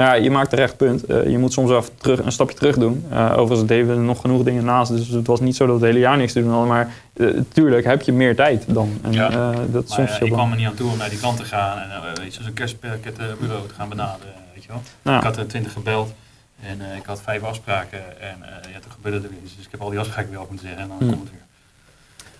ja, 0.03 0.13
je 0.13 0.31
maakt 0.31 0.51
een 0.51 0.57
recht 0.57 0.77
punt. 0.77 1.09
Uh, 1.09 1.29
je 1.29 1.37
moet 1.37 1.53
soms 1.53 1.69
wel 1.69 1.83
terug, 1.97 2.19
een 2.19 2.31
stapje 2.31 2.55
terug 2.55 2.75
doen. 2.77 3.05
Uh, 3.11 3.33
overigens 3.37 3.67
deden 3.67 3.87
we 3.87 4.01
nog 4.01 4.21
genoeg 4.21 4.43
dingen 4.43 4.65
naast. 4.65 4.91
Dus 4.91 5.07
het 5.07 5.27
was 5.27 5.39
niet 5.39 5.55
zo 5.55 5.65
dat 5.65 5.79
we 5.79 5.85
het 5.85 5.93
hele 5.93 6.05
jaar 6.05 6.17
niks 6.17 6.33
te 6.33 6.41
doen 6.41 6.49
hadden. 6.51 6.67
Maar 6.67 6.93
uh, 7.13 7.39
tuurlijk 7.53 7.85
heb 7.85 8.01
je 8.01 8.11
meer 8.11 8.35
tijd 8.35 8.63
dan. 8.67 8.99
En, 9.01 9.11
ja. 9.11 9.53
dat 9.71 9.89
soms 9.89 10.19
ik 10.19 10.31
kwam 10.31 10.51
er 10.51 10.57
niet 10.57 10.67
aan 10.67 10.73
toe 10.73 10.91
om 10.91 10.97
naar 10.97 11.09
die 11.09 11.19
kant 11.19 11.37
te 11.37 11.43
gaan. 11.43 11.77
En 11.77 12.21
weet 12.21 12.35
je, 12.35 12.43
zo'n 12.43 12.53
kerstpaketbureau 12.53 13.67
te 13.67 13.73
gaan 13.73 13.89
benaderen. 13.89 14.33
Weet 14.53 14.63
je 14.63 14.69
wel. 14.69 14.81
Nou. 15.01 15.17
Ik 15.17 15.23
had 15.23 15.37
er 15.37 15.47
twintig 15.47 15.73
gebeld. 15.73 16.13
En 16.61 16.81
ik 16.97 17.05
had 17.05 17.21
vijf 17.21 17.43
afspraken. 17.43 17.99
En 18.21 18.35
ja, 18.73 18.79
toen 18.81 18.91
gebeurde 18.91 19.17
er 19.17 19.29
weer 19.29 19.39
iets. 19.43 19.55
Dus 19.55 19.65
ik 19.65 19.71
heb 19.71 19.81
al 19.81 19.89
die 19.89 19.99
afspraken 19.99 20.29
weer 20.29 20.41
op 20.41 20.49
moeten 20.49 20.67
zeggen. 20.67 20.83
En 20.83 20.89
dan 20.89 20.97
hmm. 20.97 21.09
komt 21.09 21.21
het 21.21 21.31
weer. 21.31 21.45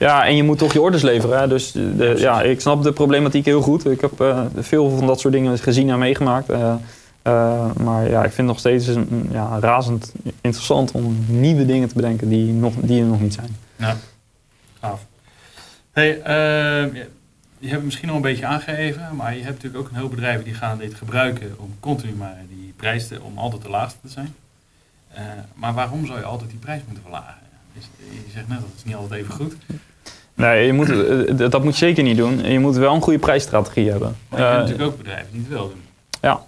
Ja, 0.07 0.25
en 0.25 0.35
je 0.35 0.43
moet 0.43 0.57
toch 0.57 0.73
je 0.73 0.81
orders 0.81 1.03
leveren. 1.03 1.39
Hè? 1.39 1.47
Dus 1.47 1.71
de, 1.71 2.13
ja, 2.17 2.41
ik 2.41 2.61
snap 2.61 2.83
de 2.83 2.91
problematiek 2.91 3.45
heel 3.45 3.61
goed. 3.61 3.85
Ik 3.85 4.01
heb 4.01 4.43
veel 4.57 4.89
van 4.89 5.07
dat 5.07 5.19
soort 5.19 5.33
dingen 5.33 5.57
gezien 5.57 5.89
en 5.89 5.99
meegemaakt. 5.99 6.47
Uh, 7.27 7.73
maar 7.73 8.09
ja, 8.09 8.17
ik 8.17 8.31
vind 8.31 8.37
het 8.37 8.45
nog 8.45 8.59
steeds 8.59 8.87
een, 8.87 9.29
ja, 9.31 9.59
razend 9.59 10.13
interessant 10.41 10.91
om 10.91 11.25
nieuwe 11.27 11.65
dingen 11.65 11.87
te 11.87 11.95
bedenken 11.95 12.29
die, 12.29 12.53
nog, 12.53 12.73
die 12.75 13.01
er 13.01 13.07
nog 13.07 13.21
niet 13.21 13.33
zijn. 13.33 13.55
Ja, 13.75 13.95
gaaf. 14.79 15.05
Hey, 15.91 16.17
uh, 16.17 16.93
je 17.57 17.67
hebt 17.67 17.75
het 17.75 17.83
misschien 17.83 18.09
al 18.09 18.15
een 18.15 18.21
beetje 18.21 18.45
aangegeven, 18.45 19.15
maar 19.15 19.35
je 19.35 19.43
hebt 19.43 19.53
natuurlijk 19.53 19.83
ook 19.83 19.89
een 19.89 19.97
heel 19.97 20.09
bedrijven 20.09 20.43
die 20.43 20.53
gaan 20.53 20.77
dit 20.77 20.93
gebruiken 20.93 21.55
om 21.57 21.75
continu 21.79 22.13
maar 22.13 22.37
die 22.49 22.73
prijs 22.75 23.07
te, 23.07 23.21
om 23.21 23.37
altijd 23.37 23.61
de 23.61 23.69
laagste 23.69 23.99
te 24.01 24.09
zijn. 24.09 24.35
Uh, 25.13 25.21
maar 25.53 25.73
waarom 25.73 26.05
zou 26.05 26.19
je 26.19 26.25
altijd 26.25 26.49
die 26.49 26.59
prijs 26.59 26.81
moeten 26.85 27.03
verlagen? 27.03 27.35
Je 27.73 28.31
zegt 28.33 28.47
net 28.47 28.59
dat 28.59 28.69
het 28.75 28.85
niet 28.85 28.95
altijd 28.95 29.21
even 29.21 29.33
goed. 29.33 29.55
Nee, 30.33 30.65
je 30.65 30.73
moet, 30.73 30.87
dat 31.51 31.63
moet 31.63 31.77
je 31.77 31.85
zeker 31.85 32.03
niet 32.03 32.17
doen. 32.17 32.51
Je 32.51 32.59
moet 32.59 32.75
wel 32.75 32.95
een 32.95 33.01
goede 33.01 33.19
prijsstrategie 33.19 33.89
hebben. 33.89 34.15
Maar 34.29 34.39
je 34.39 34.45
hebt 34.45 34.59
natuurlijk 34.59 34.89
ook 34.89 34.97
bedrijven 34.97 35.31
die 35.31 35.41
het 35.41 35.49
wel 35.49 35.69
doen. 35.69 35.81
Ja, 36.21 36.45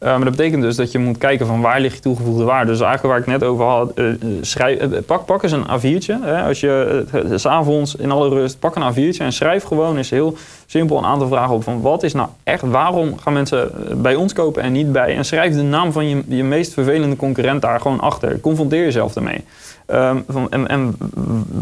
uh, 0.00 0.08
maar 0.08 0.24
dat 0.24 0.36
betekent 0.36 0.62
dus 0.62 0.76
dat 0.76 0.92
je 0.92 0.98
moet 0.98 1.18
kijken 1.18 1.46
van 1.46 1.60
waar 1.60 1.80
ligt 1.80 1.94
je 1.94 2.00
toegevoegde 2.00 2.44
waarde. 2.44 2.70
Dus 2.70 2.80
eigenlijk 2.80 3.14
waar 3.14 3.22
ik 3.22 3.40
net 3.40 3.48
over 3.48 3.64
had, 3.64 3.92
uh, 3.94 4.14
schrijf, 4.40 4.82
uh, 4.82 4.98
pak, 5.06 5.24
pak 5.24 5.42
eens 5.42 5.52
een 5.52 5.64
A4'tje. 5.64 6.14
Hè, 6.22 6.42
als 6.42 6.60
je 6.60 7.04
s'avonds 7.34 7.96
in 7.96 8.10
alle 8.10 8.28
rust, 8.28 8.58
pak 8.58 8.76
een 8.76 8.92
A4'tje 8.92 9.18
en 9.18 9.32
schrijf 9.32 9.64
gewoon 9.64 9.96
eens 9.96 10.10
heel 10.10 10.36
simpel 10.66 10.98
een 10.98 11.04
aantal 11.04 11.28
vragen 11.28 11.54
op. 11.54 11.62
Van 11.62 11.80
wat 11.80 12.02
is 12.02 12.12
nou 12.12 12.28
echt, 12.42 12.62
waarom 12.62 13.18
gaan 13.18 13.32
mensen 13.32 13.70
bij 14.02 14.14
ons 14.14 14.32
kopen 14.32 14.62
en 14.62 14.72
niet 14.72 14.92
bij? 14.92 15.16
En 15.16 15.24
schrijf 15.24 15.54
de 15.54 15.62
naam 15.62 15.92
van 15.92 16.08
je, 16.08 16.22
je 16.28 16.44
meest 16.44 16.72
vervelende 16.72 17.16
concurrent 17.16 17.62
daar 17.62 17.80
gewoon 17.80 18.00
achter. 18.00 18.40
Confronteer 18.40 18.84
jezelf 18.84 19.12
daarmee. 19.12 19.44
Um, 19.86 20.24
van, 20.28 20.50
en 20.50 20.68
en 20.68 20.96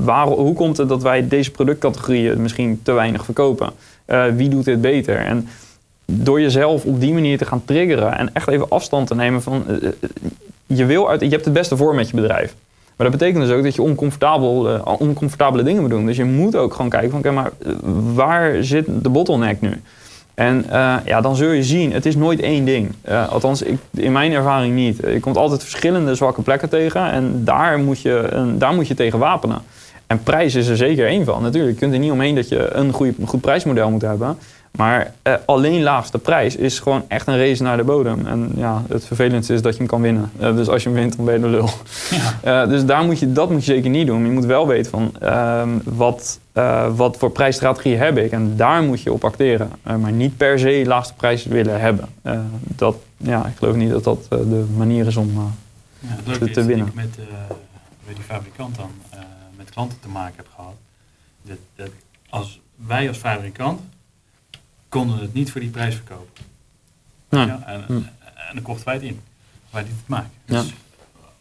waar, 0.04 0.26
hoe 0.26 0.54
komt 0.54 0.76
het 0.76 0.88
dat 0.88 1.02
wij 1.02 1.28
deze 1.28 1.50
productcategorieën 1.50 2.42
misschien 2.42 2.80
te 2.82 2.92
weinig 2.92 3.24
verkopen? 3.24 3.70
wie 4.36 4.48
doet 4.48 4.64
dit 4.64 4.80
beter? 4.80 5.16
En 5.16 5.48
door 6.14 6.40
jezelf 6.40 6.84
op 6.84 7.00
die 7.00 7.12
manier 7.12 7.38
te 7.38 7.44
gaan 7.44 7.62
triggeren 7.64 8.18
en 8.18 8.30
echt 8.32 8.48
even 8.48 8.68
afstand 8.68 9.06
te 9.06 9.14
nemen 9.14 9.42
van 9.42 9.64
uh, 9.68 9.88
je 10.66 10.84
wil 10.84 11.08
uit, 11.10 11.20
je 11.20 11.28
hebt 11.28 11.44
het 11.44 11.54
beste 11.54 11.76
voor 11.76 11.94
met 11.94 12.08
je 12.08 12.16
bedrijf. 12.16 12.54
Maar 12.96 13.10
dat 13.10 13.18
betekent 13.18 13.44
dus 13.44 13.56
ook 13.56 13.62
dat 13.62 13.74
je 13.74 13.82
oncomfortabel, 13.82 14.74
uh, 14.74 14.86
oncomfortabele 14.98 15.62
dingen 15.62 15.80
moet 15.80 15.90
doen. 15.90 16.06
Dus 16.06 16.16
je 16.16 16.24
moet 16.24 16.56
ook 16.56 16.74
gewoon 16.74 16.90
kijken 16.90 17.10
van 17.10 17.18
oké, 17.18 17.30
maar 17.30 17.50
waar 18.14 18.64
zit 18.64 18.84
de 19.02 19.08
bottleneck 19.08 19.60
nu? 19.60 19.80
En 20.34 20.64
ja, 21.04 21.20
dan 21.20 21.36
zul 21.36 21.50
je 21.50 21.62
zien, 21.62 21.92
het 21.92 22.06
is 22.06 22.16
nooit 22.16 22.40
één 22.40 22.64
ding. 22.64 22.92
althans, 23.28 23.62
ik, 23.62 23.78
in 23.90 24.12
mijn 24.12 24.32
ervaring 24.32 24.74
niet. 24.74 24.96
Je 24.96 25.20
komt 25.20 25.36
altijd 25.36 25.60
verschillende 25.62 26.14
zwakke 26.14 26.42
plekken 26.42 26.68
tegen 26.68 27.10
en 27.10 27.44
daar 27.44 27.78
moet 27.78 28.00
je, 28.00 28.44
daar 28.58 28.74
moet 28.74 28.88
je 28.88 28.94
tegen 28.94 29.18
wapenen. 29.18 29.62
En 30.12 30.22
prijs 30.22 30.54
is 30.54 30.68
er 30.68 30.76
zeker 30.76 31.06
één 31.06 31.24
van. 31.24 31.42
Natuurlijk, 31.42 31.72
je 31.72 31.78
kunt 31.78 31.92
er 31.92 31.98
niet 31.98 32.10
omheen 32.10 32.34
dat 32.34 32.48
je 32.48 32.72
een 32.72 32.92
goed, 32.92 33.14
goed 33.24 33.40
prijsmodel 33.40 33.90
moet 33.90 34.02
hebben. 34.02 34.38
Maar 34.76 35.14
uh, 35.26 35.34
alleen 35.46 35.82
laagste 35.82 36.18
prijs 36.18 36.56
is 36.56 36.78
gewoon 36.78 37.04
echt 37.08 37.26
een 37.26 37.38
race 37.38 37.62
naar 37.62 37.76
de 37.76 37.84
bodem. 37.84 38.26
En 38.26 38.52
ja, 38.56 38.82
het 38.88 39.04
vervelendste 39.04 39.54
is 39.54 39.62
dat 39.62 39.72
je 39.72 39.78
hem 39.78 39.86
kan 39.86 40.00
winnen. 40.00 40.30
Uh, 40.40 40.56
dus 40.56 40.68
als 40.68 40.82
je 40.82 40.88
hem 40.88 40.98
wint, 40.98 41.16
dan 41.16 41.24
ben 41.24 41.34
je 41.34 41.40
de 41.40 41.46
lul. 41.46 41.68
Ja. 42.10 42.62
Uh, 42.64 42.68
dus 42.68 42.84
daar 42.84 43.04
moet 43.04 43.18
je, 43.18 43.32
dat 43.32 43.50
moet 43.50 43.64
je 43.64 43.72
zeker 43.72 43.90
niet 43.90 44.06
doen. 44.06 44.24
Je 44.24 44.30
moet 44.30 44.44
wel 44.44 44.66
weten 44.66 44.90
van 44.90 45.14
ehm, 45.20 45.78
wat, 45.84 46.38
wat 46.94 47.16
voor 47.16 47.30
prijsstrategie 47.30 47.96
heb 47.96 48.18
ik. 48.18 48.30
En 48.30 48.56
daar 48.56 48.82
moet 48.82 49.02
je 49.02 49.12
op 49.12 49.24
acteren. 49.24 49.70
maar 49.82 50.12
niet 50.12 50.36
per 50.36 50.58
se 50.58 50.82
laagste 50.86 51.14
prijs 51.14 51.44
willen 51.44 51.80
hebben. 51.80 52.08
dat, 52.62 52.96
ja, 53.16 53.46
ik 53.46 53.56
geloof 53.56 53.74
niet 53.74 53.90
dat 53.90 54.04
dat 54.04 54.26
de 54.28 54.64
manier 54.76 55.06
is 55.06 55.16
om 55.16 55.52
ja, 55.98 56.32
te, 56.38 56.50
te 56.50 56.64
winnen. 56.64 56.86
Ik 56.86 56.94
met, 56.94 57.18
met 58.06 58.16
die 58.16 58.24
fabrikant 58.24 58.76
dan 58.76 58.90
met 59.56 59.70
klanten 59.70 59.98
te 60.00 60.08
maken 60.08 60.34
heb 60.36 60.46
gehad. 60.54 60.74
Dat, 61.42 61.58
dat 61.76 61.90
als 62.28 62.60
wij 62.86 63.08
als 63.08 63.16
fabrikant 63.16 63.80
konden 64.92 65.18
het 65.18 65.34
niet 65.34 65.50
voor 65.50 65.60
die 65.60 65.70
prijs 65.70 65.94
verkopen. 65.94 66.44
Ja, 67.28 67.62
en, 67.66 67.84
hm. 67.86 67.92
en, 67.92 68.54
dan 68.54 68.62
kochten 68.62 68.84
wij 68.84 68.94
het 68.94 69.02
in. 69.02 69.20
Wij 69.70 69.82
die 69.82 69.92
het 69.92 70.08
maken. 70.08 70.30
Dus 70.44 70.74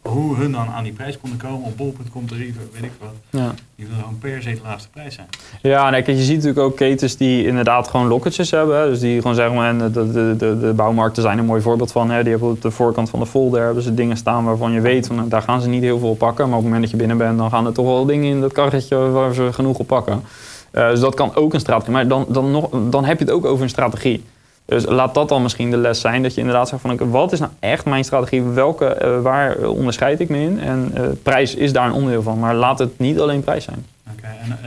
hoe 0.01 0.35
hun 0.35 0.51
dan 0.51 0.67
aan 0.67 0.83
die 0.83 0.93
prijs 0.93 1.17
konden 1.17 1.39
komen 1.39 1.67
op 1.67 1.77
bol.com 1.77 2.27
tarieven, 2.27 2.69
weet 2.73 2.83
ik 2.83 2.91
wat. 2.99 3.13
Ja. 3.29 3.53
Die 3.75 3.85
willen 3.85 4.01
gewoon 4.01 4.17
per 4.17 4.41
se 4.41 4.53
de 4.53 4.59
laagste 4.63 4.89
prijs 4.89 5.15
zijn. 5.15 5.27
Ja, 5.61 5.89
nee, 5.89 6.03
je 6.05 6.23
ziet 6.23 6.35
natuurlijk 6.35 6.59
ook 6.65 6.75
ketens 6.75 7.17
die 7.17 7.45
inderdaad 7.45 7.87
gewoon 7.87 8.07
lokketjes 8.07 8.51
hebben. 8.51 8.89
Dus 8.89 8.99
die 8.99 9.21
gewoon 9.21 9.35
zeggen, 9.35 9.55
maar, 9.55 9.77
de, 9.77 9.91
de, 9.91 10.35
de, 10.37 10.59
de 10.59 10.73
bouwmarkten 10.75 11.21
zijn 11.21 11.37
een 11.37 11.45
mooi 11.45 11.61
voorbeeld 11.61 11.91
van. 11.91 12.09
Hè. 12.09 12.21
Die 12.21 12.31
hebben 12.31 12.49
op 12.49 12.61
de 12.61 12.71
voorkant 12.71 13.09
van 13.09 13.19
de 13.19 13.25
folder 13.25 13.63
hebben 13.63 13.83
ze 13.83 13.93
dingen 13.93 14.17
staan 14.17 14.43
waarvan 14.43 14.71
je 14.71 14.81
weet, 14.81 15.07
van, 15.07 15.29
daar 15.29 15.41
gaan 15.41 15.61
ze 15.61 15.67
niet 15.67 15.83
heel 15.83 15.99
veel 15.99 16.09
op 16.09 16.17
pakken. 16.17 16.49
Maar 16.49 16.57
op 16.57 16.63
het 16.63 16.71
moment 16.71 16.81
dat 16.81 16.91
je 16.91 16.97
binnen 17.07 17.17
bent, 17.17 17.37
dan 17.37 17.49
gaan 17.49 17.65
er 17.65 17.73
toch 17.73 17.85
wel 17.85 18.05
dingen 18.05 18.29
in 18.29 18.41
dat 18.41 18.51
karretje 18.51 18.97
waar 18.97 19.33
ze 19.33 19.53
genoeg 19.53 19.77
op 19.77 19.87
pakken. 19.87 20.23
Uh, 20.71 20.89
dus 20.89 20.99
dat 20.99 21.15
kan 21.15 21.35
ook 21.35 21.53
een 21.53 21.59
strategie. 21.59 21.93
Maar 21.93 22.07
dan, 22.07 22.25
dan, 22.29 22.51
nog, 22.51 22.69
dan 22.89 23.05
heb 23.05 23.19
je 23.19 23.25
het 23.25 23.33
ook 23.33 23.45
over 23.45 23.63
een 23.63 23.69
strategie. 23.69 24.23
Dus 24.65 24.85
laat 24.85 25.13
dat 25.13 25.29
dan 25.29 25.41
misschien 25.41 25.71
de 25.71 25.77
les 25.77 26.01
zijn. 26.01 26.23
Dat 26.23 26.33
je 26.33 26.39
inderdaad 26.39 26.67
zegt 26.67 26.81
van 26.81 27.09
wat 27.09 27.31
is 27.31 27.39
nou 27.39 27.51
echt 27.59 27.85
mijn 27.85 28.03
strategie? 28.03 28.41
Welke, 28.41 29.01
uh, 29.01 29.21
waar 29.21 29.67
onderscheid 29.67 30.19
ik 30.19 30.29
me 30.29 30.39
in? 30.39 30.59
En 30.59 30.91
uh, 30.97 31.07
prijs 31.23 31.55
is 31.55 31.73
daar 31.73 31.85
een 31.85 31.93
onderdeel 31.93 32.21
van. 32.21 32.39
Maar 32.39 32.55
laat 32.55 32.79
het 32.79 32.99
niet 32.99 33.19
alleen 33.19 33.43
prijs 33.43 33.63
zijn. 33.63 33.85
Oké, 34.11 34.27
en 34.41 34.57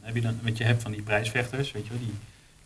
heb 0.00 0.14
je 0.14 0.20
dan, 0.20 0.38
want 0.42 0.58
je 0.58 0.64
hebt 0.64 0.82
van 0.82 0.92
die 0.92 1.02
prijsvechters, 1.02 1.72
weet 1.72 1.86
je 1.86 1.90
wel, 1.90 1.98
die, 1.98 2.14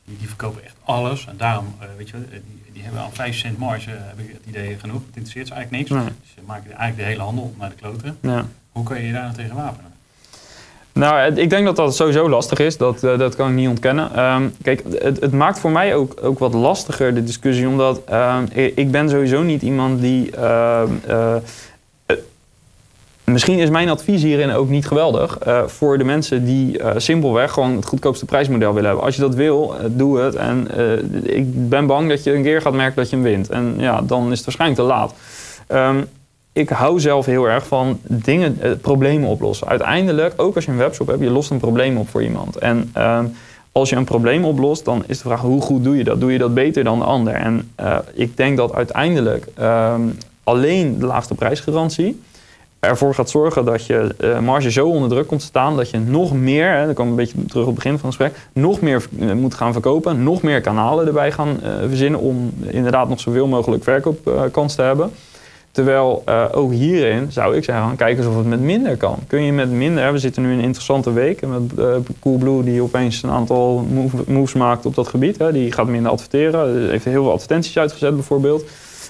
die, 0.04 0.18
die 0.18 0.28
verkopen 0.28 0.64
echt 0.64 0.76
alles. 0.84 1.26
En 1.26 1.36
daarom, 1.36 1.74
weet 1.96 2.08
je 2.08 2.12
wel, 2.12 2.26
die, 2.30 2.72
die 2.72 2.82
hebben 2.82 3.00
al 3.00 3.10
5 3.12 3.36
cent 3.36 3.58
marge, 3.58 3.90
heb 3.90 4.18
ik 4.18 4.32
het 4.32 4.42
idee 4.46 4.76
genoeg. 4.78 5.00
Het 5.06 5.16
interesseert 5.16 5.48
ze 5.48 5.54
eigenlijk 5.54 5.90
niks. 5.90 6.04
Dus 6.04 6.32
ze 6.34 6.40
maken 6.46 6.66
eigenlijk 6.66 6.96
de 6.96 7.04
hele 7.04 7.22
handel 7.22 7.54
naar 7.58 7.68
de 7.68 7.74
kloten. 7.74 8.18
Ja. 8.20 8.46
Hoe 8.72 8.84
kan 8.84 9.00
je 9.00 9.06
je 9.06 9.12
daar 9.12 9.34
tegen 9.34 9.56
wapenen? 9.56 9.93
Nou, 10.94 11.34
ik 11.34 11.50
denk 11.50 11.64
dat 11.64 11.76
dat 11.76 11.96
sowieso 11.96 12.28
lastig 12.28 12.58
is. 12.58 12.76
Dat, 12.76 13.00
dat 13.00 13.36
kan 13.36 13.48
ik 13.48 13.54
niet 13.54 13.68
ontkennen. 13.68 14.24
Um, 14.24 14.54
kijk, 14.62 14.82
het, 14.98 15.20
het, 15.20 15.32
maakt 15.32 15.58
voor 15.58 15.70
mij 15.70 15.94
ook, 15.94 16.16
ook 16.22 16.38
wat 16.38 16.54
lastiger, 16.54 17.14
de 17.14 17.24
discussie. 17.24 17.68
Omdat 17.68 18.00
uh, 18.10 18.38
ik 18.74 18.90
ben 18.90 19.08
sowieso 19.08 19.42
niet 19.42 19.62
iemand 19.62 20.00
die... 20.00 20.30
Uh, 20.38 20.82
Misschien 23.24 23.58
is 23.58 23.70
mijn 23.70 23.88
advies 23.88 24.22
hierin 24.22 24.52
ook 24.52 24.68
niet 24.68 24.86
geweldig 24.86 25.38
voor 25.66 25.98
de 25.98 26.04
mensen 26.04 26.44
die 26.44 26.80
simpelweg 26.96 27.52
gewoon 27.52 27.76
het 27.76 27.86
goedkoopste 27.86 28.24
prijsmodel 28.24 28.74
willen 28.74 28.88
hebben. 28.88 29.04
Als 29.04 29.14
je 29.14 29.20
dat 29.20 29.34
wil, 29.34 29.74
doe 29.88 30.18
het. 30.18 30.34
En 30.34 30.68
ik 31.22 31.68
ben 31.68 31.86
bang 31.86 32.08
dat 32.08 32.22
je 32.22 32.34
een 32.34 32.42
keer 32.42 32.60
gaat 32.60 32.72
merken 32.72 32.96
dat 32.96 33.10
je 33.10 33.16
hem 33.16 33.24
wint. 33.24 33.50
En 33.50 33.74
ja, 33.78 34.00
dan 34.02 34.30
is 34.30 34.36
het 34.36 34.44
waarschijnlijk 34.44 34.80
te 34.80 34.86
laat. 34.86 35.14
Um, 35.68 36.08
ik 36.54 36.68
hou 36.68 37.00
zelf 37.00 37.26
heel 37.26 37.48
erg 37.48 37.66
van 37.66 37.98
dingen, 38.02 38.58
problemen 38.80 39.28
oplossen. 39.28 39.68
Uiteindelijk, 39.68 40.34
ook 40.36 40.54
als 40.54 40.64
je 40.64 40.70
een 40.70 40.76
webshop 40.76 41.06
hebt, 41.06 41.20
je 41.20 41.30
lost 41.30 41.50
een 41.50 41.58
probleem 41.58 41.96
op 41.96 42.08
voor 42.08 42.22
iemand. 42.22 42.56
En 42.56 42.92
um, 42.98 43.32
als 43.72 43.90
je 43.90 43.96
een 43.96 44.04
probleem 44.04 44.44
oplost, 44.44 44.84
dan 44.84 45.04
is 45.06 45.18
de 45.18 45.24
vraag 45.24 45.40
hoe 45.40 45.60
goed 45.60 45.84
doe 45.84 45.96
je 45.96 46.04
dat? 46.04 46.20
Doe 46.20 46.32
je 46.32 46.38
dat 46.38 46.54
beter 46.54 46.84
dan 46.84 46.98
de 46.98 47.04
ander? 47.04 47.34
En 47.34 47.70
ik 48.14 48.36
denk 48.36 48.56
dat 48.56 48.74
uiteindelijk 48.74 49.46
um, 49.60 50.18
alleen 50.44 50.98
de 50.98 51.06
laagste 51.06 51.34
prijsgarantie 51.34 52.22
ervoor 52.78 53.14
gaat 53.14 53.30
zorgen 53.30 53.64
dat 53.64 53.86
je 53.86 54.14
marge 54.42 54.70
zo 54.70 54.88
onder 54.88 55.08
druk 55.08 55.26
komt 55.26 55.40
te 55.40 55.46
staan 55.46 55.76
dat 55.76 55.90
je 55.90 55.98
nog 55.98 56.32
meer, 56.32 56.76
hè, 56.76 56.86
dan 56.86 56.94
we 56.94 57.02
een 57.02 57.14
beetje 57.14 57.44
terug 57.44 57.66
op 57.66 57.74
het 57.74 57.82
begin 57.84 57.98
van 57.98 58.08
het 58.08 58.18
gesprek, 58.18 58.48
nog 58.52 58.80
meer 58.80 59.06
moet 59.36 59.54
gaan 59.54 59.72
verkopen, 59.72 60.22
nog 60.22 60.42
meer 60.42 60.60
kanalen 60.60 61.06
erbij 61.06 61.32
gaan 61.32 61.58
verzinnen 61.86 62.20
om 62.20 62.52
inderdaad 62.66 63.08
nog 63.08 63.20
zoveel 63.20 63.46
mogelijk 63.46 63.82
verkoopkans 63.82 64.74
te 64.74 64.82
hebben. 64.82 65.10
Terwijl 65.74 66.22
ook 66.52 66.72
hierin 66.72 67.32
zou 67.32 67.56
ik 67.56 67.64
zeggen, 67.64 67.96
kijken 67.96 68.16
eens 68.16 68.26
of 68.26 68.36
het 68.36 68.46
met 68.46 68.60
minder 68.60 68.96
kan. 68.96 69.18
Kun 69.26 69.42
je 69.42 69.52
met 69.52 69.70
minder, 69.70 70.12
we 70.12 70.18
zitten 70.18 70.42
nu 70.42 70.52
in 70.52 70.58
een 70.58 70.64
interessante 70.64 71.12
week 71.12 71.46
met 71.46 71.62
Coolblue 72.20 72.64
die 72.64 72.82
opeens 72.82 73.22
een 73.22 73.30
aantal 73.30 73.86
moves 74.26 74.52
maakt 74.52 74.86
op 74.86 74.94
dat 74.94 75.08
gebied. 75.08 75.38
Hè, 75.38 75.52
die 75.52 75.72
gaat 75.72 75.86
minder 75.86 76.10
adverteren, 76.10 76.90
heeft 76.90 77.04
heel 77.04 77.22
veel 77.22 77.32
advertenties 77.32 77.78
uitgezet 77.78 78.14
bijvoorbeeld. 78.14 78.64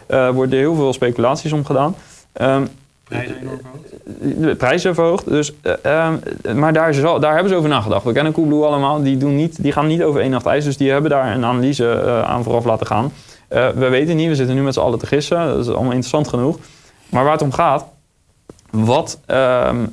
Er 0.06 0.32
worden 0.32 0.58
heel 0.58 0.74
veel 0.74 0.92
speculaties 0.92 1.52
om 1.52 1.64
gedaan. 1.64 1.94
Um, 2.40 2.68
Prijzen 3.04 3.36
enorm 3.40 3.58
verhoogd? 3.58 4.40
De 4.40 4.54
prijzen 4.54 4.94
verhoogd. 4.94 5.28
Dus, 5.28 5.52
uh, 5.86 6.08
maar 6.54 6.72
daar, 6.72 6.88
is 6.88 7.00
daar 7.00 7.32
hebben 7.32 7.48
ze 7.48 7.56
over 7.56 7.68
nagedacht. 7.68 8.04
We 8.04 8.12
kennen 8.12 8.32
Coolblue 8.32 8.64
allemaal. 8.64 9.02
Die, 9.02 9.16
doen 9.16 9.36
niet, 9.36 9.62
die 9.62 9.72
gaan 9.72 9.86
niet 9.86 10.02
over 10.02 10.20
één 10.20 10.30
nacht 10.30 10.46
ijs. 10.46 10.64
Dus 10.64 10.76
die 10.76 10.90
hebben 10.90 11.10
daar 11.10 11.34
een 11.34 11.44
analyse 11.44 12.02
uh, 12.04 12.22
aan 12.22 12.42
vooraf 12.42 12.64
laten 12.64 12.86
gaan. 12.86 13.12
Uh, 13.54 13.68
we 13.68 13.88
weten 13.88 14.16
niet. 14.16 14.28
We 14.28 14.34
zitten 14.34 14.54
nu 14.54 14.62
met 14.62 14.74
z'n 14.74 14.80
allen 14.80 14.98
te 14.98 15.06
gissen. 15.06 15.46
Dat 15.46 15.58
is 15.58 15.66
allemaal 15.66 15.84
interessant 15.84 16.28
genoeg. 16.28 16.58
Maar 17.08 17.24
waar 17.24 17.32
het 17.32 17.42
om 17.42 17.52
gaat... 17.52 17.84
Wat 18.70 19.18
ehm, 19.26 19.86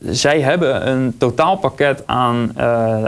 zij 0.00 0.40
hebben 0.40 0.88
een 0.88 1.14
totaalpakket 1.18 2.02
aan 2.06 2.56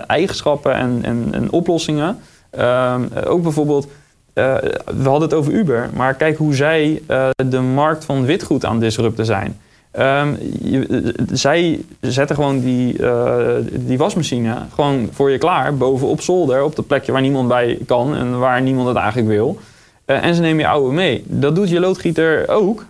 eigenschappen 0.06 0.74
en, 0.74 0.98
en, 1.02 1.28
en 1.32 1.50
oplossingen. 1.50 2.18
Ehm, 2.50 3.02
ook 3.24 3.42
bijvoorbeeld 3.42 3.88
we 4.32 5.02
hadden 5.02 5.22
het 5.22 5.34
over 5.34 5.52
Uber, 5.52 5.90
maar 5.94 6.14
kijk 6.14 6.36
hoe 6.36 6.54
zij 6.54 7.02
de 7.36 7.60
markt 7.60 8.04
van 8.04 8.24
witgoed 8.24 8.64
aan 8.64 8.80
disrupten 8.80 9.24
zijn. 9.24 9.58
Je, 9.92 11.14
zij 11.32 11.80
zetten 12.00 12.36
gewoon 12.36 12.60
die, 12.60 12.98
uh, 12.98 13.54
die 13.72 13.98
wasmachine 13.98 14.56
gewoon 14.74 15.08
voor 15.12 15.30
je 15.30 15.38
klaar, 15.38 15.76
bovenop 15.76 16.20
zolder, 16.20 16.62
op 16.62 16.76
de 16.76 16.82
plekje 16.82 17.12
waar 17.12 17.20
niemand 17.20 17.48
bij 17.48 17.78
kan 17.86 18.16
en 18.16 18.38
waar 18.38 18.62
niemand 18.62 18.88
het 18.88 18.96
eigenlijk 18.96 19.28
wil. 19.28 19.58
en 20.04 20.34
ze 20.34 20.40
nemen 20.40 20.58
je 20.58 20.68
oude 20.68 20.94
mee. 20.94 21.24
Dat 21.26 21.54
doet 21.54 21.68
je 21.68 21.80
loodgieter 21.80 22.48
ook, 22.48 22.84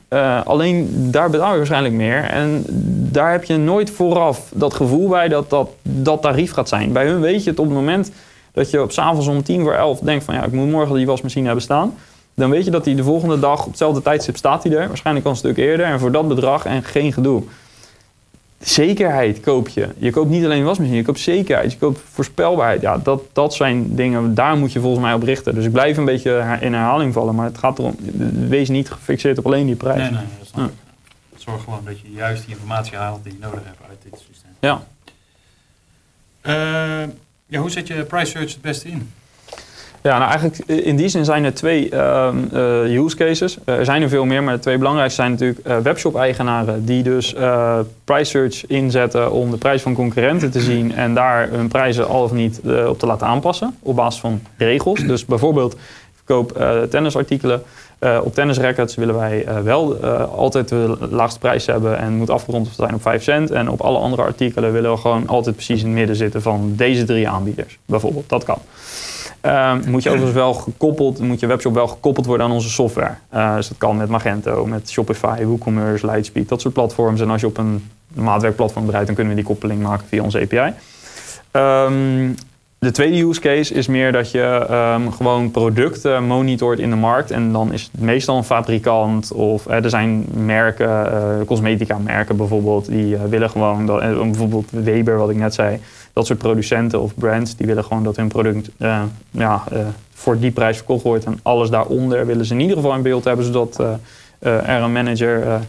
alleen 0.45 0.89
daar 1.11 1.31
betaal 1.31 1.51
je 1.51 1.57
waarschijnlijk 1.57 1.95
meer. 1.95 2.25
En 2.25 2.65
daar 3.11 3.33
heb 3.33 3.45
je 3.45 3.57
nooit 3.57 3.91
vooraf 3.91 4.51
dat 4.55 4.75
gevoel 4.75 5.09
bij 5.09 5.29
dat 5.29 5.51
dat, 5.51 5.71
dat 5.83 6.23
tarief 6.23 6.53
gaat 6.53 6.69
zijn. 6.69 6.93
Bij 6.93 7.07
hun 7.07 7.21
weet 7.21 7.45
je 7.45 7.51
het 7.51 7.59
op 7.59 7.65
het 7.65 7.75
moment 7.75 8.11
dat 8.53 8.71
je 8.71 8.83
op 8.83 8.93
s'avonds 8.93 9.27
om 9.27 9.43
tien 9.43 9.63
voor 9.63 9.75
elf 9.75 9.99
denkt 9.99 10.25
van 10.25 10.35
ja, 10.35 10.45
ik 10.45 10.53
moet 10.53 10.71
morgen 10.71 10.97
die 10.97 11.07
wasmachine 11.07 11.47
hebben 11.47 11.65
staan. 11.65 11.95
Dan 12.39 12.51
weet 12.51 12.65
je 12.65 12.71
dat 12.71 12.85
die 12.85 12.95
de 12.95 13.03
volgende 13.03 13.39
dag 13.39 13.61
op 13.61 13.69
hetzelfde 13.69 14.03
tijdstip 14.03 14.37
staat 14.37 14.63
hij 14.63 14.73
er. 14.73 14.89
Waarschijnlijk 14.89 15.27
al 15.27 15.33
een 15.33 15.39
stuk 15.39 15.57
eerder. 15.57 15.87
En 15.87 16.01
voor 16.01 16.13
dat 16.13 16.29
bedrag 16.29 16.65
en 16.65 16.85
geen 16.85 17.13
gedoe. 17.13 17.43
Zekerheid 18.59 19.41
koop 19.41 19.69
je. 19.69 19.89
Je 19.99 20.11
koopt 20.11 20.31
niet 20.31 20.45
alleen 20.45 20.65
wasmachine, 20.65 20.97
je 20.97 21.03
koopt 21.03 21.21
zekerheid. 21.21 21.73
Je 21.73 21.79
koopt 21.79 22.01
voorspelbaarheid. 22.13 22.81
Ja, 22.81 22.99
dat, 22.99 23.23
dat 23.33 23.55
zijn 23.55 23.95
dingen, 23.95 24.35
daar 24.35 24.57
moet 24.57 24.73
je 24.73 24.81
volgens 24.81 25.03
mij 25.03 25.15
op 25.15 25.23
richten. 25.23 25.55
Dus 25.55 25.65
ik 25.65 25.73
blijf 25.73 25.97
een 25.97 26.05
beetje 26.05 26.59
in 26.61 26.73
herhaling 26.73 27.13
vallen. 27.13 27.35
Maar 27.35 27.47
het 27.47 27.59
gaat 27.59 27.79
erom, 27.79 27.97
wees 28.49 28.69
niet 28.69 28.91
gefixeerd 28.91 29.39
op 29.39 29.47
alleen 29.47 29.67
die 29.67 29.77
prijs. 29.77 30.01
Nee, 30.01 30.11
nee, 30.11 30.25
dat 30.39 30.47
snap 30.47 30.65
ja. 30.65 30.71
ik. 31.35 31.41
Zorg 31.41 31.63
gewoon 31.63 31.85
dat 31.85 32.01
je 32.01 32.13
juist 32.13 32.45
die 32.45 32.55
informatie 32.55 32.97
haalt 32.97 33.25
die 33.25 33.33
je 33.33 33.39
nodig 33.41 33.61
hebt 33.65 33.79
uit 33.89 33.99
dit 34.03 34.23
systeem. 34.29 34.51
Ja. 34.61 34.83
Uh, 36.43 37.09
ja, 37.47 37.61
hoe 37.61 37.71
zet 37.71 37.87
je 37.87 38.05
price 38.05 38.31
search 38.31 38.53
het 38.53 38.61
beste 38.61 38.89
in? 38.89 39.11
Ja, 40.03 40.19
nou 40.19 40.31
eigenlijk 40.31 40.59
in 40.87 40.97
die 40.97 41.09
zin 41.09 41.25
zijn 41.25 41.45
er 41.45 41.55
twee 41.55 41.91
uh, 41.93 42.29
uh, 42.53 43.05
use 43.05 43.17
cases. 43.17 43.59
Uh, 43.65 43.75
er 43.75 43.85
zijn 43.85 44.03
er 44.03 44.09
veel 44.09 44.25
meer, 44.25 44.43
maar 44.43 44.55
de 44.55 44.61
twee 44.61 44.79
belangrijkste 44.79 45.21
zijn 45.21 45.31
natuurlijk 45.31 45.67
uh, 45.67 45.79
webshop-eigenaren 45.79 46.85
die 46.85 47.03
dus 47.03 47.35
price 48.05 48.31
search 48.31 48.67
inzetten 48.67 49.33
om 49.33 49.51
de 49.51 49.57
prijs 49.57 49.83
van 49.83 49.95
concurrenten 49.95 50.51
te 50.51 50.61
zien 50.61 50.95
en 50.95 51.15
daar 51.15 51.49
hun 51.51 51.69
prijzen 51.69 52.09
al 52.09 52.23
of 52.23 52.33
niet 52.33 52.61
op 52.87 52.99
te 52.99 53.07
laten 53.07 53.27
aanpassen 53.27 53.77
op 53.83 53.97
basis 53.97 54.21
van 54.21 54.43
regels. 54.57 55.01
Dus 55.01 55.25
bijvoorbeeld, 55.25 55.73
ik 55.73 55.79
verkoop 56.25 56.53
tennisartikelen. 56.91 57.63
op 58.23 58.35
tennisrackets 58.35 58.95
willen 58.95 59.19
wij 59.19 59.47
wel 59.63 59.97
altijd 60.27 60.69
de 60.69 60.97
laagste 61.11 61.39
prijs 61.39 61.67
hebben 61.67 61.99
en 61.99 62.13
moet 62.13 62.31
afgerond 62.31 62.69
zijn 62.77 62.95
op 62.95 63.03
5 63.03 63.23
cent. 63.23 63.51
En 63.51 63.71
op 63.71 63.81
alle 63.81 63.99
andere 63.99 64.23
artikelen 64.23 64.73
willen 64.73 64.91
we 64.91 64.97
gewoon 64.97 65.29
altijd 65.29 65.55
precies 65.55 65.81
in 65.81 65.87
het 65.87 65.97
midden 65.97 66.17
zitten 66.17 66.43
van 66.43 66.73
deze 66.77 67.05
drie 67.05 67.29
aanbieders. 67.29 67.79
Bijvoorbeeld, 67.85 68.29
dat 68.29 68.45
kan. 68.45 68.59
Uh, 69.43 69.75
moet 69.87 70.03
je 70.03 70.09
overigens 70.09 70.37
wel 70.37 70.55
gekoppeld, 70.55 71.21
moet 71.21 71.41
je 71.41 71.47
webshop 71.47 71.75
wel 71.75 71.89
gekoppeld 71.89 72.27
worden 72.27 72.47
aan 72.47 72.53
onze 72.53 72.71
software. 72.71 73.15
Uh, 73.35 73.55
dus 73.55 73.69
dat 73.69 73.79
kan 73.79 73.97
met 73.97 74.09
Magento, 74.09 74.67
met 74.67 74.91
Shopify, 74.91 75.45
WooCommerce, 75.45 76.07
Lightspeed, 76.07 76.49
dat 76.49 76.61
soort 76.61 76.75
platforms. 76.75 77.21
En 77.21 77.31
als 77.31 77.41
je 77.41 77.47
op 77.47 77.59
een 77.59 77.91
maatwerkplatform 78.15 78.87
draait, 78.87 79.07
dan 79.07 79.15
kunnen 79.15 79.35
we 79.35 79.41
die 79.41 79.49
koppeling 79.49 79.83
maken 79.83 80.07
via 80.09 80.23
onze 80.23 80.41
API. 80.41 80.75
Ehm, 81.51 82.31
de 82.79 82.91
tweede 82.91 83.29
use 83.29 83.41
case 83.41 83.75
is 83.75 83.87
meer 83.87 84.13
dat 84.13 84.31
je 84.31 84.67
um, 84.71 85.13
gewoon 85.13 85.51
producten 85.51 86.25
monitort 86.25 86.79
in 86.79 86.91
de 86.91 86.97
markt. 86.97 87.31
En 87.31 87.53
dan 87.53 87.73
is 87.73 87.89
het 87.93 88.01
meestal 88.01 88.37
een 88.37 88.45
fabrikant 88.45 89.33
of 89.33 89.67
uh, 89.67 89.85
er 89.85 89.91
zijn 89.91 90.27
merken, 90.45 90.89
uh, 90.89 91.47
cosmetica 91.47 91.99
merken 91.99 92.37
bijvoorbeeld, 92.37 92.87
die 92.87 93.17
willen 93.17 93.51
gewoon, 93.51 93.87
bijvoorbeeld 93.87 94.71
Weber 94.71 95.19
wat 95.19 95.31
ik 95.31 95.37
net 95.37 95.55
zei, 95.55 95.81
dat 96.19 96.27
soort 96.27 96.39
producenten 96.39 97.01
of 97.01 97.15
brands, 97.15 97.57
die 97.57 97.67
willen 97.67 97.85
gewoon 97.85 98.05
dat 98.05 98.17
hun 98.17 98.29
product 98.29 98.71
ja, 99.31 99.65
voor 100.15 100.39
die 100.39 100.51
prijs 100.51 100.77
verkocht 100.77 101.03
wordt. 101.03 101.25
En 101.25 101.39
alles 101.43 101.71
daaronder 101.71 102.27
willen 102.27 102.45
ze 102.45 102.55
in 102.55 102.61
ieder 102.61 102.77
geval 102.77 102.95
in 102.95 103.03
beeld 103.03 103.25
hebben, 103.25 103.45
zodat 103.45 103.79
er 104.39 104.69
een 104.83 104.93
manager 104.93 105.61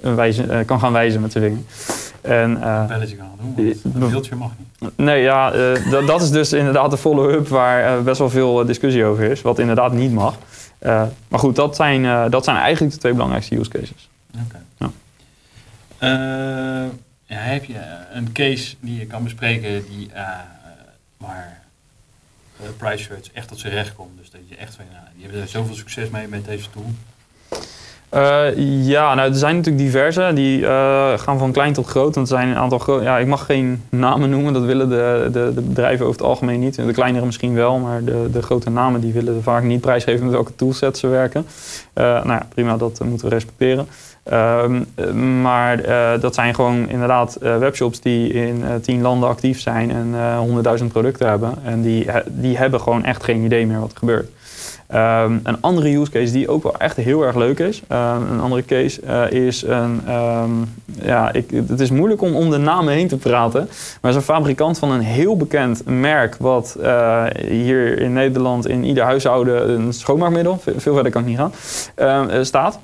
een 0.00 0.14
wijze, 0.14 0.62
kan 0.66 0.80
gaan 0.80 0.92
wijzen 0.92 1.20
met 1.20 1.32
zijn 1.32 1.44
vinger. 1.44 1.60
En, 2.20 2.50
uh, 2.56 2.86
belletje 2.86 3.16
gaan 3.16 3.54
doen, 3.54 3.74
een 3.94 4.10
beeldje 4.10 4.36
mag 4.36 4.50
niet. 4.58 4.90
Nee, 4.96 5.22
ja, 5.22 5.50
dat 6.06 6.22
is 6.22 6.30
dus 6.30 6.52
inderdaad 6.52 6.90
de 6.90 6.96
follow-up 6.96 7.48
waar 7.48 8.02
best 8.02 8.18
wel 8.18 8.30
veel 8.30 8.64
discussie 8.64 9.04
over 9.04 9.24
is, 9.24 9.42
wat 9.42 9.58
inderdaad 9.58 9.92
niet 9.92 10.12
mag. 10.12 10.34
maar 11.28 11.38
goed, 11.38 11.56
dat 11.56 11.76
zijn, 11.76 12.30
dat 12.30 12.44
zijn 12.44 12.56
eigenlijk 12.56 12.94
de 12.94 13.00
twee 13.00 13.12
belangrijkste 13.12 13.56
use 13.56 13.70
cases. 13.70 14.08
Oké. 14.34 14.44
Okay. 14.78 14.90
Ja. 16.00 16.88
Ja. 17.34 17.36
heb 17.36 17.64
je 17.64 17.80
een 18.12 18.32
case 18.32 18.76
die 18.80 18.98
je 18.98 19.06
kan 19.06 19.22
bespreken 19.22 19.84
die, 19.88 20.10
waar 21.16 21.60
Price 22.76 23.04
Search 23.04 23.32
echt 23.32 23.48
tot 23.48 23.58
zijn 23.58 23.72
recht 23.72 23.94
komt? 23.94 24.18
Dus 24.18 24.30
dat 24.30 24.40
je 24.48 24.56
echt 24.56 24.74
van, 24.74 24.84
nou, 24.92 25.04
die 25.14 25.22
hebben 25.22 25.42
er 25.42 25.48
zoveel 25.48 25.74
succes 25.74 26.08
mee 26.08 26.28
met 26.28 26.44
deze 26.44 26.70
tool. 26.70 26.90
Uh, 28.14 28.86
ja, 28.86 29.14
nou, 29.14 29.28
er 29.28 29.36
zijn 29.36 29.56
natuurlijk 29.56 29.84
diverse. 29.84 30.30
Die 30.34 30.60
uh, 30.60 31.18
gaan 31.18 31.38
van 31.38 31.52
klein 31.52 31.72
tot 31.72 31.86
groot. 31.86 32.16
Er 32.16 32.26
zijn 32.26 32.48
een 32.48 32.56
aantal. 32.56 33.02
Ja, 33.02 33.18
ik 33.18 33.26
mag 33.26 33.46
geen 33.46 33.82
namen 33.88 34.30
noemen. 34.30 34.52
Dat 34.52 34.64
willen 34.64 34.88
de, 34.88 35.28
de, 35.32 35.52
de, 35.54 35.60
bedrijven 35.60 36.06
over 36.06 36.18
het 36.18 36.28
algemeen 36.28 36.60
niet. 36.60 36.74
De 36.74 36.92
kleinere 36.92 37.26
misschien 37.26 37.54
wel, 37.54 37.78
maar 37.78 38.04
de, 38.04 38.28
de 38.32 38.42
grote 38.42 38.70
namen 38.70 39.00
die 39.00 39.12
willen 39.12 39.42
vaak 39.42 39.62
niet 39.62 39.80
prijsgeven 39.80 40.24
met 40.24 40.32
welke 40.32 40.54
toolset 40.54 40.98
ze 40.98 41.06
werken. 41.06 41.46
Uh, 41.94 42.04
nou 42.04 42.28
ja, 42.28 42.46
prima, 42.48 42.76
dat 42.76 43.00
moeten 43.04 43.28
we 43.28 43.34
respecteren. 43.34 43.88
Ehm, 44.22 44.82
maar 45.40 45.82
dat 46.20 46.34
zijn 46.34 46.54
gewoon 46.54 46.88
inderdaad 46.88 47.36
webshops 47.40 48.00
die 48.00 48.32
in 48.32 48.64
tien 48.82 49.00
landen 49.00 49.28
actief 49.28 49.60
zijn 49.60 49.90
en 49.90 50.36
honderdduizend 50.36 50.92
producten 50.92 51.28
hebben. 51.28 51.54
En 51.64 51.82
die, 51.82 52.06
die 52.26 52.58
hebben 52.58 52.80
gewoon 52.80 53.04
echt 53.04 53.24
geen 53.24 53.44
idee 53.44 53.66
meer 53.66 53.80
wat 53.80 53.92
er 53.92 53.98
gebeurt. 53.98 54.30
Ehm, 54.90 55.38
een 55.42 55.60
andere 55.60 55.96
use 55.96 56.10
case 56.10 56.32
die 56.32 56.48
ook 56.48 56.62
wel 56.62 56.76
echt 56.78 56.96
heel 56.96 57.22
erg 57.22 57.36
leuk 57.36 57.58
is. 57.58 57.82
Ehm, 57.88 58.22
een 58.32 58.40
andere 58.40 58.64
case 58.64 59.00
uh, 59.04 59.30
is 59.30 59.62
een. 59.62 60.00
Ehm, 60.06 60.50
ja, 61.02 61.32
ik, 61.32 61.50
het 61.68 61.80
is 61.80 61.90
moeilijk 61.90 62.22
om 62.22 62.34
om 62.34 62.50
de 62.50 62.58
namen 62.58 62.94
heen 62.94 63.08
te 63.08 63.16
praten. 63.16 63.68
Maar 64.00 64.10
is 64.10 64.16
een 64.16 64.22
fabrikant 64.22 64.78
van 64.78 64.90
een 64.90 65.00
heel 65.00 65.36
bekend 65.36 65.82
merk. 65.86 66.36
wat 66.38 66.76
uh, 66.80 67.24
hier 67.48 68.00
in 68.00 68.12
Nederland 68.12 68.68
in 68.68 68.84
ieder 68.84 69.04
huishouden 69.04 69.70
een 69.70 69.92
schoonmaakmiddel. 69.92 70.60
veel 70.76 70.94
verder 70.94 71.12
kan 71.12 71.22
ik 71.22 71.28
niet 71.28 71.38
gaan. 71.38 71.52
Uh, 71.98 72.42
staat. 72.42 72.78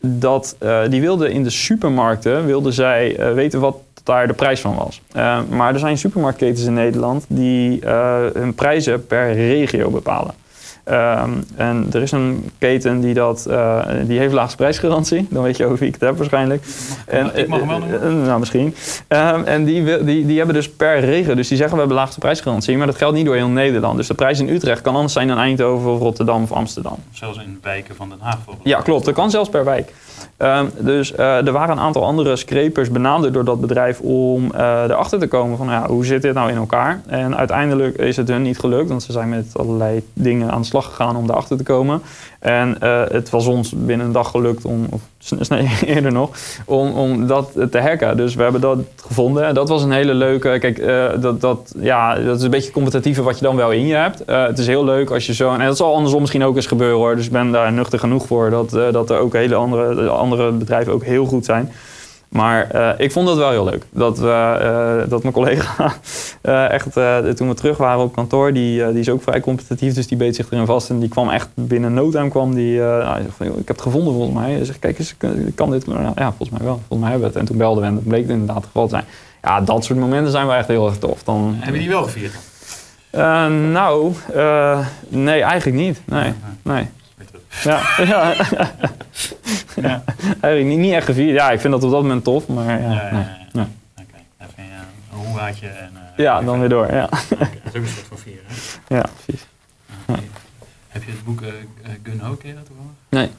dat, 0.00 0.56
die 0.88 1.00
wilde 1.00 1.32
in 1.32 1.42
de 1.42 1.50
supermarkten. 1.50 2.46
wilde 2.46 2.72
zij 2.72 3.34
weten 3.34 3.60
wat 3.60 3.76
daar 4.04 4.26
de 4.26 4.32
prijs 4.32 4.60
van 4.60 4.74
was. 4.74 5.00
maar 5.48 5.72
er 5.72 5.78
zijn 5.78 5.98
supermarktketens 5.98 6.66
in 6.66 6.74
Nederland 6.74 7.24
die 7.28 7.86
hun 8.32 8.54
prijzen 8.54 9.06
per 9.06 9.32
regio 9.32 9.90
bepalen. 9.90 10.41
Um, 10.90 11.44
en 11.56 11.86
er 11.92 12.02
is 12.02 12.12
een 12.12 12.50
keten 12.58 13.00
die, 13.00 13.14
dat, 13.14 13.46
uh, 13.48 13.86
die 14.04 14.18
heeft 14.18 14.32
laagste 14.32 14.56
prijsgarantie. 14.56 15.26
Dan 15.30 15.42
weet 15.42 15.56
je 15.56 15.64
over 15.64 15.78
wie 15.78 15.88
ik 15.88 15.94
het 15.94 16.02
heb 16.02 16.16
waarschijnlijk. 16.16 16.64
En, 17.06 17.30
ik 17.34 17.48
mag 17.48 17.58
hem 17.58 17.68
wel 17.68 17.78
noemen. 17.78 18.20
Uh, 18.20 18.26
nou, 18.26 18.38
misschien. 18.38 18.74
Um, 19.08 19.44
en 19.44 19.64
die, 19.64 20.04
die, 20.04 20.26
die 20.26 20.36
hebben 20.36 20.54
dus 20.54 20.70
per 20.70 21.00
regio. 21.00 21.34
Dus 21.34 21.48
die 21.48 21.56
zeggen 21.56 21.74
we 21.74 21.80
hebben 21.80 22.00
laagste 22.00 22.20
prijsgarantie. 22.20 22.76
Maar 22.76 22.86
dat 22.86 22.96
geldt 22.96 23.16
niet 23.16 23.26
door 23.26 23.34
heel 23.34 23.48
Nederland. 23.48 23.96
Dus 23.96 24.06
de 24.06 24.14
prijs 24.14 24.40
in 24.40 24.48
Utrecht 24.48 24.80
kan 24.80 24.94
anders 24.94 25.12
zijn 25.12 25.28
dan 25.28 25.38
Eindhoven 25.38 25.90
of 25.90 25.98
Rotterdam 25.98 26.42
of 26.42 26.52
Amsterdam. 26.52 26.96
Zelfs 27.10 27.38
in 27.38 27.58
wijken 27.62 27.96
van 27.96 28.08
Den 28.08 28.18
Haag 28.20 28.34
bijvoorbeeld. 28.34 28.68
Ja, 28.68 28.80
klopt. 28.80 29.04
Dat 29.04 29.14
kan 29.14 29.30
zelfs 29.30 29.48
per 29.48 29.64
wijk. 29.64 29.92
Um, 30.38 30.70
dus 30.78 31.12
uh, 31.12 31.46
er 31.46 31.52
waren 31.52 31.76
een 31.76 31.82
aantal 31.82 32.04
andere 32.04 32.36
scrapers 32.36 32.90
benaderd 32.90 33.34
door 33.34 33.44
dat 33.44 33.60
bedrijf 33.60 34.00
om 34.00 34.44
uh, 34.54 34.82
erachter 34.82 35.18
te 35.18 35.28
komen 35.28 35.56
van 35.56 35.66
ja, 35.66 35.86
hoe 35.86 36.04
zit 36.04 36.22
dit 36.22 36.34
nou 36.34 36.50
in 36.50 36.56
elkaar. 36.56 37.00
En 37.06 37.36
uiteindelijk 37.36 37.96
is 37.96 38.16
het 38.16 38.28
hun 38.28 38.42
niet 38.42 38.58
gelukt, 38.58 38.88
want 38.88 39.02
ze 39.02 39.12
zijn 39.12 39.28
met 39.28 39.46
allerlei 39.52 40.02
dingen 40.12 40.50
aan 40.50 40.60
de 40.60 40.66
slag 40.66 40.84
gegaan 40.84 41.16
om 41.16 41.30
erachter 41.30 41.56
te 41.56 41.62
komen. 41.62 42.02
En 42.42 42.76
uh, 42.82 43.02
het 43.08 43.30
was 43.30 43.46
ons 43.46 43.72
binnen 43.76 44.06
een 44.06 44.12
dag 44.12 44.30
gelukt 44.30 44.64
om, 44.64 44.86
of 44.90 45.00
eerder 45.86 46.12
nog, 46.12 46.30
om, 46.64 46.92
om 46.92 47.26
dat 47.26 47.52
te 47.70 47.80
hacken. 47.80 48.16
Dus 48.16 48.34
we 48.34 48.42
hebben 48.42 48.60
dat 48.60 48.78
gevonden. 49.06 49.46
En 49.46 49.54
dat 49.54 49.68
was 49.68 49.82
een 49.82 49.92
hele 49.92 50.14
leuke. 50.14 50.56
Kijk, 50.58 50.78
uh, 50.78 51.10
dat, 51.20 51.40
dat, 51.40 51.74
ja, 51.80 52.14
dat 52.14 52.38
is 52.38 52.42
een 52.42 52.50
beetje 52.50 52.70
competitieve 52.70 53.22
wat 53.22 53.38
je 53.38 53.44
dan 53.44 53.56
wel 53.56 53.70
in 53.70 53.86
je 53.86 53.94
hebt. 53.94 54.22
Het 54.26 54.58
is 54.58 54.66
heel 54.66 54.84
leuk 54.84 55.10
als 55.10 55.26
je 55.26 55.34
zo. 55.34 55.52
En 55.52 55.66
dat 55.66 55.76
zal 55.76 55.94
andersom 55.94 56.20
misschien 56.20 56.44
ook 56.44 56.56
eens 56.56 56.66
gebeuren 56.66 56.96
hoor. 56.98 57.16
Dus 57.16 57.26
ik 57.26 57.32
ben 57.32 57.50
daar 57.50 57.72
nuchter 57.72 57.98
genoeg 57.98 58.26
voor 58.26 58.50
dat, 58.50 58.70
dat 58.70 59.10
er 59.10 59.18
ook 59.18 59.32
hele 59.32 59.54
andere, 59.54 60.08
andere 60.08 60.52
bedrijven 60.52 60.92
ook 60.92 61.04
heel 61.04 61.26
goed 61.26 61.44
zijn. 61.44 61.72
Maar 62.32 62.68
uh, 62.74 62.90
ik 62.96 63.12
vond 63.12 63.26
dat 63.26 63.36
wel 63.36 63.50
heel 63.50 63.64
leuk. 63.64 63.84
Dat, 63.90 64.22
uh, 64.22 65.02
dat 65.08 65.22
mijn 65.22 65.34
collega 65.34 65.94
uh, 66.42 66.70
echt, 66.76 66.92
toen 67.36 67.48
we 67.48 67.54
terug 67.54 67.76
waren 67.76 68.02
op 68.02 68.14
kantoor, 68.14 68.52
die, 68.52 68.90
die 68.90 69.00
is 69.00 69.08
ook 69.08 69.22
vrij 69.22 69.40
competitief, 69.40 69.94
dus 69.94 70.06
die 70.06 70.16
beet 70.16 70.36
zich 70.36 70.50
erin 70.50 70.66
vast. 70.66 70.90
En 70.90 70.98
die 70.98 71.08
kwam 71.08 71.30
echt 71.30 71.48
binnen 71.54 71.94
no 71.94 72.10
time 72.10 72.28
kwam 72.28 72.54
die, 72.54 72.78
nou, 72.78 73.22
van, 73.36 73.46
ik 73.46 73.52
heb 73.54 73.66
het 73.68 73.80
gevonden 73.80 74.12
volgens 74.12 74.34
mij. 74.34 74.52
Hij 74.52 74.64
zegt, 74.64 74.78
kijk 74.78 74.98
eens, 74.98 75.16
kan 75.54 75.70
dit? 75.70 75.86
Nou, 75.86 76.12
ja, 76.14 76.32
volgens 76.36 76.50
mij 76.50 76.66
wel. 76.66 76.80
Volgens 76.88 76.98
mij 76.98 77.10
hebben 77.10 77.20
we 77.20 77.26
het. 77.26 77.36
En 77.36 77.44
toen 77.44 77.56
belden 77.56 77.82
we 77.82 77.88
en 77.88 77.94
dat 77.94 78.06
bleek 78.06 78.22
het 78.22 78.30
inderdaad 78.30 78.56
het 78.56 78.66
geval 78.66 78.84
te 78.84 78.90
zijn. 78.90 79.04
Ja, 79.42 79.60
dat 79.60 79.84
soort 79.84 79.98
momenten 79.98 80.30
zijn 80.30 80.46
wel 80.46 80.56
echt 80.56 80.68
heel 80.68 80.86
erg 80.86 80.98
tof. 80.98 81.22
Dan, 81.22 81.54
Hebben 81.58 81.80
die 81.80 81.90
wel 81.90 82.02
gevierd? 82.02 82.34
nou, 83.72 84.12
nee, 85.08 85.42
eigenlijk 85.42 85.78
niet. 85.78 86.00
Nee, 86.06 86.32
nee. 86.62 86.88
Ja, 87.62 87.82
ja. 87.98 88.34
ja. 89.76 90.02
Eigenlijk 90.40 90.80
niet, 90.80 90.92
echt 90.92 91.06
gevierd. 91.06 91.36
Ja, 91.36 91.50
ik 91.50 91.60
vind 91.60 91.72
dat 91.72 91.82
op 91.82 91.90
dat 91.90 92.02
moment 92.02 92.24
tof, 92.24 92.46
maar 92.46 92.80
ja. 92.80 92.90
ja. 92.90 93.08
Oké, 93.52 93.68
okay. 93.94 94.24
even 94.38 94.64
een 95.12 95.26
hoeraatje 95.26 95.68
en... 95.68 95.90
Uh, 95.94 96.24
ja, 96.24 96.40
dan 96.42 96.60
weer 96.60 96.68
door, 96.68 96.92
ja. 96.92 97.04
Okay. 97.04 97.60
Dat 97.64 97.74
is 97.74 97.80
ook 97.80 97.86
een 97.86 97.88
soort 97.88 98.06
van 98.06 98.18
vieren, 98.18 98.44
hè? 98.46 98.96
Ja, 98.96 99.04
precies. 99.24 99.46
Okay. 100.06 100.22
Heb 100.88 101.02
je 101.02 101.10
het 101.10 101.24
boek 101.24 101.40
uh, 101.40 101.48
Gun 102.02 102.20
Ho, 102.20 102.34
ken 102.34 102.48
je 102.48 102.54
dat 102.54 102.66
toevallig? 102.66 102.92
Nee. 103.08 103.30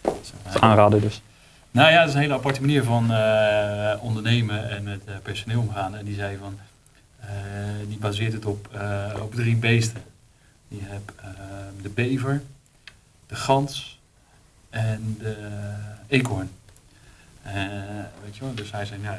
Dat 0.00 0.32
is 0.54 0.60
aanraden 0.60 1.00
dus. 1.00 1.22
Nou 1.70 1.90
ja, 1.90 1.98
dat 1.98 2.08
is 2.08 2.14
een 2.14 2.20
hele 2.20 2.34
aparte 2.34 2.60
manier 2.60 2.84
van 2.84 3.10
uh, 3.10 3.92
ondernemen 4.00 4.70
en 4.70 4.82
met 4.82 5.22
personeel 5.22 5.60
omgaan. 5.60 5.96
En 5.96 6.04
die 6.04 6.14
zei 6.14 6.36
van, 6.36 6.58
die 7.88 7.98
baseert 7.98 8.32
het 8.32 8.44
op, 8.44 8.68
op 9.22 9.34
drie 9.34 9.56
beesten. 9.56 10.02
Je 10.68 10.80
hebt 10.82 11.12
de 11.82 11.88
bever, 11.88 12.42
de 13.34 13.40
gans 13.40 13.98
en 14.70 15.16
de 15.18 15.36
eekhoorn. 16.06 16.50
Uh, 17.46 17.52
weet 18.24 18.36
je 18.36 18.40
wel? 18.40 18.54
Dus 18.54 18.70
hij 18.72 18.84
zei, 18.84 19.00
nou, 19.00 19.16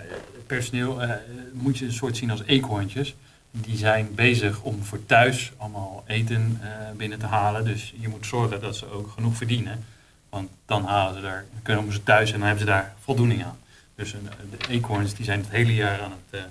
personeel 0.48 1.04
uh, 1.04 1.10
moet 1.54 1.78
je 1.78 1.86
een 1.86 1.94
soort 1.94 2.18
zien 2.18 2.32
als 2.32 2.44
eekhoorntjes. 2.44 3.16
Die 3.52 3.78
zijn 3.78 4.16
bezig 4.16 4.62
om 4.62 4.84
voor 4.84 5.06
thuis 5.06 5.52
allemaal 5.58 6.04
eten 6.08 6.62
uh, 6.62 6.70
binnen 6.98 7.20
te 7.20 7.26
halen. 7.26 7.66
Dus 7.66 7.94
je 8.00 8.08
moet 8.08 8.26
zorgen 8.26 8.62
dat 8.62 8.76
ze 8.76 8.92
ook 8.92 9.10
genoeg 9.10 9.36
verdienen. 9.36 9.86
Want 10.30 10.50
dan 10.66 10.86
halen 10.86 11.16
ze 11.16 11.22
daar, 11.22 11.46
komen 11.64 11.94
ze 11.94 12.04
thuis 12.04 12.32
en 12.32 12.38
dan 12.38 12.48
hebben 12.48 12.66
ze 12.66 12.72
daar 12.72 12.94
voldoening 13.00 13.44
aan. 13.44 13.58
Dus 13.96 14.12
de 14.12 14.68
eekhoorns 14.70 15.14
die 15.14 15.26
zijn 15.26 15.40
het 15.40 15.50
hele 15.50 15.74
jaar 15.74 16.02
aan 16.02 16.14
het, 16.30 16.42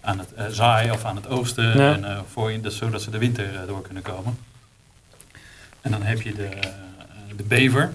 aan 0.00 0.18
het 0.18 0.54
zaaien 0.54 0.92
of 0.92 1.04
aan 1.04 1.16
het 1.16 1.28
oogsten. 1.28 1.78
Ja. 1.78 1.94
En, 1.94 2.24
voor, 2.28 2.60
dus, 2.60 2.76
zodat 2.76 3.02
ze 3.02 3.10
de 3.10 3.18
winter 3.18 3.66
door 3.66 3.82
kunnen 3.82 4.02
komen. 4.02 4.38
En 5.80 5.90
dan 5.90 6.02
heb 6.02 6.22
je 6.22 6.34
de, 6.34 6.48
de 7.36 7.42
bever. 7.42 7.92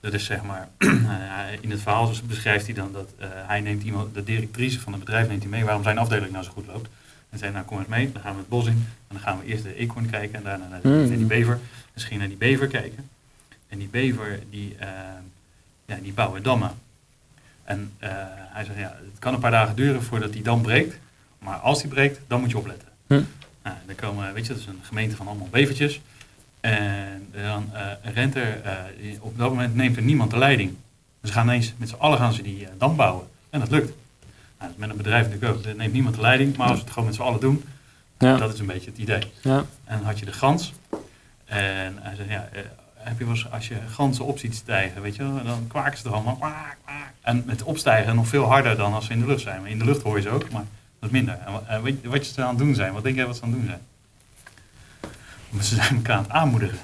Dat 0.00 0.12
is 0.12 0.24
zeg 0.24 0.42
maar, 0.42 0.68
in 1.60 1.70
het 1.70 1.80
verhaal 1.80 2.12
beschrijft 2.24 2.66
hij 2.66 2.74
dan 2.74 2.92
dat 2.92 3.08
uh, 3.20 3.26
hij 3.30 3.60
neemt 3.60 3.82
iemand, 3.82 4.14
de 4.14 4.24
directrice 4.24 4.80
van 4.80 4.92
het 4.92 5.04
bedrijf 5.04 5.28
neemt 5.28 5.42
hij 5.42 5.50
mee 5.50 5.64
waarom 5.64 5.82
zijn 5.82 5.98
afdeling 5.98 6.32
nou 6.32 6.44
zo 6.44 6.50
goed 6.50 6.66
loopt. 6.66 6.88
En 7.30 7.38
zei, 7.38 7.52
nou 7.52 7.64
kom 7.64 7.78
eens 7.78 7.88
mee, 7.88 8.12
dan 8.12 8.22
gaan 8.22 8.32
we 8.32 8.38
het 8.38 8.48
bos 8.48 8.66
in. 8.66 8.72
En 8.72 9.16
dan 9.16 9.20
gaan 9.20 9.38
we 9.38 9.44
eerst 9.44 9.62
de 9.62 9.74
eekhoorn 9.74 10.10
kijken 10.10 10.36
en 10.36 10.42
daarna 10.42 10.68
naar, 10.68 10.80
de, 10.80 10.88
mm. 10.88 11.08
naar 11.08 11.16
die 11.16 11.26
bever. 11.26 11.58
Dus 11.94 12.04
ging 12.04 12.18
naar 12.18 12.28
die 12.28 12.36
bever 12.36 12.66
kijken. 12.66 13.08
En 13.68 13.78
die 13.78 13.88
bever, 13.88 14.40
die, 14.50 14.76
uh, 14.80 14.88
ja, 15.86 15.96
die 16.02 16.12
bouwen 16.12 16.42
dammen. 16.42 16.70
En 17.64 17.92
uh, 18.02 18.08
hij 18.28 18.64
zegt, 18.64 18.78
ja, 18.78 18.96
het 19.10 19.18
kan 19.18 19.34
een 19.34 19.40
paar 19.40 19.50
dagen 19.50 19.76
duren 19.76 20.02
voordat 20.02 20.32
die 20.32 20.42
dam 20.42 20.62
breekt. 20.62 20.98
Maar 21.38 21.56
als 21.56 21.80
die 21.80 21.90
breekt, 21.90 22.20
dan 22.26 22.40
moet 22.40 22.50
je 22.50 22.58
opletten. 22.58 22.88
Mm. 23.06 23.26
Nou, 23.62 23.76
dan 23.86 23.94
komen, 23.94 24.34
weet 24.34 24.46
je, 24.46 24.52
dat 24.52 24.62
is 24.62 24.66
een 24.66 24.80
gemeente 24.82 25.16
van 25.16 25.26
allemaal 25.26 25.48
bevertjes. 25.50 26.00
En 26.60 27.28
dan 27.32 27.70
uh, 27.72 28.12
rent 28.14 28.34
er, 28.34 28.60
uh, 29.00 29.22
op 29.22 29.38
dat 29.38 29.48
moment 29.48 29.74
neemt 29.74 29.96
er 29.96 30.02
niemand 30.02 30.30
de 30.30 30.38
leiding. 30.38 30.76
Dus 31.20 31.30
gaan 31.30 31.46
ineens 31.46 31.72
met 31.76 31.88
z'n 31.88 31.94
allen 31.94 32.18
gaan 32.18 32.32
ze 32.32 32.42
die 32.42 32.60
uh, 32.60 32.68
dam 32.78 32.96
bouwen. 32.96 33.26
En 33.50 33.60
dat 33.60 33.70
lukt. 33.70 33.92
Nou, 34.58 34.72
met 34.76 34.90
een 34.90 34.96
bedrijf 34.96 35.28
natuurlijk 35.28 35.52
ook. 35.52 35.64
Er 35.64 35.76
neemt 35.76 35.92
niemand 35.92 36.14
de 36.14 36.20
leiding, 36.20 36.56
maar 36.56 36.68
als 36.68 36.78
we 36.78 36.84
het 36.84 36.92
gewoon 36.92 37.08
met 37.08 37.16
z'n 37.16 37.22
allen 37.22 37.40
doen, 37.40 37.64
ja. 38.18 38.36
dat 38.36 38.52
is 38.52 38.60
een 38.60 38.66
beetje 38.66 38.90
het 38.90 38.98
idee. 38.98 39.22
Ja. 39.42 39.64
En 39.84 39.96
dan 39.96 40.06
had 40.06 40.18
je 40.18 40.24
de 40.24 40.32
gans. 40.32 40.72
En 41.44 41.96
hij 42.00 42.14
zei, 42.14 42.30
ja, 42.30 42.48
heb 42.94 43.18
je 43.18 43.24
was, 43.24 43.50
als 43.50 43.68
je 43.68 43.76
ganzen 43.88 44.24
op 44.24 44.38
ziet 44.38 44.54
stijgen, 44.54 45.02
weet 45.02 45.16
je 45.16 45.22
wel, 45.22 45.44
dan 45.44 45.66
kwaken 45.68 45.98
ze 45.98 46.04
er 46.04 46.14
allemaal. 46.14 46.36
Kwaak, 46.36 46.76
kwaak. 46.84 47.12
En 47.20 47.42
met 47.46 47.62
opstijgen 47.62 48.14
nog 48.14 48.28
veel 48.28 48.44
harder 48.44 48.76
dan 48.76 48.94
als 48.94 49.06
ze 49.06 49.12
in 49.12 49.20
de 49.20 49.26
lucht 49.26 49.40
zijn. 49.40 49.60
Maar 49.60 49.70
in 49.70 49.78
de 49.78 49.84
lucht 49.84 50.02
hoor 50.02 50.16
je 50.16 50.22
ze 50.22 50.28
ook, 50.28 50.50
maar 50.50 50.64
dat 51.00 51.10
minder. 51.10 51.38
En 51.66 51.82
wat 52.02 52.26
je 52.26 52.32
ze 52.32 52.42
aan 52.42 52.48
het 52.48 52.58
doen 52.58 52.74
zijn? 52.74 52.92
Wat 52.92 53.02
denk 53.02 53.16
jij 53.16 53.26
wat 53.26 53.36
ze 53.36 53.42
aan 53.42 53.48
het 53.48 53.58
doen 53.58 53.68
zijn? 53.68 53.80
Maar 55.50 55.64
ze 55.64 55.74
zijn 55.74 55.96
elkaar 55.96 56.16
aan 56.16 56.22
het 56.22 56.32
aanmoedigen. 56.32 56.78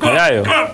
Ja, 0.00 0.32
joh. 0.32 0.46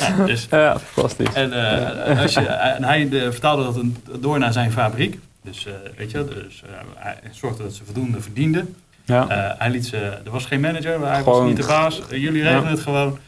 ja, 0.00 0.26
dus, 0.26 0.46
ja, 0.50 0.78
fantastisch. 0.78 1.32
En, 1.32 1.52
uh, 1.52 2.20
als 2.22 2.34
je, 2.34 2.40
en 2.46 2.84
hij 2.84 3.08
de, 3.08 3.32
vertaalde 3.32 3.62
dat 3.62 3.76
een, 3.76 3.96
door 4.20 4.38
naar 4.38 4.52
zijn 4.52 4.72
fabriek. 4.72 5.18
Dus, 5.42 5.66
uh, 5.66 5.72
weet 5.96 6.10
je, 6.10 6.24
dus 6.24 6.62
uh, 6.64 6.70
hij 6.96 7.16
zorgde 7.30 7.62
dat 7.62 7.72
ze 7.72 7.84
voldoende 7.84 8.20
verdienden. 8.20 8.76
Ja. 9.04 9.54
hij 9.58 9.70
liet 9.70 9.86
ze, 9.86 9.96
er 9.96 10.30
was 10.30 10.46
geen 10.46 10.60
manager, 10.60 11.06
hij 11.06 11.18
gewoon, 11.22 11.38
was 11.38 11.48
niet 11.48 11.56
de 11.56 11.66
baas. 11.66 12.02
jullie 12.10 12.42
regelen 12.42 12.62
ja. 12.62 12.70
het 12.70 12.80
gewoon. 12.80 13.18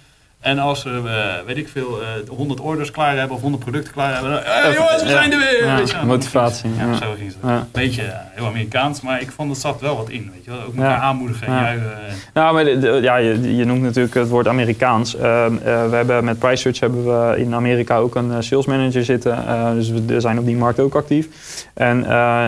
En 0.41 0.59
als 0.59 0.82
we, 0.82 0.91
uh, 0.91 1.47
weet 1.47 1.57
ik 1.57 1.68
veel, 1.68 1.99
uh, 2.01 2.28
100 2.28 2.61
orders 2.61 2.91
klaar 2.91 3.16
hebben 3.16 3.36
of 3.36 3.43
100 3.43 3.62
producten 3.62 3.93
klaar 3.93 4.12
hebben, 4.12 4.30
dan, 4.30 4.41
hey, 4.45 4.72
jongens, 4.74 5.03
we 5.03 5.09
zijn 5.09 5.32
er 5.32 5.38
weer! 5.38 5.66
Ja, 5.66 5.76
weet 5.76 5.91
je, 5.91 5.97
motivatie. 6.05 6.70
Ja, 6.78 6.95
zo 6.95 7.07
ging 7.16 7.26
het. 7.28 7.36
Een 7.51 7.61
beetje 7.72 8.03
uh, 8.03 8.09
heel 8.30 8.47
Amerikaans, 8.47 9.01
maar 9.01 9.20
ik 9.20 9.30
vond 9.30 9.51
er 9.51 9.57
zat 9.57 9.80
wel 9.80 9.97
wat 9.97 10.09
in, 10.09 10.30
weet 10.34 10.45
je 10.45 10.51
wel. 10.51 10.61
Ook 10.61 10.74
elkaar 10.74 11.01
aanmoedigen 11.01 11.47
en 11.47 11.53
juichen. 11.53 11.91
Nou, 12.34 12.55
maar 12.55 12.64
de, 12.64 12.78
de, 12.78 12.88
ja, 13.03 13.16
je, 13.16 13.57
je, 13.57 13.64
noemt 13.64 13.82
natuurlijk 13.82 14.14
het 14.14 14.28
woord 14.28 14.49
Amerikaans. 14.49 15.16
Ehm, 15.16 15.55
we 15.62 15.97
hebben 15.97 16.24
met 16.24 16.38
PriceSearch 16.38 16.80
hebben 16.80 17.05
we 17.05 17.38
in 17.38 17.55
Amerika 17.55 17.97
ook 17.97 18.14
een 18.14 18.43
sales 18.43 18.66
manager 18.66 19.05
zitten. 19.05 19.45
dus 19.74 19.91
we 19.91 20.20
zijn 20.20 20.38
op 20.38 20.47
die 20.47 20.57
markt 20.57 20.80
ook 20.80 20.95
actief. 20.95 21.28
En 21.74 21.99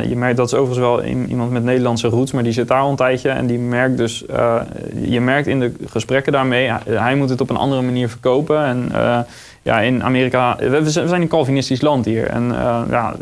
je 0.08 0.16
merkt 0.16 0.36
dat 0.36 0.46
is 0.46 0.54
overigens 0.54 0.86
wel 0.86 1.00
in, 1.00 1.28
iemand 1.28 1.50
met 1.50 1.64
Nederlandse 1.64 2.08
roots, 2.08 2.32
maar 2.32 2.42
die 2.42 2.52
zit 2.52 2.68
daar 2.68 2.80
al 2.80 2.90
een 2.90 2.96
tijdje. 2.96 3.28
En 3.28 3.46
die 3.46 3.58
merkt 3.58 3.96
dus, 3.96 4.24
je 5.02 5.20
merkt 5.20 5.46
in 5.46 5.60
de 5.60 5.72
gesprekken 5.86 6.32
daarmee, 6.32 6.70
hij 6.84 7.14
moet 7.14 7.28
het 7.28 7.40
op 7.40 7.50
een 7.50 7.56
andere 7.56 7.81
manier 7.84 8.08
verkopen. 8.08 8.64
En 8.64 8.88
uh, 8.92 9.18
ja, 9.62 9.80
in 9.80 10.02
Amerika, 10.02 10.56
we 10.56 10.90
zijn 10.90 11.22
een 11.22 11.28
Calvinistisch 11.28 11.80
land 11.80 12.04
hier. 12.04 12.26
En 12.26 12.42
uh, 12.42 12.82
ja, 12.90 13.14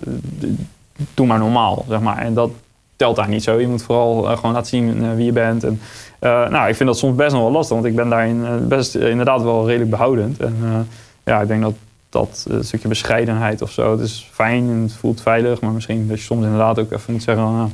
doe 1.14 1.26
maar 1.26 1.38
normaal, 1.38 1.84
zeg 1.88 2.00
maar. 2.00 2.18
En 2.18 2.34
dat 2.34 2.50
telt 2.96 3.16
daar 3.16 3.28
niet 3.28 3.42
zo. 3.42 3.61
Je 3.61 3.68
moet 3.68 3.82
vooral 3.82 4.30
uh, 4.30 4.36
gewoon 4.36 4.52
laten 4.52 4.68
zien 4.68 5.16
wie 5.16 5.24
je 5.24 5.32
bent. 5.32 5.64
En, 5.64 5.80
nou, 6.20 6.68
ik 6.68 6.76
vind 6.76 6.88
dat 6.88 6.98
soms 6.98 7.16
best 7.16 7.32
nog 7.32 7.42
wel 7.42 7.51
lastig, 7.51 7.74
want 7.74 7.89
ik 7.89 7.97
ben 7.97 8.09
daarin 8.09 8.68
best 8.68 8.94
inderdaad 8.94 9.43
wel 9.43 9.66
redelijk 9.66 9.90
behoudend. 9.90 10.40
En 10.40 10.89
ja, 11.24 11.40
ik 11.40 11.48
denk 11.48 11.62
dat 11.62 11.74
dat 12.09 12.47
stukje 12.60 12.89
bescheidenheid 12.89 13.62
of 13.62 13.70
zo, 13.70 13.90
het 13.90 14.01
is 14.01 14.28
fijn 14.32 14.68
en 14.68 14.82
het 14.82 14.93
voelt 14.93 15.20
veilig, 15.20 15.60
maar 15.60 15.70
misschien 15.70 16.09
dat 16.09 16.18
je 16.18 16.24
soms 16.24 16.44
inderdaad 16.44 16.78
ook 16.78 16.93
even 16.93 17.12
moet 17.12 17.22
zeggen, 17.22 17.44
nou, 17.44 17.70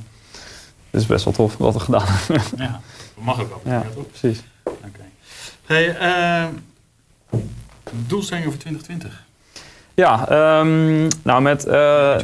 het 0.90 1.00
is 1.00 1.06
best 1.06 1.24
wel 1.24 1.32
tof 1.32 1.56
wat 1.56 1.72
we 1.72 1.80
gedaan 1.80 2.06
hebben. 2.06 2.42
Ja. 2.56 2.80
mag 3.20 3.40
ook 3.40 3.48
wel. 3.48 3.72
Ja, 3.72 3.82
toch? 3.94 4.04
precies. 4.08 4.42
Oké. 4.64 5.00
Hey, 5.64 5.88
uh, 5.88 6.48
doelstellingen 8.06 8.50
voor 8.50 8.60
2020? 8.60 9.24
Ja, 9.94 10.30
um, 10.60 11.08
nou 11.22 11.42
met... 11.42 11.66
Uh, 11.66 12.18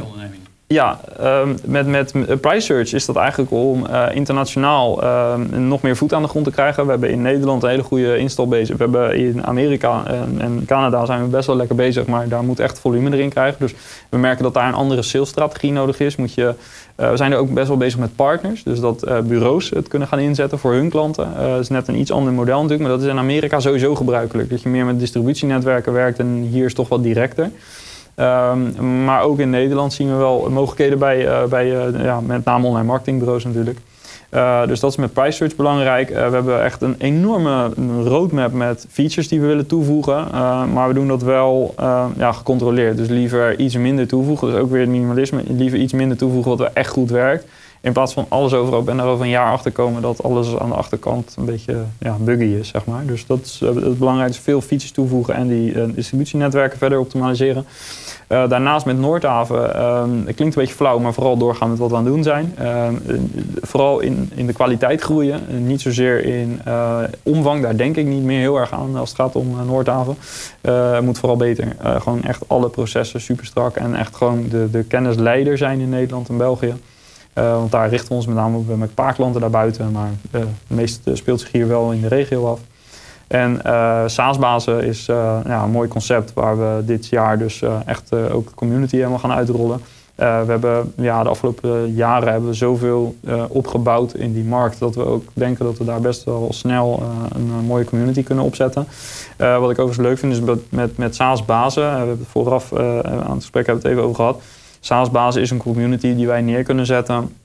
ja, 0.73 0.99
um, 1.21 1.57
met, 1.65 1.87
met 1.87 2.41
Price 2.41 2.65
Search 2.65 2.93
is 2.93 3.05
dat 3.05 3.15
eigenlijk 3.15 3.51
om 3.51 3.85
uh, 3.89 4.05
internationaal 4.13 5.03
uh, 5.03 5.35
nog 5.57 5.81
meer 5.81 5.97
voet 5.97 6.13
aan 6.13 6.21
de 6.21 6.27
grond 6.27 6.45
te 6.45 6.51
krijgen. 6.51 6.85
We 6.85 6.91
hebben 6.91 7.09
in 7.09 7.21
Nederland 7.21 7.63
een 7.63 7.69
hele 7.69 7.83
goede 7.83 8.17
install 8.17 8.47
bezig. 8.47 8.77
We 8.77 8.83
hebben 8.83 9.15
in 9.15 9.45
Amerika 9.45 10.03
en, 10.05 10.35
en, 10.39 10.63
Canada 10.65 11.05
zijn 11.05 11.21
we 11.21 11.27
best 11.27 11.47
wel 11.47 11.55
lekker 11.55 11.75
bezig, 11.75 12.05
maar 12.05 12.27
daar 12.27 12.43
moet 12.43 12.59
echt 12.59 12.79
volume 12.79 13.11
erin 13.11 13.29
krijgen. 13.29 13.59
Dus 13.59 13.73
we 14.09 14.17
merken 14.17 14.43
dat 14.43 14.53
daar 14.53 14.67
een 14.67 14.73
andere 14.73 15.01
salesstrategie 15.01 15.71
nodig 15.71 15.99
is. 15.99 16.15
Moet 16.15 16.33
je, 16.33 16.53
uh, 16.99 17.09
we 17.09 17.17
zijn 17.17 17.31
er 17.31 17.37
ook 17.37 17.53
best 17.53 17.67
wel 17.67 17.77
bezig 17.77 17.99
met 17.99 18.15
partners, 18.15 18.63
dus 18.63 18.79
dat 18.79 19.27
bureaus 19.27 19.69
het 19.69 19.87
kunnen 19.87 20.07
gaan 20.07 20.19
inzetten 20.19 20.59
voor 20.59 20.73
hun 20.73 20.89
klanten. 20.89 21.27
dat 21.37 21.59
is 21.59 21.69
net 21.69 21.87
een 21.87 21.99
iets 21.99 22.11
ander 22.11 22.33
model 22.33 22.61
natuurlijk, 22.61 22.81
maar 22.81 22.97
dat 22.97 23.01
is 23.01 23.11
in 23.11 23.17
Amerika 23.17 23.59
sowieso 23.59 23.95
gebruikelijk. 23.95 24.49
Dat 24.49 24.61
je 24.61 24.69
meer 24.69 24.85
met 24.85 24.99
distributienetwerken 24.99 25.93
werkt 25.93 26.19
en 26.19 26.47
hier 26.51 26.65
is 26.65 26.73
toch 26.73 26.89
wat 26.89 27.03
directer. 27.03 27.51
Um, 28.15 29.03
maar 29.03 29.21
ook 29.21 29.39
in 29.39 29.49
Nederland 29.49 29.93
zien 29.93 30.07
we 30.07 30.15
wel 30.15 30.49
mogelijkheden 30.49 30.99
bij, 30.99 31.25
uh, 31.25 31.43
bij 31.43 31.65
uh, 31.65 32.03
ja, 32.03 32.21
met 32.21 32.45
name 32.45 32.67
online 32.67 32.87
marketingbureaus 32.87 33.43
natuurlijk. 33.43 33.79
Uh, 34.31 34.67
dus 34.67 34.79
dat 34.79 34.91
is 34.91 34.97
met 34.97 35.13
Price 35.13 35.31
Search 35.31 35.55
belangrijk. 35.55 36.09
we 36.09 36.15
hebben 36.15 36.63
echt 36.63 36.81
een 36.81 36.95
enorme 36.97 37.69
roadmap 38.03 38.51
met 38.51 38.85
features 38.89 39.27
die 39.27 39.41
we 39.41 39.47
willen 39.47 39.67
toevoegen. 39.67 40.27
maar 40.73 40.87
we 40.87 40.93
doen 40.93 41.07
dat 41.07 41.21
wel 41.21 41.73
ja, 42.17 42.31
gecontroleerd. 42.31 42.97
Dus 42.97 43.07
liever 43.07 43.59
iets 43.59 43.75
minder 43.75 44.07
toevoegen. 44.07 44.47
Dus 44.47 44.59
ook 44.59 44.71
weer 44.71 44.81
het 44.81 44.89
minimalisme. 44.89 45.43
Liever 45.47 45.79
iets 45.79 45.93
minder 45.93 46.17
toevoegen 46.17 46.57
wat 46.57 46.73
echt 46.73 46.89
goed 46.89 47.09
werkt. 47.09 47.45
In 47.81 47.93
plaats 47.93 48.13
van 48.13 48.25
alles 48.29 48.53
overal 48.53 48.83
en 48.85 48.99
er 48.99 49.05
over 49.05 49.23
een 49.23 49.31
jaar 49.31 49.51
achter 49.51 49.71
komen 49.71 50.01
dat 50.01 50.23
alles 50.23 50.57
aan 50.57 50.69
de 50.69 50.75
achterkant 50.75 51.35
een 51.37 51.45
beetje 51.45 51.83
ja, 51.99 52.17
buggy 52.19 52.43
is, 52.59 52.67
zeg 52.67 52.85
maar. 52.85 53.05
Dus 53.05 53.25
dat 53.25 53.39
is 53.39 53.59
het 53.59 53.99
belangrijkste. 53.99 54.41
Veel 54.41 54.61
features 54.61 54.91
toevoegen 54.91 55.33
en 55.33 55.47
die 55.47 55.93
distributienetwerken 55.93 56.77
verder 56.77 56.99
optimaliseren. 56.99 57.65
Uh, 58.33 58.49
daarnaast 58.49 58.85
met 58.85 58.97
Noordhaven, 58.97 59.83
um, 59.85 60.23
het 60.25 60.35
klinkt 60.35 60.55
een 60.55 60.61
beetje 60.61 60.75
flauw, 60.75 60.99
maar 60.99 61.13
vooral 61.13 61.37
doorgaan 61.37 61.69
met 61.69 61.77
wat 61.77 61.89
we 61.89 61.95
aan 61.95 62.03
het 62.03 62.13
doen 62.13 62.23
zijn. 62.23 62.55
Uh, 62.61 62.87
vooral 63.61 63.99
in, 63.99 64.31
in 64.35 64.47
de 64.47 64.53
kwaliteit 64.53 65.01
groeien, 65.01 65.41
niet 65.67 65.81
zozeer 65.81 66.25
in 66.25 66.61
omvang. 67.23 67.61
Daar 67.61 67.77
denk 67.77 67.95
ik 67.95 68.05
niet 68.05 68.23
meer 68.23 68.39
heel 68.39 68.57
erg 68.57 68.71
aan 68.71 68.95
als 68.95 69.09
het 69.09 69.19
gaat 69.19 69.35
om 69.35 69.65
Noordhaven. 69.65 70.17
het 70.61 71.03
moet 71.03 71.19
vooral 71.19 71.37
beter. 71.37 71.75
gewoon 71.99 72.23
echt 72.23 72.43
alle 72.47 72.69
processen 72.69 73.21
super 73.21 73.45
strak 73.45 73.75
en 73.75 73.95
echt 73.95 74.15
gewoon 74.15 74.45
de, 74.49 74.69
de 74.71 74.83
kennisleider 74.83 75.57
zijn 75.57 75.79
in 75.79 75.89
Nederland 75.89 76.29
en 76.29 76.37
België. 76.37 76.73
want 77.33 77.71
daar 77.71 77.89
richten 77.89 78.09
we 78.09 78.15
ons 78.15 78.25
met 78.25 78.35
name 78.35 78.57
op 78.57 78.77
met 78.77 79.15
klanten 79.15 79.41
daarbuiten, 79.41 79.91
maar 79.91 80.09
het 80.31 80.47
meeste 80.67 81.15
speelt 81.15 81.39
zich 81.39 81.51
hier 81.51 81.67
wel 81.67 81.91
in 81.91 82.01
de 82.01 82.07
regio 82.07 82.47
af. 82.47 82.59
En 83.33 83.59
uh, 83.65 84.01
SaaS-bazen 84.05 84.83
is 84.83 85.07
uh, 85.07 85.39
ja, 85.45 85.63
een 85.63 85.71
mooi 85.71 85.87
concept 85.87 86.33
waar 86.33 86.57
we 86.57 86.85
dit 86.85 87.07
jaar 87.07 87.37
dus 87.37 87.61
uh, 87.61 87.75
echt 87.85 88.13
ook 88.15 88.47
de 88.47 88.55
community 88.55 88.95
helemaal 88.95 89.19
gaan 89.19 89.31
uitrollen. 89.31 89.81
we 90.15 90.23
hebben 90.23 90.93
ja, 90.97 91.23
de 91.23 91.29
afgelopen 91.29 91.93
jaren 91.93 92.31
hebben 92.31 92.49
we 92.49 92.55
zoveel 92.55 93.15
opgebouwd 93.49 94.13
in 94.13 94.33
die 94.33 94.43
markt 94.43 94.79
dat 94.79 94.95
we 94.95 95.05
ook 95.05 95.23
denken 95.33 95.65
dat 95.65 95.77
we 95.77 95.85
daar 95.85 96.01
best 96.01 96.23
wel 96.23 96.47
snel 96.49 97.03
een 97.33 97.65
mooie 97.65 97.85
community 97.85 98.23
kunnen 98.23 98.43
opzetten. 98.43 98.87
wat 99.37 99.71
ik 99.71 99.79
overigens 99.79 100.07
leuk 100.07 100.17
vind 100.17 100.33
is 100.33 100.39
met, 100.39 100.59
met, 100.69 100.97
met 100.97 101.15
SaaS-bazen, 101.15 101.83
we 101.83 101.97
hebben 101.97 102.17
het 102.17 102.27
vooraf 102.27 102.73
aan 102.73 103.31
het 103.31 103.41
gesprek 103.41 103.65
hebben 103.65 103.83
het 103.83 103.91
even 103.91 104.03
over 104.03 104.15
gehad. 104.15 104.41
SaaS-bazen 104.79 105.41
is 105.41 105.49
een 105.49 105.57
community 105.57 106.15
die 106.15 106.27
wij 106.27 106.41
neer 106.41 106.63
kunnen 106.63 106.85
zetten. 106.85 107.35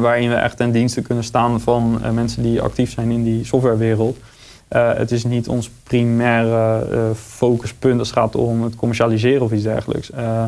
waarin 0.00 0.28
we 0.28 0.34
echt 0.34 0.56
ten 0.56 0.70
dienste 0.70 1.02
kunnen 1.02 1.24
staan 1.24 1.60
van 1.60 2.00
mensen 2.12 2.42
die 2.42 2.62
actief 2.62 2.90
zijn 2.90 3.10
in 3.10 3.24
die 3.24 3.44
softwarewereld. 3.44 4.16
Uh, 4.76 4.92
het 4.94 5.10
is 5.10 5.24
niet 5.24 5.48
ons 5.48 5.70
primaire 5.82 6.86
uh, 6.92 7.00
focuspunt 7.14 7.98
als 7.98 8.08
het 8.08 8.18
gaat 8.18 8.36
om 8.36 8.62
het 8.62 8.76
commercialiseren 8.76 9.42
of 9.42 9.52
iets 9.52 9.62
dergelijks. 9.62 10.10
Uh, 10.10 10.44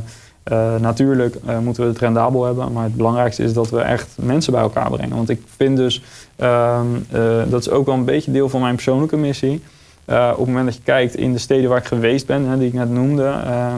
natuurlijk 0.80 1.36
moeten 1.62 1.82
we 1.82 1.88
het 1.88 1.98
rendabel 1.98 2.44
hebben, 2.44 2.72
maar 2.72 2.84
het 2.84 2.96
belangrijkste 2.96 3.42
is 3.42 3.52
dat 3.52 3.70
we 3.70 3.80
echt 3.80 4.08
mensen 4.16 4.52
bij 4.52 4.62
elkaar 4.62 4.90
brengen. 4.90 5.16
Want 5.16 5.28
ik 5.28 5.42
vind 5.56 5.76
dus, 5.76 6.02
ehm, 6.36 6.86
dat 7.48 7.60
is 7.60 7.70
ook 7.70 7.86
wel 7.86 7.94
een 7.94 8.04
beetje 8.04 8.32
deel 8.32 8.48
van 8.48 8.60
mijn 8.60 8.74
persoonlijke 8.74 9.16
missie. 9.16 9.62
op 10.06 10.36
het 10.36 10.46
moment 10.46 10.64
dat 10.64 10.74
je 10.74 10.82
kijkt 10.82 11.16
in 11.16 11.32
de 11.32 11.38
steden 11.38 11.68
waar 11.68 11.78
ik 11.78 11.84
geweest 11.84 12.26
ben, 12.26 12.44
hè, 12.44 12.58
die 12.58 12.66
ik 12.66 12.72
net 12.72 12.90
noemde, 12.90 13.28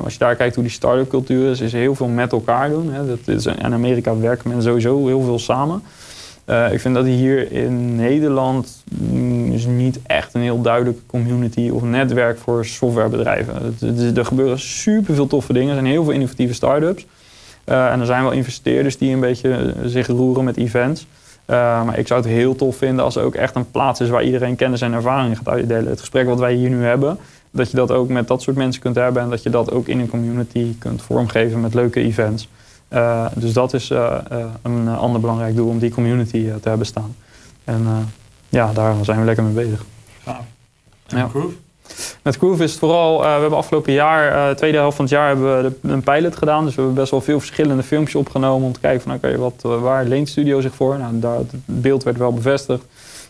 als 0.05 0.13
je 0.13 0.19
daar 0.19 0.37
kijkt 0.37 0.55
hoe 0.55 0.65
die 0.65 0.73
start-up 0.73 1.09
cultuur 1.09 1.51
is, 1.51 1.61
is 1.61 1.73
heel 1.73 1.95
veel 1.95 2.09
met 2.09 2.33
elkaar 2.33 2.71
doen. 2.71 2.93
Hè. 2.93 3.07
Dat 3.07 3.19
is, 3.25 3.47
in 3.47 3.75
Amerika 3.75 4.19
werken 4.19 4.49
mensen 4.49 4.69
sowieso 4.69 5.07
heel 5.07 5.23
veel 5.23 5.39
samen. 5.39 5.83
Uh, 6.47 6.73
ik 6.73 6.81
vind 6.81 6.95
dat 6.95 7.05
hier 7.05 7.53
in 7.53 7.97
Nederland 7.97 8.85
mm, 9.01 9.53
is 9.53 9.67
niet 9.67 9.99
echt 10.07 10.35
een 10.35 10.41
heel 10.41 10.61
duidelijke 10.61 11.01
community 11.07 11.71
of 11.73 11.83
netwerk 11.83 12.39
voor 12.39 12.67
softwarebedrijven. 12.67 13.77
Er 14.17 14.25
gebeuren 14.25 14.59
super 14.59 15.15
veel 15.15 15.27
toffe 15.27 15.53
dingen. 15.53 15.69
Er 15.69 15.75
zijn 15.75 15.87
heel 15.87 16.05
veel 16.05 16.13
innovatieve 16.13 16.55
start-ups. 16.55 17.07
Uh, 17.67 17.93
en 17.93 18.01
er 18.01 18.07
zijn 18.07 18.23
wel 18.23 18.33
investeerders 18.33 18.99
die 18.99 19.13
een 19.13 19.21
beetje 19.21 19.51
eh, 19.51 19.73
zich 19.85 20.07
roeren 20.07 20.45
met 20.45 20.57
events. 20.57 21.07
Maar 21.47 21.99
ik 21.99 22.07
zou 22.07 22.21
het 22.21 22.31
heel 22.31 22.57
tof 22.57 22.77
vinden 22.77 23.05
als 23.05 23.17
er 23.17 23.23
ook 23.23 23.35
echt 23.35 23.55
een 23.55 23.71
plaats 23.71 24.01
is 24.01 24.09
waar 24.09 24.25
iedereen 24.25 24.57
kennis 24.57 24.81
en 24.81 24.93
ervaring 24.93 25.37
gaat 25.37 25.49
uitdelen. 25.49 25.87
Het 25.87 26.01
gesprek 26.01 26.27
wat 26.27 26.39
wij 26.39 26.55
hier 26.55 26.71
nu 26.71 26.85
hebben, 26.85 27.19
dat 27.51 27.71
je 27.71 27.77
dat 27.77 27.91
ook 27.91 28.09
met 28.09 28.29
dat 28.29 28.43
soort 28.43 28.57
mensen 28.57 28.83
kunt 28.83 28.95
hebben 28.95 29.23
en 29.23 29.31
dat 29.31 29.43
je 29.43 29.51
dat 29.51 29.71
ook 29.73 29.89
in 29.89 29.99
een 29.99 30.09
community 30.09 30.75
kunt 30.79 31.03
vormgeven 31.03 31.61
met 31.61 31.75
leuke 31.75 32.01
events. 32.01 32.49
Uh, 32.95 33.27
dus 33.35 33.53
dat 33.53 33.73
is 33.73 33.91
uh, 33.91 34.17
een 34.63 34.89
ander 34.89 35.21
belangrijk 35.21 35.57
doel 35.57 35.69
om 35.69 35.79
die 35.79 35.91
community 35.91 36.51
te 36.61 36.69
hebben 36.69 36.87
staan. 36.87 37.17
En 37.65 37.87
ja, 38.49 38.73
daar 38.73 38.95
zijn 39.03 39.19
we 39.19 39.25
lekker 39.25 39.45
mee 39.45 39.65
bezig. 39.65 39.85
Ja. 40.25 40.41
En 41.07 41.19
ja. 41.19 41.29
Groove? 41.29 41.55
Met 42.23 42.37
Groove 42.37 42.63
is 42.65 42.71
het 42.71 42.79
vooral, 42.79 43.21
we 43.21 43.27
hebben 43.27 43.59
afgelopen 43.59 43.93
jaar, 43.93 44.49
de 44.49 44.55
tweede 44.55 44.79
helft 44.79 44.97
van 44.97 45.05
het 45.05 45.15
jaar, 45.15 45.29
hebben 45.29 45.63
we 45.63 45.89
een 45.93 46.03
pilot 46.03 46.37
gedaan. 46.37 46.65
Dus 46.65 46.75
we 46.75 46.81
hebben 46.81 47.01
best 47.01 47.11
wel 47.11 47.21
veel 47.21 47.39
verschillende 47.39 47.83
filmpjes 47.83 48.15
opgenomen 48.15 48.67
om 48.67 48.73
te 48.73 48.81
kijken 48.81 49.03
van 49.03 49.15
oké, 49.15 49.27
okay, 49.27 49.39
wat, 49.39 49.81
waar 49.81 50.05
leent 50.05 50.29
Studio 50.29 50.61
zich 50.61 50.75
voor? 50.75 50.99
Nou, 50.99 51.19
daar, 51.19 51.37
het 51.37 51.53
beeld 51.65 52.03
werd 52.03 52.17
wel 52.17 52.33
bevestigd. 52.33 52.85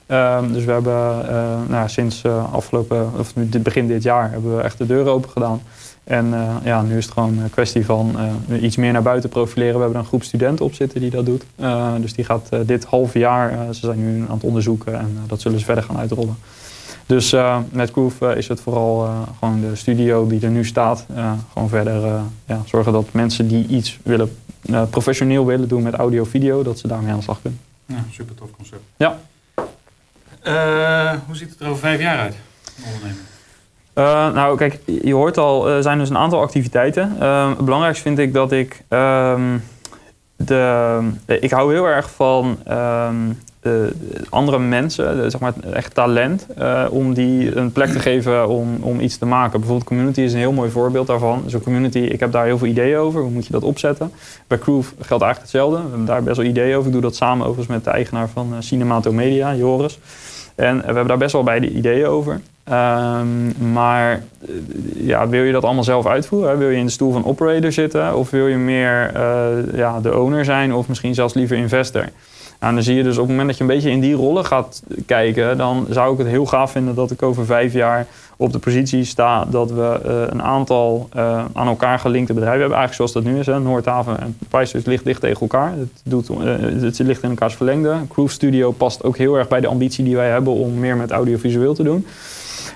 Um, 0.08 0.52
dus 0.52 0.64
we 0.64 0.72
hebben 0.72 1.26
nou, 1.68 1.88
sinds 1.88 2.24
afgelopen, 2.52 3.10
of 3.18 3.34
nu 3.34 3.48
begin 3.58 3.86
dit 3.86 4.02
jaar, 4.02 4.30
hebben 4.30 4.56
we 4.56 4.62
echt 4.62 4.78
de 4.78 4.86
deuren 4.86 5.12
open 5.12 5.30
gedaan. 5.30 5.62
En 6.04 6.26
uh, 6.26 6.56
ja, 6.64 6.82
nu 6.82 6.96
is 6.96 7.04
het 7.04 7.14
gewoon 7.14 7.38
een 7.38 7.50
kwestie 7.50 7.84
van 7.84 8.16
uh, 8.48 8.62
iets 8.62 8.76
meer 8.76 8.92
naar 8.92 9.02
buiten 9.02 9.30
profileren. 9.30 9.74
We 9.74 9.80
hebben 9.80 10.00
een 10.00 10.06
groep 10.06 10.22
studenten 10.22 10.64
op 10.64 10.74
zitten 10.74 11.00
die 11.00 11.10
dat 11.10 11.26
doet. 11.26 11.44
Uh, 11.60 11.92
dus 12.00 12.12
die 12.12 12.24
gaat 12.24 12.48
dit 12.66 12.84
half 12.84 13.14
jaar, 13.14 13.74
ze 13.74 13.80
zijn 13.80 13.98
nu 13.98 14.20
aan 14.28 14.34
het 14.34 14.44
onderzoeken 14.44 14.98
en 14.98 15.18
dat 15.26 15.40
zullen 15.40 15.58
ze 15.58 15.64
verder 15.64 15.84
gaan 15.84 15.98
uitrollen. 15.98 16.36
Dus 17.06 17.36
met 17.70 17.90
Groove 17.90 18.36
is 18.36 18.48
het 18.48 18.60
vooral 18.60 19.08
gewoon 19.38 19.60
de 19.60 19.76
studio 19.76 20.26
die 20.26 20.40
er 20.40 20.50
nu 20.50 20.64
staat. 20.64 21.06
gewoon 21.52 21.68
verder 21.68 22.20
ja, 22.46 22.62
zorgen 22.64 22.92
dat 22.92 23.12
mensen 23.12 23.48
die 23.48 23.66
iets 23.66 23.98
willen, 24.02 24.36
professioneel 24.90 25.46
willen 25.46 25.68
doen 25.68 25.82
met 25.82 25.94
audio-video, 25.94 26.62
dat 26.62 26.78
ze 26.78 26.88
daarmee 26.88 27.10
aan 27.10 27.16
de 27.16 27.22
slag 27.22 27.40
kunnen. 27.42 27.60
Ja, 27.86 28.04
super 28.10 28.34
tof 28.34 28.48
concept. 28.56 28.82
Ja. 28.96 29.18
hoe 31.26 31.36
ziet 31.36 31.50
het 31.50 31.60
er 31.60 31.66
over 31.66 31.80
vijf 31.80 32.00
jaar 32.00 32.18
uit, 32.18 32.36
ondernemen? 32.84 33.33
Uh, 33.94 34.34
nou, 34.34 34.56
kijk, 34.56 34.78
je 34.84 35.14
hoort 35.14 35.38
al, 35.38 35.68
er 35.68 35.82
zijn 35.82 35.98
dus 35.98 36.10
een 36.10 36.16
aantal 36.18 36.40
activiteiten. 36.40 37.16
Uh, 37.20 37.48
het 37.48 37.64
belangrijkste 37.64 38.02
vind 38.02 38.18
ik 38.18 38.32
dat 38.32 38.52
ik. 38.52 38.84
Um, 38.88 39.62
de, 40.36 41.00
ik 41.26 41.50
hou 41.50 41.72
heel 41.72 41.86
erg 41.86 42.10
van 42.10 42.58
um, 42.70 43.38
andere 44.28 44.58
mensen, 44.58 45.30
zeg 45.30 45.40
maar 45.40 45.52
echt 45.72 45.94
talent, 45.94 46.46
uh, 46.58 46.84
om 46.90 47.14
die 47.14 47.56
een 47.56 47.72
plek 47.72 47.88
te 47.88 47.98
geven 47.98 48.48
om, 48.48 48.76
om 48.80 49.00
iets 49.00 49.18
te 49.18 49.26
maken. 49.26 49.58
Bijvoorbeeld 49.58 49.88
community 49.88 50.20
is 50.20 50.32
een 50.32 50.38
heel 50.38 50.52
mooi 50.52 50.70
voorbeeld 50.70 51.06
daarvan. 51.06 51.42
Zo'n 51.46 51.62
community, 51.62 51.98
ik 51.98 52.20
heb 52.20 52.32
daar 52.32 52.44
heel 52.44 52.58
veel 52.58 52.68
ideeën 52.68 52.96
over. 52.96 53.20
Hoe 53.20 53.30
moet 53.30 53.46
je 53.46 53.52
dat 53.52 53.62
opzetten? 53.62 54.12
Bij 54.46 54.58
Groove 54.58 54.94
geldt 55.00 55.24
eigenlijk 55.24 55.52
hetzelfde. 55.52 55.76
We 55.76 55.88
hebben 55.88 56.06
daar 56.06 56.22
best 56.22 56.36
wel 56.36 56.46
ideeën 56.46 56.76
over. 56.76 56.86
Ik 56.86 56.92
doe 56.92 57.02
dat 57.02 57.16
samen 57.16 57.46
overigens 57.46 57.74
met 57.74 57.84
de 57.84 57.90
eigenaar 57.90 58.28
van 58.28 58.54
Cinemato 58.58 59.12
Media, 59.12 59.54
Joris. 59.54 59.98
En 60.54 60.76
we 60.78 60.84
hebben 60.84 61.06
daar 61.06 61.18
best 61.18 61.32
wel 61.32 61.42
beide 61.42 61.70
ideeën 61.70 62.06
over. 62.06 62.40
Um, 62.70 63.72
maar 63.72 64.12
eh, 64.12 64.48
ja, 64.94 65.28
wil 65.28 65.42
je 65.42 65.52
dat 65.52 65.64
allemaal 65.64 65.84
zelf 65.84 66.06
uitvoeren? 66.06 66.58
Wil 66.58 66.68
je 66.68 66.76
in 66.76 66.84
de 66.84 66.92
stoel 66.92 67.12
van 67.12 67.24
operator 67.24 67.72
zitten? 67.72 68.16
Of 68.16 68.30
wil 68.30 68.46
je 68.46 68.56
meer 68.56 69.12
uh, 69.16 69.76
ja, 69.76 70.00
de 70.00 70.18
owner 70.18 70.44
zijn 70.44 70.74
of 70.74 70.88
misschien 70.88 71.14
zelfs 71.14 71.34
liever 71.34 71.56
investor? 71.56 72.08
Nou, 72.60 72.74
dan 72.74 72.82
zie 72.82 72.94
je 72.94 73.02
dus 73.02 73.16
op 73.16 73.20
het 73.20 73.30
moment 73.30 73.48
dat 73.48 73.56
je 73.56 73.62
een 73.62 73.70
beetje 73.70 73.90
in 73.90 74.00
die 74.00 74.14
rollen 74.14 74.44
gaat 74.44 74.82
kijken, 75.06 75.56
dan 75.56 75.86
zou 75.90 76.12
ik 76.12 76.18
het 76.18 76.26
heel 76.26 76.46
gaaf 76.46 76.70
vinden 76.70 76.94
dat 76.94 77.10
ik 77.10 77.22
over 77.22 77.46
vijf 77.46 77.72
jaar 77.72 78.06
op 78.36 78.52
de 78.52 78.58
positie 78.58 79.04
sta 79.04 79.44
dat 79.44 79.70
we 79.70 80.00
uh, 80.06 80.22
een 80.26 80.42
aantal 80.42 81.08
aan 81.52 81.66
elkaar 81.66 81.98
gelinkte 81.98 82.32
bedrijven 82.32 82.60
hebben. 82.60 82.78
Eigenlijk 82.78 83.10
zoals 83.10 83.12
dat 83.12 83.32
nu 83.32 83.40
is. 83.40 83.46
Hè. 83.46 83.60
Noordhaven 83.60 84.20
en 84.20 84.36
Prices 84.48 84.84
ligt 84.84 85.04
dicht 85.04 85.20
tegen 85.20 85.40
elkaar. 85.40 85.72
Het, 85.72 85.88
doet, 86.04 86.28
het 86.80 86.98
ligt 86.98 87.22
in 87.22 87.28
elkaars 87.28 87.54
verlengde. 87.54 87.96
Groove 88.12 88.32
Studio 88.32 88.70
past 88.70 89.02
ook 89.02 89.16
heel 89.16 89.34
erg 89.34 89.48
bij 89.48 89.60
de 89.60 89.66
ambitie 89.66 90.04
die 90.04 90.16
wij 90.16 90.30
hebben 90.30 90.52
om 90.52 90.78
meer 90.78 90.96
met 90.96 91.10
audiovisueel 91.10 91.74
te 91.74 91.82
doen. 91.82 92.06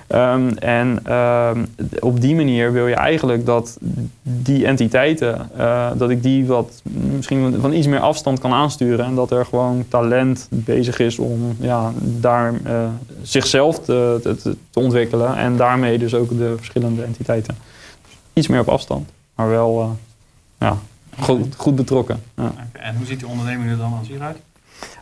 Ehm, 0.09 0.49
en 0.49 0.99
ehm, 1.03 1.65
op 1.99 2.21
die 2.21 2.35
manier 2.35 2.71
wil 2.71 2.87
je 2.87 2.95
eigenlijk 2.95 3.45
dat 3.45 3.77
die 4.21 4.65
entiteiten, 4.65 5.49
uh, 5.57 5.89
dat 5.97 6.09
ik 6.09 6.23
die 6.23 6.45
wat 6.45 6.81
misschien 7.15 7.55
van 7.59 7.73
iets 7.73 7.87
meer 7.87 7.99
afstand 7.99 8.39
kan 8.39 8.53
aansturen. 8.53 9.05
En 9.05 9.15
dat 9.15 9.31
er 9.31 9.45
gewoon 9.45 9.85
talent 9.87 10.47
bezig 10.49 10.99
is 10.99 11.19
om 11.19 11.55
ja, 11.59 11.91
daar 12.01 12.53
uh, 12.53 12.87
zichzelf 13.21 13.79
te, 13.79 14.19
te, 14.41 14.55
ontwikkelen. 14.73 15.37
En 15.37 15.57
daarmee 15.57 15.97
dus 15.97 16.13
ook 16.13 16.37
de 16.37 16.53
verschillende 16.57 17.03
entiteiten. 17.03 17.57
Iets 18.33 18.47
meer 18.47 18.59
op 18.59 18.69
afstand, 18.69 19.09
maar 19.35 19.49
wel 19.49 19.81
uh, 19.81 19.89
ja, 20.59 20.77
goed, 21.19 21.55
goed 21.55 21.75
betrokken. 21.75 22.21
Ja. 22.35 22.53
En 22.71 22.95
hoe 22.95 23.05
ziet 23.05 23.19
die 23.19 23.27
onderneming 23.27 23.69
er 23.69 23.77
dan 23.77 23.93
als 23.99 24.07
hieruit? 24.07 24.37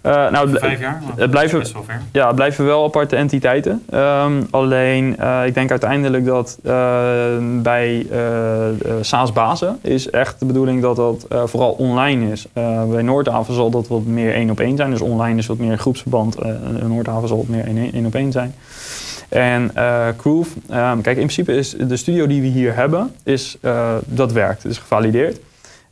Uh, 0.04 0.30
nou, 0.30 0.50
Vijf 0.60 0.80
jaar? 0.80 1.02
Het 1.16 1.32
blijven. 1.32 1.64
Ja, 2.12 2.28
het 2.28 2.36
blijven 2.36 2.66
wel 2.66 2.84
aparte 2.84 3.16
entiteiten. 3.16 3.84
Um, 3.94 4.48
alleen, 4.50 5.16
uh, 5.20 5.46
ik 5.46 5.54
denk 5.54 5.70
uiteindelijk 5.70 6.26
dat 6.26 6.58
uh, 6.66 6.74
bij 7.40 8.08
SaaS-bazen 9.02 9.80
is 9.82 10.10
echt 10.10 10.40
de 10.40 10.46
bedoeling 10.46 10.82
dat 10.82 10.96
dat 10.96 11.28
vooral 11.30 11.72
online 11.72 12.32
is. 12.32 12.48
bij 12.90 13.02
Noordhaven 13.02 13.54
zal 13.54 13.70
dat 13.70 13.88
wat 13.88 14.06
meer 14.06 14.34
één 14.34 14.50
op 14.50 14.60
één 14.60 14.78
zijn. 14.78 14.90
Dus 14.90 15.02
online 15.02 15.38
is 15.38 15.46
wat 15.48 15.58
meer 15.58 15.78
groepsverband. 15.78 16.38
Noordhaven 16.88 17.28
zal 17.28 17.38
wat 17.38 17.48
meer 17.48 17.66
één, 17.66 17.94
één 17.94 18.06
op 18.06 18.16
één 18.16 18.32
zijn. 18.32 18.54
En 19.30 19.72
uh, 19.76 20.08
Groove, 20.18 20.50
um, 20.72 21.02
kijk, 21.02 21.06
in 21.06 21.14
principe 21.14 21.56
is 21.56 21.76
de 21.80 21.98
studio 21.98 22.28
die 22.28 22.42
we 22.42 22.48
hier 22.48 22.76
hebben, 22.76 23.16
is, 23.24 23.58
uh, 23.62 23.96
dat 24.06 24.32
werkt. 24.32 24.64
Het 24.64 24.72
is 24.72 24.78
gevalideerd. 24.78 25.40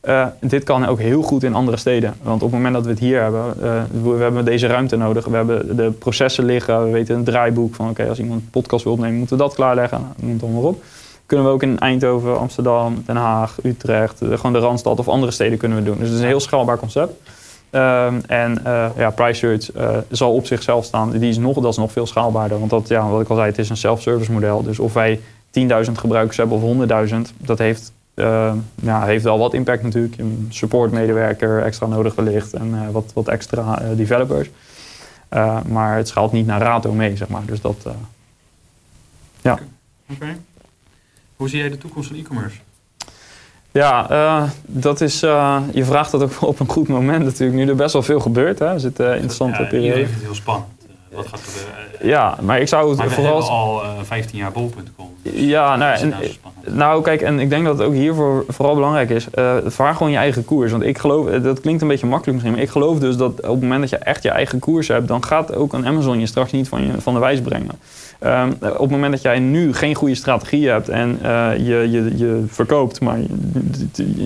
Uh, 0.07 0.25
dit 0.41 0.63
kan 0.63 0.85
ook 0.85 0.99
heel 0.99 1.21
goed 1.21 1.43
in 1.43 1.53
andere 1.53 1.77
steden. 1.77 2.13
Want 2.21 2.43
op 2.43 2.51
het 2.51 2.57
moment 2.57 2.73
dat 2.73 2.83
we 2.83 2.89
het 2.89 2.99
hier 2.99 3.21
hebben, 3.21 3.53
uh, 3.63 3.81
we, 4.03 4.23
hebben 4.23 4.45
deze 4.45 4.67
ruimte 4.67 4.95
nodig. 4.95 5.25
We 5.25 5.35
hebben 5.35 5.75
de 5.75 5.91
processen 5.91 6.45
liggen. 6.45 6.83
We 6.83 6.91
weten 6.91 7.15
een 7.15 7.23
draaiboek 7.23 7.75
van 7.75 7.89
oké, 7.89 8.09
als 8.09 8.19
iemand 8.19 8.41
een 8.41 8.49
podcast 8.49 8.83
wil 8.83 8.93
opnemen, 8.93 9.17
moeten 9.17 9.37
we 9.37 9.43
dat 9.43 9.53
klaarleggen. 9.53 9.99
Nou, 10.01 10.13
noem 10.15 10.39
dan 10.39 10.53
maar 10.53 10.63
op. 10.63 10.83
Kunnen 11.25 11.45
we 11.45 11.51
ook 11.51 11.63
in 11.63 11.79
Eindhoven, 11.79 12.39
Amsterdam, 12.39 13.03
Den 13.05 13.15
Haag, 13.15 13.57
Utrecht, 13.63 14.19
de, 14.19 14.37
gewoon 14.37 14.53
de 14.53 14.59
Randstad 14.59 14.99
of 14.99 15.07
andere 15.07 15.31
steden 15.31 15.57
kunnen 15.57 15.77
we 15.77 15.83
doen. 15.83 15.97
Dus 15.97 16.07
het 16.07 16.15
is 16.15 16.21
een 16.21 16.27
heel 16.27 16.39
schaalbaar 16.39 16.77
concept. 16.77 17.13
Uh, 17.71 18.05
en 18.27 18.61
ja, 18.97 19.09
Price 19.15 19.39
Search 19.39 19.69
zal 20.09 20.33
op 20.33 20.45
zichzelf 20.45 20.85
staan. 20.85 21.11
Die 21.11 21.29
is 21.29 21.37
nog, 21.37 21.59
dat 21.59 21.71
is 21.71 21.77
nog 21.77 21.91
veel 21.91 22.05
schaalbaarder. 22.05 22.59
Want 22.59 22.69
dat, 22.69 22.87
ja, 22.87 23.09
wat 23.09 23.21
ik 23.21 23.29
al 23.29 23.35
zei, 23.35 23.47
het 23.47 23.57
is 23.57 23.69
een 23.69 23.77
self-service 23.77 24.31
model. 24.31 24.63
Dus 24.63 24.79
of 24.79 24.93
wij 24.93 25.19
10.000 25.85 25.91
gebruikers 25.93 26.37
hebben 26.37 26.61
of 26.61 26.87
100.000, 27.07 27.15
dat 27.37 27.57
heeft 27.57 27.91
uh, 28.15 28.53
ja, 28.75 29.05
heeft 29.05 29.23
wel 29.23 29.37
wat 29.37 29.53
impact 29.53 29.83
natuurlijk. 29.83 30.17
Een 30.17 30.47
supportmedewerker 30.49 31.61
extra 31.61 31.87
nodig 31.87 32.15
wellicht 32.15 32.53
en 32.53 32.67
uh, 32.67 32.89
wat, 32.89 33.11
wat 33.13 33.27
extra 33.27 33.81
uh, 33.81 33.97
developers. 33.97 34.49
maar 35.67 35.97
het 35.97 36.07
schaalt 36.07 36.31
niet 36.31 36.45
naar 36.45 36.61
rato 36.61 36.91
mee, 36.91 37.17
zeg 37.17 37.27
maar. 37.27 37.45
Dus 37.45 37.61
dat, 37.61 37.87
ja. 39.41 39.53
Oké. 39.53 39.63
Okay. 40.13 40.37
Hoe 41.35 41.49
zie 41.49 41.59
jij 41.59 41.69
de 41.69 41.77
toekomst 41.77 42.07
van 42.07 42.17
e-commerce? 42.17 42.57
Ja, 43.71 44.49
dat 44.61 45.01
is, 45.01 45.19
je 45.19 45.83
vraagt 45.83 46.11
dat 46.11 46.23
ook 46.23 46.41
op 46.51 46.59
een 46.59 46.69
goed 46.69 46.87
moment 46.87 47.23
natuurlijk. 47.23 47.59
Nu 47.59 47.67
er 47.67 47.75
best 47.75 47.93
wel 47.93 48.03
veel 48.03 48.19
gebeurt. 48.19 48.59
Hè. 48.59 48.65
Er 48.65 48.79
zit 48.79 48.99
een 48.99 49.13
interessante 49.13 49.61
ja, 49.61 49.67
periode. 49.67 49.87
Iedereen 49.87 50.05
vindt 50.05 50.19
het 50.19 50.25
heel 50.25 50.35
spannend. 50.35 50.67
Wat 51.11 51.27
gaat 51.27 51.39
gebeuren? 51.39 52.07
Ja, 52.07 52.37
maar 52.41 52.59
ik 52.59 52.67
zou 52.67 52.89
het 52.89 52.97
maar 52.97 53.07
we 53.07 53.13
vooral... 53.13 53.49
al 53.49 53.83
15 54.03 54.37
jaar 54.37 54.51
bol.com. 54.51 55.04
Ja, 55.33 55.75
nou, 55.75 55.99
en, 55.99 56.13
nou 56.65 57.01
kijk, 57.01 57.21
en 57.21 57.39
ik 57.39 57.49
denk 57.49 57.65
dat 57.65 57.77
het 57.77 57.87
ook 57.87 57.93
hiervoor 57.93 58.45
vooral 58.47 58.75
belangrijk 58.75 59.09
is. 59.09 59.27
Uh, 59.35 59.55
vaar 59.65 59.95
gewoon 59.95 60.11
je 60.11 60.17
eigen 60.17 60.45
koers. 60.45 60.71
Want 60.71 60.83
ik 60.83 60.97
geloof, 60.97 61.29
dat 61.29 61.59
klinkt 61.61 61.81
een 61.81 61.87
beetje 61.87 62.07
makkelijk 62.07 62.33
misschien, 62.33 62.53
maar 62.53 62.63
ik 62.63 62.69
geloof 62.69 62.99
dus 62.99 63.17
dat 63.17 63.31
op 63.31 63.47
het 63.47 63.61
moment 63.61 63.81
dat 63.81 63.89
je 63.89 63.97
echt 63.97 64.23
je 64.23 64.29
eigen 64.29 64.59
koers 64.59 64.87
hebt, 64.87 65.07
dan 65.07 65.23
gaat 65.23 65.55
ook 65.55 65.73
een 65.73 65.85
Amazon 65.85 66.19
je 66.19 66.25
straks 66.25 66.51
niet 66.51 66.67
van, 66.67 66.85
je, 66.85 67.01
van 67.01 67.13
de 67.13 67.19
wijs 67.19 67.41
brengen. 67.41 67.79
Um, 68.23 68.57
op 68.61 68.79
het 68.79 68.89
moment 68.89 69.11
dat 69.11 69.21
jij 69.21 69.39
nu 69.39 69.73
geen 69.73 69.95
goede 69.95 70.15
strategie 70.15 70.69
hebt 70.69 70.89
en 70.89 71.19
uh, 71.23 71.49
je, 71.57 71.91
je, 71.91 72.17
je 72.17 72.43
verkoopt, 72.47 73.01
maar 73.01 73.19
je, 73.19 73.27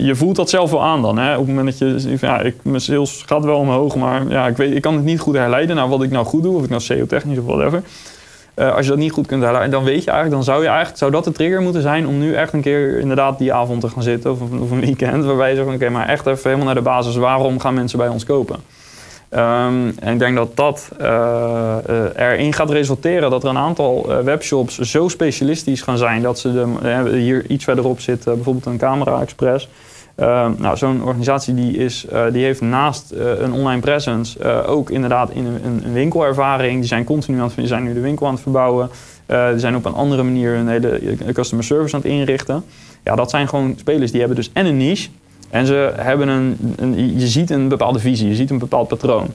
je, 0.06 0.16
voelt 0.16 0.36
dat 0.36 0.50
zelf 0.50 0.72
wel 0.72 0.84
aan 0.84 1.02
dan. 1.02 1.18
Hè? 1.18 1.32
Op 1.32 1.46
het 1.46 1.56
moment 1.56 1.80
dat 1.80 2.02
je, 2.04 2.18
ja, 2.22 2.40
ik, 2.40 2.56
mijn 2.62 2.82
sales 2.82 3.24
gaat 3.26 3.44
wel 3.44 3.58
omhoog, 3.58 3.96
maar 3.96 4.30
ja, 4.30 4.48
ik, 4.48 4.58
weet, 4.58 4.76
ik 4.76 4.82
kan 4.82 4.96
het 4.96 5.04
niet 5.04 5.20
goed 5.20 5.36
herleiden 5.36 5.76
naar 5.76 5.90
wat 5.90 6.04
ik 6.04 6.12
nou 6.12 6.26
goed 6.26 6.44
doe, 6.44 6.56
of 6.56 6.64
ik 6.64 6.70
nou 6.70 6.82
SEO-technisch 6.82 7.38
of 7.38 7.46
whatever. 7.46 7.84
Uh, 8.60 8.76
als 8.76 8.86
je 8.86 8.92
dat 8.92 9.00
niet 9.00 9.12
goed 9.12 9.28
kunt 9.28 9.44
herleiden, 9.44 9.72
dan 9.72 9.84
weet 9.84 10.04
je 10.04 10.12
eigenlijk, 10.12 10.32
dan 10.32 10.54
zou 10.54 10.62
je 10.62 10.68
eigenlijk, 10.68 10.98
zou 10.98 11.12
dat 11.12 11.24
de 11.24 11.32
trigger 11.32 11.62
moeten 11.62 11.82
zijn 11.82 12.08
om 12.08 12.18
nu 12.18 12.34
echt 12.34 12.54
een 12.54 12.62
keer 12.62 13.00
inderdaad 13.00 13.38
die 13.38 13.54
avond 13.54 13.82
te 13.82 13.90
gaan 13.90 14.04
zitten 14.04 14.32
of, 14.32 14.40
of 14.42 14.72
een 14.72 14.80
weekend, 14.80 15.26
waarbij 15.26 15.50
je 15.50 15.56
zegt, 15.56 15.68
oké, 15.68 15.90
maar 15.90 16.08
echt 16.08 16.26
even 16.26 16.42
helemaal 16.44 16.66
naar 16.66 16.76
de 16.76 16.82
basis, 16.82 17.16
waarom 17.16 17.60
gaan 17.60 17.74
mensen 17.74 17.98
bij 17.98 18.08
ons 18.08 18.26
kopen? 18.26 18.56
Um, 19.34 19.96
en 20.00 20.14
ik 20.14 20.20
denk 20.20 20.36
dat 20.36 20.56
dat 20.56 20.90
uh, 21.02 21.76
uh, 21.90 22.04
erin 22.16 22.54
gaat 22.54 22.70
resulteren 22.70 23.30
dat 23.30 23.44
er 23.44 23.50
een 23.50 23.58
aantal 23.58 24.24
webshops 24.24 24.78
zo 24.78 25.08
specialistisch 25.08 25.82
gaan 25.82 25.98
zijn 25.98 26.22
dat 26.22 26.40
ze 26.40 26.54
de, 26.54 27.10
hier 27.18 27.46
iets 27.48 27.64
verderop 27.64 28.00
zit, 28.00 28.24
bijvoorbeeld 28.24 28.66
een 28.66 28.78
Camera 28.78 29.22
Express. 29.22 29.70
Ehm, 30.20 30.52
nou, 30.58 30.78
zo'n 30.78 31.04
organisatie 31.04 31.54
die, 31.54 31.78
is, 31.78 32.06
die 32.32 32.44
heeft 32.44 32.62
naast 32.62 33.12
een 33.12 33.54
online 33.54 33.82
presence 33.82 34.44
ook 34.66 34.90
inderdaad 34.90 35.30
in 35.30 35.46
een, 35.46 35.86
een, 35.86 35.94
winkelervaring. 35.94 36.80
Die 36.80 36.88
zijn 36.88 37.04
continu 37.04 37.38
aan 37.38 37.48
het, 37.48 37.56
die 37.56 37.68
zijn 37.68 37.84
nu 37.84 37.94
de 37.94 38.00
winkel 38.00 38.28
aan 38.28 38.34
het 38.34 38.42
verbouwen. 38.42 38.90
die 39.26 39.60
zijn 39.60 39.76
op 39.76 39.86
een 39.86 39.94
andere 39.94 40.24
manier 40.24 40.54
een 40.54 40.68
hele 40.68 41.34
customer 41.34 41.66
service 41.66 41.96
aan 41.96 42.02
het 42.02 42.12
inrichten. 42.12 42.64
Ja, 43.04 43.16
dat 43.16 43.30
zijn 43.30 43.48
gewoon 43.48 43.76
spelers 43.78 44.12
die 44.12 44.20
hebben 44.20 44.38
dus 44.38 44.50
en 44.54 44.66
een 44.66 44.78
niche. 44.78 45.10
En 45.50 45.66
ze 45.66 45.94
hebben 45.96 46.28
een, 46.28 46.58
een, 46.76 47.20
je 47.20 47.28
ziet 47.28 47.50
een 47.50 47.68
bepaalde 47.68 48.00
visie, 48.00 48.28
je 48.28 48.36
ziet 48.36 48.50
een 48.50 48.60
bepaald 48.60 48.88
patroon. 48.88 49.28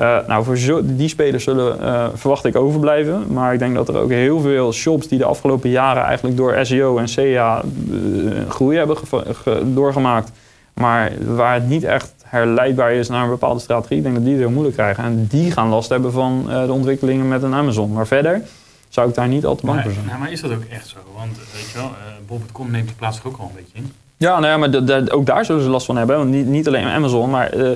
Uh, 0.00 0.26
nou, 0.26 0.44
voor 0.44 0.56
zo, 0.56 0.80
die 0.84 1.08
spelers 1.08 1.44
zullen, 1.44 1.80
uh, 1.80 2.06
verwacht 2.14 2.44
ik, 2.44 2.56
overblijven. 2.56 3.32
Maar 3.32 3.52
ik 3.52 3.58
denk 3.58 3.74
dat 3.74 3.88
er 3.88 3.96
ook 3.96 4.10
heel 4.10 4.40
veel 4.40 4.72
shops 4.72 5.08
die 5.08 5.18
de 5.18 5.24
afgelopen 5.24 5.70
jaren 5.70 6.02
eigenlijk 6.02 6.36
door 6.36 6.58
SEO 6.62 6.98
en 6.98 7.06
CA 7.14 7.62
uh, 7.90 8.48
groei 8.48 8.76
hebben 8.76 8.96
doorgemaakt. 9.74 10.30
Maar 10.72 11.12
waar 11.26 11.54
het 11.54 11.68
niet 11.68 11.84
echt 11.84 12.12
herleidbaar 12.22 12.92
is 12.92 13.08
naar 13.08 13.24
een 13.24 13.30
bepaalde 13.30 13.60
strategie, 13.60 13.96
ik 13.96 14.02
denk 14.02 14.14
dat 14.14 14.24
die 14.24 14.32
het 14.32 14.42
heel 14.42 14.50
moeilijk 14.50 14.76
krijgen. 14.76 15.04
En 15.04 15.26
die 15.26 15.50
gaan 15.50 15.68
last 15.68 15.88
hebben 15.88 16.12
van 16.12 16.44
de 16.66 16.72
ontwikkelingen 16.72 17.28
met 17.28 17.42
een 17.42 17.54
Amazon. 17.54 17.92
Maar 17.92 18.06
verder 18.06 18.42
zou 18.88 19.08
ik 19.08 19.14
daar 19.14 19.28
niet 19.28 19.46
al 19.46 19.54
te 19.54 19.66
bang 19.66 19.82
voor 19.82 19.92
zijn. 19.92 20.06
Nou, 20.06 20.18
maar 20.18 20.32
is 20.32 20.40
dat 20.40 20.50
ook 20.50 20.64
echt 20.70 20.88
zo? 20.88 20.98
Want 21.16 21.36
weet 21.36 21.70
je 21.70 21.78
wel, 21.78 21.90
Bob.com 22.26 22.70
neemt 22.70 22.88
de 22.88 22.94
plaats 22.94 23.20
ook 23.24 23.36
al 23.38 23.44
een 23.44 23.54
beetje 23.54 23.76
in. 23.76 23.92
Ja, 24.24 24.40
nou 24.40 24.46
ja, 24.46 24.56
maar 24.56 24.70
de, 24.70 24.84
de, 24.84 25.10
ook 25.10 25.26
daar 25.26 25.44
zullen 25.44 25.62
ze 25.62 25.68
last 25.68 25.86
van 25.86 25.96
hebben. 25.96 26.16
Want 26.16 26.30
niet, 26.30 26.46
niet 26.46 26.66
alleen 26.68 26.86
Amazon, 26.86 27.30
maar 27.30 27.56
uh, 27.56 27.70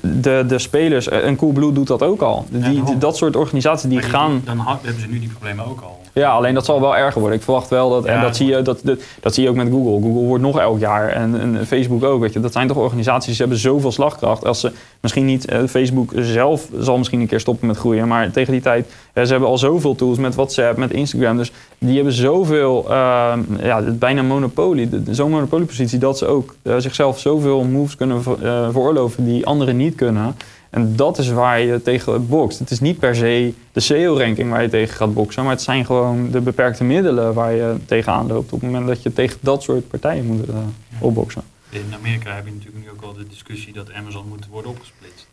de, 0.00 0.44
de 0.48 0.58
spelers. 0.58 1.08
En 1.08 1.36
Coolblue 1.36 1.72
doet 1.72 1.86
dat 1.86 2.02
ook 2.02 2.20
al. 2.22 2.46
Die, 2.48 2.60
Ja, 2.60 2.84
die, 2.84 2.98
dat 2.98 3.16
soort 3.16 3.36
organisaties 3.36 3.88
die 3.88 4.00
Maar 4.00 4.08
gaan... 4.08 4.42
Dan 4.44 4.66
hebben 4.82 5.00
ze 5.00 5.08
nu 5.08 5.18
die 5.18 5.28
problemen 5.28 5.66
ook 5.66 5.80
al. 5.80 6.00
Ja, 6.20 6.30
alleen 6.30 6.54
dat 6.54 6.64
zal 6.64 6.80
wel 6.80 6.96
erger 6.96 7.20
worden. 7.20 7.38
Ik 7.38 7.44
verwacht 7.44 7.68
wel 7.68 7.90
dat, 7.90 8.04
en 8.04 8.14
Ja, 8.14 8.18
dat 8.18 8.28
dat 8.28 8.36
zie, 8.36 8.46
je, 8.46 8.62
dat, 8.62 8.80
dat, 8.82 9.00
dat 9.20 9.34
zie 9.34 9.42
je 9.42 9.48
ook 9.48 9.56
met 9.56 9.68
Google. 9.70 10.02
Google 10.02 10.26
wordt 10.26 10.42
nog 10.42 10.58
elk 10.58 10.78
jaar 10.78 11.08
en, 11.08 11.40
en 11.40 11.66
Facebook 11.66 12.04
ook. 12.04 12.20
Weet 12.20 12.32
je. 12.32 12.40
Dat 12.40 12.52
zijn 12.52 12.68
toch 12.68 12.76
organisaties 12.76 13.30
die 13.30 13.36
hebben 13.36 13.58
zoveel 13.58 13.92
slagkracht. 13.92 14.44
Als 14.44 14.60
ze 14.60 14.72
misschien 15.00 15.24
niet, 15.24 15.46
eh, 15.46 15.64
Facebook 15.68 16.12
zelf 16.14 16.68
zal 16.78 16.98
misschien 16.98 17.20
een 17.20 17.26
keer 17.26 17.40
stoppen 17.40 17.66
met 17.66 17.76
groeien. 17.76 18.08
Maar 18.08 18.30
tegen 18.30 18.52
die 18.52 18.60
tijd, 18.62 18.86
eh, 19.12 19.24
ze 19.24 19.30
hebben 19.30 19.48
al 19.48 19.58
zoveel 19.58 19.94
tools 19.94 20.18
met 20.18 20.34
WhatsApp, 20.34 20.76
met 20.76 20.90
Instagram. 20.90 21.36
Dus 21.36 21.52
die 21.78 21.94
hebben 21.94 22.12
zoveel, 22.12 22.84
uh, 22.90 23.32
ja, 23.62 23.80
bijna 23.80 24.22
monopolie. 24.22 24.88
Zo'n 25.10 25.30
monopoliepositie 25.30 25.98
dat 25.98 26.18
ze 26.18 26.26
ook 26.26 26.54
eh, 26.62 26.74
zichzelf 26.78 27.18
zoveel 27.18 27.64
moves 27.64 27.96
kunnen 27.96 28.16
eh, 28.16 28.68
veroorloven 28.70 29.24
die 29.24 29.46
anderen 29.46 29.76
niet 29.76 29.94
kunnen. 29.94 30.36
En 30.76 30.96
dat 30.96 31.18
is 31.18 31.28
waar 31.28 31.60
je 31.60 31.82
tegen 31.82 32.28
bokst. 32.28 32.58
Het 32.58 32.70
is 32.70 32.80
niet 32.80 32.98
per 32.98 33.14
se 33.14 33.54
de 33.72 33.80
SEO-ranking 33.80 34.50
waar 34.50 34.62
je 34.62 34.68
tegen 34.68 34.96
gaat 34.96 35.14
boksen, 35.14 35.42
maar 35.42 35.52
het 35.52 35.62
zijn 35.62 35.84
gewoon 35.84 36.30
de 36.30 36.40
beperkte 36.40 36.84
middelen 36.84 37.34
waar 37.34 37.52
je 37.52 37.76
tegenaan 37.86 38.26
loopt 38.26 38.52
op 38.52 38.60
het 38.60 38.70
moment 38.70 38.86
dat 38.86 39.02
je 39.02 39.12
tegen 39.12 39.38
dat 39.40 39.62
soort 39.62 39.88
partijen 39.88 40.24
moet 40.24 40.48
uh, 40.48 40.56
opboksen. 40.98 41.42
In 41.68 41.84
Amerika 41.94 42.34
heb 42.34 42.46
je 42.46 42.52
natuurlijk 42.52 42.84
nu 42.84 42.90
ook 42.90 43.02
al 43.02 43.12
de 43.12 43.26
discussie 43.28 43.72
dat 43.72 43.92
Amazon 43.92 44.28
moet 44.28 44.46
worden 44.50 44.70
opgesplitst. 44.70 45.26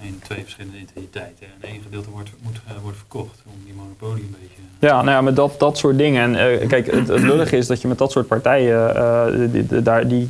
In 0.00 0.20
twee 0.22 0.42
verschillende 0.42 0.76
entiteiten. 0.78 1.46
En 1.60 1.68
één 1.68 1.82
gedeelte 1.82 2.10
wordt, 2.10 2.30
moet 2.42 2.60
uh, 2.68 2.80
worden 2.82 2.98
verkocht 2.98 3.42
om 3.46 3.64
die 3.64 3.74
monopolie 3.74 4.22
een 4.22 4.36
beetje... 4.40 4.62
Ja, 4.78 5.02
nou 5.02 5.10
ja, 5.10 5.20
met 5.20 5.36
dat, 5.36 5.58
dat 5.58 5.78
soort 5.78 5.98
dingen. 5.98 6.36
En 6.36 6.60
uh, 6.60 6.68
kijk, 6.68 6.86
het, 6.86 7.08
het 7.08 7.22
lullige 7.22 7.56
is 7.56 7.66
dat 7.66 7.80
je 7.80 7.88
met 7.88 7.98
dat 7.98 8.12
soort 8.12 8.26
partijen, 8.26 8.96
uh, 8.96 9.50
die, 9.52 9.66
die, 9.66 9.82
daar, 9.82 10.08
die, 10.08 10.28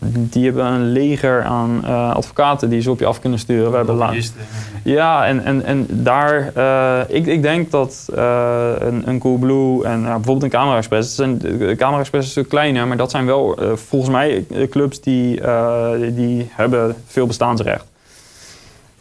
die 0.00 0.44
hebben 0.44 0.64
een 0.66 0.92
leger 0.92 1.42
aan 1.42 1.80
uh, 1.84 2.14
advocaten 2.14 2.70
die 2.70 2.80
ze 2.80 2.90
op 2.90 2.98
je 2.98 3.06
af 3.06 3.20
kunnen 3.20 3.38
sturen. 3.38 3.70
We 3.70 3.76
hebben 3.76 3.94
la- 3.94 4.12
ja, 4.82 5.26
en, 5.26 5.44
en, 5.44 5.64
en 5.64 5.86
daar, 5.90 6.52
uh, 6.56 7.16
ik, 7.16 7.26
ik 7.26 7.42
denk 7.42 7.70
dat 7.70 8.08
uh, 8.14 8.72
een, 8.78 9.08
een 9.08 9.18
Coolblue 9.18 9.84
en 9.84 10.00
uh, 10.00 10.06
bijvoorbeeld 10.06 10.42
een 10.42 10.50
Camera 10.50 10.76
Express, 10.76 11.14
zijn, 11.14 11.38
de 11.38 11.74
Camera 11.76 12.00
Express 12.00 12.28
is 12.28 12.36
een 12.36 12.42
stuk 12.42 12.48
kleiner, 12.48 12.86
maar 12.86 12.96
dat 12.96 13.10
zijn 13.10 13.26
wel 13.26 13.58
volgens 13.74 14.10
mij 14.10 14.46
clubs 14.70 15.00
die, 15.00 15.40
die 16.14 16.50
hebben 16.50 16.94
veel 17.06 17.26
bestaansrecht. 17.26 17.84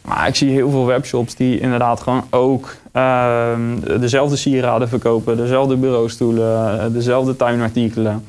Maar 0.01 0.27
ik 0.27 0.35
zie 0.35 0.49
heel 0.49 0.69
veel 0.69 0.85
webshops 0.85 1.35
die 1.35 1.59
inderdaad 1.59 2.01
gewoon 2.01 2.23
ook 2.29 2.75
uh, 2.95 3.51
dezelfde 3.99 4.35
sieraden 4.35 4.89
verkopen, 4.89 5.37
dezelfde 5.37 5.75
bureaustoelen, 5.75 6.93
dezelfde 6.93 7.35
tuinartikelen. 7.35 8.25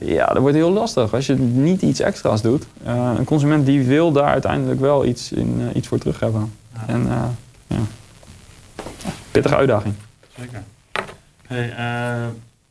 Eh, 0.00 0.08
Ja, 0.08 0.26
dat 0.26 0.38
wordt 0.38 0.56
heel 0.56 0.72
lastig 0.72 1.14
als 1.14 1.26
je 1.26 1.34
niet 1.38 1.82
iets 1.82 2.00
extra's 2.00 2.42
doet. 2.42 2.66
Uh, 2.86 3.12
een 3.18 3.24
consument 3.24 3.66
die 3.66 3.82
wil 3.82 4.12
daar 4.12 4.28
uiteindelijk 4.28 4.80
wel 4.80 5.04
iets, 5.04 5.32
in, 5.32 5.60
uh, 5.60 5.66
iets 5.74 5.88
voor 5.88 5.98
terug 5.98 6.20
hebben. 6.20 6.52
Ja. 6.74 6.80
En 6.86 7.06
uh, 7.06 7.24
ja, 7.66 7.78
pittige 9.30 9.56
uitdaging. 9.56 9.94
Zeker. 10.38 10.62
Hey, 11.46 11.66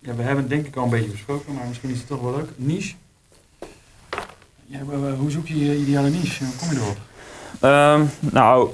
ja, 0.02 0.16
we 0.16 0.22
hebben 0.22 0.44
het 0.44 0.50
denk 0.50 0.66
ik 0.66 0.76
al 0.76 0.84
een 0.84 0.90
beetje 0.90 1.12
besproken, 1.12 1.54
maar 1.54 1.68
misschien 1.68 1.90
is 1.90 1.98
het 1.98 2.08
toch 2.08 2.22
wel 2.22 2.36
leuk. 2.36 2.50
Niche. 2.56 2.96
Ja, 4.66 4.80
hoe 5.18 5.32
zoek 5.32 5.48
je 5.48 5.66
je 5.66 5.78
ideale 5.78 6.10
niche? 6.10 6.44
Hoe 6.44 6.54
kom 6.56 6.70
je 6.70 6.76
erop? 6.76 6.98
Um, 7.62 8.10
nou, 8.32 8.70
eh, 8.70 8.74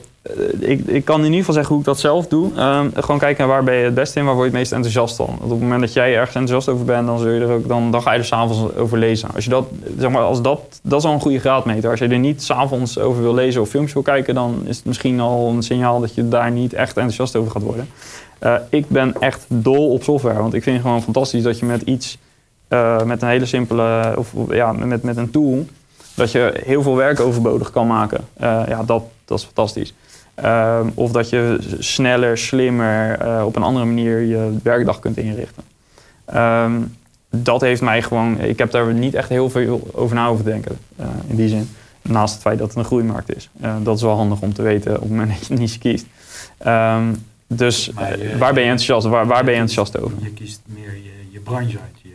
ik, 0.60 0.88
ik 0.88 1.06
kan 1.06 1.20
in 1.20 1.26
ieder 1.26 1.40
geval 1.40 1.54
zeggen 1.54 1.72
hoe 1.72 1.80
ik 1.80 1.88
dat 1.88 2.00
zelf 2.00 2.28
doe. 2.28 2.60
Um, 2.60 2.92
gewoon 2.96 3.20
kijken 3.20 3.48
waar 3.48 3.64
ben 3.64 3.76
je 3.76 3.84
het 3.84 3.94
beste 3.94 4.20
in, 4.20 4.26
waar 4.26 4.34
word 4.34 4.46
je 4.46 4.52
het 4.52 4.60
meest 4.60 4.72
enthousiast 4.72 5.16
van. 5.16 5.26
Want 5.26 5.44
op 5.44 5.50
het 5.50 5.60
moment 5.60 5.82
dat 5.82 5.94
jij 5.94 6.16
ergens 6.16 6.36
enthousiast 6.36 6.70
over 6.70 6.86
bent, 6.86 7.08
dan, 7.08 7.20
zul 7.20 7.30
je 7.30 7.40
er 7.40 7.52
ook, 7.52 7.68
dan, 7.68 7.92
dan 7.92 8.02
ga 8.02 8.14
je 8.14 8.24
s'avonds 8.24 8.76
over 8.76 8.98
lezen. 8.98 9.30
Als 9.36 9.44
je 9.44 9.50
dat, 9.50 9.66
zeg 9.98 10.10
maar, 10.10 10.22
als 10.22 10.42
dat, 10.42 10.80
dat 10.84 11.00
is 11.00 11.06
al 11.06 11.14
een 11.14 11.20
goede 11.20 11.40
graadmeter. 11.40 11.90
Als 11.90 12.00
je 12.00 12.08
er 12.08 12.20
niet 12.20 12.44
s'avonds 12.44 13.00
over 13.00 13.22
wil 13.22 13.34
lezen 13.34 13.62
of 13.62 13.70
films 13.70 13.94
wil 13.94 14.02
kijken, 14.02 14.34
dan 14.34 14.62
is 14.66 14.78
het 14.78 14.86
misschien 14.86 15.20
al 15.20 15.50
een 15.50 15.64
signaal 15.64 16.00
dat 16.00 16.16
je 16.16 16.28
daar 16.28 16.52
niet 16.52 16.74
echt 16.74 16.98
enthousiast 16.98 17.36
over 17.36 17.52
gaat 17.52 17.64
worden. 17.64 17.90
Uh, 18.44 18.56
ik 18.70 18.90
ben 18.90 19.16
echt 19.20 19.46
dol 19.48 19.92
op 19.92 20.04
software, 20.04 20.42
want 20.42 20.54
ik 20.54 20.64
vind 20.64 20.76
het 20.76 20.86
gewoon 20.86 21.04
fantastisch 21.04 21.44
dat 21.44 21.60
je 21.60 21.66
met 21.66 21.82
iets, 21.82 22.18
uh, 22.70 23.04
met 23.04 23.22
een 23.22 23.28
hele 23.28 23.46
simpele, 23.46 24.14
of 24.18 24.34
ja, 24.50 24.72
met, 24.72 25.04
met 25.04 25.18
een 25.18 25.32
tool, 25.32 25.66
dat 26.16 26.32
je 26.32 26.62
heel 26.64 26.82
veel 26.82 26.96
werk 26.96 27.20
overbodig 27.20 27.72
kan 27.72 27.88
maken. 27.88 28.28
Ja, 28.40 28.84
dat, 28.86 29.04
dat 29.26 29.38
is 29.38 29.44
fantastisch. 29.44 29.94
Um, 30.44 30.92
of 30.94 31.12
dat 31.12 31.30
je 31.30 31.58
sneller, 31.80 32.38
slimmer, 32.38 33.26
uh, 33.26 33.46
op 33.46 33.56
een 33.56 33.64
andere 33.64 33.86
manier 33.86 34.20
je 34.20 34.58
werkdag 34.64 35.00
kunt 35.00 35.18
inrichten. 35.18 35.64
Um, 36.36 36.96
dat 37.30 37.62
heeft 37.62 37.82
mij 37.82 38.02
gewoon, 38.02 38.40
ik 38.40 38.58
heb 38.58 38.72
daar 38.72 38.94
niet 38.94 39.14
echt 39.14 39.30
heel 39.30 39.50
veel 39.50 39.90
over 39.94 40.16
na 40.16 40.28
over 40.28 40.46
denken 40.46 40.78
uh, 41.00 41.06
in 41.28 41.36
die 41.36 41.50
zin. 41.50 41.70
Naast 42.02 42.34
het 42.34 42.42
feit 42.42 42.58
dat 42.58 42.68
het 42.68 42.78
een 42.78 42.86
groeimarkt 42.86 43.36
is. 43.36 43.50
Uh, 43.62 43.76
dat 43.84 43.96
is 43.96 44.02
wel 44.02 44.16
handig 44.16 44.42
om 44.42 44.54
te 44.54 44.62
weten 44.62 44.96
op 44.96 45.02
het 45.02 45.10
moment 45.10 45.30
dat 45.30 45.48
je 45.48 45.54
niche 45.54 45.80
kiest. 45.80 46.06
Um, 46.68 47.26
dus 47.48 47.86
je, 47.86 48.36
waar 48.38 48.54
ben 48.54 48.64
je 48.64 48.70
enthousiast? 48.70 49.08
Waar, 49.08 49.28
waar 49.28 49.44
ben 49.44 49.54
je 49.54 49.60
enthousiast 49.60 50.00
over? 50.00 50.18
Je 50.22 50.30
kiest 50.30 50.62
meer 50.66 50.94
je, 50.94 51.12
je 51.32 51.40
branche 51.40 51.78
uit. 51.80 52.00
Je, 52.02 52.15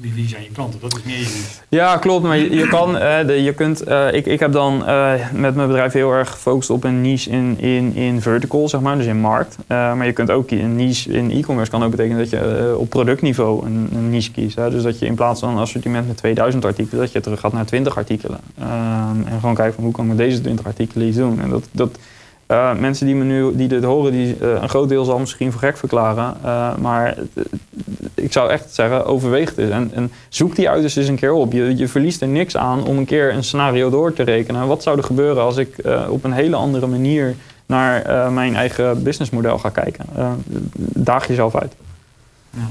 wie, 0.00 0.12
wie, 0.14 0.28
zijn 0.28 0.42
je 0.42 0.48
klanten? 0.52 0.80
Dat 0.80 0.96
is 0.96 1.02
meer 1.02 1.18
je 1.18 1.42
Ja, 1.68 1.96
klopt. 1.96 2.22
Maar 2.22 2.38
je, 2.38 2.68
kan, 2.68 2.92
de, 3.26 3.42
je 3.42 3.52
kunt, 3.54 3.88
uh, 3.88 4.12
ik, 4.12 4.26
ik 4.26 4.40
heb 4.40 4.52
dan 4.52 4.82
uh, 4.86 5.12
met 5.32 5.54
mijn 5.54 5.68
bedrijf 5.68 5.92
heel 5.92 6.12
erg 6.12 6.30
gefocust 6.30 6.70
op 6.70 6.84
een 6.84 7.00
niche 7.00 7.30
in, 7.30 7.60
in, 7.60 7.94
in 7.94 8.22
vertical, 8.22 8.68
zeg 8.68 8.80
maar, 8.80 8.96
dus 8.96 9.06
in 9.06 9.20
markt. 9.20 9.56
maar 9.68 10.06
je 10.06 10.12
kunt 10.12 10.30
ook 10.30 10.50
een 10.50 10.76
niche 10.76 11.12
in 11.12 11.30
e-commerce 11.30 11.70
kan 11.70 11.84
ook 11.84 11.90
betekenen 11.90 12.18
dat 12.18 12.30
je 12.30 12.74
op 12.78 12.88
productniveau 12.88 13.66
een, 13.66 13.88
een 13.94 14.10
niche 14.10 14.30
kiest. 14.30 14.56
Hè? 14.56 14.70
Dus 14.70 14.82
dat 14.82 14.98
je 14.98 15.06
in 15.06 15.14
plaats 15.14 15.40
van 15.40 15.48
een 15.48 15.58
assortiment 15.58 16.06
met 16.06 16.16
2000 16.16 16.64
artikelen, 16.64 17.00
dat 17.00 17.12
je 17.12 17.20
terug 17.20 17.40
gaat 17.40 17.52
naar 17.52 17.66
20 17.66 17.96
artikelen. 17.96 18.40
en 19.26 19.40
gewoon 19.40 19.54
kijken 19.54 19.74
van 19.74 19.84
hoe 19.84 19.92
kan 19.92 20.04
ik 20.04 20.10
met 20.10 20.18
deze 20.18 20.40
20 20.40 20.66
artikelen 20.66 21.06
iets 21.06 21.16
doen. 21.16 21.40
En 21.40 21.50
dat, 21.50 21.68
dat, 21.72 21.98
uh, 22.48 22.78
mensen 22.78 23.06
die 23.06 23.14
me 23.14 23.24
nu 23.24 23.56
die 23.56 23.68
dit 23.68 23.84
horen, 23.84 24.12
die, 24.12 24.36
uh, 24.40 24.48
een 24.62 24.68
groot 24.68 24.88
deel 24.88 25.04
zal 25.04 25.18
misschien 25.18 25.52
voor 25.52 25.60
gek 25.60 25.76
verklaren. 25.76 26.36
Uh, 26.44 26.76
maar 26.76 27.16
ik 28.14 28.32
zou 28.32 28.50
echt 28.50 28.74
zeggen, 28.74 29.06
overweeg 29.06 29.54
het 29.54 29.70
en, 29.70 29.90
en, 29.94 30.12
zoek 30.28 30.56
die 30.56 30.68
uit 30.68 30.82
eens 30.82 31.08
een 31.08 31.16
keer 31.16 31.32
op. 31.32 31.52
Je, 31.52 31.76
je, 31.76 31.88
verliest 31.88 32.20
er 32.20 32.28
niks 32.28 32.56
aan 32.56 32.84
om 32.84 32.98
een 32.98 33.04
keer 33.04 33.32
een 33.32 33.44
scenario 33.44 33.90
door 33.90 34.12
te 34.12 34.22
rekenen. 34.22 34.66
Wat 34.66 34.82
zou 34.82 34.98
er 34.98 35.04
gebeuren 35.04 35.42
als 35.42 35.56
ik 35.56 35.76
op 36.08 36.24
een 36.24 36.32
hele 36.32 36.56
andere 36.56 36.86
manier 36.86 37.34
naar 37.66 38.32
mijn 38.32 38.56
eigen 38.56 39.02
businessmodel 39.02 39.58
ga 39.58 39.68
kijken? 39.68 40.06
daag 40.76 41.26
jezelf 41.26 41.54
uit. 41.56 41.74
Ja, 42.50 42.70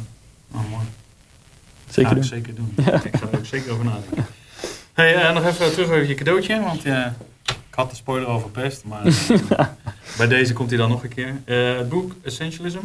oh, 0.51 0.69
mooi. 0.69 0.83
Zeker 1.89 2.09
ja, 2.09 2.15
doen. 2.15 2.23
Zeker 2.23 2.55
doen. 2.55 2.73
Ja. 2.85 2.93
Ik 3.03 3.15
zou 3.19 3.31
er 3.31 3.37
ook 3.37 3.45
zeker 3.45 3.71
over 3.71 3.85
nadenken. 3.85 4.25
Hey, 4.93 5.31
nog 5.33 5.45
even 5.45 5.71
terug 5.71 5.87
over 5.87 6.07
je 6.07 6.15
cadeautje, 6.15 6.61
want 6.61 6.83
ik 7.73 7.79
had 7.79 7.89
de 7.89 7.95
spoiler 7.95 8.27
al 8.27 8.39
verpest, 8.39 8.83
maar 8.83 9.05
uh, 9.05 9.39
bij 10.17 10.27
deze 10.27 10.53
komt 10.53 10.69
hij 10.69 10.77
dan 10.77 10.89
nog 10.89 11.03
een 11.03 11.09
keer. 11.09 11.41
Uh, 11.45 11.77
het 11.77 11.89
boek 11.89 12.15
Essentialism 12.23 12.79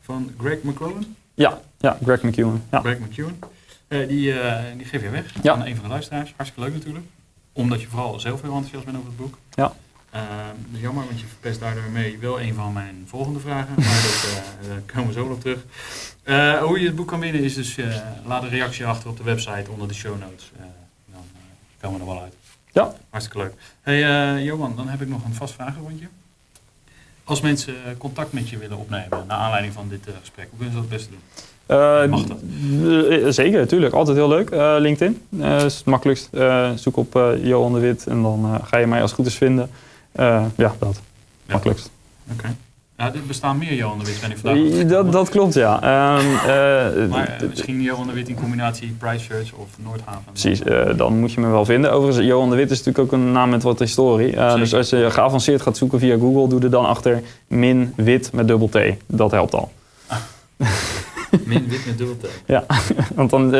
van 0.00 0.32
Greg 0.38 0.62
McCowan. 0.62 1.16
Ja, 1.34 1.60
ja 1.78 1.98
Greg 2.02 2.22
McEwen. 2.22 2.64
Ja. 2.70 2.80
Greg 2.80 2.98
McEwen. 2.98 3.38
Uh, 3.88 4.08
die, 4.08 4.34
die 4.76 4.86
geef 4.86 5.02
je 5.02 5.10
weg 5.10 5.34
ja. 5.42 5.52
aan 5.52 5.66
een 5.66 5.74
van 5.74 5.84
de 5.84 5.90
luisteraars. 5.90 6.32
Hartstikke 6.36 6.68
leuk 6.68 6.78
natuurlijk. 6.78 7.06
Omdat 7.52 7.80
je 7.80 7.88
vooral 7.88 8.20
zelf 8.20 8.42
heel 8.42 8.50
enthousiast 8.50 8.84
bent 8.84 8.96
over 8.96 9.08
het 9.08 9.16
boek. 9.16 9.38
Ja. 9.54 9.72
dus 10.70 10.80
jammer, 10.80 11.04
want 11.04 11.20
je 11.20 11.26
verpest 11.26 11.60
daardoor 11.60 11.90
mee 11.90 12.18
wel 12.18 12.40
een 12.40 12.54
van 12.54 12.72
mijn 12.72 13.04
volgende 13.06 13.40
vragen. 13.40 13.74
Maar 13.76 14.02
dat, 14.02 14.42
daar 14.68 14.80
komen 14.94 15.06
we 15.06 15.12
zo 15.12 15.24
op 15.24 15.40
terug. 15.40 15.60
hoe 16.60 16.80
je 16.80 16.86
het 16.86 16.96
boek 16.96 17.08
kan 17.08 17.20
winnen 17.20 17.42
is 17.42 17.54
dus, 17.54 17.78
laat 18.26 18.42
een 18.42 18.48
reactie 18.48 18.86
achter 18.86 19.10
op 19.10 19.16
de 19.16 19.22
website 19.24 19.70
onder 19.70 19.88
de 19.88 19.94
show 19.94 20.20
notes. 20.20 20.50
dan 21.12 21.22
komen 21.80 21.98
we 21.98 22.04
er 22.04 22.12
wel 22.12 22.22
uit. 22.22 22.34
Ja. 22.72 22.94
Hartstikke 23.10 23.38
leuk. 23.38 23.54
Hey 23.82 24.36
uh, 24.36 24.44
Johan, 24.44 24.76
dan 24.76 24.88
heb 24.88 25.00
ik 25.00 25.08
nog 25.08 25.24
een 25.24 25.34
vast 25.34 25.54
vragenrondje. 25.54 26.06
Als 27.24 27.40
mensen 27.40 27.74
contact 27.98 28.32
met 28.32 28.48
je 28.48 28.58
willen 28.58 28.78
opnemen 28.78 29.24
naar 29.26 29.38
aanleiding 29.38 29.74
van 29.74 29.88
dit 29.88 30.08
uh, 30.08 30.14
gesprek, 30.20 30.46
hoe 30.50 30.58
kunnen 30.58 30.74
ze 30.74 30.80
dat 30.80 30.90
het 30.90 30.98
beste 30.98 31.10
doen? 31.10 31.20
Uh, 31.66 32.06
Mag 32.06 32.24
dat? 32.24 33.34
zeker, 33.34 33.60
natuurlijk. 33.60 33.94
Altijd 33.94 34.16
heel 34.16 34.28
leuk. 34.28 34.50
LinkedIn 34.80 35.22
is 35.38 35.76
het 35.76 35.84
makkelijkst. 35.84 36.28
zoek 36.74 36.96
op 36.96 37.12
Johan 37.42 37.72
de 37.72 37.78
Wit 37.78 38.06
en 38.06 38.22
dan 38.22 38.60
ga 38.64 38.76
je 38.76 38.86
mij 38.86 39.00
als 39.00 39.10
het 39.10 39.20
goed 39.20 39.28
is 39.28 39.36
vinden. 39.36 39.70
ja, 40.56 40.74
dat. 40.78 41.00
Ja. 41.46 41.52
Makkelijkst. 41.52 41.90
Oké. 42.32 42.38
Okay. 42.38 42.56
Ja, 42.96 43.14
er 43.14 43.26
bestaan 43.26 43.58
meer 43.58 43.74
Johan 43.74 43.98
de 43.98 44.04
Wit, 44.04 44.20
ben 44.20 44.30
ik 44.30 44.36
vandaag. 44.36 44.86
Dat, 44.86 45.12
dat 45.12 45.28
klopt, 45.28 45.54
ja. 45.54 45.74
Um, 46.18 46.26
uh, 46.26 47.08
maar 47.10 47.38
uh, 47.42 47.48
misschien 47.48 47.82
Johan 47.82 48.06
de 48.06 48.12
Wit 48.12 48.28
in 48.28 48.34
combinatie 48.34 48.94
Price 48.98 49.24
Church 49.24 49.52
of 49.52 49.68
Noordhaven. 49.78 50.22
Precies, 50.24 50.60
uh, 50.60 50.96
dan 50.96 51.18
moet 51.18 51.32
je 51.32 51.40
me 51.40 51.48
wel 51.48 51.64
vinden. 51.64 51.92
Overigens, 51.92 52.26
Johan 52.26 52.50
de 52.50 52.56
Wit 52.56 52.70
is 52.70 52.82
natuurlijk 52.82 53.04
ook 53.04 53.20
een 53.20 53.32
naam 53.32 53.50
met 53.50 53.62
wat 53.62 53.78
historie. 53.78 54.36
dus 54.56 54.74
als 54.74 54.90
je 54.90 55.10
geavanceerd 55.10 55.62
gaat 55.62 55.76
zoeken 55.76 55.98
via 55.98 56.16
Google, 56.18 56.48
doe 56.48 56.60
er 56.60 56.70
dan 56.70 56.84
achter 56.84 57.22
min 57.46 57.92
wit 57.96 58.32
met 58.32 58.48
dubbel 58.48 58.68
T. 58.68 58.78
Dat 59.06 59.30
helpt 59.30 59.54
al. 59.54 59.72
min 61.44 61.68
wit 61.68 61.86
met 61.86 61.98
dubbel 61.98 62.16
T? 62.16 62.26
Ja, 62.46 62.64
want 63.14 63.30
dan 63.30 63.54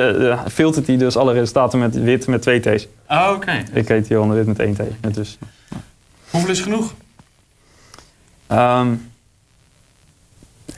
filtert 0.51 0.87
hij 0.87 0.97
dus 0.97 1.17
alle 1.17 1.33
resultaten 1.33 1.79
met 1.79 2.03
wit 2.03 2.27
met 2.27 2.43
twee 2.43 2.61
T's. 2.61 2.89
Ah, 3.07 3.29
oké. 3.29 3.37
Okay. 3.37 3.65
Ik 3.73 3.89
heet 3.89 4.09
Johan 4.09 4.29
de 4.29 4.35
Wit 4.35 4.47
met 4.47 4.59
één 4.59 4.75
T. 4.75 5.15
Dus, 5.15 5.39
Hoeveel 6.31 6.51
is 6.51 6.61
genoeg? 6.61 6.95
Um, 8.53 9.12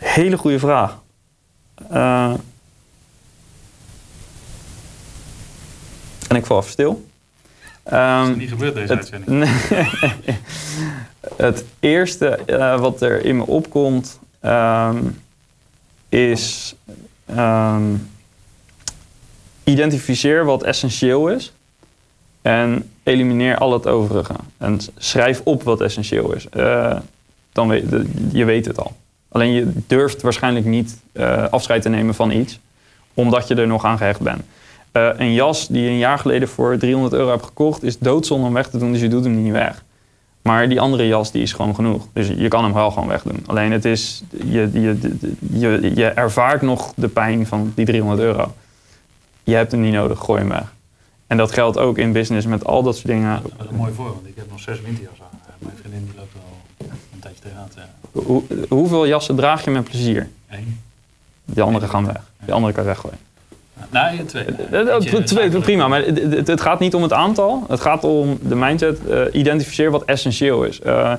Hele 0.05 0.37
goede 0.37 0.59
vraag. 0.59 0.99
Uh, 1.93 2.35
en 6.29 6.37
ik 6.37 6.47
val 6.47 6.59
even 6.59 6.71
stil. 6.71 7.05
Um, 7.93 8.23
is 8.23 8.29
er 8.29 8.37
niet 8.37 8.49
gebeurd 8.49 8.75
deze 8.75 8.93
het, 8.93 9.13
uitzending? 9.13 9.51
het 11.37 11.65
eerste 11.81 12.39
uh, 12.47 12.81
wat 12.81 13.03
er 13.03 13.25
in 13.25 13.37
me 13.37 13.47
opkomt 13.47 14.19
um, 14.43 15.23
is 16.09 16.75
um, 17.31 18.11
identificeer 19.65 20.45
wat 20.45 20.63
essentieel 20.63 21.29
is 21.29 21.53
en 22.43 22.91
elimineer 23.03 23.59
al 23.59 23.73
het 23.73 23.87
overige. 23.87 24.35
En 24.59 24.81
schrijf 24.97 25.41
op 25.45 25.63
wat 25.63 25.81
essentieel 25.81 26.33
is. 26.33 26.47
Uh, 26.53 26.99
dan 27.53 27.69
weet, 27.69 27.85
je 28.33 28.45
weet 28.45 28.67
het 28.67 28.79
al. 28.79 28.97
Alleen 29.35 29.53
je 29.53 29.73
durft 29.87 30.23
waarschijnlijk 30.23 30.67
niet 30.67 30.97
uh, 31.13 31.49
afscheid 31.49 31.83
te 31.83 31.89
nemen 31.89 32.15
van 32.15 32.31
iets, 32.31 32.61
omdat 33.15 33.49
je 33.49 33.55
er 33.55 33.67
nog 33.67 33.85
aan 33.85 33.99
gehecht 33.99 34.21
bent. 34.21 34.43
Uh, 34.93 35.09
een 35.17 35.33
jas 35.33 35.69
die 35.69 35.83
je 35.83 35.89
een 35.89 35.99
jaar 35.99 36.19
geleden 36.19 36.49
voor 36.49 36.77
300 36.77 37.15
euro 37.15 37.31
hebt 37.31 37.45
gekocht, 37.45 37.83
is 37.83 37.99
doodzonde 37.99 38.47
om 38.47 38.53
weg 38.53 38.69
te 38.69 38.79
doen, 38.79 38.93
dus 38.93 39.01
je 39.01 39.09
doet 39.09 39.25
hem 39.25 39.43
niet 39.43 39.53
weg. 39.53 39.85
Maar 40.43 40.69
die 40.69 40.81
andere 40.81 41.07
jas 41.07 41.33
die 41.33 41.43
is 41.43 41.53
gewoon 41.53 41.75
genoeg. 41.75 42.07
Dus 42.13 42.29
je 42.29 42.49
kan 42.49 42.65
hem 42.65 42.73
wel 42.73 42.91
gewoon 42.91 43.09
wegdoen. 43.09 43.43
Alleen 43.47 43.73
het 43.73 43.85
is, 43.85 44.23
je, 44.31 44.71
je, 44.73 45.17
je, 45.51 45.91
je 45.95 46.07
ervaart 46.07 46.63
nog 46.63 46.93
de 46.97 47.09
pijn 47.09 47.47
van 47.47 47.73
die 47.75 47.87
300 47.87 48.21
euro. 48.21 48.55
Je 49.43 49.55
hebt 49.55 49.73
hem 49.73 49.81
niet 49.81 49.93
nodig, 49.93 50.19
gooi 50.19 50.41
hem 50.41 50.49
weg. 50.49 50.73
En 51.27 51.37
dat 51.37 51.53
geldt 51.53 51.79
ook 51.79 51.99
in 51.99 52.13
business 52.13 52.47
met 52.47 52.65
al 52.65 52.83
dat 52.83 52.95
soort 52.95 53.07
dingen. 53.07 53.43
Dat 53.43 53.53
is 53.61 53.71
een 53.71 53.77
mooi 53.77 53.93
voorbeeld. 53.93 54.27
Ik 54.27 54.37
heb 54.37 54.51
nog 54.51 54.61
zes 54.61 54.81
winterjassen 54.81 55.25
aan. 55.33 55.39
Mijn 55.59 55.77
vriendin 55.77 56.05
die 56.05 56.15
loopt 56.17 56.35
een 56.35 56.54
tijdje 57.25 57.43
tegenaan 57.43 57.69
te 57.69 57.81
hoe, 58.19 58.43
hoeveel 58.69 59.07
jassen 59.07 59.37
draag 59.37 59.65
je 59.65 59.71
met 59.71 59.85
plezier? 59.85 60.29
Eén. 60.49 60.81
Die 61.45 61.63
andere 61.63 61.89
gaan 61.89 62.07
weg. 62.07 62.21
Die 62.45 62.55
andere 62.55 62.73
kan 62.73 62.85
weggooien. 62.85 63.19
Nee, 63.91 64.25
twee. 64.25 64.47
Uh, 64.73 64.97
twee 65.25 65.61
prima, 65.61 65.89
maar 65.89 66.05
het, 66.05 66.47
het, 66.49 66.61
gaat 66.61 66.81
niet 66.81 66.95
om 66.95 67.03
het 67.03 67.13
aantal. 67.13 67.65
Het 67.69 67.81
gaat 67.81 68.05
om 68.05 68.39
de 68.43 68.55
mindset. 68.55 68.99
Uh, 69.09 69.23
identificeer 69.33 69.91
wat 69.91 70.05
essentieel 70.05 70.65
is. 70.65 70.81
Uh, 70.81 71.13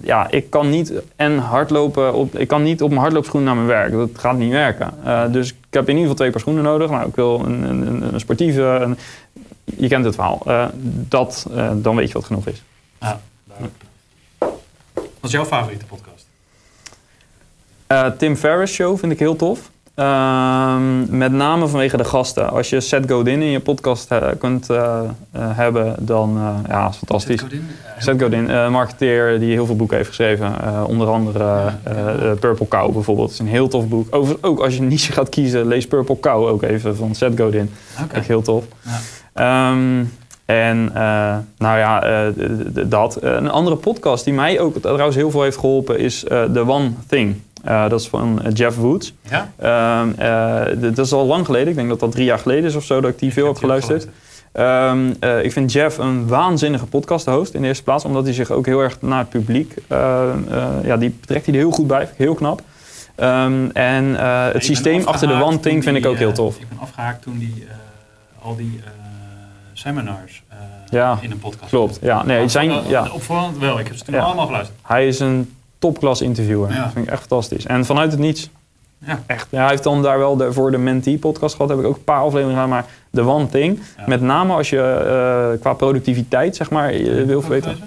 ja, 0.00 0.30
ik 0.30 0.50
kan 0.50 0.70
niet 0.70 0.92
en 1.16 1.38
hardlopen 1.38 2.14
op, 2.14 2.38
ik 2.38 2.48
kan 2.48 2.62
niet 2.62 2.82
op 2.82 2.88
mijn 2.88 3.00
hardloopschoenen 3.00 3.54
naar 3.54 3.64
mijn 3.64 3.78
werk. 3.78 3.92
Dat 3.92 4.20
gaat 4.22 4.36
niet 4.36 4.50
werken. 4.50 4.92
dus 5.32 5.48
ik 5.50 5.56
heb 5.70 5.82
in 5.82 5.88
ieder 5.88 6.00
geval 6.02 6.14
twee 6.14 6.30
paar 6.30 6.40
schoenen 6.40 6.62
nodig. 6.62 6.90
Nou, 6.90 7.08
ik 7.08 7.14
wil 7.14 7.40
een, 7.44 7.62
een, 7.62 8.14
een 8.14 8.20
sportieve. 8.20 8.62
Een, 8.62 8.98
je 9.64 9.88
kent 9.88 10.04
het 10.04 10.14
verhaal. 10.14 10.70
dat, 11.08 11.46
dan 11.74 11.96
weet 11.96 12.08
je 12.08 12.14
wat 12.14 12.24
genoeg 12.24 12.46
is. 12.46 12.62
Ja, 13.00 13.20
duidelijk. 13.44 13.83
Wat 15.24 15.32
is 15.32 15.38
jouw 15.38 15.48
favoriete 15.48 15.84
podcast? 15.84 16.26
Uh, 17.88 18.06
Tim 18.18 18.36
Ferriss 18.36 18.74
Show 18.74 18.98
vind 18.98 19.12
ik 19.12 19.18
heel 19.18 19.36
tof. 19.36 19.70
Ehm, 19.94 21.16
met 21.18 21.32
name 21.32 21.66
vanwege 21.68 21.96
de 21.96 22.04
gasten. 22.04 22.50
Als 22.50 22.70
je 22.70 22.80
Seth 22.80 23.10
Godin 23.10 23.42
in 23.42 23.50
je 23.50 23.60
podcast 23.60 24.12
uh, 24.12 24.26
kunt 24.38 24.70
uh, 24.70 25.00
hebben, 25.32 25.96
dan 25.98 26.62
ja, 26.68 26.88
is 26.88 26.96
fantastisch. 26.96 27.40
Seth 27.40 27.50
Godin, 27.50 27.66
Seth 27.98 28.22
Godin 28.22 28.70
marketeer 28.70 29.38
die 29.38 29.52
heel 29.52 29.66
veel 29.66 29.76
boeken 29.76 29.96
heeft 29.96 30.08
geschreven. 30.08 30.86
onder 30.86 31.08
andere 31.08 31.72
Purple 32.40 32.68
Cow 32.68 32.92
bijvoorbeeld. 32.92 33.30
Het 33.30 33.40
is 33.40 33.46
een 33.46 33.52
heel 33.52 33.68
tof 33.68 33.88
boek. 33.88 34.14
Over, 34.14 34.36
ook 34.40 34.60
als 34.60 34.74
je 34.74 34.80
een 34.80 34.88
niche 34.88 35.12
gaat 35.12 35.28
kiezen, 35.28 35.66
lees 35.66 35.86
Purple 35.86 36.20
Cow 36.20 36.46
ook 36.46 36.62
even 36.62 36.96
van 36.96 37.14
Seth 37.14 37.40
Godin. 37.40 37.70
Okay. 38.02 38.18
Echt 38.18 38.26
heel 38.26 38.42
tof. 38.42 38.64
Ja. 39.34 39.70
Um, 39.70 40.12
en 40.44 40.90
uh, 40.94 41.36
nou 41.58 41.78
ja, 41.78 42.06
uh, 42.06 42.32
dat. 42.86 43.22
een 43.22 43.50
andere 43.50 43.76
podcast 43.76 44.24
die 44.24 44.34
mij 44.34 44.60
ook 44.60 44.78
trouwens 44.78 45.16
heel 45.16 45.30
veel 45.30 45.42
heeft 45.42 45.58
geholpen 45.58 45.98
is 45.98 46.20
The 46.28 46.64
One 46.66 46.90
Thing. 47.08 47.40
Uh, 47.68 47.88
dat 47.88 48.00
is 48.00 48.08
van 48.08 48.40
Jeff 48.52 48.76
Woods. 48.76 49.14
Ja? 49.30 49.52
Uh, 50.18 50.82
dat 50.94 51.06
is 51.06 51.12
al 51.12 51.26
lang 51.26 51.44
geleden. 51.44 51.68
Ik 51.68 51.74
denk 51.74 51.88
dat 51.88 52.00
dat 52.00 52.12
drie 52.12 52.24
jaar 52.24 52.38
geleden 52.38 52.64
is 52.64 52.74
of 52.74 52.84
zo 52.84 53.00
dat 53.00 53.10
ik 53.10 53.18
die 53.18 53.32
veel 53.32 53.46
heb 53.46 53.56
geluisterd. 53.56 54.08
Um, 54.52 55.14
uh, 55.20 55.44
ik 55.44 55.52
vind 55.52 55.72
Jeff 55.72 55.98
een 55.98 56.28
waanzinnige 56.28 56.86
podcast-host 56.86 57.54
in 57.54 57.62
de 57.62 57.66
eerste 57.66 57.82
plaats, 57.82 58.04
omdat 58.04 58.24
hij 58.24 58.32
zich 58.32 58.50
ook 58.50 58.66
heel 58.66 58.80
erg 58.80 59.00
naar 59.00 59.18
het 59.18 59.28
publiek, 59.28 59.74
ja, 60.82 60.96
die 60.98 61.16
betrekt 61.20 61.46
hij 61.46 61.54
er 61.54 61.60
heel 61.60 61.70
goed 61.70 61.86
bij, 61.86 62.08
heel 62.16 62.34
knap. 62.34 62.60
Um, 63.16 63.70
en 63.70 64.14
het 64.52 64.64
systeem 64.64 65.04
achter 65.04 65.28
de 65.28 65.42
One 65.42 65.60
Thing 65.60 65.82
vind 65.82 65.96
ik 65.96 66.06
ook 66.06 66.16
heel 66.16 66.32
tof. 66.32 66.56
Ik 66.56 66.68
ben 66.68 66.78
afgehaakt 66.78 67.22
toen 67.22 67.38
die 67.38 67.66
al 68.42 68.56
die 68.56 68.80
seminars 69.74 70.42
ja, 70.90 71.18
in 71.20 71.30
een 71.30 71.38
podcast. 71.38 71.70
Klopt, 71.70 71.98
ja. 72.02 72.24
Nee, 72.24 72.48
zijn, 72.48 72.88
ja. 72.88 73.08
Opvallend 73.12 73.58
wel, 73.58 73.78
ik 73.78 73.86
heb 73.86 73.96
ze 73.96 74.04
toen 74.04 74.14
allemaal 74.14 74.46
geluisterd. 74.46 74.78
Hij 74.82 75.06
is 75.06 75.20
een 75.20 75.54
topklas 75.78 76.20
interviewer. 76.20 76.70
Ja. 76.70 76.82
Dat 76.82 76.92
vind 76.92 77.06
ik 77.06 77.12
echt 77.12 77.20
fantastisch. 77.20 77.66
En 77.66 77.84
vanuit 77.84 78.10
het 78.10 78.20
niets. 78.20 78.50
Ja. 78.98 79.22
Echt. 79.26 79.46
Ja, 79.50 79.60
hij 79.60 79.68
heeft 79.68 79.82
dan 79.82 80.02
daar 80.02 80.18
wel 80.18 80.36
de, 80.36 80.52
voor 80.52 80.70
de 80.70 80.78
Mentee 80.78 81.18
podcast 81.18 81.54
gehad. 81.54 81.70
Heb 81.70 81.78
ik 81.78 81.86
ook 81.86 81.96
een 81.96 82.04
paar 82.04 82.20
afleveringen 82.20 82.54
gedaan. 82.54 82.68
Maar 82.68 82.84
de 83.10 83.22
one 83.22 83.48
thing. 83.48 83.80
Met 84.06 84.20
name 84.20 84.54
als 84.54 84.70
je 84.70 84.76
uh, 85.54 85.60
qua 85.60 85.72
productiviteit 85.72 86.56
zeg 86.56 86.70
maar 86.70 86.92
wil 87.26 87.40
verbeteren. 87.40 87.78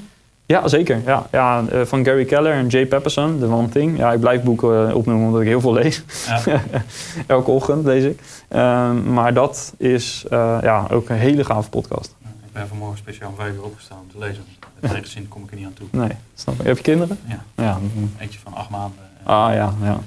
Ja, 0.47 0.67
zeker. 0.67 1.01
Ja, 1.05 1.27
ja, 1.31 1.63
uh, 1.73 1.85
van 1.85 2.05
Gary 2.05 2.25
Keller 2.25 2.53
en 2.53 2.67
Jay 2.67 2.85
Pepperson, 2.85 3.39
The 3.39 3.45
One 3.45 3.69
Thing. 3.69 3.97
Ja, 3.97 4.13
ik 4.13 4.19
blijf 4.19 4.43
boeken 4.43 4.95
opnoemen 4.95 5.25
omdat 5.25 5.41
ik 5.41 5.47
heel 5.47 5.61
veel 5.61 5.73
lees. 5.73 6.03
Ja. 6.45 6.61
Elke 7.27 7.51
ochtend 7.51 7.85
lees 7.85 8.03
ik. 8.03 8.19
Um, 8.49 9.13
maar 9.13 9.33
dat 9.33 9.73
is 9.77 10.25
uh, 10.29 10.57
ja, 10.61 10.87
ook 10.91 11.09
een 11.09 11.15
hele 11.15 11.45
gave 11.45 11.69
podcast. 11.69 12.15
Ik 12.21 12.53
ben 12.53 12.67
vanmorgen 12.67 12.97
speciaal 12.97 13.29
om 13.29 13.35
vijf 13.35 13.53
uur 13.53 13.63
opgestaan 13.63 13.97
om 13.97 14.11
te 14.11 14.17
lezen. 14.17 14.43
Met 14.79 14.91
gezin 14.91 15.27
kom 15.27 15.43
ik 15.43 15.49
er 15.49 15.55
niet 15.57 15.65
aan 15.65 15.73
toe. 15.73 15.87
Nee, 15.91 16.11
snap 16.35 16.59
ik. 16.59 16.65
Heb 16.65 16.77
je 16.77 16.83
kinderen? 16.83 17.19
Ja. 17.25 17.43
ja. 17.55 17.79
Eentje 18.19 18.39
van 18.39 18.53
acht 18.53 18.69
maanden. 18.69 18.99
ah 19.23 19.53
ja, 19.53 19.73
ja. 19.81 19.99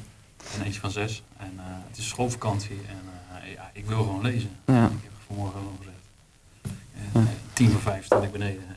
En 0.56 0.64
eentje 0.64 0.80
van 0.80 0.90
zes. 0.90 1.22
En 1.38 1.52
uh, 1.56 1.62
het 1.88 1.98
is 1.98 2.08
schoolvakantie 2.08 2.80
en 2.88 2.98
uh, 3.44 3.54
ja, 3.54 3.70
ik 3.72 3.86
wil 3.86 3.98
gewoon 3.98 4.22
lezen. 4.22 4.50
Ja. 4.64 4.84
Ik 4.84 5.02
heb 5.02 5.12
vanmorgen 5.26 5.60
al 5.60 5.72
gezegd. 5.78 5.98
Tien 7.52 7.70
voor 7.70 7.80
vijf 7.80 8.04
sta 8.04 8.22
ik 8.22 8.32
beneden. 8.32 8.69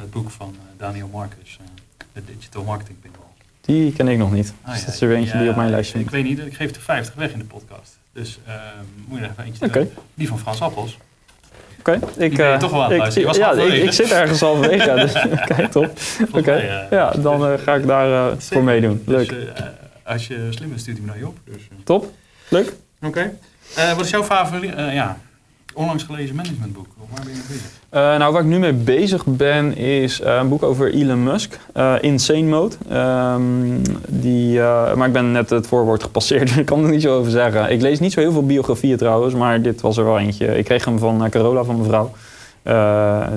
Het 0.00 0.10
boek 0.10 0.30
van 0.30 0.56
Daniel 0.76 1.08
Marcus, 1.12 1.58
de 2.12 2.24
Digital 2.24 2.64
Marketing 2.64 3.00
Pinball. 3.00 3.20
Die 3.60 3.92
ken 3.92 4.08
ik 4.08 4.18
nog 4.18 4.32
niet. 4.32 4.54
Ah, 4.62 4.72
dus 4.72 4.84
dat 4.84 4.94
is 4.94 5.00
er 5.00 5.14
eentje 5.14 5.38
die 5.38 5.48
op 5.48 5.56
mijn 5.56 5.70
lijstje 5.70 5.98
Ik 5.98 6.10
weet 6.10 6.24
niet, 6.24 6.38
ik 6.38 6.54
geef 6.54 6.74
er 6.74 6.80
50 6.80 7.14
weg 7.14 7.32
in 7.32 7.38
de 7.38 7.44
podcast. 7.44 7.98
Dus 8.12 8.38
moet 9.06 9.18
je 9.18 9.24
er 9.24 9.30
even 9.30 9.44
eentje 9.44 9.66
okay. 9.66 9.90
Die 10.14 10.28
van 10.28 10.38
Frans 10.38 10.60
Appels. 10.60 10.98
Oké, 11.80 11.98
ik, 12.16 12.38
uh, 12.38 12.58
toch 12.58 12.70
wel 12.70 12.92
ik, 12.92 13.14
ik, 13.14 13.34
ja, 13.34 13.52
ik, 13.52 13.72
ik, 13.72 13.92
zit 13.92 14.12
ergens 14.12 14.42
al 14.42 14.64
ja, 14.74 14.94
dus 14.94 15.12
kijk, 15.46 15.70
top. 15.70 15.92
Oké, 16.28 16.38
okay. 16.38 16.64
uh, 16.64 16.90
ja, 16.90 17.10
dan 17.10 17.52
uh, 17.52 17.58
ga 17.58 17.74
ik 17.74 17.86
daar 17.86 18.34
voor 18.38 18.64
meedoen. 18.64 19.02
Leuk. 19.06 19.28
Dus, 19.28 19.48
als 20.02 20.26
je 20.26 20.46
slim 20.50 20.68
bent, 20.68 20.80
stuurt 20.80 20.96
hij 20.96 21.06
me 21.06 21.12
naar 21.12 21.20
je 21.20 21.26
op. 21.26 21.38
Dus, 21.44 21.68
top, 21.84 22.12
leuk. 22.48 22.74
Oké. 23.02 23.32
Okay. 23.74 23.94
wat 23.94 24.04
is 24.04 24.10
jouw 24.10 24.24
favoriet, 24.24 24.72
ja, 24.76 25.18
onlangs 25.80 26.02
gelezen 26.02 26.36
managementboek? 26.36 26.86
Waar 27.14 27.24
ben 27.24 27.32
je 27.32 27.38
mee 27.38 27.46
bezig? 27.48 27.70
Uh, 27.94 28.00
nou, 28.18 28.32
waar 28.32 28.42
ik 28.42 28.48
nu 28.48 28.58
mee 28.58 28.72
bezig 28.72 29.26
ben 29.26 29.76
is 29.76 30.20
uh, 30.20 30.36
een 30.40 30.48
boek 30.48 30.62
over 30.62 30.94
Elon 30.94 31.22
Musk, 31.22 31.58
uh, 31.76 31.94
Insane 32.00 32.42
Mode. 32.42 32.74
Um, 32.92 33.82
die, 34.08 34.58
maar 34.94 35.06
ik 35.06 35.12
ben 35.12 35.32
net 35.32 35.50
het 35.50 35.66
voorwoord 35.66 36.02
gepasseerd, 36.02 36.46
dus 36.48 36.56
ik 36.56 36.66
kan 36.66 36.84
er 36.84 36.90
niet 36.90 37.02
zo 37.02 37.18
over 37.18 37.30
zeggen. 37.30 37.70
Ik 37.70 37.80
lees 37.80 38.00
niet 38.00 38.12
zo 38.12 38.20
heel 38.20 38.32
veel 38.32 38.46
biografieën 38.46 38.96
trouwens, 38.96 39.34
maar 39.34 39.62
dit 39.62 39.80
was 39.80 39.96
er 39.96 40.04
wel 40.04 40.18
eentje. 40.18 40.58
Ik 40.58 40.64
kreeg 40.64 40.84
hem 40.84 40.98
van 40.98 41.30
Carola, 41.30 41.64
van 41.64 41.76
mijn 41.76 41.88
vrouw. 41.88 42.12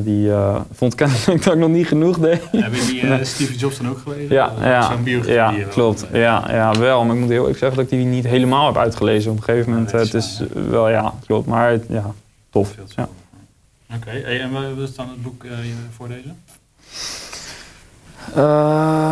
die 0.03 0.31
vond 0.73 0.95
kennelijk 0.95 1.43
dat 1.43 1.53
ik 1.53 1.59
nog 1.59 1.69
niet 1.69 1.87
genoeg 1.87 2.19
deed. 2.19 2.41
Heb 2.51 2.73
je 2.73 2.85
die 2.85 3.25
Steve 3.33 3.55
Jobs 3.55 3.77
dan 3.77 3.89
ook 3.89 3.97
gelezen? 3.97 4.35
Ja, 4.35 4.51
ja, 4.61 4.91
ja 5.25 5.53
klopt. 5.69 6.05
Ja, 6.11 6.43
ja, 6.49 6.79
wel. 6.79 7.03
Maar 7.03 7.15
ik 7.15 7.21
moet 7.21 7.29
heel 7.29 7.39
eerlijk 7.39 7.59
zeggen 7.59 7.77
dat 7.77 7.91
ik 7.91 7.97
die 7.97 8.07
niet 8.07 8.27
helemaal 8.27 8.65
heb 8.65 8.77
uitgelezen 8.77 9.31
op 9.31 9.37
een 9.37 9.43
gegeven 9.43 9.71
moment. 9.71 9.91
het 9.91 10.13
is 10.13 10.41
wel, 10.69 10.89
ja, 10.89 11.13
klopt. 11.25 11.47
Maar 11.47 11.79
ja, 11.89 12.13
tof. 12.53 12.75
Ja. 12.95 13.09
Oké, 13.95 14.07
okay. 14.09 14.39
en 14.39 14.51
wat 14.51 14.89
is 14.89 14.95
dan 14.95 15.09
het 15.09 15.21
boek 15.21 15.43
uh, 15.43 15.51
voor 15.95 16.07
deze? 16.07 16.30